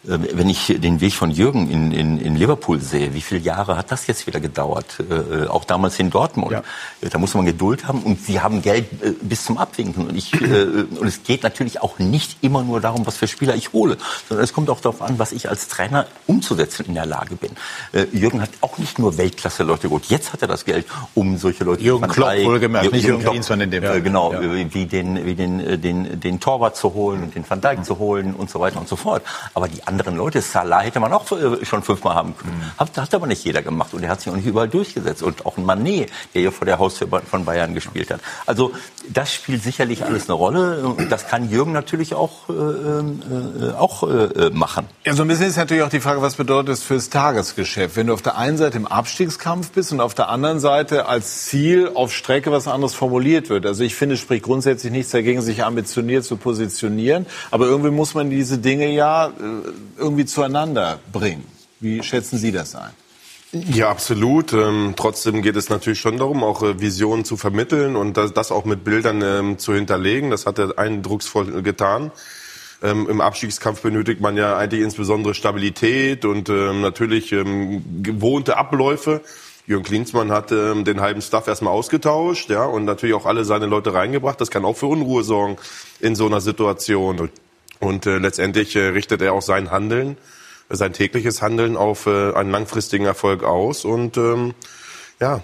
wenn 0.04 0.48
ich 0.48 0.66
den 0.78 1.00
Weg 1.00 1.14
von 1.14 1.30
Jürgen 1.30 1.70
in, 1.70 1.92
in, 1.92 2.18
in 2.18 2.34
Liverpool 2.34 2.80
sehe, 2.80 3.14
wie 3.14 3.20
viele 3.20 3.40
Jahre 3.40 3.76
hat 3.76 3.92
das 3.92 4.08
jetzt 4.08 4.26
wieder 4.26 4.40
gedauert? 4.40 4.98
Äh, 4.98 5.46
auch 5.46 5.64
damals 5.64 5.98
in 6.00 6.10
Dortmund. 6.10 6.50
Ja. 6.50 6.62
Äh, 7.00 7.08
da 7.08 7.18
muss 7.18 7.34
man 7.34 7.46
Geduld 7.46 7.86
haben 7.86 8.02
und 8.02 8.20
sie 8.20 8.40
haben 8.40 8.62
Geld 8.62 8.86
äh, 9.02 9.12
bis 9.20 9.44
zum 9.44 9.58
Abwinken. 9.58 10.08
Und, 10.08 10.16
ich, 10.16 10.34
äh, 10.34 10.86
und 10.98 11.06
es 11.06 11.22
geht 11.22 11.44
natürlich 11.44 11.80
auch 11.80 12.00
nicht 12.00 12.38
immer 12.40 12.64
nur 12.64 12.80
darum, 12.80 13.06
was 13.06 13.16
für 13.16 13.28
Spieler 13.28 13.54
ich 13.54 13.72
hole, 13.72 13.96
sondern 14.28 14.42
es 14.42 14.52
kommt 14.52 14.70
auch 14.70 14.80
darauf 14.80 15.02
an, 15.02 15.20
was 15.20 15.30
ich 15.30 15.48
als 15.48 15.68
Trainer 15.68 16.06
umzusetzen 16.26 16.86
in 16.86 16.94
der 16.94 17.06
Lage 17.06 17.36
bin. 17.36 17.52
Äh, 17.92 18.06
Jürgen 18.12 18.42
hat 18.42 18.50
auch 18.60 18.78
nicht 18.78 18.98
nur 18.98 19.16
Weltklasse-Leute 19.18 19.82
geholt. 19.82 20.06
Jetzt 20.06 20.32
hat 20.32 20.42
er 20.42 20.48
das 20.48 20.64
Geld, 20.64 20.84
um 21.14 21.36
solche 21.38 21.62
Leute... 21.62 21.82
Jürgen 21.82 22.08
Klopp, 22.08 22.34
wohlgemerkt, 22.42 22.92
nicht 22.92 23.06
Jürgen 23.06 23.22
Klinsmann 23.22 23.60
in 23.60 23.70
dem 23.70 23.84
Fall. 23.84 24.02
Genau, 24.02 24.32
ja. 24.32 24.40
wie, 24.74 24.86
den, 24.86 25.24
wie 25.24 25.36
den, 25.36 25.80
den, 25.80 26.18
den 26.18 26.40
Torwart 26.40 26.76
zu 26.76 26.92
holen 26.92 27.22
und 27.22 27.36
den 27.36 27.48
Van 27.48 27.60
Dijk 27.60 27.84
zu 27.84 28.00
holen 28.00 28.34
und 28.34 28.50
so 28.50 28.58
weiter 28.58 28.80
und 28.80 28.88
so 28.88 28.96
fort. 28.96 29.22
Aber 29.54 29.68
die 29.68 29.86
anderen 29.92 30.16
Leute. 30.16 30.40
Salah 30.40 30.80
hätte 30.80 31.00
man 31.00 31.12
auch 31.12 31.30
äh, 31.32 31.64
schon 31.64 31.82
fünfmal 31.82 32.14
haben 32.14 32.36
können. 32.36 32.58
Mhm. 32.58 32.78
Hat, 32.78 32.96
hat 32.96 33.14
aber 33.14 33.26
nicht 33.26 33.44
jeder 33.44 33.62
gemacht 33.62 33.94
und 33.94 34.02
er 34.02 34.10
hat 34.10 34.20
sich 34.20 34.32
auch 34.32 34.36
nicht 34.36 34.46
überall 34.46 34.68
durchgesetzt. 34.68 35.22
Und 35.22 35.44
auch 35.46 35.58
ein 35.58 35.64
Manet, 35.64 36.10
der 36.34 36.40
hier 36.40 36.52
vor 36.52 36.64
der 36.64 36.78
Haustür 36.78 37.08
von 37.30 37.44
Bayern 37.44 37.74
gespielt 37.74 38.10
hat. 38.10 38.20
Also 38.46 38.72
das 39.08 39.32
spielt 39.32 39.62
sicherlich 39.62 40.04
alles 40.04 40.24
eine 40.24 40.34
Rolle. 40.34 40.96
Das 41.10 41.26
kann 41.26 41.50
Jürgen 41.50 41.72
natürlich 41.72 42.14
auch, 42.14 42.48
äh, 42.48 42.52
äh, 42.52 43.72
auch 43.72 44.02
äh, 44.02 44.50
machen. 44.50 44.86
Ja, 45.04 45.14
so 45.14 45.22
ein 45.22 45.28
bisschen 45.28 45.46
ist 45.46 45.56
natürlich 45.56 45.82
auch 45.82 45.88
die 45.88 46.00
Frage, 46.00 46.22
was 46.22 46.36
bedeutet 46.36 46.68
das 46.68 46.82
fürs 46.82 47.10
Tagesgeschäft? 47.10 47.96
Wenn 47.96 48.06
du 48.06 48.14
auf 48.14 48.22
der 48.22 48.36
einen 48.36 48.56
Seite 48.56 48.76
im 48.76 48.86
Abstiegskampf 48.86 49.70
bist 49.72 49.92
und 49.92 50.00
auf 50.00 50.14
der 50.14 50.28
anderen 50.28 50.60
Seite 50.60 51.06
als 51.06 51.46
Ziel 51.46 51.90
auf 51.94 52.12
Strecke 52.12 52.52
was 52.52 52.68
anderes 52.68 52.94
formuliert 52.94 53.48
wird. 53.48 53.66
Also 53.66 53.84
ich 53.84 53.94
finde, 53.94 54.14
es 54.14 54.20
spricht 54.20 54.44
grundsätzlich 54.44 54.92
nichts 54.92 55.12
dagegen, 55.12 55.42
sich 55.42 55.64
ambitioniert 55.64 56.24
zu 56.24 56.36
positionieren. 56.36 57.26
Aber 57.50 57.66
irgendwie 57.66 57.90
muss 57.90 58.14
man 58.14 58.30
diese 58.30 58.58
Dinge 58.58 58.90
ja 58.90 59.26
äh, 59.26 59.30
irgendwie 59.98 60.24
zueinander 60.24 60.98
bringen. 61.12 61.44
Wie 61.80 62.02
schätzen 62.02 62.38
Sie 62.38 62.52
das 62.52 62.74
ein? 62.74 62.90
Ja, 63.52 63.90
absolut. 63.90 64.54
Ähm, 64.54 64.94
trotzdem 64.96 65.42
geht 65.42 65.56
es 65.56 65.68
natürlich 65.68 66.00
schon 66.00 66.16
darum, 66.16 66.42
auch 66.42 66.62
äh, 66.62 66.80
Visionen 66.80 67.26
zu 67.26 67.36
vermitteln 67.36 67.96
und 67.96 68.16
das, 68.16 68.32
das 68.32 68.50
auch 68.50 68.64
mit 68.64 68.82
Bildern 68.82 69.20
ähm, 69.20 69.58
zu 69.58 69.74
hinterlegen. 69.74 70.30
Das 70.30 70.46
hat 70.46 70.58
er 70.58 70.78
eindrucksvoll 70.78 71.62
getan. 71.62 72.12
Ähm, 72.82 73.06
Im 73.10 73.20
Abstiegskampf 73.20 73.82
benötigt 73.82 74.22
man 74.22 74.38
ja 74.38 74.56
eigentlich 74.56 74.80
insbesondere 74.80 75.34
Stabilität 75.34 76.24
und 76.24 76.48
ähm, 76.48 76.80
natürlich 76.80 77.30
ähm, 77.32 78.02
gewohnte 78.02 78.56
Abläufe. 78.56 79.20
Jürgen 79.66 79.84
Klinsmann 79.84 80.32
hat 80.32 80.50
ähm, 80.50 80.84
den 80.84 81.00
halben 81.02 81.20
Staff 81.20 81.46
erstmal 81.46 81.74
ausgetauscht, 81.74 82.48
ja, 82.50 82.64
und 82.64 82.86
natürlich 82.86 83.14
auch 83.14 83.26
alle 83.26 83.44
seine 83.44 83.66
Leute 83.66 83.92
reingebracht. 83.92 84.40
Das 84.40 84.50
kann 84.50 84.64
auch 84.64 84.76
für 84.76 84.86
Unruhe 84.86 85.22
sorgen 85.24 85.58
in 86.00 86.16
so 86.16 86.26
einer 86.26 86.40
Situation. 86.40 87.30
Und 87.78 88.06
äh, 88.06 88.16
letztendlich 88.16 88.74
äh, 88.76 88.88
richtet 88.88 89.20
er 89.20 89.34
auch 89.34 89.42
sein 89.42 89.70
Handeln, 89.70 90.16
sein 90.68 90.92
tägliches 90.92 91.42
Handeln 91.42 91.76
auf 91.76 92.06
äh, 92.06 92.32
einen 92.32 92.50
langfristigen 92.50 93.04
Erfolg 93.04 93.42
aus. 93.44 93.84
Und 93.84 94.16
ähm, 94.16 94.54
ja, 95.20 95.42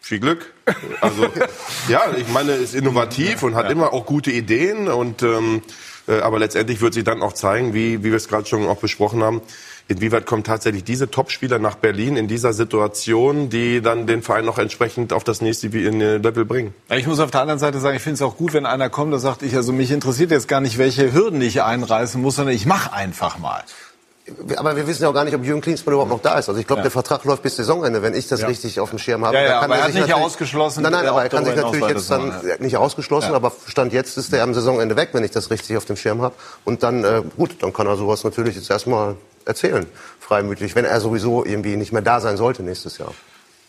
viel 0.00 0.20
Glück. 0.20 0.54
Also 1.00 1.26
ja, 1.88 2.02
ich 2.16 2.28
meine, 2.28 2.52
ist 2.52 2.74
innovativ 2.74 3.42
und 3.42 3.54
hat 3.54 3.70
immer 3.70 3.92
auch 3.92 4.06
gute 4.06 4.30
Ideen. 4.30 4.88
Und 4.88 5.22
ähm, 5.22 5.62
äh, 6.08 6.20
aber 6.20 6.38
letztendlich 6.38 6.80
wird 6.80 6.94
sich 6.94 7.04
dann 7.04 7.22
auch 7.22 7.34
zeigen, 7.34 7.74
wie, 7.74 8.02
wie 8.02 8.10
wir 8.10 8.16
es 8.16 8.28
gerade 8.28 8.46
schon 8.46 8.66
auch 8.66 8.78
besprochen 8.78 9.22
haben, 9.22 9.42
Inwieweit 9.90 10.26
kommen 10.26 10.44
tatsächlich 10.44 10.84
diese 10.84 11.10
Topspieler 11.10 11.58
nach 11.58 11.74
Berlin 11.76 12.16
in 12.18 12.28
dieser 12.28 12.52
Situation, 12.52 13.48
die 13.48 13.80
dann 13.80 14.06
den 14.06 14.22
Verein 14.22 14.44
noch 14.44 14.58
entsprechend 14.58 15.14
auf 15.14 15.24
das 15.24 15.40
nächste 15.40 15.68
Level 15.68 16.44
bringen? 16.44 16.74
Ich 16.90 17.06
muss 17.06 17.20
auf 17.20 17.30
der 17.30 17.40
anderen 17.40 17.58
Seite 17.58 17.80
sagen, 17.80 17.96
ich 17.96 18.02
finde 18.02 18.16
es 18.16 18.22
auch 18.22 18.36
gut, 18.36 18.52
wenn 18.52 18.66
einer 18.66 18.90
kommt 18.90 19.14
und 19.14 19.18
sagt, 19.20 19.42
ich, 19.42 19.56
also 19.56 19.72
mich 19.72 19.90
interessiert 19.90 20.30
jetzt 20.30 20.46
gar 20.46 20.60
nicht, 20.60 20.76
welche 20.76 21.14
Hürden 21.14 21.40
ich 21.40 21.62
einreißen 21.62 22.20
muss, 22.20 22.36
sondern 22.36 22.54
ich 22.54 22.66
mache 22.66 22.92
einfach 22.92 23.38
mal. 23.38 23.62
aber 24.56 24.76
wir 24.76 24.86
wissen 24.86 25.04
ja 25.04 25.08
auch 25.08 25.14
gar 25.14 25.24
nicht, 25.24 25.34
ob 25.34 25.42
Jürgen 25.42 25.62
Klinsmann 25.62 25.94
überhaupt 25.94 26.10
noch 26.10 26.20
da 26.20 26.38
ist. 26.38 26.50
Also 26.50 26.60
ich 26.60 26.66
glaube, 26.66 26.80
Ja. 26.80 26.82
der 26.82 26.90
Vertrag 26.90 27.24
läuft 27.24 27.42
bis 27.42 27.56
Saisonende, 27.56 28.02
wenn 28.02 28.12
ich 28.12 28.28
das 28.28 28.42
Ja. 28.42 28.46
richtig 28.46 28.78
auf 28.78 28.90
dem 28.90 28.98
Schirm 28.98 29.24
habe. 29.24 29.38
Ja, 29.38 29.42
ja, 29.42 29.60
aber 29.60 29.76
er 29.76 29.76
sich 29.76 29.82
hat 29.84 29.94
nicht 29.94 30.00
natürlich- 30.08 30.22
ausgeschlossen, 30.26 30.82
Nein, 30.82 30.92
nein, 30.92 31.04
äh, 31.06 31.08
aber 31.08 31.22
er 31.22 31.28
kann 31.30 31.46
sich 31.46 31.56
natürlich 31.56 31.86
jetzt 31.88 32.10
dann 32.10 32.28
weiterzumachen, 32.28 32.62
nicht 32.62 32.76
ausgeschlossen, 32.76 33.30
Ja. 33.30 33.36
aber 33.36 33.52
Stand 33.68 33.94
jetzt 33.94 34.18
ist 34.18 34.30
er 34.34 34.42
am 34.42 34.52
Saisonende 34.52 34.96
weg, 34.96 35.08
wenn 35.12 35.24
ich 35.24 35.30
das 35.30 35.50
richtig 35.50 35.78
auf 35.78 35.86
dem 35.86 35.96
Schirm 35.96 36.20
habe. 36.20 36.34
Und 36.66 36.82
dann, 36.82 37.04
äh, 37.04 37.22
gut, 37.38 37.56
dann 37.62 37.72
kann 37.72 37.86
er 37.86 37.96
sowas 37.96 38.22
natürlich 38.22 38.54
jetzt 38.56 38.68
erstmal 38.70 39.14
erzählen, 39.48 39.86
freimütig, 40.20 40.76
wenn 40.76 40.84
er 40.84 41.00
sowieso 41.00 41.44
irgendwie 41.44 41.76
nicht 41.76 41.92
mehr 41.92 42.02
da 42.02 42.20
sein 42.20 42.36
sollte 42.36 42.62
nächstes 42.62 42.98
Jahr. 42.98 43.12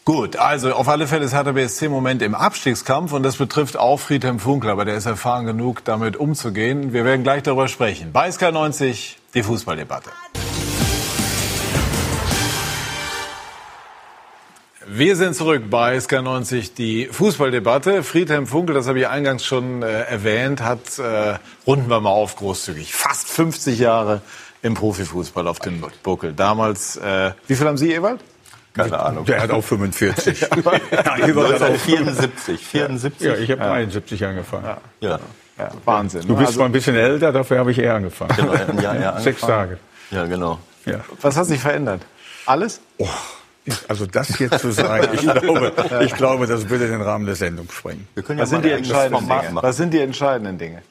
Gut, 0.05 0.37
also 0.37 0.73
auf 0.73 0.87
alle 0.87 1.07
Fälle 1.07 1.25
ist 1.25 1.33
Hertha 1.33 1.51
BSC 1.51 1.85
im 1.85 1.91
Moment 1.91 2.21
im 2.21 2.33
Abstiegskampf 2.33 3.13
und 3.13 3.23
das 3.23 3.37
betrifft 3.37 3.77
auch 3.77 3.99
Friedhelm 3.99 4.39
Funkel, 4.39 4.69
aber 4.69 4.85
der 4.85 4.95
ist 4.95 5.05
erfahren 5.05 5.45
genug, 5.45 5.83
damit 5.85 6.17
umzugehen. 6.17 6.93
Wir 6.93 7.05
werden 7.05 7.23
gleich 7.23 7.43
darüber 7.43 7.67
sprechen. 7.67 8.11
Bei 8.11 8.29
SK90 8.29 9.15
die 9.33 9.43
Fußballdebatte. 9.43 10.09
Wir 14.91 15.15
sind 15.15 15.35
zurück 15.35 15.65
bei 15.69 15.97
SK90, 15.97 16.73
die 16.75 17.05
Fußballdebatte. 17.05 18.01
Friedhelm 18.01 18.47
Funkel, 18.47 18.73
das 18.73 18.87
habe 18.87 18.97
ich 18.97 19.07
eingangs 19.07 19.45
schon 19.45 19.83
äh, 19.83 20.01
erwähnt, 20.05 20.63
hat, 20.63 20.97
äh, 20.97 21.37
runden 21.67 21.91
wir 21.91 21.99
mal 21.99 22.09
auf 22.09 22.35
großzügig, 22.37 22.95
fast 22.95 23.27
50 23.29 23.77
Jahre 23.77 24.21
im 24.61 24.73
Profifußball 24.73 25.47
auf 25.47 25.59
dem 25.59 25.83
Buckel. 26.03 26.33
Damals, 26.33 26.97
äh, 26.97 27.31
wie 27.47 27.55
viel 27.55 27.67
haben 27.67 27.77
Sie, 27.77 27.93
Ewald? 27.93 28.19
Keine 28.73 28.99
Ahnung. 28.99 29.25
Der 29.25 29.41
hat 29.41 29.51
auch 29.51 29.63
45. 29.63 30.41
Ja, 30.91 31.27
Ewald 31.27 31.59
hat 31.59 31.71
auch- 31.71 31.75
74, 31.77 32.65
74. 32.65 33.21
Ja, 33.27 33.35
ich 33.35 33.49
habe 33.51 33.63
71 33.63 34.23
angefangen. 34.25 34.65
Ja. 35.01 35.19
Ja, 35.57 35.69
Wahnsinn. 35.85 36.21
Du 36.21 36.27
ne? 36.29 36.33
bist 36.35 36.47
Also- 36.47 36.57
zwar 36.59 36.65
ein 36.67 36.71
bisschen 36.71 36.95
älter, 36.95 37.31
dafür 37.33 37.59
habe 37.59 37.71
ich 37.71 37.79
eher 37.79 37.95
angefangen. 37.95 38.33
Genau, 38.35 38.51
ein 38.53 38.81
Jahr 38.81 38.95
eher 38.95 39.13
Sechs 39.19 39.43
angefangen. 39.43 39.69
Tage. 39.71 39.77
Ja, 40.11 40.25
genau. 40.25 40.59
Ja. 40.85 40.99
Was 41.21 41.35
hat 41.35 41.45
sich 41.47 41.59
verändert? 41.59 42.01
Alles? 42.45 42.79
Also 43.87 44.05
das 44.07 44.39
jetzt 44.39 44.59
zu 44.59 44.71
sagen, 44.71 45.09
ich 45.13 45.21
glaube, 45.21 45.73
ich 46.05 46.15
glaube, 46.15 46.47
das 46.47 46.69
würde 46.69 46.87
den 46.87 47.01
Rahmen 47.01 47.25
der 47.25 47.35
Sendung 47.35 47.69
sprengen. 47.69 48.07
Wir 48.15 48.23
können 48.23 48.39
Was 48.39 48.49
ja 48.51 48.57
sind, 48.57 48.63
mal 48.65 48.69
die 48.69 48.75
entscheidenden 48.77 49.27
Dinge? 49.27 49.35
machen. 49.51 49.55
Was 49.61 49.77
sind 49.77 49.93
die 49.93 49.99
entscheidenden 49.99 50.57
Dinge? 50.57 50.81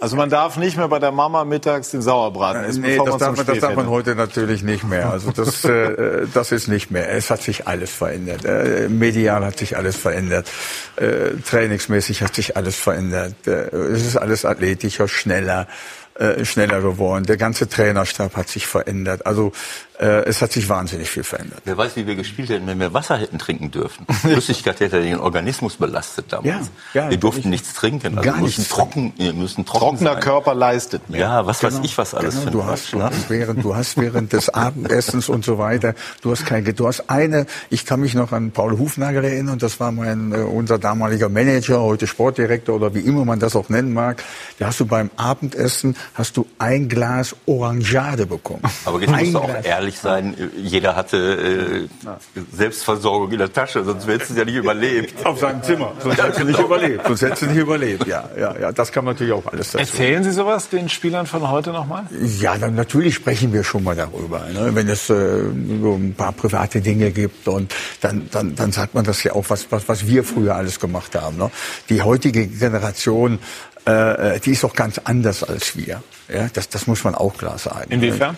Also 0.00 0.16
man 0.16 0.30
darf 0.30 0.56
nicht 0.56 0.76
mehr 0.76 0.88
bei 0.88 0.98
der 0.98 1.12
Mama 1.12 1.44
mittags 1.44 1.90
den 1.90 2.02
Sauerbraten 2.02 2.64
essen, 2.64 2.82
Nee, 2.82 2.96
das 2.96 3.16
darf, 3.16 3.36
man, 3.36 3.46
das 3.46 3.58
darf 3.58 3.74
man 3.74 3.88
heute 3.88 4.14
natürlich 4.14 4.62
nicht 4.62 4.84
mehr. 4.84 5.10
Also 5.10 5.30
das, 5.30 5.64
äh, 5.64 6.26
das 6.32 6.52
ist 6.52 6.68
nicht 6.68 6.90
mehr. 6.90 7.10
Es 7.10 7.30
hat 7.30 7.42
sich 7.42 7.66
alles 7.66 7.90
verändert. 7.90 8.44
Äh, 8.44 8.88
medial 8.88 9.44
hat 9.44 9.58
sich 9.58 9.76
alles 9.76 9.96
verändert. 9.96 10.50
Äh, 10.96 11.30
trainingsmäßig 11.46 12.22
hat 12.22 12.34
sich 12.34 12.56
alles 12.56 12.76
verändert. 12.76 13.34
Äh, 13.46 13.74
es 13.76 14.06
ist 14.06 14.16
alles 14.16 14.44
athletischer, 14.44 15.08
schneller, 15.08 15.66
äh, 16.14 16.44
schneller 16.44 16.80
geworden. 16.80 17.24
Der 17.24 17.36
ganze 17.36 17.68
Trainerstab 17.68 18.36
hat 18.36 18.48
sich 18.48 18.66
verändert. 18.66 19.26
Also 19.26 19.52
äh, 19.98 20.24
es 20.28 20.42
hat 20.42 20.52
sich 20.52 20.68
wahnsinnig 20.68 21.08
viel 21.08 21.22
verändert. 21.24 21.60
Wer 21.64 21.76
weiß, 21.78 21.96
wie 21.96 22.06
wir 22.06 22.16
gespielt 22.16 22.48
hätten, 22.48 22.66
wenn 22.66 22.80
wir 22.80 22.92
Wasser 22.94 23.16
hätten 23.16 23.38
trinken 23.38 23.70
dürfen. 23.70 24.06
Flüssigkeit 24.10 24.80
hätte 24.80 25.00
den 25.02 25.20
Organismus 25.20 25.76
belastet 25.76 26.26
damals. 26.32 26.70
Ja, 26.94 27.04
ja, 27.04 27.10
wir 27.10 27.16
durften 27.16 27.40
ich- 27.42 27.46
nichts 27.46 27.74
trinken. 27.74 28.18
Also 28.18 28.28
gar 28.30 28.40
nichts 28.40 28.68
trocken, 28.68 29.12
wir 29.16 29.32
müssen 29.32 29.64
trocken 29.64 29.98
Trockener 29.98 30.12
sein. 30.14 30.20
Körper 30.22 30.54
leistet 30.54 31.08
mehr. 31.10 31.20
Ja, 31.20 31.46
was 31.46 31.62
weiß 31.62 31.74
Genau, 31.74 31.84
ich, 31.84 31.96
was 31.98 32.14
alles 32.14 32.34
genau, 32.34 32.44
für 32.46 32.50
du 32.50 32.64
hast, 32.64 32.82
Quatsch, 32.90 32.92
du 32.92 32.98
ne? 32.98 33.04
hast 33.04 33.30
während 33.30 33.64
du 33.64 33.76
hast 33.76 33.96
während 34.00 34.32
des 34.32 34.48
Abendessens 34.48 35.28
und 35.28 35.44
so 35.44 35.58
weiter 35.58 35.94
du 36.22 36.30
hast 36.32 36.44
kein 36.46 36.64
du 36.64 36.86
hast 36.88 37.08
eine 37.10 37.46
ich 37.70 37.86
kann 37.86 38.00
mich 38.00 38.14
noch 38.14 38.32
an 38.32 38.50
Paul 38.50 38.78
Hufnagel 38.78 39.24
erinnern 39.24 39.58
das 39.58 39.78
war 39.80 39.92
mein 39.92 40.32
äh, 40.32 40.38
unser 40.38 40.78
damaliger 40.78 41.28
Manager 41.28 41.80
heute 41.82 42.06
Sportdirektor 42.06 42.74
oder 42.76 42.94
wie 42.94 43.00
immer 43.00 43.24
man 43.24 43.38
das 43.38 43.54
auch 43.56 43.68
nennen 43.68 43.92
mag 43.92 44.22
da 44.58 44.66
hast 44.66 44.80
du 44.80 44.86
beim 44.86 45.10
Abendessen 45.16 45.96
hast 46.14 46.36
du 46.36 46.46
ein 46.58 46.88
Glas 46.88 47.36
Orangeade 47.46 48.26
bekommen 48.26 48.62
Aber 48.84 49.00
jetzt 49.00 49.12
ein 49.12 49.20
musst 49.20 49.34
du 49.34 49.38
auch 49.38 49.46
Glas. 49.46 49.64
Ehrlich 49.84 49.98
sein, 49.98 50.34
jeder 50.56 50.96
hatte 50.96 51.88
äh, 52.36 52.40
Selbstversorgung 52.52 53.30
in 53.32 53.38
der 53.38 53.52
Tasche, 53.52 53.84
sonst 53.84 54.06
hättest 54.06 54.30
du 54.30 54.34
ja 54.34 54.44
nicht 54.44 54.56
überlebt. 54.56 55.14
auf 55.24 55.38
seinem 55.38 55.62
Zimmer 55.62 55.92
sonst 56.00 56.22
hättest 56.22 56.40
du 56.40 56.44
nicht 56.44 56.58
überlebt 56.58 57.06
sonst 57.06 57.22
hättest 57.22 57.42
du 57.42 57.46
nicht 57.46 57.58
überlebt 57.58 58.06
ja 58.06 58.28
ja 58.38 58.58
ja 58.58 58.72
das 58.72 58.90
kann 58.92 59.04
natürlich 59.04 59.32
auch 59.32 59.46
alles 59.46 59.72
dazu 59.72 59.78
Erzählen 59.78 60.24
Sie 60.24 60.32
sowas 60.32 60.68
den 60.68 60.88
Spielern 60.88 61.26
von 61.26 61.48
heute 61.50 61.70
nochmal? 61.70 62.04
Ja, 62.40 62.56
dann 62.56 62.74
natürlich 62.74 63.14
sprechen 63.14 63.52
wir 63.52 63.62
schon 63.62 63.84
mal 63.84 63.94
darüber. 63.94 64.40
Ne? 64.52 64.74
Wenn 64.74 64.88
es 64.88 65.10
äh, 65.10 65.42
so 65.80 65.94
ein 65.94 66.14
paar 66.16 66.32
private 66.32 66.80
Dinge 66.80 67.10
gibt 67.10 67.46
und 67.48 67.74
dann, 68.00 68.28
dann, 68.30 68.54
dann 68.54 68.72
sagt 68.72 68.94
man 68.94 69.04
das 69.04 69.22
ja 69.22 69.32
auch, 69.32 69.44
was, 69.48 69.66
was, 69.70 69.88
was 69.88 70.06
wir 70.06 70.24
früher 70.24 70.56
alles 70.56 70.80
gemacht 70.80 71.14
haben. 71.14 71.36
Ne? 71.36 71.50
Die 71.88 72.02
heutige 72.02 72.46
Generation, 72.46 73.38
äh, 73.86 74.40
die 74.40 74.52
ist 74.52 74.64
auch 74.64 74.74
ganz 74.74 74.98
anders 75.04 75.42
als 75.44 75.76
wir. 75.76 76.02
Ja, 76.32 76.48
das, 76.52 76.68
das 76.68 76.86
muss 76.86 77.04
man 77.04 77.14
auch 77.14 77.36
klar 77.36 77.58
sagen. 77.58 77.90
Inwiefern? 77.90 78.36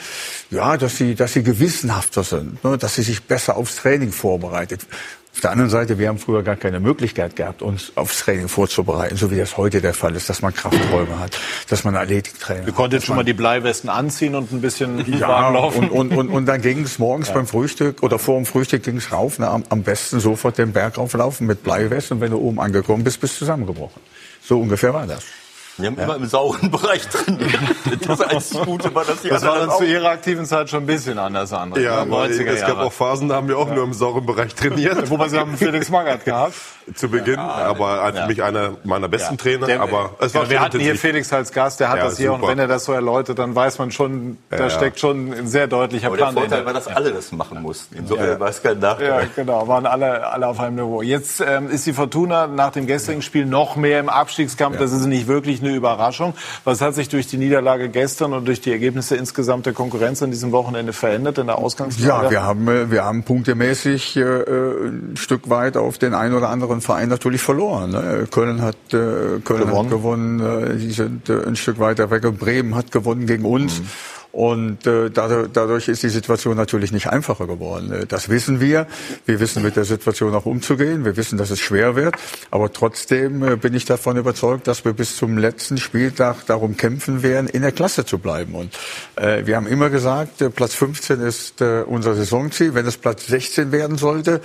Ja, 0.50 0.76
dass 0.76 0.96
sie, 0.96 1.14
dass 1.14 1.34
sie 1.34 1.42
gewissenhafter 1.42 2.24
sind, 2.24 2.62
ne? 2.64 2.76
dass 2.78 2.96
sie 2.96 3.02
sich 3.02 3.22
besser 3.22 3.56
aufs 3.56 3.76
Training 3.76 4.10
vorbereitet. 4.10 4.86
Auf 5.36 5.42
der 5.42 5.50
anderen 5.50 5.70
Seite, 5.70 5.98
wir 5.98 6.08
haben 6.08 6.18
früher 6.18 6.42
gar 6.42 6.56
keine 6.56 6.80
Möglichkeit 6.80 7.36
gehabt, 7.36 7.60
uns 7.60 7.92
aufs 7.94 8.20
Training 8.20 8.48
vorzubereiten, 8.48 9.16
so 9.16 9.30
wie 9.30 9.36
das 9.36 9.58
heute 9.58 9.82
der 9.82 9.92
Fall 9.92 10.16
ist, 10.16 10.30
dass 10.30 10.40
man 10.40 10.54
Krafträume 10.54 11.20
hat, 11.20 11.38
dass 11.68 11.84
man 11.84 11.94
Athletiktrainer 11.94 12.64
Wir 12.64 12.72
konnten 12.72 12.96
dass 12.96 13.04
schon 13.04 13.16
mal 13.16 13.22
die 13.22 13.34
Bleiwesten 13.34 13.90
anziehen 13.90 14.34
und 14.34 14.50
ein 14.50 14.62
bisschen 14.62 15.04
ja, 15.20 15.50
laufen. 15.50 15.90
und, 15.90 16.10
und, 16.10 16.16
und, 16.16 16.28
und 16.30 16.46
dann 16.46 16.62
ging 16.62 16.82
es 16.84 16.98
morgens 16.98 17.30
beim 17.30 17.46
Frühstück 17.46 18.02
oder 18.02 18.18
vor 18.18 18.36
dem 18.36 18.46
Frühstück 18.46 18.82
ging 18.82 18.96
es 18.96 19.12
rauf. 19.12 19.38
Ne, 19.38 19.46
am, 19.46 19.62
am 19.68 19.82
besten 19.82 20.20
sofort 20.20 20.56
den 20.56 20.72
Berg 20.72 20.96
rauflaufen 20.96 21.46
mit 21.46 21.62
Bleiwest 21.62 22.12
und 22.12 22.22
wenn 22.22 22.30
du 22.30 22.38
oben 22.38 22.58
angekommen 22.58 23.04
bist, 23.04 23.20
bist 23.20 23.34
du 23.34 23.40
zusammengebrochen. 23.40 24.00
So 24.46 24.60
ungefähr 24.60 24.94
war 24.94 25.06
das. 25.08 25.24
Wir 25.78 25.88
haben 25.88 25.98
immer 25.98 26.16
im 26.16 26.26
sauren 26.26 26.70
Bereich 26.70 27.06
trainiert. 27.08 27.50
Das 28.08 28.20
einzige 28.20 28.64
Gute 28.64 28.94
war, 28.94 29.04
dass 29.04 29.20
die 29.22 29.28
das 29.28 29.44
war 29.44 29.58
dann 29.58 29.70
zu 29.70 29.84
Ihrer 29.84 30.08
aktiven 30.10 30.44
Zeit 30.46 30.70
schon 30.70 30.84
ein 30.84 30.86
bisschen 30.86 31.18
anders, 31.18 31.52
André. 31.52 31.80
Ja, 31.80 32.02
90er 32.02 32.46
es 32.50 32.60
gab 32.60 32.68
Jahre. 32.70 32.82
auch 32.86 32.92
Phasen, 32.92 33.28
da 33.28 33.34
haben 33.36 33.48
wir 33.48 33.58
auch 33.58 33.68
nur 33.68 33.84
im 33.84 33.92
sauren 33.92 34.24
Bereich 34.24 34.54
trainiert. 34.54 35.10
Wobei 35.10 35.28
Sie 35.28 35.38
haben 35.38 35.56
Felix 35.56 35.90
Magath 35.90 36.24
gehabt. 36.24 36.54
Zu 36.94 37.08
Beginn, 37.08 37.38
aber 37.40 38.00
als 38.02 38.16
Ja. 38.16 38.26
mich 38.28 38.42
einer 38.44 38.76
meiner 38.84 39.08
besten 39.08 39.36
Trainer. 39.36 39.66
Der- 39.66 39.80
aber 39.80 40.10
es 40.20 40.32
war 40.34 40.44
ja, 40.44 40.50
wir 40.50 40.60
hatten 40.60 40.78
hier. 40.78 40.94
Felix 40.94 41.32
als 41.32 41.52
Gast, 41.52 41.80
der 41.80 41.88
hat 41.88 41.98
Ja, 41.98 42.04
das 42.04 42.16
hier 42.16 42.32
und 42.32 42.40
super. 42.40 42.52
wenn 42.52 42.60
er 42.60 42.68
das 42.68 42.84
so 42.84 42.92
erläutert, 42.92 43.40
dann 43.40 43.56
weiß 43.56 43.78
man 43.80 43.90
schon, 43.90 44.38
da 44.50 44.56
Ja. 44.58 44.70
steckt 44.70 45.00
schon 45.00 45.32
ein 45.32 45.46
sehr 45.48 45.66
deutlicher 45.66 46.06
Aber 46.06 46.16
der 46.16 46.24
Plan 46.26 46.34
Vorteil 46.34 46.50
dahinter. 46.62 46.66
war, 46.66 46.74
dass 46.74 46.86
alle 46.86 47.12
das 47.12 47.32
machen 47.32 47.60
mussten. 47.60 47.96
Insofern 47.96 48.28
Ja. 48.28 48.40
war 48.40 48.48
es 48.48 48.62
kein 48.62 48.78
Nachteil. 48.78 49.08
Ja, 49.08 49.20
genau, 49.34 49.66
waren 49.66 49.84
alle, 49.84 50.26
alle 50.28 50.46
auf 50.46 50.60
einem 50.60 50.76
Niveau. 50.76 51.02
Jetzt 51.02 51.40
ähm, 51.44 51.68
ist 51.70 51.86
die 51.86 51.92
Fortuna 51.92 52.46
nach 52.46 52.70
dem 52.70 52.86
gestrigen 52.86 53.20
Spiel 53.22 53.46
noch 53.46 53.74
mehr 53.74 53.98
im 53.98 54.08
Abstiegskampf. 54.08 54.78
Das 54.78 54.92
ist 54.92 55.06
nicht 55.06 55.26
wirklich 55.26 55.60
eine 55.66 55.76
Überraschung. 55.76 56.34
Was 56.64 56.80
hat 56.80 56.94
sich 56.94 57.08
durch 57.08 57.26
die 57.26 57.36
Niederlage 57.36 57.88
gestern 57.88 58.32
und 58.32 58.46
durch 58.46 58.60
die 58.60 58.72
Ergebnisse 58.72 59.16
insgesamt 59.16 59.66
der 59.66 59.72
Konkurrenz 59.72 60.22
an 60.22 60.30
diesem 60.30 60.52
Wochenende 60.52 60.92
verändert 60.92 61.38
in 61.38 61.46
der 61.46 61.58
Ausgangslage? 61.58 62.26
Ja, 62.26 62.30
wir 62.30 62.42
haben, 62.42 62.68
äh, 62.68 62.90
wir 62.90 63.04
haben 63.04 63.22
punktemäßig 63.22 64.16
äh, 64.16 64.20
äh, 64.20 64.88
ein 64.88 65.16
Stück 65.16 65.48
weit 65.50 65.76
auf 65.76 65.98
den 65.98 66.14
einen 66.14 66.34
oder 66.34 66.48
anderen 66.50 66.80
Verein 66.80 67.08
natürlich 67.08 67.40
verloren. 67.40 67.90
Ne? 67.90 68.26
Köln 68.30 68.62
hat, 68.62 68.76
äh, 68.88 68.92
Köln 68.92 69.40
Gewonnen. 69.44 69.76
hat 69.76 69.90
gewonnen, 69.90 70.40
äh, 70.40 70.76
die 70.76 70.92
sind 70.92 71.28
äh, 71.28 71.44
ein 71.46 71.56
Stück 71.56 71.78
weiter 71.78 72.10
weg. 72.10 72.22
Bremen 72.38 72.74
hat 72.74 72.90
gewonnen 72.92 73.26
gegen 73.26 73.44
uns. 73.44 73.80
Und 74.36 74.86
äh, 74.86 75.08
dadurch, 75.08 75.48
dadurch 75.50 75.88
ist 75.88 76.02
die 76.02 76.10
Situation 76.10 76.58
natürlich 76.58 76.92
nicht 76.92 77.06
einfacher 77.06 77.46
geworden. 77.46 77.90
Äh, 77.90 78.04
Das 78.04 78.28
wissen 78.28 78.60
wir. 78.60 78.86
Wir 79.24 79.40
wissen 79.40 79.62
mit 79.62 79.76
der 79.76 79.86
Situation 79.86 80.34
auch 80.34 80.44
umzugehen. 80.44 81.06
Wir 81.06 81.16
wissen, 81.16 81.38
dass 81.38 81.48
es 81.48 81.58
schwer 81.58 81.96
wird. 81.96 82.16
Aber 82.50 82.70
trotzdem 82.70 83.42
äh, 83.42 83.56
bin 83.56 83.72
ich 83.72 83.86
davon 83.86 84.18
überzeugt, 84.18 84.66
dass 84.66 84.84
wir 84.84 84.92
bis 84.92 85.16
zum 85.16 85.38
letzten 85.38 85.78
Spieltag 85.78 86.44
darum 86.44 86.76
kämpfen 86.76 87.22
werden, 87.22 87.48
in 87.48 87.62
der 87.62 87.72
Klasse 87.72 88.04
zu 88.04 88.18
bleiben. 88.18 88.54
Und 88.54 88.74
äh, 89.16 89.46
wir 89.46 89.56
haben 89.56 89.66
immer 89.66 89.88
gesagt, 89.88 90.42
äh, 90.42 90.50
Platz 90.50 90.74
15 90.74 91.22
ist 91.22 91.62
äh, 91.62 91.82
unser 91.86 92.14
Saisonziel. 92.14 92.74
Wenn 92.74 92.84
es 92.84 92.98
Platz 92.98 93.26
16 93.28 93.72
werden 93.72 93.96
sollte, 93.96 94.42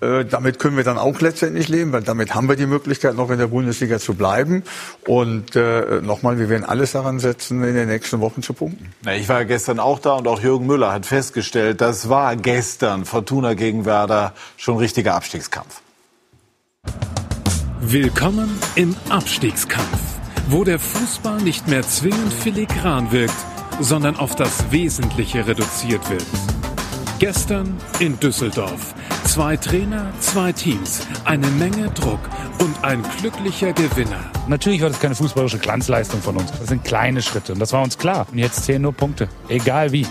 äh, 0.00 0.24
damit 0.24 0.58
können 0.58 0.76
wir 0.76 0.84
dann 0.84 0.98
auch 0.98 1.20
letztendlich 1.20 1.68
leben, 1.68 1.92
weil 1.92 2.02
damit 2.02 2.34
haben 2.34 2.48
wir 2.48 2.56
die 2.56 2.66
Möglichkeit, 2.66 3.14
noch 3.14 3.30
in 3.30 3.38
der 3.38 3.48
Bundesliga 3.48 3.98
zu 3.98 4.14
bleiben. 4.14 4.62
Und 5.06 5.56
äh, 5.56 6.00
nochmal, 6.02 6.38
wir 6.38 6.48
werden 6.48 6.64
alles 6.64 6.92
daran 6.92 7.18
setzen, 7.18 7.62
in 7.64 7.74
den 7.74 7.88
nächsten 7.88 8.20
Wochen 8.20 8.42
zu 8.42 8.52
punkten. 8.52 8.92
Na, 9.04 9.14
ich 9.14 9.28
war 9.28 9.40
ja 9.40 9.44
gestern 9.44 9.78
auch 9.78 9.98
da 9.98 10.14
und 10.14 10.28
auch 10.28 10.40
Jürgen 10.40 10.66
Müller 10.66 10.92
hat 10.92 11.06
festgestellt, 11.06 11.80
das 11.80 12.08
war 12.08 12.36
gestern 12.36 13.04
Fortuna 13.04 13.54
gegen 13.54 13.84
Werder 13.84 14.32
schon 14.56 14.76
richtiger 14.78 15.14
Abstiegskampf. 15.14 15.82
Willkommen 17.82 18.58
im 18.74 18.94
Abstiegskampf, 19.08 19.98
wo 20.48 20.64
der 20.64 20.78
Fußball 20.78 21.40
nicht 21.40 21.66
mehr 21.68 21.82
zwingend 21.82 22.32
filigran 22.32 23.10
wirkt, 23.10 23.34
sondern 23.80 24.16
auf 24.16 24.36
das 24.36 24.70
Wesentliche 24.70 25.46
reduziert 25.46 26.08
wird. 26.10 26.26
Gestern 27.18 27.76
in 27.98 28.18
Düsseldorf. 28.20 28.94
Zwei 29.24 29.56
Trainer, 29.56 30.12
zwei 30.18 30.52
Teams, 30.52 31.06
eine 31.24 31.46
Menge 31.46 31.90
Druck 31.90 32.20
und 32.58 32.84
ein 32.84 33.02
glücklicher 33.18 33.72
Gewinner. 33.72 34.20
Natürlich 34.48 34.82
war 34.82 34.88
das 34.88 35.00
keine 35.00 35.14
fußballische 35.14 35.58
Glanzleistung 35.58 36.20
von 36.20 36.36
uns. 36.36 36.50
Das 36.50 36.68
sind 36.68 36.84
kleine 36.84 37.22
Schritte 37.22 37.52
und 37.52 37.60
das 37.60 37.72
war 37.72 37.82
uns 37.82 37.96
klar. 37.96 38.26
Und 38.32 38.38
jetzt 38.38 38.64
zählen 38.64 38.82
nur 38.82 38.92
Punkte, 38.92 39.28
egal 39.48 39.92
wie. 39.92 40.06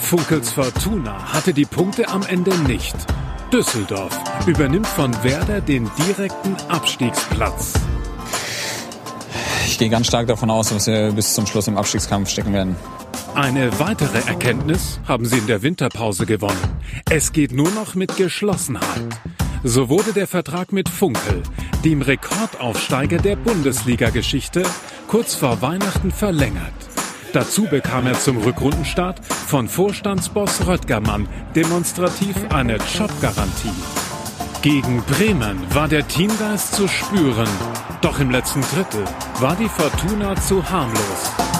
Funkels 0.00 0.52
Fortuna 0.52 1.32
hatte 1.32 1.52
die 1.52 1.64
Punkte 1.64 2.08
am 2.08 2.22
Ende 2.22 2.54
nicht. 2.60 2.94
Düsseldorf 3.52 4.18
übernimmt 4.46 4.86
von 4.86 5.12
Werder 5.22 5.60
den 5.60 5.90
direkten 5.98 6.56
Abstiegsplatz. 6.68 7.74
Ich 9.66 9.78
gehe 9.78 9.90
ganz 9.90 10.06
stark 10.06 10.26
davon 10.26 10.50
aus, 10.50 10.70
dass 10.70 10.86
wir 10.86 11.12
bis 11.12 11.34
zum 11.34 11.46
Schluss 11.46 11.68
im 11.68 11.76
Abstiegskampf 11.76 12.30
stecken 12.30 12.52
werden. 12.52 12.76
Eine 13.34 13.78
weitere 13.80 14.18
Erkenntnis 14.18 15.00
haben 15.08 15.24
sie 15.24 15.38
in 15.38 15.46
der 15.46 15.62
Winterpause 15.62 16.26
gewonnen. 16.26 16.60
Es 17.08 17.32
geht 17.32 17.52
nur 17.52 17.70
noch 17.70 17.94
mit 17.94 18.16
Geschlossenheit. 18.16 19.08
So 19.64 19.88
wurde 19.88 20.12
der 20.12 20.26
Vertrag 20.26 20.70
mit 20.70 20.90
Funkel, 20.90 21.42
dem 21.82 22.02
Rekordaufsteiger 22.02 23.16
der 23.16 23.36
Bundesliga-Geschichte, 23.36 24.64
kurz 25.08 25.34
vor 25.34 25.62
Weihnachten 25.62 26.10
verlängert. 26.10 26.74
Dazu 27.32 27.64
bekam 27.64 28.06
er 28.06 28.20
zum 28.20 28.36
Rückrundenstart 28.36 29.24
von 29.24 29.66
Vorstandsboss 29.66 30.66
Röttgermann 30.66 31.26
demonstrativ 31.54 32.36
eine 32.50 32.76
Jobgarantie. 32.76 33.70
Gegen 34.60 35.02
Bremen 35.04 35.58
war 35.74 35.88
der 35.88 36.06
Teamgeist 36.06 36.74
zu 36.74 36.86
spüren, 36.86 37.48
doch 38.02 38.20
im 38.20 38.30
letzten 38.30 38.60
Drittel 38.60 39.04
war 39.40 39.56
die 39.56 39.70
Fortuna 39.70 40.36
zu 40.36 40.68
harmlos. 40.68 41.51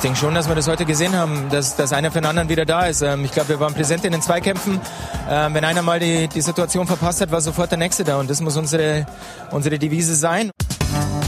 Ich 0.00 0.02
denke 0.04 0.18
schon, 0.18 0.34
dass 0.34 0.48
wir 0.48 0.54
das 0.54 0.66
heute 0.66 0.86
gesehen 0.86 1.14
haben, 1.14 1.50
dass, 1.50 1.76
dass 1.76 1.92
einer 1.92 2.10
für 2.10 2.22
den 2.22 2.24
anderen 2.24 2.48
wieder 2.48 2.64
da 2.64 2.86
ist. 2.86 3.02
Ähm, 3.02 3.22
ich 3.22 3.32
glaube, 3.32 3.50
wir 3.50 3.60
waren 3.60 3.74
präsent 3.74 4.02
in 4.06 4.12
den 4.12 4.22
Zweikämpfen. 4.22 4.80
Ähm, 5.28 5.52
wenn 5.52 5.62
einer 5.62 5.82
mal 5.82 6.00
die, 6.00 6.26
die 6.26 6.40
Situation 6.40 6.86
verpasst 6.86 7.20
hat, 7.20 7.30
war 7.30 7.42
sofort 7.42 7.70
der 7.70 7.76
Nächste 7.76 8.02
da. 8.02 8.18
Und 8.18 8.30
das 8.30 8.40
muss 8.40 8.56
unsere, 8.56 9.04
unsere 9.50 9.78
Devise 9.78 10.14
sein. 10.14 10.50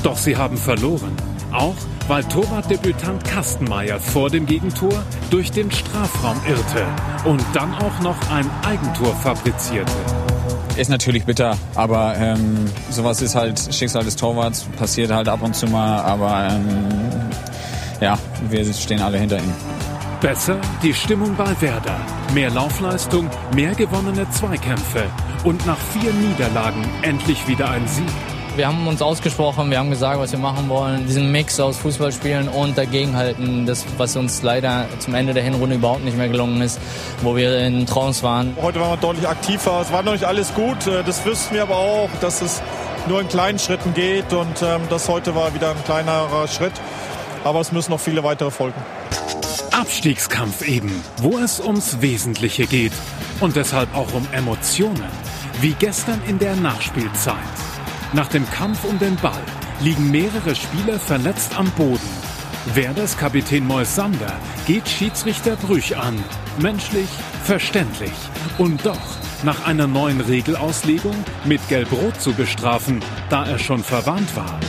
Doch 0.02 0.16
sie 0.16 0.38
haben 0.38 0.56
verloren. 0.56 1.14
Auch 1.52 1.74
weil 2.08 2.24
Torwartdebütant 2.24 3.22
Kastenmeier 3.24 4.00
vor 4.00 4.30
dem 4.30 4.46
Gegentor 4.46 5.02
durch 5.28 5.50
den 5.50 5.70
Strafraum 5.70 6.40
irrte 6.48 6.86
und 7.26 7.44
dann 7.52 7.74
auch 7.74 8.00
noch 8.00 8.16
ein 8.30 8.48
Eigentor 8.64 9.14
fabrizierte. 9.16 9.92
Ist 10.78 10.88
natürlich 10.88 11.26
bitter, 11.26 11.58
aber 11.74 12.16
ähm, 12.16 12.64
sowas 12.88 13.20
ist 13.20 13.34
halt 13.34 13.68
Schicksal 13.74 14.04
des 14.04 14.16
Torwarts, 14.16 14.64
passiert 14.78 15.10
halt 15.10 15.28
ab 15.28 15.42
und 15.42 15.54
zu 15.54 15.66
mal, 15.66 16.00
aber 16.00 16.48
ähm, 16.50 16.88
ja, 18.00 18.18
wir 18.48 18.64
stehen 18.72 19.00
alle 19.00 19.18
hinter 19.18 19.38
ihm. 19.38 19.52
Besser 20.20 20.56
die 20.82 20.94
Stimmung 20.94 21.34
bei 21.34 21.60
Werder. 21.60 21.96
Mehr 22.32 22.50
Laufleistung, 22.50 23.28
mehr 23.54 23.74
gewonnene 23.74 24.28
Zweikämpfe 24.30 25.04
und 25.44 25.66
nach 25.66 25.78
vier 25.78 26.12
Niederlagen 26.12 26.84
endlich 27.02 27.48
wieder 27.48 27.70
ein 27.70 27.86
Sieg. 27.88 28.06
Wir 28.54 28.66
haben 28.66 28.86
uns 28.86 29.00
ausgesprochen, 29.00 29.70
wir 29.70 29.78
haben 29.78 29.88
gesagt, 29.88 30.20
was 30.20 30.30
wir 30.30 30.38
machen 30.38 30.68
wollen. 30.68 31.06
Diesen 31.06 31.32
Mix 31.32 31.58
aus 31.58 31.78
Fußballspielen 31.78 32.48
und 32.48 32.76
dagegenhalten, 32.76 33.64
das, 33.64 33.86
was 33.96 34.14
uns 34.14 34.42
leider 34.42 34.86
zum 34.98 35.14
Ende 35.14 35.32
der 35.32 35.42
Hinrunde 35.42 35.76
überhaupt 35.76 36.04
nicht 36.04 36.18
mehr 36.18 36.28
gelungen 36.28 36.60
ist, 36.60 36.78
wo 37.22 37.34
wir 37.34 37.58
in 37.58 37.86
Trance 37.86 38.22
waren. 38.22 38.54
Heute 38.60 38.78
waren 38.78 38.90
wir 38.90 38.96
deutlich 38.98 39.26
aktiver. 39.26 39.80
Es 39.80 39.90
war 39.90 40.02
noch 40.02 40.12
nicht 40.12 40.24
alles 40.24 40.52
gut. 40.52 40.76
Das 41.06 41.24
wüssten 41.24 41.54
wir 41.54 41.62
aber 41.62 41.78
auch, 41.78 42.10
dass 42.20 42.42
es 42.42 42.60
nur 43.08 43.22
in 43.22 43.28
kleinen 43.28 43.58
Schritten 43.58 43.94
geht. 43.94 44.32
Und 44.34 44.62
ähm, 44.62 44.82
das 44.90 45.08
heute 45.08 45.34
war 45.34 45.54
wieder 45.54 45.70
ein 45.70 45.84
kleinerer 45.84 46.46
Schritt. 46.46 46.74
Aber 47.44 47.60
es 47.60 47.72
müssen 47.72 47.90
noch 47.90 48.00
viele 48.00 48.22
weitere 48.22 48.50
folgen. 48.50 48.80
Abstiegskampf 49.72 50.62
eben, 50.66 50.92
wo 51.18 51.38
es 51.38 51.60
ums 51.60 52.00
Wesentliche 52.00 52.66
geht. 52.66 52.92
Und 53.40 53.56
deshalb 53.56 53.94
auch 53.96 54.12
um 54.14 54.26
Emotionen. 54.32 55.10
Wie 55.60 55.74
gestern 55.78 56.20
in 56.26 56.38
der 56.38 56.54
Nachspielzeit. 56.56 57.36
Nach 58.12 58.28
dem 58.28 58.48
Kampf 58.50 58.84
um 58.84 58.98
den 58.98 59.16
Ball 59.16 59.42
liegen 59.80 60.10
mehrere 60.10 60.54
Spieler 60.54 61.00
verletzt 61.00 61.58
am 61.58 61.70
Boden. 61.72 62.08
Werders 62.74 63.16
Kapitän 63.16 63.66
Moisander 63.66 64.32
geht 64.66 64.88
Schiedsrichter 64.88 65.56
Brüch 65.56 65.96
an. 65.96 66.22
Menschlich, 66.58 67.08
verständlich. 67.42 68.12
Und 68.58 68.86
doch 68.86 69.00
nach 69.42 69.66
einer 69.66 69.86
neuen 69.86 70.20
Regelauslegung 70.20 71.16
mit 71.44 71.66
Gelb-Rot 71.68 72.20
zu 72.20 72.32
bestrafen, 72.32 73.00
da 73.28 73.44
er 73.44 73.58
schon 73.58 73.82
verwarnt 73.82 74.36
war. 74.36 74.60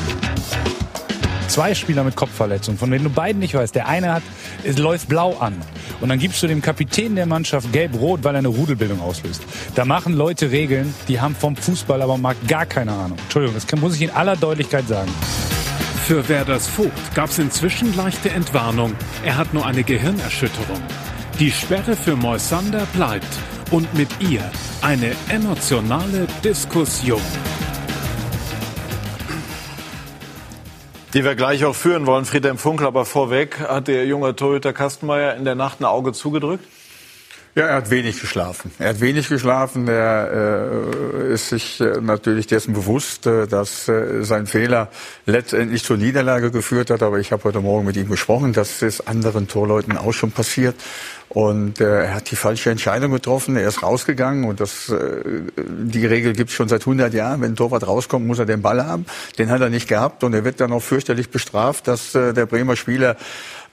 Zwei 1.54 1.76
Spieler 1.76 2.04
mit 2.04 2.16
Kopfverletzung, 2.16 2.80
von 2.80 2.90
denen 2.90 3.04
du 3.04 3.12
beiden 3.12 3.40
nicht 3.40 3.54
weißt. 3.54 3.76
Der 3.76 3.88
eine 3.88 4.12
hat, 4.12 4.24
es 4.64 4.80
läuft 4.80 5.08
blau 5.08 5.38
an. 5.38 5.54
Und 6.02 6.10
dann 6.10 6.18
gibst 6.18 6.42
du 6.42 6.48
dem 6.48 6.64
Kapitän 6.64 7.16
der 7.16 7.28
Mannschaft 7.28 7.72
gelb-rot, 7.72 8.24
weil 8.24 8.34
er 8.34 8.40
eine 8.40 8.48
Rudelbildung 8.48 9.00
auslöst. 9.00 9.44
Da 9.76 9.86
machen 9.86 10.14
Leute 10.14 10.50
Regeln, 10.50 10.96
die 11.08 11.22
haben 11.22 11.36
vom 11.36 11.56
Fußball 11.56 12.02
aber 12.02 12.18
mal 12.18 12.36
gar 12.48 12.66
keine 12.66 12.94
Ahnung. 12.94 13.20
Entschuldigung, 13.20 13.54
das 13.54 13.80
muss 13.80 13.94
ich 13.94 14.02
in 14.02 14.10
aller 14.10 14.36
Deutlichkeit 14.36 14.88
sagen. 14.88 15.12
Für 16.08 16.28
Werders 16.28 16.68
Vogt 16.68 17.14
gab 17.14 17.30
es 17.30 17.38
inzwischen 17.38 17.96
leichte 17.96 18.32
Entwarnung. 18.32 18.96
Er 19.24 19.38
hat 19.38 19.54
nur 19.54 19.64
eine 19.64 19.84
Gehirnerschütterung. 19.84 20.82
Die 21.40 21.52
Sperre 21.52 21.96
für 21.96 22.16
Moisander 22.16 22.88
bleibt 22.96 23.30
und 23.70 23.94
mit 23.94 24.10
ihr 24.20 24.42
eine 24.82 25.12
emotionale 25.30 26.26
Diskussion. 26.44 27.22
Die 31.14 31.24
wir 31.24 31.36
gleich 31.36 31.64
auch 31.64 31.76
führen 31.76 32.08
wollen, 32.08 32.26
Friedhelm 32.26 32.58
Funkel, 32.58 32.88
aber 32.88 33.06
vorweg, 33.06 33.60
hat 33.60 33.88
der 33.88 34.08
junge 34.08 34.36
Torhüter 34.36 34.74
Kastenmeier 34.74 35.36
in 35.36 35.46
der 35.46 35.54
Nacht 35.54 35.80
ein 35.80 35.86
Auge 35.86 36.12
zugedrückt? 36.12 36.66
Ja, 37.56 37.68
er 37.68 37.76
hat 37.76 37.92
wenig 37.92 38.20
geschlafen. 38.20 38.72
Er 38.80 38.90
hat 38.90 39.00
wenig 39.00 39.30
geschlafen. 39.30 39.88
Er 39.88 40.82
äh, 41.22 41.34
ist 41.34 41.50
sich 41.50 41.80
äh, 41.80 42.02
natürlich 42.02 42.48
dessen 42.48 42.74
bewusst, 42.74 43.28
äh, 43.28 43.46
dass 43.46 43.88
äh, 43.88 44.24
sein 44.24 44.48
Fehler 44.48 44.90
letztendlich 45.28 45.84
zur 45.84 45.98
Niederlage 45.98 46.50
geführt 46.50 46.90
hat. 46.90 47.04
Aber 47.04 47.20
ich 47.20 47.32
habe 47.32 47.44
heute 47.44 47.60
Morgen 47.60 47.86
mit 47.86 47.96
ihm 47.96 48.10
gesprochen. 48.10 48.54
Das 48.54 48.82
ist 48.82 49.08
anderen 49.08 49.48
Torleuten 49.48 49.98
auch 49.98 50.14
schon 50.14 50.32
passiert. 50.32 50.76
Und 51.30 51.82
äh, 51.82 52.04
er 52.06 52.16
hat 52.16 52.32
die 52.32 52.36
falsche 52.36 52.70
Entscheidung 52.70 53.12
getroffen. 53.12 53.56
Er 53.56 53.68
ist 53.68 53.82
rausgegangen 53.82 54.44
und 54.44 54.60
das, 54.60 54.90
äh, 54.90 55.24
die 55.58 56.06
Regel 56.06 56.34
gibt 56.34 56.50
es 56.50 56.56
schon 56.56 56.68
seit 56.68 56.82
100 56.82 57.14
Jahren. 57.14 57.42
Wenn 57.42 57.54
ein 57.54 57.56
Torwart 57.56 57.88
rauskommt, 57.88 58.28
muss 58.28 58.40
er 58.40 58.46
den 58.46 58.62
Ball 58.62 58.86
haben. 58.86 59.06
Den 59.38 59.50
hat 59.50 59.62
er 59.62 59.70
nicht 59.70 59.88
gehabt 59.88 60.24
und 60.24 60.34
er 60.34 60.44
wird 60.44 60.60
dann 60.60 60.72
auch 60.72 60.82
fürchterlich 60.82 61.30
bestraft, 61.30 61.88
dass 61.88 62.14
äh, 62.16 62.34
der 62.34 62.46
Bremer 62.46 62.76
Spieler 62.76 63.18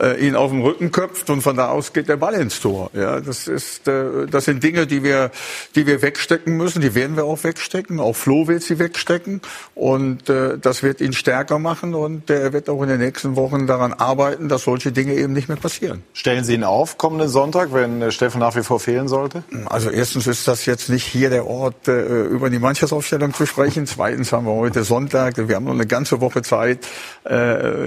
äh, 0.01 0.26
ihn 0.26 0.34
auf 0.34 0.51
den 0.51 0.62
Rücken 0.62 0.90
köpft 0.90 1.30
und 1.30 1.42
von 1.42 1.57
da 1.57 1.68
aus 1.68 1.92
geht 1.92 2.09
der 2.09 2.16
Ball 2.16 2.34
ins 2.34 2.61
Tor. 2.61 2.90
Ja, 2.94 3.20
das 3.20 3.46
ist, 3.46 3.86
äh, 3.86 4.26
das 4.26 4.46
sind 4.46 4.62
Dinge, 4.62 4.86
die 4.86 5.03
wir, 5.03 5.30
die 5.74 5.86
wir 5.86 6.03
wegstecken 6.03 6.57
müssen. 6.57 6.80
Die 6.80 6.94
werden 6.94 7.16
wir 7.16 7.24
auch 7.24 7.44
wegstecken. 7.44 8.01
Auch 8.01 8.16
Flo 8.16 8.48
wird 8.48 8.62
sie 8.62 8.78
wegstecken 8.78 9.40
und 9.74 10.28
äh, 10.28 10.59
das 10.59 10.82
wird 10.82 11.01
ihn 11.01 11.12
stärker 11.12 11.59
machen 11.59 11.94
und 11.94 12.30
er 12.30 12.53
wird 12.53 12.70
auch 12.70 12.82
in 12.82 12.88
den 12.88 13.01
nächsten 13.01 13.36
Wochen 13.36 13.66
daran 13.66 13.92
arbeiten, 13.92 14.48
dass 14.48 14.64
solche 14.64 14.92
Dinge 14.92 15.14
eben 15.14 15.32
nicht 15.32 15.48
mehr 15.48 15.59
passieren. 15.59 16.03
Stellen 16.14 16.44
Sie 16.44 16.55
ihn 16.55 16.64
auf 16.64 16.96
kommenden 16.96 17.28
Sonntag, 17.51 17.72
wenn 17.72 18.01
äh, 18.01 18.12
Steffen 18.12 18.38
nach 18.38 18.55
wie 18.55 18.62
vor 18.62 18.78
fehlen 18.78 19.09
sollte? 19.09 19.42
Also 19.66 19.90
erstens 19.90 20.28
ist 20.28 20.46
das 20.46 20.66
jetzt 20.66 20.88
nicht 20.88 21.05
hier 21.05 21.30
der 21.30 21.48
Ort, 21.48 21.88
äh, 21.88 22.24
über 22.26 22.48
die 22.48 22.61
Mannschaftsaufstellung 22.61 23.34
zu 23.34 23.44
sprechen. 23.44 23.86
Zweitens 23.86 24.32
haben 24.32 24.46
wir 24.46 24.53
heute 24.53 24.84
Sonntag. 24.84 25.36
Wir 25.36 25.57
haben 25.57 25.64
noch 25.64 25.72
eine 25.72 25.86
ganze 25.86 26.20
Woche 26.20 26.42
Zeit, 26.42 26.86
äh, 27.24 27.32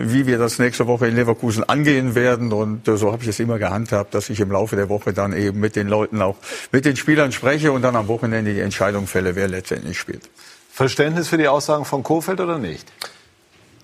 wie 0.02 0.28
wir 0.28 0.38
das 0.38 0.60
nächste 0.60 0.86
Woche 0.86 1.08
in 1.08 1.16
Leverkusen 1.16 1.64
angehen 1.64 2.14
werden. 2.14 2.52
Und 2.52 2.86
so 2.86 3.14
habe 3.14 3.24
ich 3.24 3.30
es 3.30 3.40
immer 3.40 3.58
gehandhabt, 3.58 4.14
dass 4.14 4.30
ich 4.30 4.42
im 4.42 4.52
Laufe 4.52 4.76
der 4.76 4.90
Woche 4.90 5.14
dann 5.14 5.32
eben 5.32 5.62
mit 5.62 5.78
den 5.78 5.88
Leuten 5.88 6.22
auch, 6.22 6.36
mit 6.74 6.84
den 6.84 6.98
Spielern 6.98 7.32
spreche 7.32 7.72
und 7.72 7.84
dann 7.84 7.96
am 7.96 8.10
Wochenende 8.10 8.54
die 8.54 8.60
Entscheidung 8.60 9.08
fälle, 9.08 9.38
wer 9.38 9.48
letztendlich 9.48 9.98
spielt. 9.98 10.30
Verständnis 10.74 11.30
für 11.30 11.38
die 11.38 11.48
Aussagen 11.48 11.86
von 11.86 12.04
Kofeld 12.04 12.42
oder 12.42 12.58
nicht? 12.58 12.92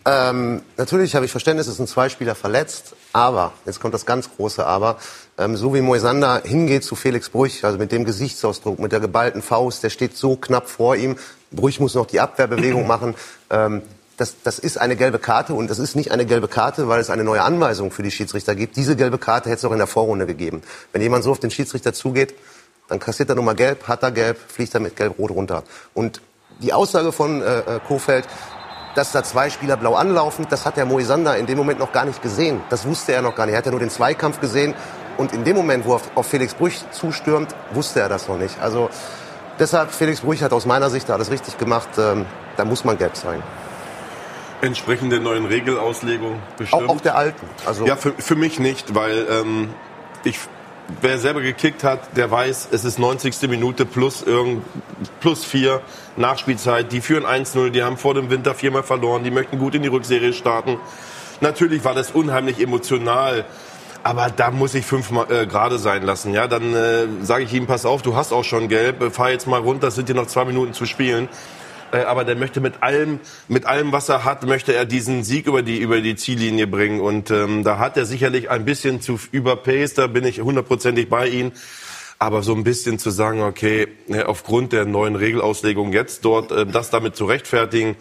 Ähm, 0.06 0.62
natürlich 0.76 1.16
habe 1.16 1.24
ich 1.24 1.32
Verständnis, 1.32 1.68
es 1.68 1.78
sind 1.78 1.88
zwei 1.88 2.10
Spieler 2.10 2.36
verletzt, 2.36 2.96
aber, 3.14 3.54
jetzt 3.66 3.80
kommt 3.80 3.94
das 3.94 4.06
ganz 4.06 4.30
große 4.36 4.66
Aber, 4.66 4.98
ähm, 5.38 5.56
so 5.56 5.74
wie 5.74 5.82
Moisander 5.82 6.42
hingeht 6.44 6.84
zu 6.84 6.96
Felix 6.96 7.30
Brüch, 7.30 7.64
also 7.64 7.78
mit 7.78 7.92
dem 7.92 8.06
Gesichtsausdruck, 8.06 8.80
mit 8.80 8.92
der 8.92 9.00
geballten 9.00 9.42
Faust, 9.42 9.84
der 9.84 9.90
steht 9.90 10.16
so 10.16 10.36
knapp 10.36 10.70
vor 10.70 10.96
ihm, 10.96 11.18
Brüch 11.52 11.80
muss 11.80 11.96
noch 11.96 12.06
die 12.06 12.20
Abwehrbewegung 12.20 12.86
machen, 12.88 13.16
ähm, 13.50 13.82
das, 14.20 14.36
das 14.44 14.60
ist 14.60 14.78
eine 14.78 14.96
gelbe 14.96 15.18
Karte 15.18 15.54
und 15.54 15.70
das 15.70 15.80
ist 15.80 15.96
nicht 15.96 16.12
eine 16.12 16.26
gelbe 16.26 16.50
Karte, 16.50 16.90
weil 16.90 17.00
es 17.00 17.10
eine 17.10 17.24
neue 17.24 17.42
Anweisung 17.42 17.90
für 17.90 18.04
die 18.04 18.12
Schiedsrichter 18.12 18.54
gibt. 18.54 18.76
Diese 18.76 18.98
gelbe 18.98 19.18
Karte 19.18 19.50
hätte 19.50 19.60
es 19.60 19.66
auch 19.66 19.72
in 19.72 19.78
der 19.78 19.88
Vorrunde 19.88 20.26
gegeben. 20.26 20.62
Wenn 20.92 21.02
jemand 21.02 21.24
so 21.24 21.32
auf 21.32 21.40
den 21.40 21.52
Schiedsrichter 21.52 21.94
zugeht, 21.94 22.36
dann 22.90 23.00
kassiert 23.00 23.30
er 23.30 23.36
nochmal 23.36 23.56
gelb, 23.56 23.88
hat 23.88 24.04
er 24.04 24.12
gelb, 24.12 24.38
fliegt 24.48 24.74
er 24.74 24.82
mit 24.82 24.98
gelb-rot 24.98 25.32
runter. 25.32 25.64
Und 25.94 26.22
die 26.62 26.74
Aussage 26.74 27.14
von 27.14 27.42
äh, 27.42 27.60
äh, 27.60 27.80
Kofeld, 27.88 28.28
dass 29.00 29.14
da 29.14 29.24
zwei 29.24 29.50
Spieler 29.50 29.78
blau 29.78 29.96
anlaufen, 29.96 30.46
das 30.50 30.66
hat 30.66 30.76
der 30.76 30.86
Moisander 30.86 31.38
in 31.38 31.46
dem 31.46 31.58
Moment 31.58 31.80
noch 31.80 31.94
gar 31.94 32.04
nicht 32.04 32.22
gesehen. 32.22 32.62
Das 32.70 32.86
wusste 32.86 33.14
er 33.14 33.22
noch 33.22 33.34
gar 33.34 33.46
nicht. 33.46 33.54
Er 33.54 33.60
hat 33.60 33.66
ja 33.66 33.72
nur 33.72 33.80
den 33.80 33.90
Zweikampf 33.90 34.42
gesehen. 34.42 34.76
Und 35.16 35.32
in 35.32 35.46
dem 35.46 35.56
Moment, 35.56 35.86
wo 35.86 35.96
er 35.96 36.02
auf 36.16 36.28
Felix 36.28 36.54
Brüch 36.54 36.84
zustürmt, 36.92 37.56
wusste 37.72 38.02
er 38.02 38.10
das 38.10 38.28
noch 38.28 38.38
nicht. 38.38 38.62
Also 38.62 38.90
deshalb, 39.58 39.92
Felix 39.92 40.20
Brüch 40.20 40.44
hat 40.44 40.52
aus 40.52 40.66
meiner 40.66 40.90
Sicht 40.90 41.10
alles 41.10 41.32
richtig 41.32 41.58
gemacht. 41.58 41.88
Ähm, 41.98 42.26
da 42.58 42.66
muss 42.66 42.84
man 42.84 42.98
gelb 42.98 43.16
sein. 43.16 43.42
Entsprechend 44.62 45.14
der 45.14 45.22
neuen 45.22 45.46
Regelauslegung 45.46 46.42
bestimmt. 46.58 46.90
Auch, 46.90 46.96
auch 46.96 47.02
der 47.02 47.16
alten. 47.16 47.48
Also 47.66 47.86
ja, 47.86 47.96
für, 47.96 48.12
für 48.12 48.36
mich 48.36 48.60
nicht, 48.60 48.96
weil 48.96 49.28
ähm, 49.32 49.70
ich 50.26 50.40
wer 51.02 51.18
selber 51.18 51.42
gekickt 51.42 51.84
hat, 51.84 52.18
der 52.18 52.30
weiß, 52.30 52.70
es 52.72 52.86
ist 52.86 53.00
90. 53.00 53.50
Minute 53.50 53.86
plus 53.86 54.24
irgend, 54.24 54.64
plus 55.20 55.46
vier 55.46 55.82
Nachspielzeit. 56.18 56.92
Die 56.92 57.02
führen 57.02 57.26
1-0, 57.26 57.70
die 57.70 57.84
haben 57.84 57.98
vor 57.98 58.14
dem 58.14 58.30
Winter 58.30 58.56
viermal 58.56 58.84
verloren, 58.84 59.24
die 59.24 59.32
möchten 59.32 59.60
gut 59.60 59.76
in 59.76 59.84
die 59.84 59.90
Rückserie 59.90 60.34
starten. 60.34 60.78
Natürlich 61.42 61.84
war 61.84 61.94
das 61.94 62.12
unheimlich 62.12 62.60
emotional. 62.60 63.46
Aber 64.02 64.30
da 64.30 64.50
muss 64.50 64.76
ich 64.76 64.86
fünfmal 64.86 65.30
äh, 65.30 65.46
gerade 65.46 65.78
sein 65.78 66.04
lassen. 66.04 66.34
Ja, 66.34 66.48
dann 66.48 66.74
äh, 66.74 67.08
sage 67.22 67.44
ich 67.44 67.54
ihm: 67.54 67.68
Pass 67.68 67.86
auf, 67.86 68.02
du 68.02 68.16
hast 68.16 68.32
auch 68.32 68.46
schon 68.46 68.70
gelb. 68.70 69.14
Fahr 69.14 69.32
jetzt 69.32 69.46
mal 69.46 69.60
runter. 69.60 69.90
Es 69.90 69.96
sind 69.96 70.08
dir 70.08 70.16
noch 70.16 70.28
zwei 70.28 70.46
Minuten 70.46 70.74
zu 70.74 70.86
spielen. 70.86 71.28
Äh, 71.92 72.04
aber 72.04 72.24
der 72.24 72.36
möchte 72.36 72.62
mit 72.62 72.82
allem, 72.84 73.20
mit 73.48 73.66
allem, 73.66 73.92
was 73.92 74.10
er 74.10 74.26
hat, 74.26 74.46
möchte 74.46 74.74
er 74.74 74.86
diesen 74.86 75.24
Sieg 75.24 75.48
über 75.48 75.62
die, 75.62 75.80
über 75.80 76.02
die 76.02 76.16
Ziellinie 76.16 76.68
bringen. 76.68 77.00
Und 77.00 77.32
ähm, 77.32 77.64
da 77.64 77.78
hat 77.80 77.98
er 77.98 78.06
sicherlich 78.06 78.50
ein 78.50 78.66
bisschen 78.66 79.02
zu 79.02 79.20
überpaced, 79.32 79.98
da 79.98 80.08
bin 80.08 80.26
ich 80.26 80.42
hundertprozentig 80.42 81.10
bei 81.10 81.28
ihm. 81.28 81.52
Aber 82.22 82.44
so 82.44 82.54
ein 82.54 82.66
bisschen 82.66 83.00
zu 83.00 83.12
sagen, 83.12 83.42
okay, 83.42 83.88
äh, 84.10 84.24
aufgrund 84.24 84.74
der 84.74 84.86
neuen 84.86 85.16
Regelauslegung 85.16 85.94
jetzt 85.94 86.26
dort 86.26 86.52
äh, 86.52 86.66
das 86.66 86.90
damit 86.90 87.16
zu 87.16 87.26
rechtfertigen, 87.26 87.96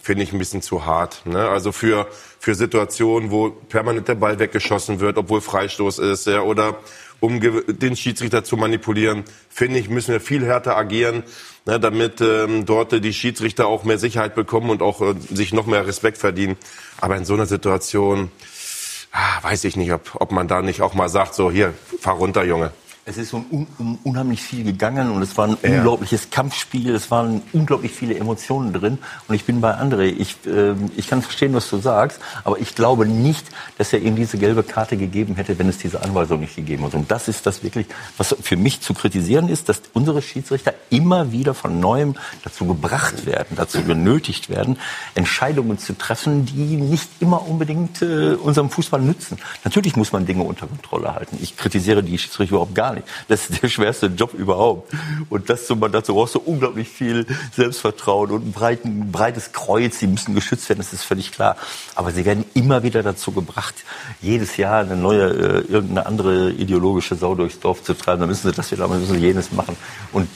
finde 0.00 0.22
ich 0.22 0.32
ein 0.32 0.38
bisschen 0.38 0.62
zu 0.62 0.86
hart. 0.86 1.26
Ne? 1.26 1.48
Also 1.48 1.72
für, 1.72 2.06
für 2.38 2.54
Situationen, 2.54 3.30
wo 3.30 3.50
permanent 3.50 4.08
der 4.08 4.14
Ball 4.14 4.38
weggeschossen 4.38 5.00
wird, 5.00 5.18
obwohl 5.18 5.40
Freistoß 5.40 5.98
ist, 5.98 6.26
ja, 6.26 6.40
oder 6.42 6.78
um 7.20 7.40
den 7.40 7.96
Schiedsrichter 7.96 8.44
zu 8.44 8.56
manipulieren, 8.56 9.24
finde 9.48 9.80
ich, 9.80 9.88
müssen 9.88 10.12
wir 10.12 10.20
viel 10.20 10.46
härter 10.46 10.76
agieren, 10.76 11.24
ne, 11.66 11.80
damit 11.80 12.20
ähm, 12.20 12.66
dort 12.66 12.92
die 12.92 13.12
Schiedsrichter 13.12 13.66
auch 13.66 13.84
mehr 13.84 13.98
Sicherheit 13.98 14.34
bekommen 14.34 14.70
und 14.70 14.82
auch 14.82 15.00
äh, 15.00 15.14
sich 15.30 15.52
noch 15.52 15.66
mehr 15.66 15.86
Respekt 15.86 16.18
verdienen. 16.18 16.56
Aber 17.00 17.16
in 17.16 17.24
so 17.24 17.34
einer 17.34 17.46
Situation 17.46 18.30
ah, 19.12 19.42
weiß 19.42 19.64
ich 19.64 19.76
nicht, 19.76 19.92
ob, 19.92 20.14
ob 20.14 20.32
man 20.32 20.48
da 20.48 20.62
nicht 20.62 20.82
auch 20.82 20.94
mal 20.94 21.08
sagt, 21.08 21.34
so 21.34 21.50
hier, 21.50 21.74
fahr 22.00 22.14
runter, 22.14 22.44
Junge 22.44 22.72
es 23.08 23.16
ist 23.16 23.30
so 23.30 23.38
un, 23.50 23.66
un, 23.78 23.98
unheimlich 24.04 24.42
viel 24.42 24.64
gegangen 24.64 25.10
und 25.10 25.22
es 25.22 25.36
war 25.38 25.48
ein 25.48 25.56
ja. 25.62 25.78
unglaubliches 25.78 26.28
Kampfspiel, 26.30 26.94
es 26.94 27.10
waren 27.10 27.42
unglaublich 27.54 27.92
viele 27.92 28.14
Emotionen 28.14 28.74
drin 28.74 28.98
und 29.28 29.34
ich 29.34 29.44
bin 29.44 29.62
bei 29.62 29.74
André. 29.74 30.14
Ich, 30.18 30.36
äh, 30.46 30.74
ich 30.94 31.08
kann 31.08 31.22
verstehen, 31.22 31.54
was 31.54 31.70
du 31.70 31.78
sagst, 31.78 32.20
aber 32.44 32.58
ich 32.60 32.74
glaube 32.74 33.06
nicht, 33.06 33.46
dass 33.78 33.94
er 33.94 34.00
ihm 34.00 34.14
diese 34.14 34.36
gelbe 34.36 34.62
Karte 34.62 34.98
gegeben 34.98 35.36
hätte, 35.36 35.58
wenn 35.58 35.68
es 35.68 35.78
diese 35.78 36.02
Anweisung 36.02 36.40
nicht 36.40 36.54
gegeben 36.54 36.84
hätte. 36.84 36.98
Und 36.98 37.10
das 37.10 37.28
ist 37.28 37.46
das 37.46 37.62
wirklich, 37.62 37.86
was 38.18 38.36
für 38.42 38.56
mich 38.56 38.82
zu 38.82 38.92
kritisieren 38.92 39.48
ist, 39.48 39.70
dass 39.70 39.80
unsere 39.94 40.20
Schiedsrichter 40.20 40.74
immer 40.90 41.32
wieder 41.32 41.54
von 41.54 41.80
neuem 41.80 42.14
dazu 42.44 42.66
gebracht 42.66 43.24
werden, 43.24 43.56
dazu 43.56 43.82
genötigt 43.84 44.50
werden, 44.50 44.78
Entscheidungen 45.14 45.78
zu 45.78 45.96
treffen, 45.96 46.44
die 46.44 46.76
nicht 46.76 47.08
immer 47.20 47.48
unbedingt 47.48 48.02
äh, 48.02 48.34
unserem 48.34 48.68
Fußball 48.68 49.00
nützen. 49.00 49.38
Natürlich 49.64 49.96
muss 49.96 50.12
man 50.12 50.26
Dinge 50.26 50.42
unter 50.42 50.66
Kontrolle 50.66 51.14
halten. 51.14 51.38
Ich 51.40 51.56
kritisiere 51.56 52.02
die 52.02 52.18
Schiedsrichter 52.18 52.56
überhaupt 52.56 52.74
gar 52.74 52.92
nicht 52.92 52.97
nicht. 52.98 53.08
Das 53.28 53.48
ist 53.48 53.62
der 53.62 53.68
schwerste 53.68 54.06
Job 54.06 54.34
überhaupt. 54.34 54.92
Und 55.30 55.48
das, 55.50 55.66
dazu 55.66 56.14
brauchst 56.14 56.34
du 56.34 56.40
unglaublich 56.40 56.88
viel 56.88 57.26
Selbstvertrauen 57.54 58.30
und 58.30 58.46
ein, 58.46 58.52
breiten, 58.52 59.12
breites 59.12 59.52
Kreuz. 59.52 59.98
Sie 59.98 60.06
müssen 60.06 60.34
geschützt 60.34 60.68
werden, 60.68 60.78
das 60.78 60.92
ist 60.92 61.04
völlig 61.04 61.32
klar. 61.32 61.56
Aber 61.94 62.12
sie 62.12 62.24
werden 62.24 62.44
immer 62.54 62.82
wieder 62.82 63.02
dazu 63.02 63.32
gebracht, 63.32 63.74
jedes 64.20 64.56
Jahr 64.56 64.80
eine 64.80 64.96
neue, 64.96 65.30
äh, 65.30 65.72
irgendeine 65.72 66.06
andere 66.06 66.50
ideologische 66.50 67.16
Sau 67.16 67.34
durchs 67.34 67.60
Dorf 67.60 67.82
zu 67.82 67.94
treiben. 67.94 68.20
Dann 68.20 68.28
müssen 68.28 68.48
sie 68.48 68.54
das 68.54 68.70
wieder, 68.70 68.88
dann 68.88 69.00
müssen 69.00 69.14
sie 69.14 69.20
jenes 69.20 69.52
machen. 69.52 69.76
Und 70.12 70.28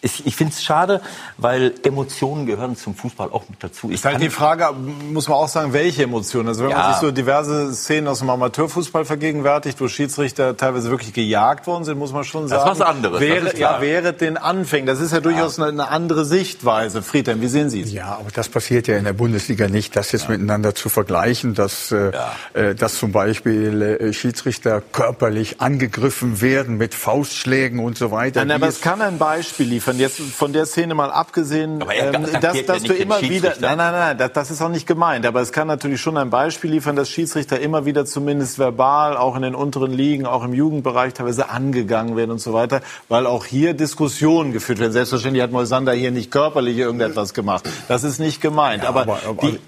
ich, 0.00 0.26
ich 0.26 0.36
finde 0.36 0.52
es 0.52 0.62
schade, 0.62 1.00
weil 1.38 1.74
Emotionen 1.82 2.46
gehören 2.46 2.76
zum 2.76 2.94
Fußball 2.94 3.30
auch 3.32 3.48
mit 3.48 3.62
dazu. 3.62 3.88
Ich 3.88 3.96
ist 3.96 4.04
halt 4.04 4.20
die 4.20 4.30
Frage, 4.30 4.72
muss 4.72 5.28
man 5.28 5.38
auch 5.38 5.48
sagen, 5.48 5.72
welche 5.72 6.04
Emotionen? 6.04 6.48
Also 6.48 6.62
wenn 6.62 6.70
ja. 6.70 6.78
man 6.78 6.92
sich 6.92 7.00
so 7.00 7.10
diverse 7.10 7.74
Szenen 7.74 8.06
aus 8.06 8.20
dem 8.20 8.30
Amateurfußball 8.30 9.04
vergegenwärtigt, 9.04 9.80
wo 9.80 9.88
Schiedsrichter 9.88 10.56
teilweise 10.56 10.90
wirklich 10.90 11.12
gejagt 11.12 11.66
worden 11.66 11.82
sind, 11.82 11.98
muss 11.98 12.12
man 12.12 12.22
schon 12.22 12.46
sagen. 12.46 12.64
Das 12.64 12.74
ist 12.74 12.80
was 12.80 12.88
anderes. 12.88 13.20
Wäre, 13.20 13.56
ja, 13.58 13.80
wäre 13.80 14.12
den 14.12 14.36
Anfängen. 14.36 14.86
Das 14.86 15.00
ist 15.00 15.12
ja 15.12 15.18
durchaus 15.18 15.56
ja. 15.56 15.64
Eine, 15.64 15.82
eine, 15.82 15.90
andere 15.90 16.24
Sichtweise. 16.24 17.02
Friedhelm, 17.02 17.40
wie 17.40 17.48
sehen 17.48 17.68
Sie 17.68 17.80
es? 17.80 17.92
Ja, 17.92 18.18
aber 18.20 18.30
das 18.32 18.48
passiert 18.48 18.86
ja 18.86 18.96
in 18.96 19.04
der 19.04 19.14
Bundesliga 19.14 19.66
nicht, 19.66 19.96
das 19.96 20.12
jetzt 20.12 20.26
ja. 20.26 20.30
miteinander 20.30 20.76
zu 20.76 20.88
vergleichen, 20.88 21.54
dass, 21.54 21.90
äh, 21.90 22.12
äh, 22.54 22.74
dass 22.76 22.94
zum 22.94 23.10
Beispiel 23.10 23.82
äh, 23.82 24.12
Schiedsrichter 24.12 24.80
körperlich 24.80 25.60
angegriffen 25.60 26.40
werden 26.40 26.76
mit 26.76 26.94
Faustschlägen 26.94 27.80
und 27.80 27.98
so 27.98 28.12
weiter. 28.12 28.44
Nein, 28.44 28.52
aber 28.52 28.68
es 28.68 28.80
kann 28.80 29.02
ein 29.02 29.18
Beispiel 29.18 29.66
liefern 29.66 29.87
liefern. 29.96 29.98
Jetzt 29.98 30.20
von 30.34 30.52
der 30.52 30.66
Szene 30.66 30.94
mal 30.94 31.10
abgesehen, 31.10 31.84
ähm, 31.92 32.26
dass, 32.40 32.64
dass 32.66 32.82
du 32.82 32.94
immer 32.94 33.20
wieder, 33.20 33.54
nein, 33.60 33.78
nein, 33.78 33.92
nein, 33.92 34.18
das, 34.18 34.32
das 34.32 34.50
ist 34.50 34.62
auch 34.62 34.68
nicht 34.68 34.86
gemeint. 34.86 35.26
Aber 35.26 35.40
es 35.40 35.52
kann 35.52 35.66
natürlich 35.66 36.00
schon 36.00 36.16
ein 36.16 36.30
Beispiel 36.30 36.70
liefern, 36.70 36.96
dass 36.96 37.08
Schiedsrichter 37.08 37.60
immer 37.60 37.84
wieder 37.84 38.04
zumindest 38.04 38.58
verbal, 38.58 39.16
auch 39.16 39.36
in 39.36 39.42
den 39.42 39.54
unteren 39.54 39.92
Ligen, 39.92 40.26
auch 40.26 40.44
im 40.44 40.52
Jugendbereich 40.52 41.14
teilweise 41.14 41.48
angegangen 41.50 42.16
werden 42.16 42.30
und 42.32 42.40
so 42.40 42.52
weiter, 42.52 42.80
weil 43.08 43.26
auch 43.26 43.44
hier 43.44 43.74
Diskussionen 43.74 44.52
geführt 44.52 44.78
werden. 44.78 44.92
Selbstverständlich 44.92 45.42
hat 45.42 45.52
Moisander 45.52 45.92
hier 45.92 46.10
nicht 46.10 46.30
körperlich 46.30 46.76
irgendetwas 46.76 47.34
gemacht. 47.34 47.68
Das 47.88 48.04
ist 48.04 48.18
nicht 48.18 48.40
gemeint. 48.40 48.82
Ja, 48.82 48.90
aber, 48.90 49.02
aber, 49.02 49.20
aber 49.26 49.50
die, 49.50 49.58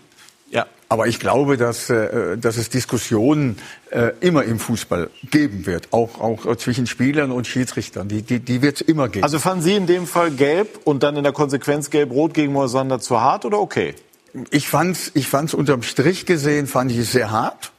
ja. 0.51 0.67
Aber 0.89 1.07
ich 1.07 1.21
glaube, 1.21 1.57
dass, 1.57 1.89
äh, 1.89 2.37
dass 2.37 2.57
es 2.57 2.69
Diskussionen 2.69 3.59
äh, 3.91 4.11
immer 4.21 4.43
im 4.43 4.59
Fußball 4.59 5.09
geben 5.31 5.65
wird, 5.65 5.93
auch, 5.93 6.21
auch 6.21 6.57
zwischen 6.57 6.89
Spielern 6.89 7.31
und 7.31 7.47
Schiedsrichtern. 7.47 8.09
Die, 8.09 8.23
die, 8.23 8.41
die 8.41 8.61
wird 8.61 8.81
es 8.81 8.89
immer 8.89 9.09
geben. 9.09 9.23
Also 9.23 9.39
fanden 9.39 9.63
Sie 9.63 9.75
in 9.75 9.87
dem 9.87 10.09
Fall 10.09 10.33
gelb 10.33 10.81
und 10.85 11.05
dann 11.05 11.17
in 11.17 11.23
der 11.23 11.33
Konsequenz 11.33 11.91
gelb-rot 11.91 12.35
gegen 12.35 12.53
Moisander 12.53 12.99
zu 12.99 13.21
hart 13.21 13.45
oder 13.45 13.61
okay? 13.61 13.95
Ich 14.51 14.69
fand's, 14.69 15.13
ich 15.15 15.29
fand's 15.29 15.55
unterm 15.55 15.83
Strich 15.83 16.27
gesehen, 16.27 16.67
fand 16.67 16.91
ich 16.91 16.99
es 16.99 17.13
sehr 17.13 17.31
hart. 17.31 17.71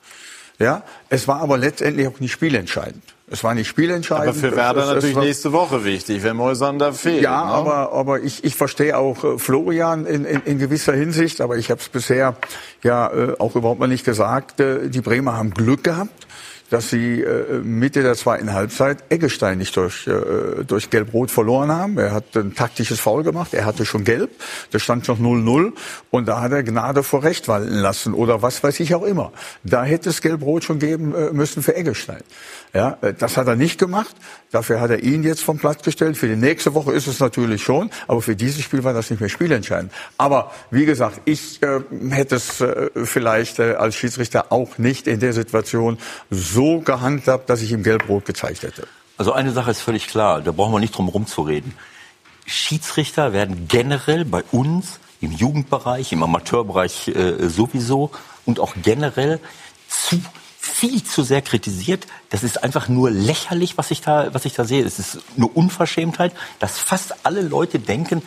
Ja, 0.57 0.83
es 1.09 1.27
war 1.27 1.41
aber 1.41 1.57
letztendlich 1.57 2.07
auch 2.07 2.19
nicht 2.19 2.31
spielentscheidend. 2.31 3.10
Es 3.31 3.45
war 3.45 3.55
nicht 3.55 3.69
spielentscheidend. 3.69 4.27
Aber 4.27 4.37
für 4.37 4.55
Werder 4.57 4.81
es, 4.81 4.87
natürlich 4.89 5.15
war, 5.15 5.23
nächste 5.23 5.53
Woche 5.53 5.85
wichtig, 5.85 6.21
wenn 6.23 6.35
Moisander 6.35 6.91
fehlt. 6.91 7.23
Ja, 7.23 7.45
ne? 7.45 7.51
aber, 7.51 7.93
aber 7.93 8.19
ich, 8.19 8.43
ich 8.43 8.55
verstehe 8.55 8.97
auch 8.97 9.23
äh, 9.23 9.37
Florian 9.37 10.05
in, 10.05 10.25
in, 10.25 10.41
in 10.43 10.59
gewisser 10.59 10.91
Hinsicht, 10.91 11.39
aber 11.39 11.57
ich 11.57 11.71
habe 11.71 11.79
es 11.79 11.87
bisher 11.87 12.35
ja 12.83 13.07
äh, 13.07 13.35
auch 13.39 13.55
überhaupt 13.55 13.79
mal 13.79 13.87
nicht 13.87 14.03
gesagt. 14.03 14.59
Äh, 14.59 14.89
die 14.89 14.99
Bremer 14.99 15.37
haben 15.37 15.51
Glück 15.51 15.85
gehabt 15.85 16.27
dass 16.71 16.89
sie 16.89 17.21
äh, 17.21 17.59
Mitte 17.63 18.01
der 18.01 18.15
zweiten 18.15 18.53
Halbzeit 18.53 19.03
Eggestein 19.09 19.57
nicht 19.57 19.75
durch, 19.75 20.07
äh, 20.07 20.63
durch 20.65 20.89
Gelb-Rot 20.89 21.29
verloren 21.29 21.69
haben. 21.69 21.97
Er 21.97 22.13
hat 22.13 22.35
ein 22.35 22.55
taktisches 22.55 23.01
Foul 23.01 23.23
gemacht, 23.23 23.53
er 23.53 23.65
hatte 23.65 23.85
schon 23.85 24.05
Gelb, 24.05 24.31
da 24.71 24.79
stand 24.79 25.05
noch 25.09 25.19
0-0 25.19 25.73
und 26.11 26.27
da 26.29 26.41
hat 26.41 26.53
er 26.53 26.63
Gnade 26.63 27.03
vor 27.03 27.23
Recht 27.23 27.49
walten 27.49 27.75
lassen 27.75 28.13
oder 28.13 28.41
was 28.41 28.63
weiß 28.63 28.79
ich 28.79 28.95
auch 28.95 29.03
immer. 29.03 29.33
Da 29.65 29.83
hätte 29.83 30.09
es 30.09 30.21
Gelb-Rot 30.21 30.63
schon 30.63 30.79
geben 30.79 31.13
äh, 31.13 31.33
müssen 31.33 31.61
für 31.61 31.75
Eggestein. 31.75 32.23
Ja, 32.73 32.97
äh, 33.01 33.13
das 33.13 33.35
hat 33.35 33.47
er 33.47 33.57
nicht 33.57 33.77
gemacht. 33.77 34.15
Dafür 34.49 34.79
hat 34.79 34.91
er 34.91 35.03
ihn 35.03 35.23
jetzt 35.23 35.43
vom 35.43 35.57
Platz 35.57 35.83
gestellt. 35.83 36.15
Für 36.15 36.27
die 36.27 36.37
nächste 36.37 36.73
Woche 36.73 36.93
ist 36.93 37.07
es 37.07 37.19
natürlich 37.19 37.61
schon, 37.63 37.89
aber 38.07 38.21
für 38.21 38.37
dieses 38.37 38.63
Spiel 38.63 38.85
war 38.85 38.93
das 38.93 39.09
nicht 39.09 39.19
mehr 39.19 39.29
spielentscheidend. 39.29 39.91
Aber 40.17 40.51
wie 40.71 40.85
gesagt, 40.85 41.19
ich 41.25 41.61
äh, 41.63 41.81
hätte 42.11 42.35
es 42.35 42.61
äh, 42.61 42.89
vielleicht 43.03 43.59
äh, 43.59 43.73
als 43.73 43.95
Schiedsrichter 43.95 44.53
auch 44.53 44.77
nicht 44.77 45.07
in 45.07 45.19
der 45.19 45.33
Situation 45.33 45.97
so 46.29 46.60
gehandhabt, 46.79 47.49
dass 47.49 47.61
ich 47.61 47.71
ihm 47.71 47.83
gelb-rot 47.83 48.25
gezeigt 48.25 48.63
hätte. 48.63 48.87
Also 49.17 49.33
eine 49.33 49.51
Sache 49.51 49.71
ist 49.71 49.81
völlig 49.81 50.07
klar, 50.07 50.41
da 50.41 50.51
brauchen 50.51 50.73
wir 50.73 50.79
nicht 50.79 50.95
drum 50.95 51.07
rumzureden. 51.07 51.73
Schiedsrichter 52.45 53.33
werden 53.33 53.67
generell 53.67 54.25
bei 54.25 54.43
uns 54.51 54.99
im 55.21 55.31
Jugendbereich, 55.31 56.11
im 56.11 56.23
Amateurbereich 56.23 57.09
äh, 57.09 57.47
sowieso 57.47 58.11
und 58.45 58.59
auch 58.59 58.73
generell 58.81 59.39
zu 59.87 60.21
viel 60.63 61.03
zu 61.03 61.23
sehr 61.23 61.41
kritisiert. 61.41 62.05
Das 62.29 62.43
ist 62.43 62.63
einfach 62.63 62.87
nur 62.87 63.09
lächerlich, 63.09 63.79
was 63.79 63.89
ich 63.89 64.01
da, 64.01 64.31
was 64.31 64.45
ich 64.45 64.53
da 64.53 64.63
sehe. 64.63 64.85
Es 64.85 64.99
ist 64.99 65.17
eine 65.35 65.47
Unverschämtheit, 65.47 66.33
dass 66.59 66.77
fast 66.77 67.25
alle 67.25 67.41
Leute 67.41 67.79
denken, 67.79 68.21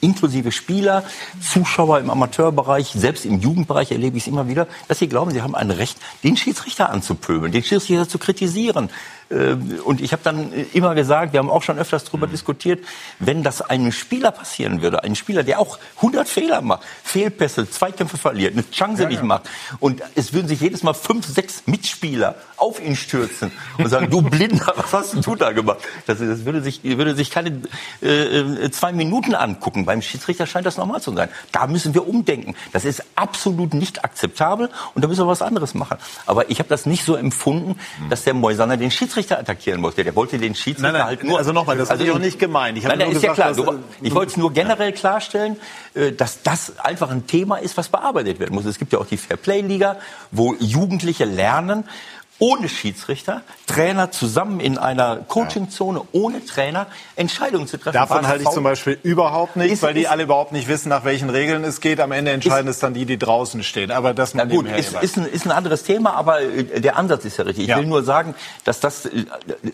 inklusive 0.00 0.50
Spieler, 0.50 1.04
Zuschauer 1.40 2.00
im 2.00 2.10
Amateurbereich, 2.10 2.90
selbst 2.96 3.24
im 3.24 3.40
Jugendbereich 3.40 3.92
erlebe 3.92 4.16
ich 4.16 4.24
es 4.24 4.26
immer 4.26 4.48
wieder, 4.48 4.66
dass 4.88 4.98
sie 4.98 5.06
glauben, 5.06 5.30
sie 5.30 5.40
haben 5.40 5.54
ein 5.54 5.70
Recht, 5.70 5.98
den 6.24 6.36
Schiedsrichter 6.36 6.90
anzupöbeln, 6.90 7.52
den 7.52 7.62
Schiedsrichter 7.62 8.08
zu 8.08 8.18
kritisieren. 8.18 8.90
Ähm, 9.30 9.80
und 9.84 10.00
ich 10.00 10.12
habe 10.12 10.22
dann 10.22 10.52
immer 10.72 10.94
gesagt, 10.94 11.32
wir 11.32 11.40
haben 11.40 11.50
auch 11.50 11.62
schon 11.62 11.78
öfters 11.78 12.04
darüber 12.04 12.26
diskutiert, 12.26 12.84
wenn 13.18 13.42
das 13.42 13.60
einem 13.60 13.90
Spieler 13.92 14.30
passieren 14.30 14.82
würde, 14.82 15.02
ein 15.02 15.16
Spieler, 15.16 15.42
der 15.42 15.58
auch 15.58 15.78
100 15.96 16.28
Fehler 16.28 16.60
macht, 16.60 16.84
Fehlpässe, 17.02 17.68
Zweikämpfe 17.68 18.18
verliert, 18.18 18.52
eine 18.52 18.68
Chance 18.70 19.02
ja, 19.02 19.08
nicht 19.08 19.18
ja. 19.18 19.24
macht 19.24 19.48
und 19.80 20.02
es 20.14 20.32
würden 20.32 20.46
sich 20.46 20.60
jedes 20.60 20.82
Mal 20.82 20.94
fünf, 20.94 21.26
sechs 21.26 21.64
Mitspieler 21.66 22.36
auf 22.56 22.82
ihn 22.82 22.94
stürzen 22.94 23.50
und 23.78 23.88
sagen, 23.88 24.10
du 24.10 24.22
Blinder, 24.22 24.72
was 24.76 24.92
hast 24.92 25.26
du 25.26 25.34
da 25.34 25.52
gemacht? 25.52 25.78
Das, 26.06 26.18
das 26.18 26.44
würde, 26.44 26.62
sich, 26.62 26.84
würde 26.84 27.14
sich 27.14 27.30
keine 27.30 27.62
äh, 28.02 28.06
äh, 28.06 28.70
zwei 28.70 28.92
Minuten 28.92 29.34
angucken. 29.34 29.84
Beim 29.84 30.02
Schiedsrichter 30.02 30.46
scheint 30.46 30.66
das 30.66 30.76
normal 30.76 31.00
zu 31.00 31.12
sein. 31.12 31.28
Da 31.52 31.66
müssen 31.66 31.94
wir 31.94 32.06
umdenken. 32.06 32.54
Das 32.72 32.84
ist 32.84 33.02
absolut 33.14 33.74
nicht 33.74 34.04
akzeptabel 34.04 34.70
und 34.94 35.02
da 35.02 35.08
müssen 35.08 35.24
wir 35.24 35.28
was 35.28 35.42
anderes 35.42 35.74
machen. 35.74 35.98
Aber 36.26 36.50
ich 36.50 36.58
habe 36.60 36.68
das 36.68 36.86
nicht 36.86 37.04
so 37.04 37.16
empfunden, 37.16 37.78
dass 38.08 38.24
der 38.24 38.34
Moisaner 38.34 38.76
den 38.76 38.90
Schiedsrichter 38.90 39.15
Schiedsrichter 39.16 39.38
attackieren 39.38 39.82
wollte. 39.82 40.04
Der 40.04 40.14
wollte 40.14 40.38
den 40.38 40.54
Schiedsrichter 40.54 40.92
nein, 40.92 41.00
nein, 41.00 41.06
halt 41.06 41.24
nur. 41.24 41.38
Also 41.38 41.52
nochmal, 41.52 41.76
das 41.76 41.90
also 41.90 42.00
habe 42.00 42.10
ich 42.10 42.14
auch 42.14 42.20
nicht 42.20 42.38
gemeint. 42.38 42.76
Ich 42.76 42.84
nein, 42.84 42.98
nein, 42.98 43.08
ist 43.10 43.22
gesagt, 43.22 43.38
ja 43.38 43.52
klar. 43.52 43.78
ich 44.02 44.14
wollte 44.14 44.32
es 44.32 44.36
nur 44.36 44.52
generell 44.52 44.92
klarstellen, 44.92 45.56
äh, 45.94 46.12
dass 46.12 46.42
das 46.42 46.78
einfach 46.78 47.10
ein 47.10 47.26
Thema 47.26 47.56
ist, 47.56 47.76
was 47.76 47.88
bearbeitet 47.88 48.38
werden 48.38 48.54
muss. 48.54 48.66
Es 48.66 48.78
gibt 48.78 48.92
ja 48.92 48.98
auch 48.98 49.06
die 49.06 49.16
Fair 49.16 49.36
Play 49.36 49.62
Liga, 49.62 49.96
wo 50.30 50.54
Jugendliche 50.58 51.24
lernen, 51.24 51.84
ohne 52.38 52.68
Schiedsrichter, 52.68 53.40
Trainer 53.66 54.10
zusammen 54.10 54.60
in 54.60 54.76
einer 54.76 55.16
Coachingzone 55.16 56.02
ohne 56.12 56.44
Trainer 56.44 56.86
Entscheidungen 57.16 57.66
zu 57.66 57.78
treffen. 57.78 57.94
Davon 57.94 58.26
halte 58.28 58.44
ich 58.44 58.50
zum 58.50 58.62
Beispiel 58.62 58.98
überhaupt 59.02 59.56
nichts, 59.56 59.74
Ist- 59.74 59.82
weil 59.82 59.94
die 59.94 60.02
ist- 60.02 60.08
alle 60.10 60.24
überhaupt 60.24 60.52
nicht 60.52 60.68
wissen, 60.68 60.90
nach 60.90 61.04
welchen 61.04 61.30
Regeln 61.30 61.64
es 61.64 61.80
geht. 61.80 61.98
Am 61.98 62.12
Ende 62.12 62.32
entscheiden 62.32 62.68
es 62.68 62.78
dann 62.78 62.92
die, 62.92 63.06
die 63.06 63.18
draußen 63.18 63.62
stehen. 63.62 63.90
Aber 63.90 64.12
das 64.12 64.34
Na 64.34 64.44
gut, 64.44 64.66
ist, 64.68 64.92
ist, 65.00 65.16
ein, 65.16 65.24
ist 65.26 65.46
ein 65.46 65.50
anderes 65.52 65.82
Thema, 65.84 66.12
aber 66.14 66.42
äh, 66.42 66.80
der 66.80 66.96
Ansatz 66.96 67.24
ist 67.24 67.38
ja 67.38 67.44
richtig. 67.44 67.64
Ich 67.64 67.70
Ja. 67.70 67.78
will 67.78 67.86
nur 67.86 68.04
sagen, 68.04 68.34
dass 68.64 68.80
das 68.80 69.06
äh, 69.06 69.24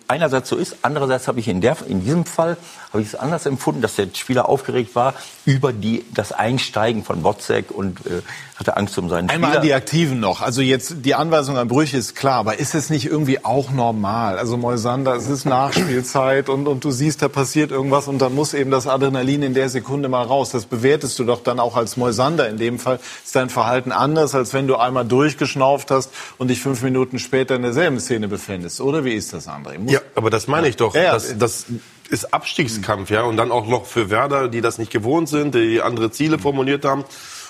einerseits 0.06 0.48
so 0.48 0.56
ist, 0.56 0.76
andererseits 0.82 1.26
habe 1.26 1.40
ich 1.40 1.48
in, 1.48 1.60
der, 1.60 1.76
in 1.88 2.04
diesem 2.04 2.24
Fall 2.24 2.56
habe 2.92 3.02
ich 3.02 3.08
es 3.08 3.14
anders 3.14 3.46
empfunden, 3.46 3.80
dass 3.82 3.96
der 3.96 4.08
Spieler 4.14 4.48
aufgeregt 4.48 4.94
war 4.94 5.14
über 5.44 5.72
die, 5.72 6.04
das 6.14 6.30
Einsteigen 6.32 7.02
von 7.04 7.24
Wozzeck 7.24 7.70
und 7.72 7.98
äh, 8.06 8.22
hatte 8.56 8.76
Angst 8.76 8.96
um 8.98 9.08
seinen 9.08 9.28
Einmal 9.28 9.50
Spieler. 9.50 9.60
an 9.60 9.66
die 9.66 9.74
Aktiven 9.74 10.20
noch. 10.20 10.40
Also 10.40 10.60
jetzt 10.62 10.96
die 11.04 11.14
Anweisung 11.16 11.56
an 11.58 11.66
Brüche 11.66 11.96
ist 11.96 12.14
klar, 12.14 12.34
aber 12.38 12.60
ist 12.60 12.74
es 12.76 12.90
nicht 12.90 13.06
irgendwie 13.06 13.44
auch 13.44 13.72
normal? 13.72 14.38
Also 14.38 14.56
Moisander, 14.56 15.16
es 15.16 15.28
ist 15.28 15.44
Nachspielzeit 15.44 16.48
und, 16.48 16.68
und 16.68 16.84
du 16.84 16.90
siehst, 16.92 17.22
da 17.22 17.28
passiert 17.28 17.72
irgendwas 17.72 18.06
und 18.06 18.20
dann 18.20 18.34
muss 18.36 18.54
eben 18.54 18.70
das 18.70 18.86
Adrenalin 18.86 19.42
in 19.42 19.54
der 19.54 19.68
Sekunde 19.68 20.08
mal 20.08 20.22
raus. 20.22 20.50
Das 20.50 20.64
bewertest 20.66 21.18
du 21.18 21.24
doch 21.24 21.42
dann 21.42 21.58
auch 21.58 21.76
als 21.76 21.96
Moisander. 21.96 22.48
In 22.48 22.56
dem 22.58 22.78
Fall 22.78 23.00
ist 23.24 23.34
dein 23.34 23.48
Verhalten 23.50 23.90
anders, 23.90 24.34
als 24.36 24.52
wenn 24.54 24.68
du 24.68 24.76
einmal 24.76 25.04
durchgeschnauft 25.04 25.90
hast 25.90 26.10
und 26.38 26.48
dich 26.48 26.60
fünf 26.60 26.82
Minuten 26.82 27.18
später 27.18 27.56
in 27.56 27.62
derselben 27.62 27.98
Szene 27.98 28.28
befindest. 28.28 28.80
Oder 28.80 29.04
wie 29.04 29.14
ist 29.14 29.32
das, 29.32 29.48
André? 29.48 29.78
Muss- 29.78 29.92
Ja, 29.92 30.00
aber 30.14 30.30
das 30.30 30.46
meine 30.46 30.68
ich 30.68 30.76
doch. 30.76 30.94
Ja, 30.94 31.02
ja. 31.02 31.12
Das, 31.14 31.36
das 31.36 31.66
ist 32.12 32.34
Abstiegskampf, 32.34 33.10
ja. 33.10 33.22
Und 33.22 33.36
dann 33.36 33.50
auch 33.50 33.66
noch 33.66 33.86
für 33.86 34.10
Werder, 34.10 34.48
die 34.48 34.60
das 34.60 34.78
nicht 34.78 34.92
gewohnt 34.92 35.28
sind, 35.28 35.54
die 35.54 35.80
andere 35.80 36.10
Ziele 36.10 36.38
formuliert 36.38 36.84
haben. 36.84 37.04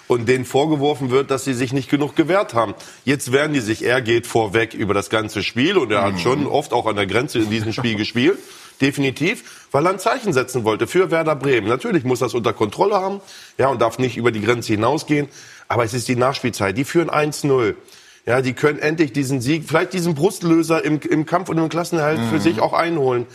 Und 0.08 0.28
denen 0.28 0.44
vorgeworfen 0.44 1.10
wird, 1.10 1.30
dass 1.30 1.44
sie 1.44 1.54
sich 1.54 1.72
nicht 1.72 1.88
genug 1.88 2.16
gewehrt 2.16 2.54
haben. 2.54 2.74
Jetzt 3.04 3.32
werden 3.32 3.52
die 3.54 3.60
sich, 3.60 3.84
er 3.84 4.02
geht 4.02 4.26
vorweg 4.26 4.74
über 4.74 4.94
das 4.94 5.10
ganze 5.10 5.42
Spiel 5.42 5.78
und 5.78 5.90
er 5.90 6.02
hat 6.02 6.20
schon 6.20 6.46
oft 6.46 6.72
auch 6.72 6.86
an 6.86 6.96
der 6.96 7.06
Grenze 7.06 7.38
in 7.38 7.50
diesem 7.50 7.72
Spiel 7.72 7.94
gespielt. 7.94 8.38
Definitiv, 8.80 9.68
weil 9.70 9.86
er 9.86 9.92
ein 9.92 9.98
Zeichen 10.00 10.32
setzen 10.32 10.64
wollte 10.64 10.86
für 10.86 11.10
Werder 11.10 11.36
Bremen. 11.36 11.68
Natürlich 11.68 12.04
muss 12.04 12.18
das 12.18 12.34
unter 12.34 12.52
Kontrolle 12.52 12.96
haben, 12.96 13.20
ja, 13.58 13.68
und 13.68 13.80
darf 13.80 13.98
nicht 13.98 14.16
über 14.16 14.32
die 14.32 14.42
Grenze 14.42 14.72
hinausgehen. 14.72 15.28
Aber 15.68 15.84
es 15.84 15.94
ist 15.94 16.08
die 16.08 16.16
Nachspielzeit. 16.16 16.76
Die 16.76 16.84
führen 16.84 17.08
1-0. 17.08 17.76
Ja, 18.26 18.42
die 18.42 18.52
können 18.52 18.80
endlich 18.80 19.12
diesen 19.12 19.40
Sieg, 19.40 19.64
vielleicht 19.66 19.92
diesen 19.92 20.14
Brustlöser 20.14 20.84
im, 20.84 21.00
im 21.00 21.26
Kampf 21.26 21.48
und 21.48 21.58
im 21.58 21.68
Klassenerhalt 21.68 22.20
für 22.30 22.40
sich 22.40 22.60
auch 22.60 22.72
einholen. 22.72 23.26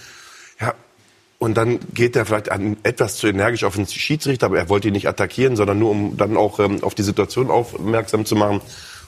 Und 1.39 1.55
dann 1.55 1.79
geht 1.93 2.15
er 2.15 2.25
vielleicht 2.25 2.51
an, 2.51 2.77
etwas 2.83 3.17
zu 3.17 3.27
energisch 3.27 3.63
auf 3.63 3.75
den 3.75 3.85
Schiedsrichter, 3.85 4.47
aber 4.47 4.57
er 4.57 4.69
wollte 4.69 4.87
ihn 4.87 4.93
nicht 4.93 5.07
attackieren, 5.07 5.55
sondern 5.55 5.77
nur 5.77 5.91
um 5.91 6.17
dann 6.17 6.35
auch 6.35 6.59
ähm, 6.59 6.83
auf 6.83 6.95
die 6.95 7.03
Situation 7.03 7.51
aufmerksam 7.51 8.25
zu 8.25 8.35
machen 8.35 8.61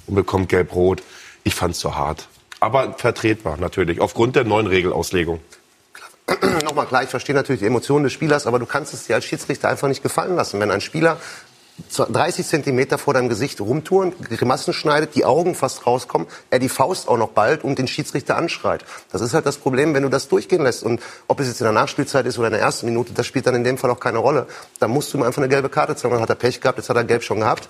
und 0.05 0.15
bekommt 0.15 0.49
gelb-rot. 0.49 1.01
Ich 1.43 1.55
fand's 1.55 1.79
zu 1.79 1.95
hart. 1.95 2.27
Aber 2.59 2.93
vertretbar 2.93 3.57
natürlich, 3.57 3.99
aufgrund 3.99 4.35
der 4.35 4.43
neuen 4.43 4.67
Regelauslegung. 4.67 5.39
Nochmal 6.63 6.85
klar, 6.85 7.01
ich 7.01 7.09
verstehe 7.09 7.33
natürlich 7.33 7.61
die 7.61 7.65
Emotionen 7.65 8.03
des 8.03 8.13
Spielers, 8.13 8.45
aber 8.45 8.59
du 8.59 8.67
kannst 8.67 8.93
es 8.93 9.07
dir 9.07 9.15
als 9.15 9.25
Schiedsrichter 9.25 9.69
einfach 9.69 9.87
nicht 9.87 10.03
gefallen 10.03 10.35
lassen. 10.35 10.59
Wenn 10.59 10.69
ein 10.69 10.81
Spieler 10.81 11.17
30 11.91 12.45
Zentimeter 12.45 12.97
vor 12.97 13.13
deinem 13.13 13.29
Gesicht 13.29 13.61
rumtouren, 13.61 14.13
Grimassen 14.21 14.73
schneidet, 14.73 15.15
die 15.15 15.25
Augen 15.25 15.55
fast 15.55 15.85
rauskommen, 15.85 16.27
er 16.49 16.59
die 16.59 16.69
Faust 16.69 17.07
auch 17.07 17.17
noch 17.17 17.29
bald 17.29 17.63
und 17.63 17.79
den 17.79 17.87
Schiedsrichter 17.87 18.37
anschreit. 18.37 18.85
Das 19.11 19.21
ist 19.21 19.33
halt 19.33 19.45
das 19.45 19.57
Problem, 19.57 19.93
wenn 19.93 20.03
du 20.03 20.09
das 20.09 20.27
durchgehen 20.27 20.63
lässt. 20.63 20.83
Und 20.83 21.01
ob 21.27 21.39
es 21.39 21.47
jetzt 21.47 21.61
in 21.61 21.65
der 21.65 21.73
Nachspielzeit 21.73 22.25
ist 22.25 22.37
oder 22.37 22.47
in 22.47 22.53
der 22.53 22.61
ersten 22.61 22.85
Minute, 22.85 23.13
das 23.13 23.25
spielt 23.25 23.47
dann 23.47 23.55
in 23.55 23.63
dem 23.63 23.77
Fall 23.77 23.89
auch 23.89 23.99
keine 23.99 24.19
Rolle. 24.19 24.47
Da 24.79 24.87
musst 24.87 25.13
du 25.13 25.17
ihm 25.17 25.23
einfach 25.23 25.41
eine 25.41 25.49
gelbe 25.49 25.69
Karte 25.69 25.95
zeigen. 25.95 26.13
Dann 26.13 26.21
hat 26.21 26.29
er 26.29 26.35
Pech 26.35 26.61
gehabt, 26.61 26.77
jetzt 26.77 26.89
hat 26.89 26.97
er 26.97 27.03
gelb 27.03 27.23
schon 27.23 27.39
gehabt. 27.39 27.67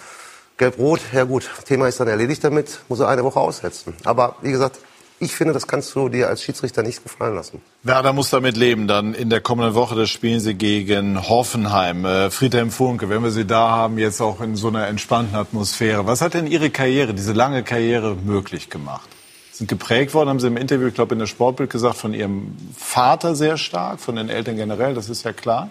Gelb-Rot, 0.57 0.99
ja 1.13 1.23
gut, 1.23 1.49
Thema 1.65 1.87
ist 1.87 2.01
dann 2.01 2.09
erledigt 2.09 2.43
damit, 2.43 2.79
muss 2.89 2.99
er 2.99 3.07
eine 3.07 3.23
Woche 3.23 3.39
aussetzen. 3.39 3.95
Aber 4.03 4.35
wie 4.41 4.51
gesagt, 4.51 4.79
ich 5.19 5.33
finde, 5.33 5.53
das 5.53 5.67
kannst 5.67 5.93
du 5.95 6.09
dir 6.09 6.29
als 6.29 6.41
Schiedsrichter 6.41 6.81
nicht 6.81 7.03
gefallen 7.03 7.35
lassen. 7.35 7.61
Werder 7.83 8.13
muss 8.13 8.29
damit 8.29 8.55
leben, 8.55 8.87
dann 8.87 9.13
in 9.13 9.29
der 9.29 9.41
kommenden 9.41 9.75
Woche, 9.75 9.95
das 9.95 10.09
spielen 10.09 10.39
sie 10.39 10.53
gegen 10.53 11.27
Hoffenheim. 11.27 12.05
Äh, 12.05 12.29
Friedhelm 12.31 12.71
Funke, 12.71 13.09
wenn 13.09 13.21
wir 13.23 13.31
sie 13.31 13.45
da 13.45 13.69
haben, 13.69 13.97
jetzt 13.97 14.21
auch 14.21 14.41
in 14.41 14.55
so 14.55 14.69
einer 14.69 14.87
entspannten 14.87 15.35
Atmosphäre. 15.35 16.05
Was 16.05 16.21
hat 16.21 16.33
denn 16.33 16.47
Ihre 16.47 16.69
Karriere, 16.69 17.13
diese 17.13 17.33
lange 17.33 17.63
Karriere 17.63 18.15
möglich 18.15 18.69
gemacht? 18.69 19.09
Sind 19.51 19.67
geprägt 19.67 20.13
worden, 20.13 20.29
haben 20.29 20.39
Sie 20.39 20.47
im 20.47 20.57
Interview, 20.57 20.87
ich 20.87 20.93
glaube 20.93 21.15
in 21.15 21.19
der 21.19 21.27
Sportbild 21.27 21.69
gesagt, 21.69 21.97
von 21.97 22.13
Ihrem 22.13 22.55
Vater 22.77 23.35
sehr 23.35 23.57
stark, 23.57 23.99
von 23.99 24.15
den 24.15 24.29
Eltern 24.29 24.55
generell, 24.55 24.93
das 24.93 25.09
ist 25.09 25.23
ja 25.23 25.33
klar. 25.33 25.69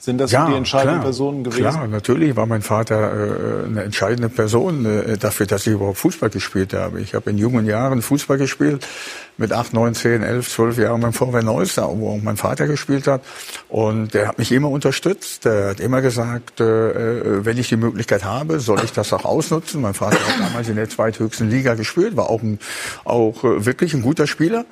Sind 0.00 0.16
das 0.16 0.30
so 0.30 0.38
die 0.48 0.54
entscheidenden 0.54 0.94
klar, 0.94 1.04
Personen 1.04 1.44
gewesen? 1.44 1.60
Klar, 1.60 1.86
natürlich 1.86 2.34
war 2.34 2.46
mein 2.46 2.62
Vater 2.62 2.96
äh, 2.96 3.66
eine 3.66 3.82
entscheidende 3.82 4.30
Person 4.30 4.86
äh, 4.86 5.18
dafür, 5.18 5.44
dass 5.44 5.66
ich 5.66 5.74
überhaupt 5.74 5.98
Fußball 5.98 6.30
gespielt 6.30 6.72
habe. 6.72 7.02
Ich 7.02 7.12
habe 7.14 7.28
in 7.28 7.36
jungen 7.36 7.66
Jahren 7.66 8.00
Fußball 8.00 8.38
gespielt, 8.38 8.88
mit 9.36 9.52
8, 9.52 9.74
9, 9.74 9.94
10, 9.94 10.22
11, 10.22 10.48
12 10.48 10.78
Jahren 10.78 11.02
beim 11.02 11.12
VW 11.12 11.42
Neuss, 11.42 11.76
wo 11.76 12.12
auch 12.12 12.22
mein 12.22 12.38
Vater 12.38 12.66
gespielt 12.66 13.06
hat. 13.06 13.20
Und 13.68 14.14
der 14.14 14.28
hat 14.28 14.38
mich 14.38 14.52
immer 14.52 14.70
unterstützt. 14.70 15.44
Der 15.44 15.68
hat 15.70 15.80
immer 15.80 16.00
gesagt, 16.00 16.62
äh, 16.62 17.44
wenn 17.44 17.58
ich 17.58 17.68
die 17.68 17.76
Möglichkeit 17.76 18.24
habe, 18.24 18.58
soll 18.58 18.82
ich 18.82 18.94
das 18.94 19.12
auch 19.12 19.26
ausnutzen. 19.26 19.82
Mein 19.82 19.92
Vater 19.92 20.16
hat 20.16 20.48
damals 20.48 20.70
in 20.70 20.76
der 20.76 20.88
zweithöchsten 20.88 21.50
Liga 21.50 21.74
gespielt, 21.74 22.16
war 22.16 22.30
auch, 22.30 22.42
ein, 22.42 22.58
auch 23.04 23.44
äh, 23.44 23.66
wirklich 23.66 23.92
ein 23.92 24.00
guter 24.00 24.26
Spieler. 24.26 24.64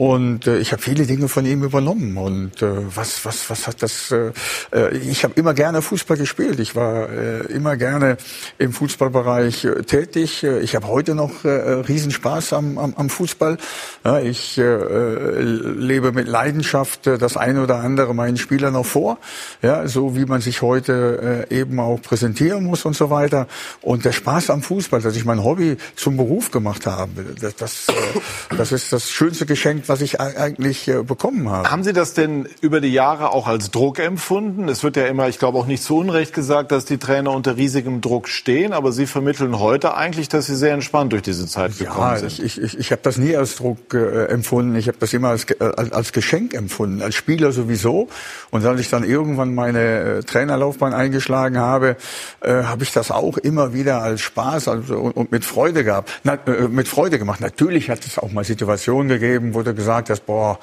Und 0.00 0.46
äh, 0.46 0.56
ich 0.56 0.72
habe 0.72 0.80
viele 0.80 1.04
Dinge 1.04 1.28
von 1.28 1.44
ihm 1.44 1.62
übernommen. 1.62 2.16
Und 2.16 2.62
äh, 2.62 2.96
was, 2.96 3.22
was, 3.26 3.50
was 3.50 3.66
hat 3.66 3.82
das? 3.82 4.10
Äh, 4.10 4.32
äh, 4.72 4.96
ich 4.96 5.24
habe 5.24 5.34
immer 5.36 5.52
gerne 5.52 5.82
Fußball 5.82 6.16
gespielt. 6.16 6.58
Ich 6.58 6.74
war 6.74 7.10
äh, 7.10 7.40
immer 7.52 7.76
gerne 7.76 8.16
im 8.56 8.72
Fußballbereich 8.72 9.66
äh, 9.66 9.82
tätig. 9.82 10.42
Äh, 10.42 10.60
Ich 10.60 10.74
habe 10.74 10.86
heute 10.88 11.14
noch 11.14 11.44
äh, 11.44 11.50
Riesenspaß 11.50 12.54
am, 12.54 12.78
am, 12.78 12.94
am 12.94 13.10
Fußball. 13.10 13.58
Ja, 14.02 14.20
ich 14.20 14.56
äh, 14.56 14.62
äh, 14.62 15.42
lebe 15.42 16.12
mit 16.12 16.28
Leidenschaft 16.28 17.06
äh, 17.06 17.18
das 17.18 17.36
eine 17.36 17.62
oder 17.62 17.80
andere 17.80 18.14
meinen 18.14 18.38
Spielern 18.38 18.72
noch 18.72 18.86
vor. 18.86 19.18
Ja, 19.60 19.86
so 19.86 20.16
wie 20.16 20.24
man 20.24 20.40
sich 20.40 20.62
heute 20.62 21.46
äh, 21.50 21.54
eben 21.54 21.78
auch 21.78 22.00
präsentieren 22.00 22.64
muss 22.64 22.86
und 22.86 22.96
so 22.96 23.10
weiter. 23.10 23.48
Und 23.82 24.06
der 24.06 24.12
Spaß 24.12 24.48
am 24.48 24.62
Fußball, 24.62 25.02
dass 25.02 25.14
ich 25.14 25.26
mein 25.26 25.44
Hobby 25.44 25.76
zum 25.94 26.16
Beruf 26.16 26.50
gemacht 26.50 26.86
habe, 26.86 27.10
das, 27.38 27.56
das, 27.56 27.88
äh, 27.88 28.56
das 28.56 28.72
ist 28.72 28.94
das 28.94 29.10
schönste 29.10 29.44
Geschenk, 29.44 29.89
was 29.90 30.00
ich 30.02 30.20
eigentlich 30.20 30.86
äh, 30.86 31.02
bekommen 31.02 31.50
habe. 31.50 31.68
Haben 31.68 31.82
Sie 31.82 31.92
das 31.92 32.14
denn 32.14 32.48
über 32.60 32.80
die 32.80 32.92
Jahre 32.92 33.32
auch 33.32 33.48
als 33.48 33.72
Druck 33.72 33.98
empfunden? 33.98 34.68
Es 34.68 34.84
wird 34.84 34.96
ja 34.96 35.06
immer, 35.06 35.28
ich 35.28 35.40
glaube 35.40 35.58
auch 35.58 35.66
nicht 35.66 35.82
zu 35.82 35.98
Unrecht 35.98 36.32
gesagt, 36.32 36.70
dass 36.70 36.84
die 36.84 36.98
Trainer 36.98 37.32
unter 37.32 37.56
riesigem 37.56 38.00
Druck 38.00 38.28
stehen, 38.28 38.72
aber 38.72 38.92
Sie 38.92 39.06
vermitteln 39.06 39.58
heute 39.58 39.94
eigentlich, 39.94 40.28
dass 40.28 40.46
Sie 40.46 40.54
sehr 40.54 40.74
entspannt 40.74 41.12
durch 41.12 41.22
diese 41.22 41.48
Zeit 41.48 41.76
gekommen 41.76 42.12
Ja, 42.12 42.18
sind. 42.18 42.28
ich, 42.28 42.40
ich, 42.40 42.62
ich, 42.62 42.78
ich 42.78 42.92
habe 42.92 43.02
das 43.02 43.18
nie 43.18 43.34
als 43.36 43.56
Druck 43.56 43.92
äh, 43.92 44.26
empfunden. 44.26 44.76
Ich 44.76 44.86
habe 44.86 44.98
das 45.00 45.12
immer 45.12 45.30
als, 45.30 45.50
äh, 45.50 45.64
als, 45.64 46.12
Geschenk 46.12 46.54
empfunden, 46.54 47.02
als 47.02 47.16
Spieler 47.16 47.50
sowieso. 47.50 48.08
Und 48.52 48.64
als 48.64 48.80
ich 48.80 48.90
dann 48.90 49.02
irgendwann 49.02 49.56
meine 49.56 50.18
äh, 50.18 50.22
Trainerlaufbahn 50.22 50.94
eingeschlagen 50.94 51.58
habe, 51.58 51.96
äh, 52.42 52.62
habe 52.62 52.84
ich 52.84 52.92
das 52.92 53.10
auch 53.10 53.38
immer 53.38 53.74
wieder 53.74 54.02
als 54.02 54.20
Spaß 54.20 54.68
also, 54.68 54.94
und, 54.98 55.16
und 55.16 55.32
mit 55.32 55.44
Freude 55.44 55.82
gehabt, 55.82 56.20
Na, 56.22 56.34
äh, 56.46 56.68
mit 56.68 56.86
Freude 56.86 57.18
gemacht. 57.18 57.40
Natürlich 57.40 57.90
hat 57.90 58.06
es 58.06 58.18
auch 58.18 58.30
mal 58.30 58.44
Situationen 58.44 59.08
gegeben, 59.08 59.52
wo 59.54 59.62
du 59.62 59.79
gesagt 59.80 60.10
hast, 60.10 60.26
boah, 60.26 60.58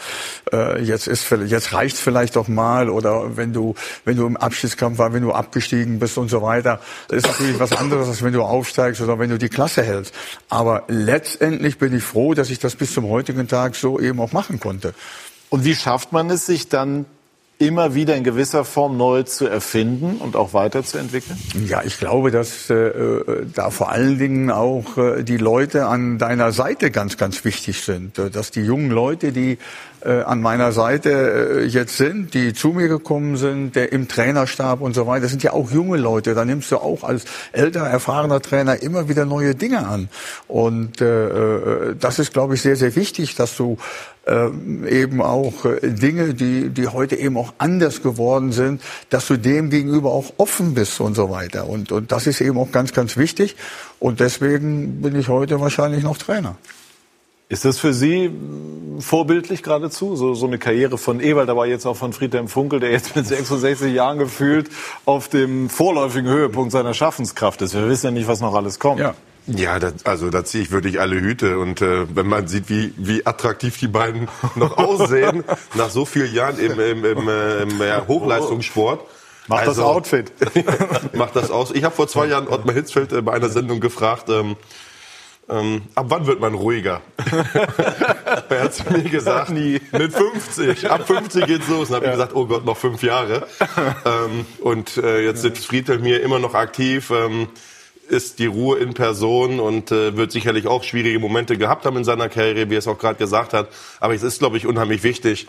äh, 0.53 0.81
jetzt 0.81 1.07
ist 1.07 1.29
jetzt 1.45 1.73
reicht's 1.73 1.99
vielleicht 1.99 2.35
doch 2.35 2.47
mal 2.47 2.89
oder 2.89 3.35
wenn 3.35 3.51
du 3.51 3.75
wenn 4.05 4.15
du 4.15 4.25
im 4.25 4.37
Abschiedskampf 4.37 4.97
war, 4.97 5.13
wenn 5.13 5.23
du 5.23 5.33
abgestiegen 5.33 5.99
bist 5.99 6.17
und 6.17 6.29
so 6.29 6.41
weiter, 6.41 6.79
das 7.09 7.17
ist 7.17 7.27
natürlich 7.27 7.59
was 7.59 7.73
anderes, 7.73 8.07
als 8.07 8.23
wenn 8.23 8.33
du 8.33 8.43
aufsteigst 8.43 9.01
oder 9.01 9.19
wenn 9.19 9.29
du 9.29 9.37
die 9.37 9.49
Klasse 9.49 9.83
hältst. 9.83 10.13
Aber 10.49 10.83
letztendlich 10.87 11.77
bin 11.77 11.95
ich 11.95 12.03
froh, 12.03 12.33
dass 12.33 12.49
ich 12.49 12.59
das 12.59 12.75
bis 12.75 12.93
zum 12.93 13.09
heutigen 13.09 13.47
Tag 13.47 13.75
so 13.75 13.99
eben 13.99 14.19
auch 14.21 14.31
machen 14.31 14.59
konnte. 14.59 14.93
Und 15.49 15.65
wie 15.65 15.75
schafft 15.75 16.11
man 16.11 16.29
es, 16.29 16.45
sich 16.45 16.69
dann 16.69 17.05
immer 17.59 17.95
wieder 17.95 18.15
in 18.15 18.23
gewisser 18.23 18.63
Form 18.65 18.97
neu 18.97 19.23
zu 19.23 19.47
erfinden 19.47 20.17
und 20.17 20.35
auch 20.35 20.53
weiterzuentwickeln? 20.53 21.39
Ja, 21.67 21.81
ich 21.83 21.97
glaube, 21.97 22.29
dass 22.29 22.69
äh, 22.69 22.91
da 23.53 23.71
vor 23.71 23.89
allen 23.89 24.19
Dingen 24.19 24.51
auch 24.51 24.97
äh, 24.97 25.23
die 25.23 25.37
Leute 25.37 25.87
an 25.87 26.19
deiner 26.19 26.51
Seite 26.51 26.91
ganz, 26.91 27.17
ganz 27.17 27.43
wichtig 27.45 27.81
sind. 27.81 28.19
Äh, 28.19 28.29
Dass 28.29 28.51
die 28.51 28.61
jungen 28.61 28.91
Leute, 28.91 29.31
die 29.31 29.53
äh, 29.53 29.57
an 30.05 30.41
meiner 30.41 30.71
Seite 30.71 31.61
äh, 31.61 31.65
jetzt 31.65 31.97
sind, 31.97 32.33
die 32.33 32.53
zu 32.53 32.69
mir 32.69 32.87
gekommen 32.87 33.37
sind, 33.37 33.75
der 33.75 33.91
im 33.91 34.07
Trainerstab 34.07 34.81
und 34.81 34.93
so 34.93 35.07
weiter, 35.07 35.21
das 35.21 35.31
sind 35.31 35.43
ja 35.43 35.53
auch 35.53 35.71
junge 35.71 35.97
Leute. 35.97 36.35
Da 36.35 36.45
nimmst 36.45 36.71
du 36.71 36.77
auch 36.77 37.03
als 37.03 37.25
älter, 37.51 37.81
erfahrener 37.81 38.41
Trainer 38.41 38.81
immer 38.81 39.09
wieder 39.09 39.25
neue 39.25 39.55
Dinge 39.55 39.87
an. 39.87 40.09
Und 40.47 41.01
äh, 41.01 41.27
äh, 41.27 41.95
das 41.99 42.19
ist, 42.19 42.33
glaube 42.33 42.55
ich, 42.55 42.61
sehr, 42.61 42.75
sehr 42.75 42.95
wichtig, 42.95 43.35
dass 43.35 43.57
du 43.57 43.77
ähm, 44.27 44.85
eben 44.87 45.21
auch 45.21 45.65
äh, 45.65 45.79
Dinge, 45.89 46.33
die, 46.33 46.69
die 46.69 46.87
heute 46.87 47.15
eben 47.15 47.37
auch 47.37 47.53
anders 47.57 48.03
geworden 48.03 48.51
sind, 48.51 48.81
dass 49.09 49.27
du 49.27 49.37
dem 49.37 49.69
gegenüber 49.69 50.11
auch 50.11 50.33
offen 50.37 50.73
bist 50.73 50.99
und 50.99 51.15
so 51.15 51.29
weiter. 51.29 51.67
Und, 51.67 51.91
und 51.91 52.11
das 52.11 52.27
ist 52.27 52.41
eben 52.41 52.57
auch 52.57 52.71
ganz, 52.71 52.93
ganz 52.93 53.17
wichtig. 53.17 53.55
Und 53.99 54.19
deswegen 54.19 55.01
bin 55.01 55.17
ich 55.17 55.29
heute 55.29 55.59
wahrscheinlich 55.61 56.03
noch 56.03 56.17
Trainer. 56.17 56.57
Ist 57.49 57.63
das 57.63 57.79
für 57.79 57.93
Sie 57.93 58.29
vorbildlich 58.99 59.63
geradezu? 59.63 60.17
So, 60.17 60.33
so 60.33 60.47
eine 60.47 60.57
Karriere 60.57 60.97
von 60.97 61.21
Ewald, 61.21 61.49
aber 61.49 61.65
jetzt 61.65 61.85
auch 61.85 61.95
von 61.95 62.11
Friedhelm 62.11 62.49
Funkel, 62.49 62.81
der 62.81 62.91
jetzt 62.91 63.15
mit 63.15 63.25
66 63.27 63.93
Jahren 63.93 64.17
gefühlt 64.17 64.69
auf 65.05 65.29
dem 65.29 65.69
vorläufigen 65.69 66.29
Höhepunkt 66.29 66.73
seiner 66.73 66.93
Schaffenskraft 66.93 67.61
ist. 67.61 67.73
Wir 67.73 67.87
wissen 67.87 68.07
ja 68.07 68.11
nicht, 68.11 68.27
was 68.27 68.41
noch 68.41 68.53
alles 68.53 68.79
kommt. 68.79 68.99
Ja. 68.99 69.15
Ja, 69.49 69.79
das, 69.79 69.93
also 70.05 70.29
da 70.29 70.43
ziehe 70.43 70.61
ich 70.61 70.71
wirklich 70.71 70.99
alle 70.99 71.21
Hüte. 71.21 71.57
Und 71.57 71.81
äh, 71.81 72.05
wenn 72.13 72.27
man 72.27 72.49
sieht, 72.49 72.67
wie, 72.67 72.93
wie 72.97 73.25
attraktiv 73.25 73.77
die 73.77 73.87
beiden 73.87 74.27
noch 74.55 74.77
aussehen, 74.77 75.45
nach 75.73 75.89
so 75.89 76.03
vielen 76.03 76.33
Jahren 76.33 76.59
im, 76.59 76.77
im, 76.77 77.05
im, 77.05 77.29
äh, 77.29 77.61
im 77.61 77.81
äh, 77.81 78.01
Hochleistungssport. 78.09 79.05
Macht 79.47 79.67
das 79.67 79.79
Outfit. 79.79 80.33
macht 81.13 81.37
das 81.37 81.49
aus. 81.49 81.71
Ich 81.71 81.85
habe 81.85 81.95
vor 81.95 82.09
zwei 82.09 82.25
Jahren 82.25 82.49
Ottmar 82.49 82.75
Hitzfeld 82.75 83.13
äh, 83.13 83.21
bei 83.21 83.31
einer 83.31 83.47
Sendung 83.47 83.79
gefragt, 83.79 84.27
ähm, 84.27 84.57
ähm, 85.49 85.83
ab 85.95 86.05
wann 86.09 86.27
wird 86.27 86.39
man 86.39 86.53
ruhiger? 86.53 87.01
er 88.49 88.63
hat 88.63 88.73
zu 88.73 88.83
mir 88.91 89.03
gesagt, 89.03 89.49
Nie. 89.49 89.79
mit 89.91 90.13
50. 90.13 90.89
Ab 90.89 91.07
50 91.07 91.45
geht's 91.45 91.67
los. 91.67 91.89
Und 91.89 91.95
habe 91.95 92.05
ja. 92.05 92.11
ich 92.11 92.17
gesagt, 92.17 92.35
oh 92.35 92.45
Gott, 92.45 92.65
noch 92.65 92.77
fünf 92.77 93.01
Jahre. 93.01 93.47
ähm, 94.05 94.45
und 94.59 94.97
äh, 94.97 95.23
jetzt 95.23 95.41
sitzt 95.41 95.65
Friedel 95.65 95.99
mir 95.99 96.21
immer 96.21 96.39
noch 96.39 96.53
aktiv. 96.53 97.11
Ähm, 97.11 97.47
ist 98.09 98.39
die 98.39 98.45
Ruhe 98.45 98.79
in 98.79 98.93
Person 98.93 99.59
und 99.59 99.91
äh, 99.91 100.15
wird 100.15 100.31
sicherlich 100.31 100.67
auch 100.67 100.83
schwierige 100.83 101.19
Momente 101.19 101.57
gehabt 101.57 101.85
haben 101.85 101.97
in 101.97 102.03
seiner 102.03 102.29
Karriere, 102.29 102.69
wie 102.69 102.75
er 102.75 102.79
es 102.79 102.87
auch 102.87 102.97
gerade 102.97 103.17
gesagt 103.17 103.53
hat. 103.53 103.69
Aber 103.99 104.13
es 104.13 104.23
ist, 104.23 104.39
glaube 104.39 104.57
ich, 104.57 104.65
unheimlich 104.65 105.03
wichtig, 105.03 105.47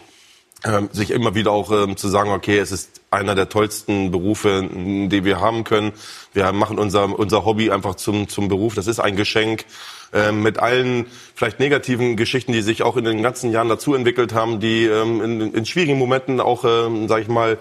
ähm, 0.65 0.89
sich 0.93 1.11
immer 1.11 1.35
wieder 1.35 1.53
auch 1.53 1.71
ähm, 1.71 1.97
zu 1.97 2.09
sagen, 2.09 2.31
okay, 2.31 2.59
es 2.59 2.73
ist 2.73 3.01
einer 3.11 3.35
der 3.35 3.49
tollsten 3.49 4.11
Berufe, 4.11 4.69
die 4.73 5.25
wir 5.25 5.41
haben 5.41 5.65
können. 5.65 5.93
Wir 6.33 6.53
machen 6.53 6.79
unser, 6.79 7.19
unser 7.19 7.45
Hobby 7.45 7.71
einfach 7.71 7.95
zum, 7.95 8.29
zum 8.29 8.49
Beruf. 8.49 8.75
Das 8.75 8.87
ist 8.87 8.99
ein 8.99 9.17
Geschenk 9.17 9.65
ähm, 10.13 10.43
mit 10.43 10.59
allen 10.59 11.07
vielleicht 11.35 11.61
negativen 11.61 12.17
Geschichten, 12.17 12.53
die 12.53 12.63
sich 12.63 12.83
auch 12.83 12.97
in 12.97 13.05
den 13.05 13.23
ganzen 13.23 13.53
Jahren 13.53 13.69
dazu 13.69 13.95
entwickelt 13.95 14.35
haben, 14.35 14.61
die 14.61 14.85
ähm, 14.85 15.23
in, 15.23 15.55
in 15.55 15.65
schwierigen 15.65 15.99
Momenten 15.99 16.41
auch, 16.41 16.65
ähm, 16.65 17.09
sage 17.09 17.23
ich 17.23 17.29
mal, 17.29 17.59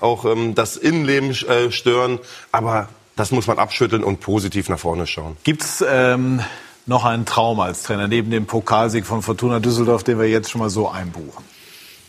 auch 0.00 0.24
ähm, 0.24 0.54
das 0.54 0.76
Innenleben 0.76 1.30
äh, 1.30 1.70
stören. 1.70 2.18
Aber 2.50 2.88
das 3.16 3.30
muss 3.30 3.46
man 3.46 3.58
abschütteln 3.58 4.02
und 4.02 4.20
positiv 4.20 4.68
nach 4.68 4.78
vorne 4.78 5.06
schauen. 5.06 5.36
Gibt's 5.44 5.84
ähm, 5.86 6.40
noch 6.86 7.04
einen 7.04 7.24
Traum 7.24 7.60
als 7.60 7.84
Trainer 7.84 8.08
neben 8.08 8.30
dem 8.30 8.46
Pokalsieg 8.46 9.06
von 9.06 9.22
Fortuna 9.22 9.60
Düsseldorf, 9.60 10.02
den 10.02 10.18
wir 10.18 10.28
jetzt 10.28 10.50
schon 10.50 10.60
mal 10.60 10.70
so 10.70 10.88
einbuchen? 10.88 11.51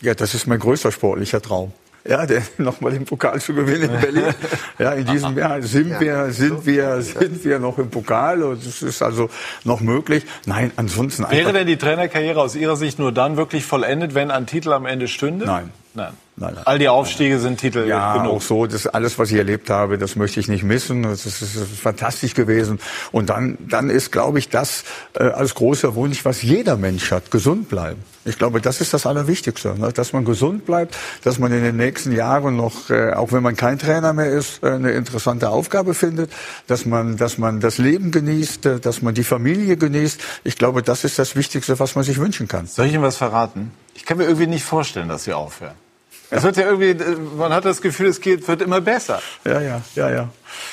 Ja, 0.04 0.14
das 0.14 0.34
ist 0.34 0.46
mein 0.46 0.58
größter 0.58 0.92
sportlicher 0.92 1.40
Traum. 1.40 1.72
Ja, 2.06 2.26
der 2.26 2.42
nochmal 2.58 2.92
den 2.92 3.06
Pokal 3.06 3.40
zu 3.40 3.54
gewinnen 3.54 3.84
in 3.94 4.00
Berlin. 4.00 4.34
Ja, 4.78 4.92
in 4.92 5.06
diesem 5.06 5.38
Jahr 5.38 5.62
sind 5.62 5.98
wir, 5.98 6.30
sind 6.30 6.66
wir, 6.66 7.00
sind 7.00 7.42
wir 7.42 7.58
noch 7.58 7.78
im 7.78 7.88
Pokal 7.88 8.42
und 8.42 8.62
es 8.66 8.82
ist 8.82 9.00
also 9.00 9.30
noch 9.64 9.80
möglich. 9.80 10.24
Nein, 10.44 10.72
ansonsten 10.76 11.24
Wäre 11.30 11.54
denn 11.54 11.66
die 11.66 11.78
Trainerkarriere 11.78 12.38
aus 12.38 12.54
Ihrer 12.54 12.76
Sicht 12.76 12.98
nur 12.98 13.12
dann 13.12 13.38
wirklich 13.38 13.64
vollendet, 13.64 14.14
wenn 14.14 14.30
ein 14.30 14.44
Titel 14.44 14.74
am 14.74 14.84
Ende 14.84 15.08
stünde? 15.08 15.46
Nein. 15.46 15.70
Nein. 15.94 16.12
Nein. 16.36 16.56
All 16.64 16.78
die 16.80 16.88
Aufstiege 16.88 17.38
sind 17.38 17.60
Titel 17.60 17.86
ja, 17.86 18.16
genug. 18.16 18.32
auch 18.32 18.42
so. 18.42 18.66
Das 18.66 18.88
alles, 18.88 19.18
was 19.20 19.30
ich 19.30 19.38
erlebt 19.38 19.70
habe, 19.70 19.98
das 19.98 20.16
möchte 20.16 20.40
ich 20.40 20.48
nicht 20.48 20.64
missen. 20.64 21.04
Das 21.04 21.26
ist, 21.26 21.42
das 21.42 21.54
ist 21.54 21.78
fantastisch 21.78 22.34
gewesen. 22.34 22.80
Und 23.12 23.30
dann, 23.30 23.56
dann 23.60 23.88
ist, 23.88 24.10
glaube 24.10 24.40
ich, 24.40 24.48
das 24.48 24.82
äh, 25.14 25.22
als 25.22 25.54
großer 25.54 25.94
Wunsch, 25.94 26.24
was 26.24 26.42
jeder 26.42 26.76
Mensch 26.76 27.12
hat: 27.12 27.30
gesund 27.30 27.68
bleiben. 27.68 28.02
Ich 28.24 28.36
glaube, 28.36 28.60
das 28.60 28.80
ist 28.80 28.92
das 28.92 29.06
Allerwichtigste, 29.06 29.78
ne? 29.78 29.92
dass 29.92 30.12
man 30.12 30.24
gesund 30.24 30.64
bleibt, 30.64 30.96
dass 31.22 31.38
man 31.38 31.52
in 31.52 31.62
den 31.62 31.76
nächsten 31.76 32.10
Jahren 32.10 32.56
noch, 32.56 32.90
äh, 32.90 33.12
auch 33.12 33.32
wenn 33.32 33.42
man 33.42 33.54
kein 33.54 33.78
Trainer 33.78 34.12
mehr 34.12 34.30
ist, 34.30 34.62
äh, 34.62 34.70
eine 34.70 34.92
interessante 34.92 35.50
Aufgabe 35.50 35.94
findet, 35.94 36.32
dass 36.66 36.86
man, 36.86 37.16
dass 37.16 37.38
man 37.38 37.60
das 37.60 37.78
Leben 37.78 38.10
genießt, 38.10 38.66
äh, 38.66 38.80
dass 38.80 39.02
man 39.02 39.14
die 39.14 39.24
Familie 39.24 39.76
genießt. 39.76 40.20
Ich 40.42 40.56
glaube, 40.56 40.82
das 40.82 41.04
ist 41.04 41.18
das 41.18 41.36
Wichtigste, 41.36 41.78
was 41.78 41.94
man 41.96 42.04
sich 42.04 42.18
wünschen 42.18 42.48
kann. 42.48 42.66
Soll 42.66 42.86
ich 42.86 42.94
Ihnen 42.94 43.02
was 43.02 43.18
verraten? 43.18 43.72
Ich 43.94 44.06
kann 44.06 44.16
mir 44.16 44.24
irgendwie 44.24 44.46
nicht 44.46 44.64
vorstellen, 44.64 45.08
dass 45.08 45.24
Sie 45.24 45.34
aufhören. 45.34 45.83
Es 46.30 46.42
wird 46.42 46.56
ja 46.56 46.64
irgendwie, 46.64 46.94
man 47.36 47.52
hat 47.52 47.64
das 47.64 47.80
Gefühl, 47.80 48.08
es 48.08 48.20
geht, 48.20 48.46
wird 48.48 48.62
immer 48.62 48.80
besser. 48.80 49.20
Ja, 49.44 49.60
ja, 49.60 49.82
ja, 49.94 50.10
ja. 50.10 50.28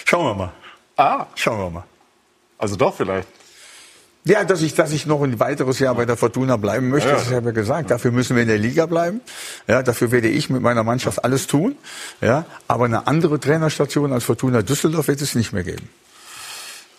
Schauen 0.06 0.26
wir 0.26 0.34
mal. 0.34 0.52
Ah. 0.98 1.26
Schauen 1.36 1.60
wir 1.60 1.69
mal. 1.69 1.84
Also 2.57 2.76
doch 2.76 2.95
vielleicht. 2.95 3.28
Ja, 4.23 4.44
dass 4.44 4.61
ich, 4.61 4.76
dass 4.76 4.91
ich 4.91 5.07
noch 5.07 5.23
ein 5.23 5.40
weiteres 5.40 5.80
Jahr 5.80 5.95
bei 5.95 6.06
der 6.06 6.15
Fortuna 6.15 6.56
bleiben 6.57 6.90
möchte, 6.90 7.10
ja. 7.10 7.15
das 7.15 7.26
habe 7.32 7.40
ich 7.40 7.45
ja 7.45 7.52
gesagt. 7.52 7.90
Dafür 7.90 8.11
müssen 8.11 8.36
wir 8.36 8.44
in 8.44 8.49
der 8.49 8.60
Liga 8.60 8.86
bleiben. 8.86 9.22
Ja, 9.68 9.82
dafür 9.82 10.11
werde 10.11 10.28
ich 10.28 10.52
mit 10.52 10.61
meiner 10.61 10.84
Mannschaft 10.84 11.23
alles 11.23 11.48
tun. 11.48 11.76
Ja, 12.22 12.45
aber 12.68 12.86
eine 12.86 13.07
andere 13.07 13.40
Trainerstation 13.40 14.14
als 14.14 14.23
Fortuna 14.23 14.61
Düsseldorf 14.61 15.07
wird 15.07 15.22
es 15.22 15.34
nicht 15.34 15.53
mehr 15.53 15.64
geben. 15.64 15.90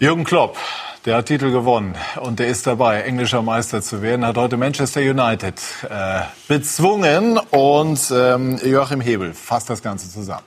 Jürgen 0.00 0.24
Klopp, 0.24 0.56
der 1.04 1.16
hat 1.16 1.26
Titel 1.26 1.50
gewonnen 1.50 1.96
und 2.20 2.38
der 2.38 2.48
ist 2.48 2.66
dabei, 2.66 3.02
englischer 3.02 3.42
Meister 3.42 3.82
zu 3.82 4.02
werden, 4.02 4.24
hat 4.24 4.36
heute 4.36 4.56
Manchester 4.56 5.00
United 5.00 5.60
äh, 5.88 6.22
bezwungen 6.48 7.38
und 7.38 8.00
ähm, 8.14 8.60
Joachim 8.64 9.00
Hebel 9.00 9.34
fasst 9.34 9.68
das 9.68 9.82
Ganze 9.82 10.10
zusammen. 10.10 10.44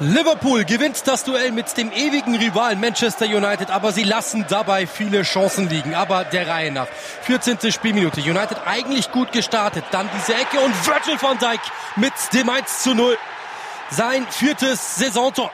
Liverpool 0.00 0.64
gewinnt 0.64 1.08
das 1.08 1.24
Duell 1.24 1.50
mit 1.50 1.76
dem 1.76 1.90
ewigen 1.90 2.36
Rivalen 2.36 2.78
Manchester 2.78 3.26
United, 3.26 3.68
aber 3.68 3.90
sie 3.90 4.04
lassen 4.04 4.44
dabei 4.48 4.86
viele 4.86 5.22
Chancen 5.22 5.68
liegen. 5.68 5.96
Aber 5.96 6.22
der 6.24 6.46
Reihe 6.46 6.70
nach. 6.70 6.86
14. 7.22 7.72
Spielminute. 7.72 8.20
United 8.20 8.58
eigentlich 8.64 9.10
gut 9.10 9.32
gestartet. 9.32 9.82
Dann 9.90 10.08
diese 10.16 10.34
Ecke 10.34 10.60
und 10.60 10.72
Virgil 10.86 11.20
van 11.20 11.36
Dijk 11.38 11.60
mit 11.96 12.12
dem 12.32 12.48
1 12.48 12.84
zu 12.84 12.94
0. 12.94 13.18
Sein 13.90 14.24
viertes 14.30 14.94
Saisontor. 14.94 15.50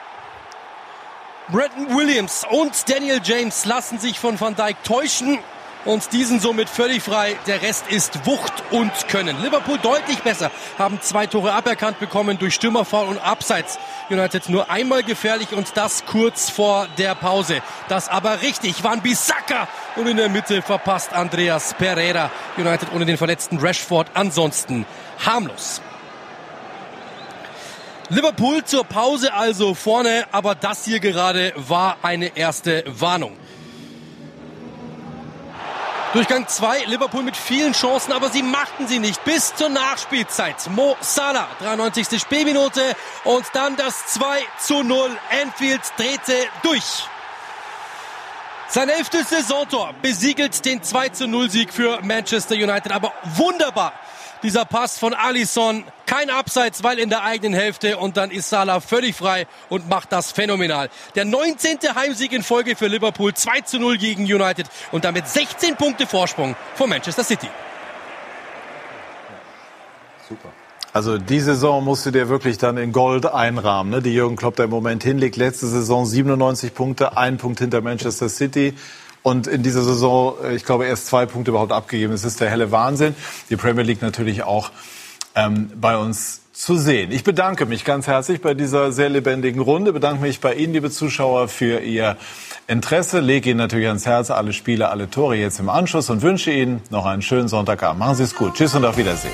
Bretton 1.51 1.95
Williams 1.95 2.43
und 2.49 2.89
Daniel 2.89 3.21
James 3.23 3.65
lassen 3.65 3.99
sich 3.99 4.19
von 4.19 4.39
Van 4.39 4.55
Dijk 4.55 4.83
täuschen 4.83 5.37
und 5.85 6.11
diesen 6.11 6.39
somit 6.39 6.67
völlig 6.67 7.03
frei. 7.03 7.35
Der 7.45 7.61
Rest 7.61 7.85
ist 7.87 8.25
Wucht 8.25 8.63
und 8.71 8.91
Können. 9.09 9.39
Liverpool 9.43 9.77
deutlich 9.77 10.23
besser, 10.23 10.49
haben 10.79 10.99
zwei 11.01 11.27
Tore 11.27 11.53
aberkannt 11.53 11.99
bekommen 11.99 12.39
durch 12.39 12.55
Stürmerfall 12.55 13.05
und 13.05 13.19
Abseits. 13.19 13.77
United 14.09 14.49
nur 14.49 14.71
einmal 14.71 15.03
gefährlich 15.03 15.53
und 15.53 15.77
das 15.77 16.05
kurz 16.07 16.49
vor 16.49 16.87
der 16.97 17.13
Pause. 17.13 17.61
Das 17.89 18.09
aber 18.09 18.41
richtig, 18.41 18.83
Van 18.83 19.01
Bissaka 19.01 19.67
und 19.97 20.07
in 20.07 20.17
der 20.17 20.29
Mitte 20.29 20.63
verpasst 20.63 21.13
Andreas 21.13 21.75
Pereira. 21.75 22.31
United 22.57 22.89
ohne 22.91 23.05
den 23.05 23.17
verletzten 23.17 23.59
Rashford 23.59 24.07
ansonsten 24.15 24.87
harmlos. 25.23 25.79
Liverpool 28.09 28.63
zur 28.63 28.83
Pause 28.83 29.33
also 29.33 29.73
vorne, 29.73 30.25
aber 30.31 30.53
das 30.53 30.85
hier 30.85 30.99
gerade 30.99 31.53
war 31.55 31.97
eine 32.03 32.37
erste 32.37 32.83
Warnung. 32.87 33.35
Durchgang 36.13 36.47
2, 36.47 36.85
Liverpool 36.85 37.23
mit 37.23 37.35
vielen 37.35 37.73
Chancen, 37.73 38.13
aber 38.13 38.29
sie 38.29 38.43
machten 38.43 38.87
sie 38.87 38.99
nicht 38.99 39.23
bis 39.25 39.53
zur 39.55 39.69
Nachspielzeit. 39.69 40.55
Mo 40.69 40.95
Salah, 41.01 41.47
93. 41.59 42.21
Spielminute 42.21 42.95
und 43.25 43.43
dann 43.53 43.75
das 43.75 44.07
2 44.13 44.39
zu 44.59 44.83
0. 44.83 45.09
Enfield 45.41 45.81
drehte 45.97 46.47
durch. 46.61 47.09
Sein 48.69 48.89
elftes 48.89 49.29
Saisontor 49.29 49.93
besiegelt 50.01 50.63
den 50.63 50.81
2 50.83 51.09
zu 51.09 51.27
0 51.27 51.49
Sieg 51.49 51.73
für 51.73 51.99
Manchester 52.01 52.55
United, 52.55 52.91
aber 52.91 53.11
wunderbar 53.23 53.93
dieser 54.45 54.63
Pass 54.63 54.99
von 54.99 55.13
Alisson. 55.13 55.83
Kein 56.05 56.29
Abseits, 56.29 56.83
weil 56.83 56.99
in 56.99 57.09
der 57.09 57.23
eigenen 57.23 57.53
Hälfte. 57.53 57.97
Und 57.97 58.15
dann 58.15 58.29
ist 58.29 58.49
Salah 58.49 58.79
völlig 58.79 59.15
frei 59.15 59.47
und 59.69 59.89
macht 59.89 60.11
das 60.11 60.31
phänomenal. 60.31 60.89
Der 61.15 61.25
19. 61.25 61.79
Heimsieg 61.95 62.31
in 62.31 62.43
Folge 62.43 62.75
für 62.75 62.87
Liverpool. 62.87 63.33
2 63.33 63.61
zu 63.61 63.79
0 63.79 63.97
gegen 63.97 64.23
United. 64.23 64.67
Und 64.91 65.03
damit 65.03 65.27
16 65.27 65.75
Punkte 65.75 66.05
Vorsprung 66.05 66.55
vor 66.75 66.87
Manchester 66.87 67.23
City. 67.23 67.47
Super. 70.29 70.49
Also 70.93 71.17
die 71.17 71.39
Saison 71.39 71.83
musste 71.83 72.11
der 72.11 72.29
wirklich 72.29 72.57
dann 72.57 72.77
in 72.77 72.93
Gold 72.93 73.25
einrahmen, 73.25 73.91
ne? 73.91 74.01
die 74.01 74.13
Jürgen 74.13 74.37
Klopp 74.37 74.55
da 74.55 74.63
im 74.63 74.69
Moment 74.69 75.03
hinlegt. 75.03 75.35
Letzte 75.35 75.67
Saison 75.67 76.05
97 76.05 76.73
Punkte, 76.73 77.17
ein 77.17 77.37
Punkt 77.37 77.59
hinter 77.59 77.81
Manchester 77.81 78.29
City 78.29 78.75
und 79.25 79.47
in 79.47 79.63
dieser 79.63 79.81
Saison, 79.81 80.35
äh, 80.43 80.55
ich 80.55 80.65
glaube, 80.65 80.85
erst 80.85 81.07
zwei 81.07 81.25
Punkte 81.25 81.49
überhaupt 81.49 81.71
abgegeben. 81.71 82.13
Es 82.13 82.23
ist 82.23 82.41
der 82.41 82.49
helle 82.51 82.71
Wahnsinn. 82.71 83.15
Die 83.49 83.55
Premier 83.55 83.81
League 83.81 84.03
natürlich 84.03 84.43
auch 84.43 84.69
ähm, 85.33 85.71
bei 85.81 85.97
uns 85.97 86.41
zu 86.53 86.77
sehen. 86.77 87.11
Ich 87.11 87.23
bedanke 87.23 87.65
mich 87.65 87.83
ganz 87.85 88.05
herzlich 88.05 88.39
bei 88.39 88.53
dieser 88.53 88.91
sehr 88.91 89.09
lebendigen 89.09 89.61
Runde, 89.61 89.93
bedanke 89.93 90.21
mich 90.21 90.41
bei 90.41 90.53
Ihnen, 90.53 90.73
liebe 90.73 90.91
Zuschauer, 90.91 91.47
für 91.47 91.79
Ihr 91.79 92.17
Interesse, 92.67 93.19
lege 93.19 93.49
Ihnen 93.49 93.57
natürlich 93.57 93.87
ans 93.87 94.05
Herz 94.05 94.29
alle 94.29 94.53
Spiele, 94.53 94.89
alle 94.89 95.09
Tore 95.09 95.35
jetzt 95.35 95.59
im 95.59 95.69
Anschluss 95.69 96.11
und 96.11 96.21
wünsche 96.21 96.51
Ihnen 96.51 96.83
noch 96.91 97.07
einen 97.07 97.23
schönen 97.23 97.47
Sonntagabend. 97.47 97.97
Machen 97.97 98.15
Sie 98.15 98.23
es 98.23 98.35
gut. 98.35 98.53
Tschüss 98.53 98.75
und 98.75 98.85
auf 98.85 98.95
Wiedersehen. 98.95 99.33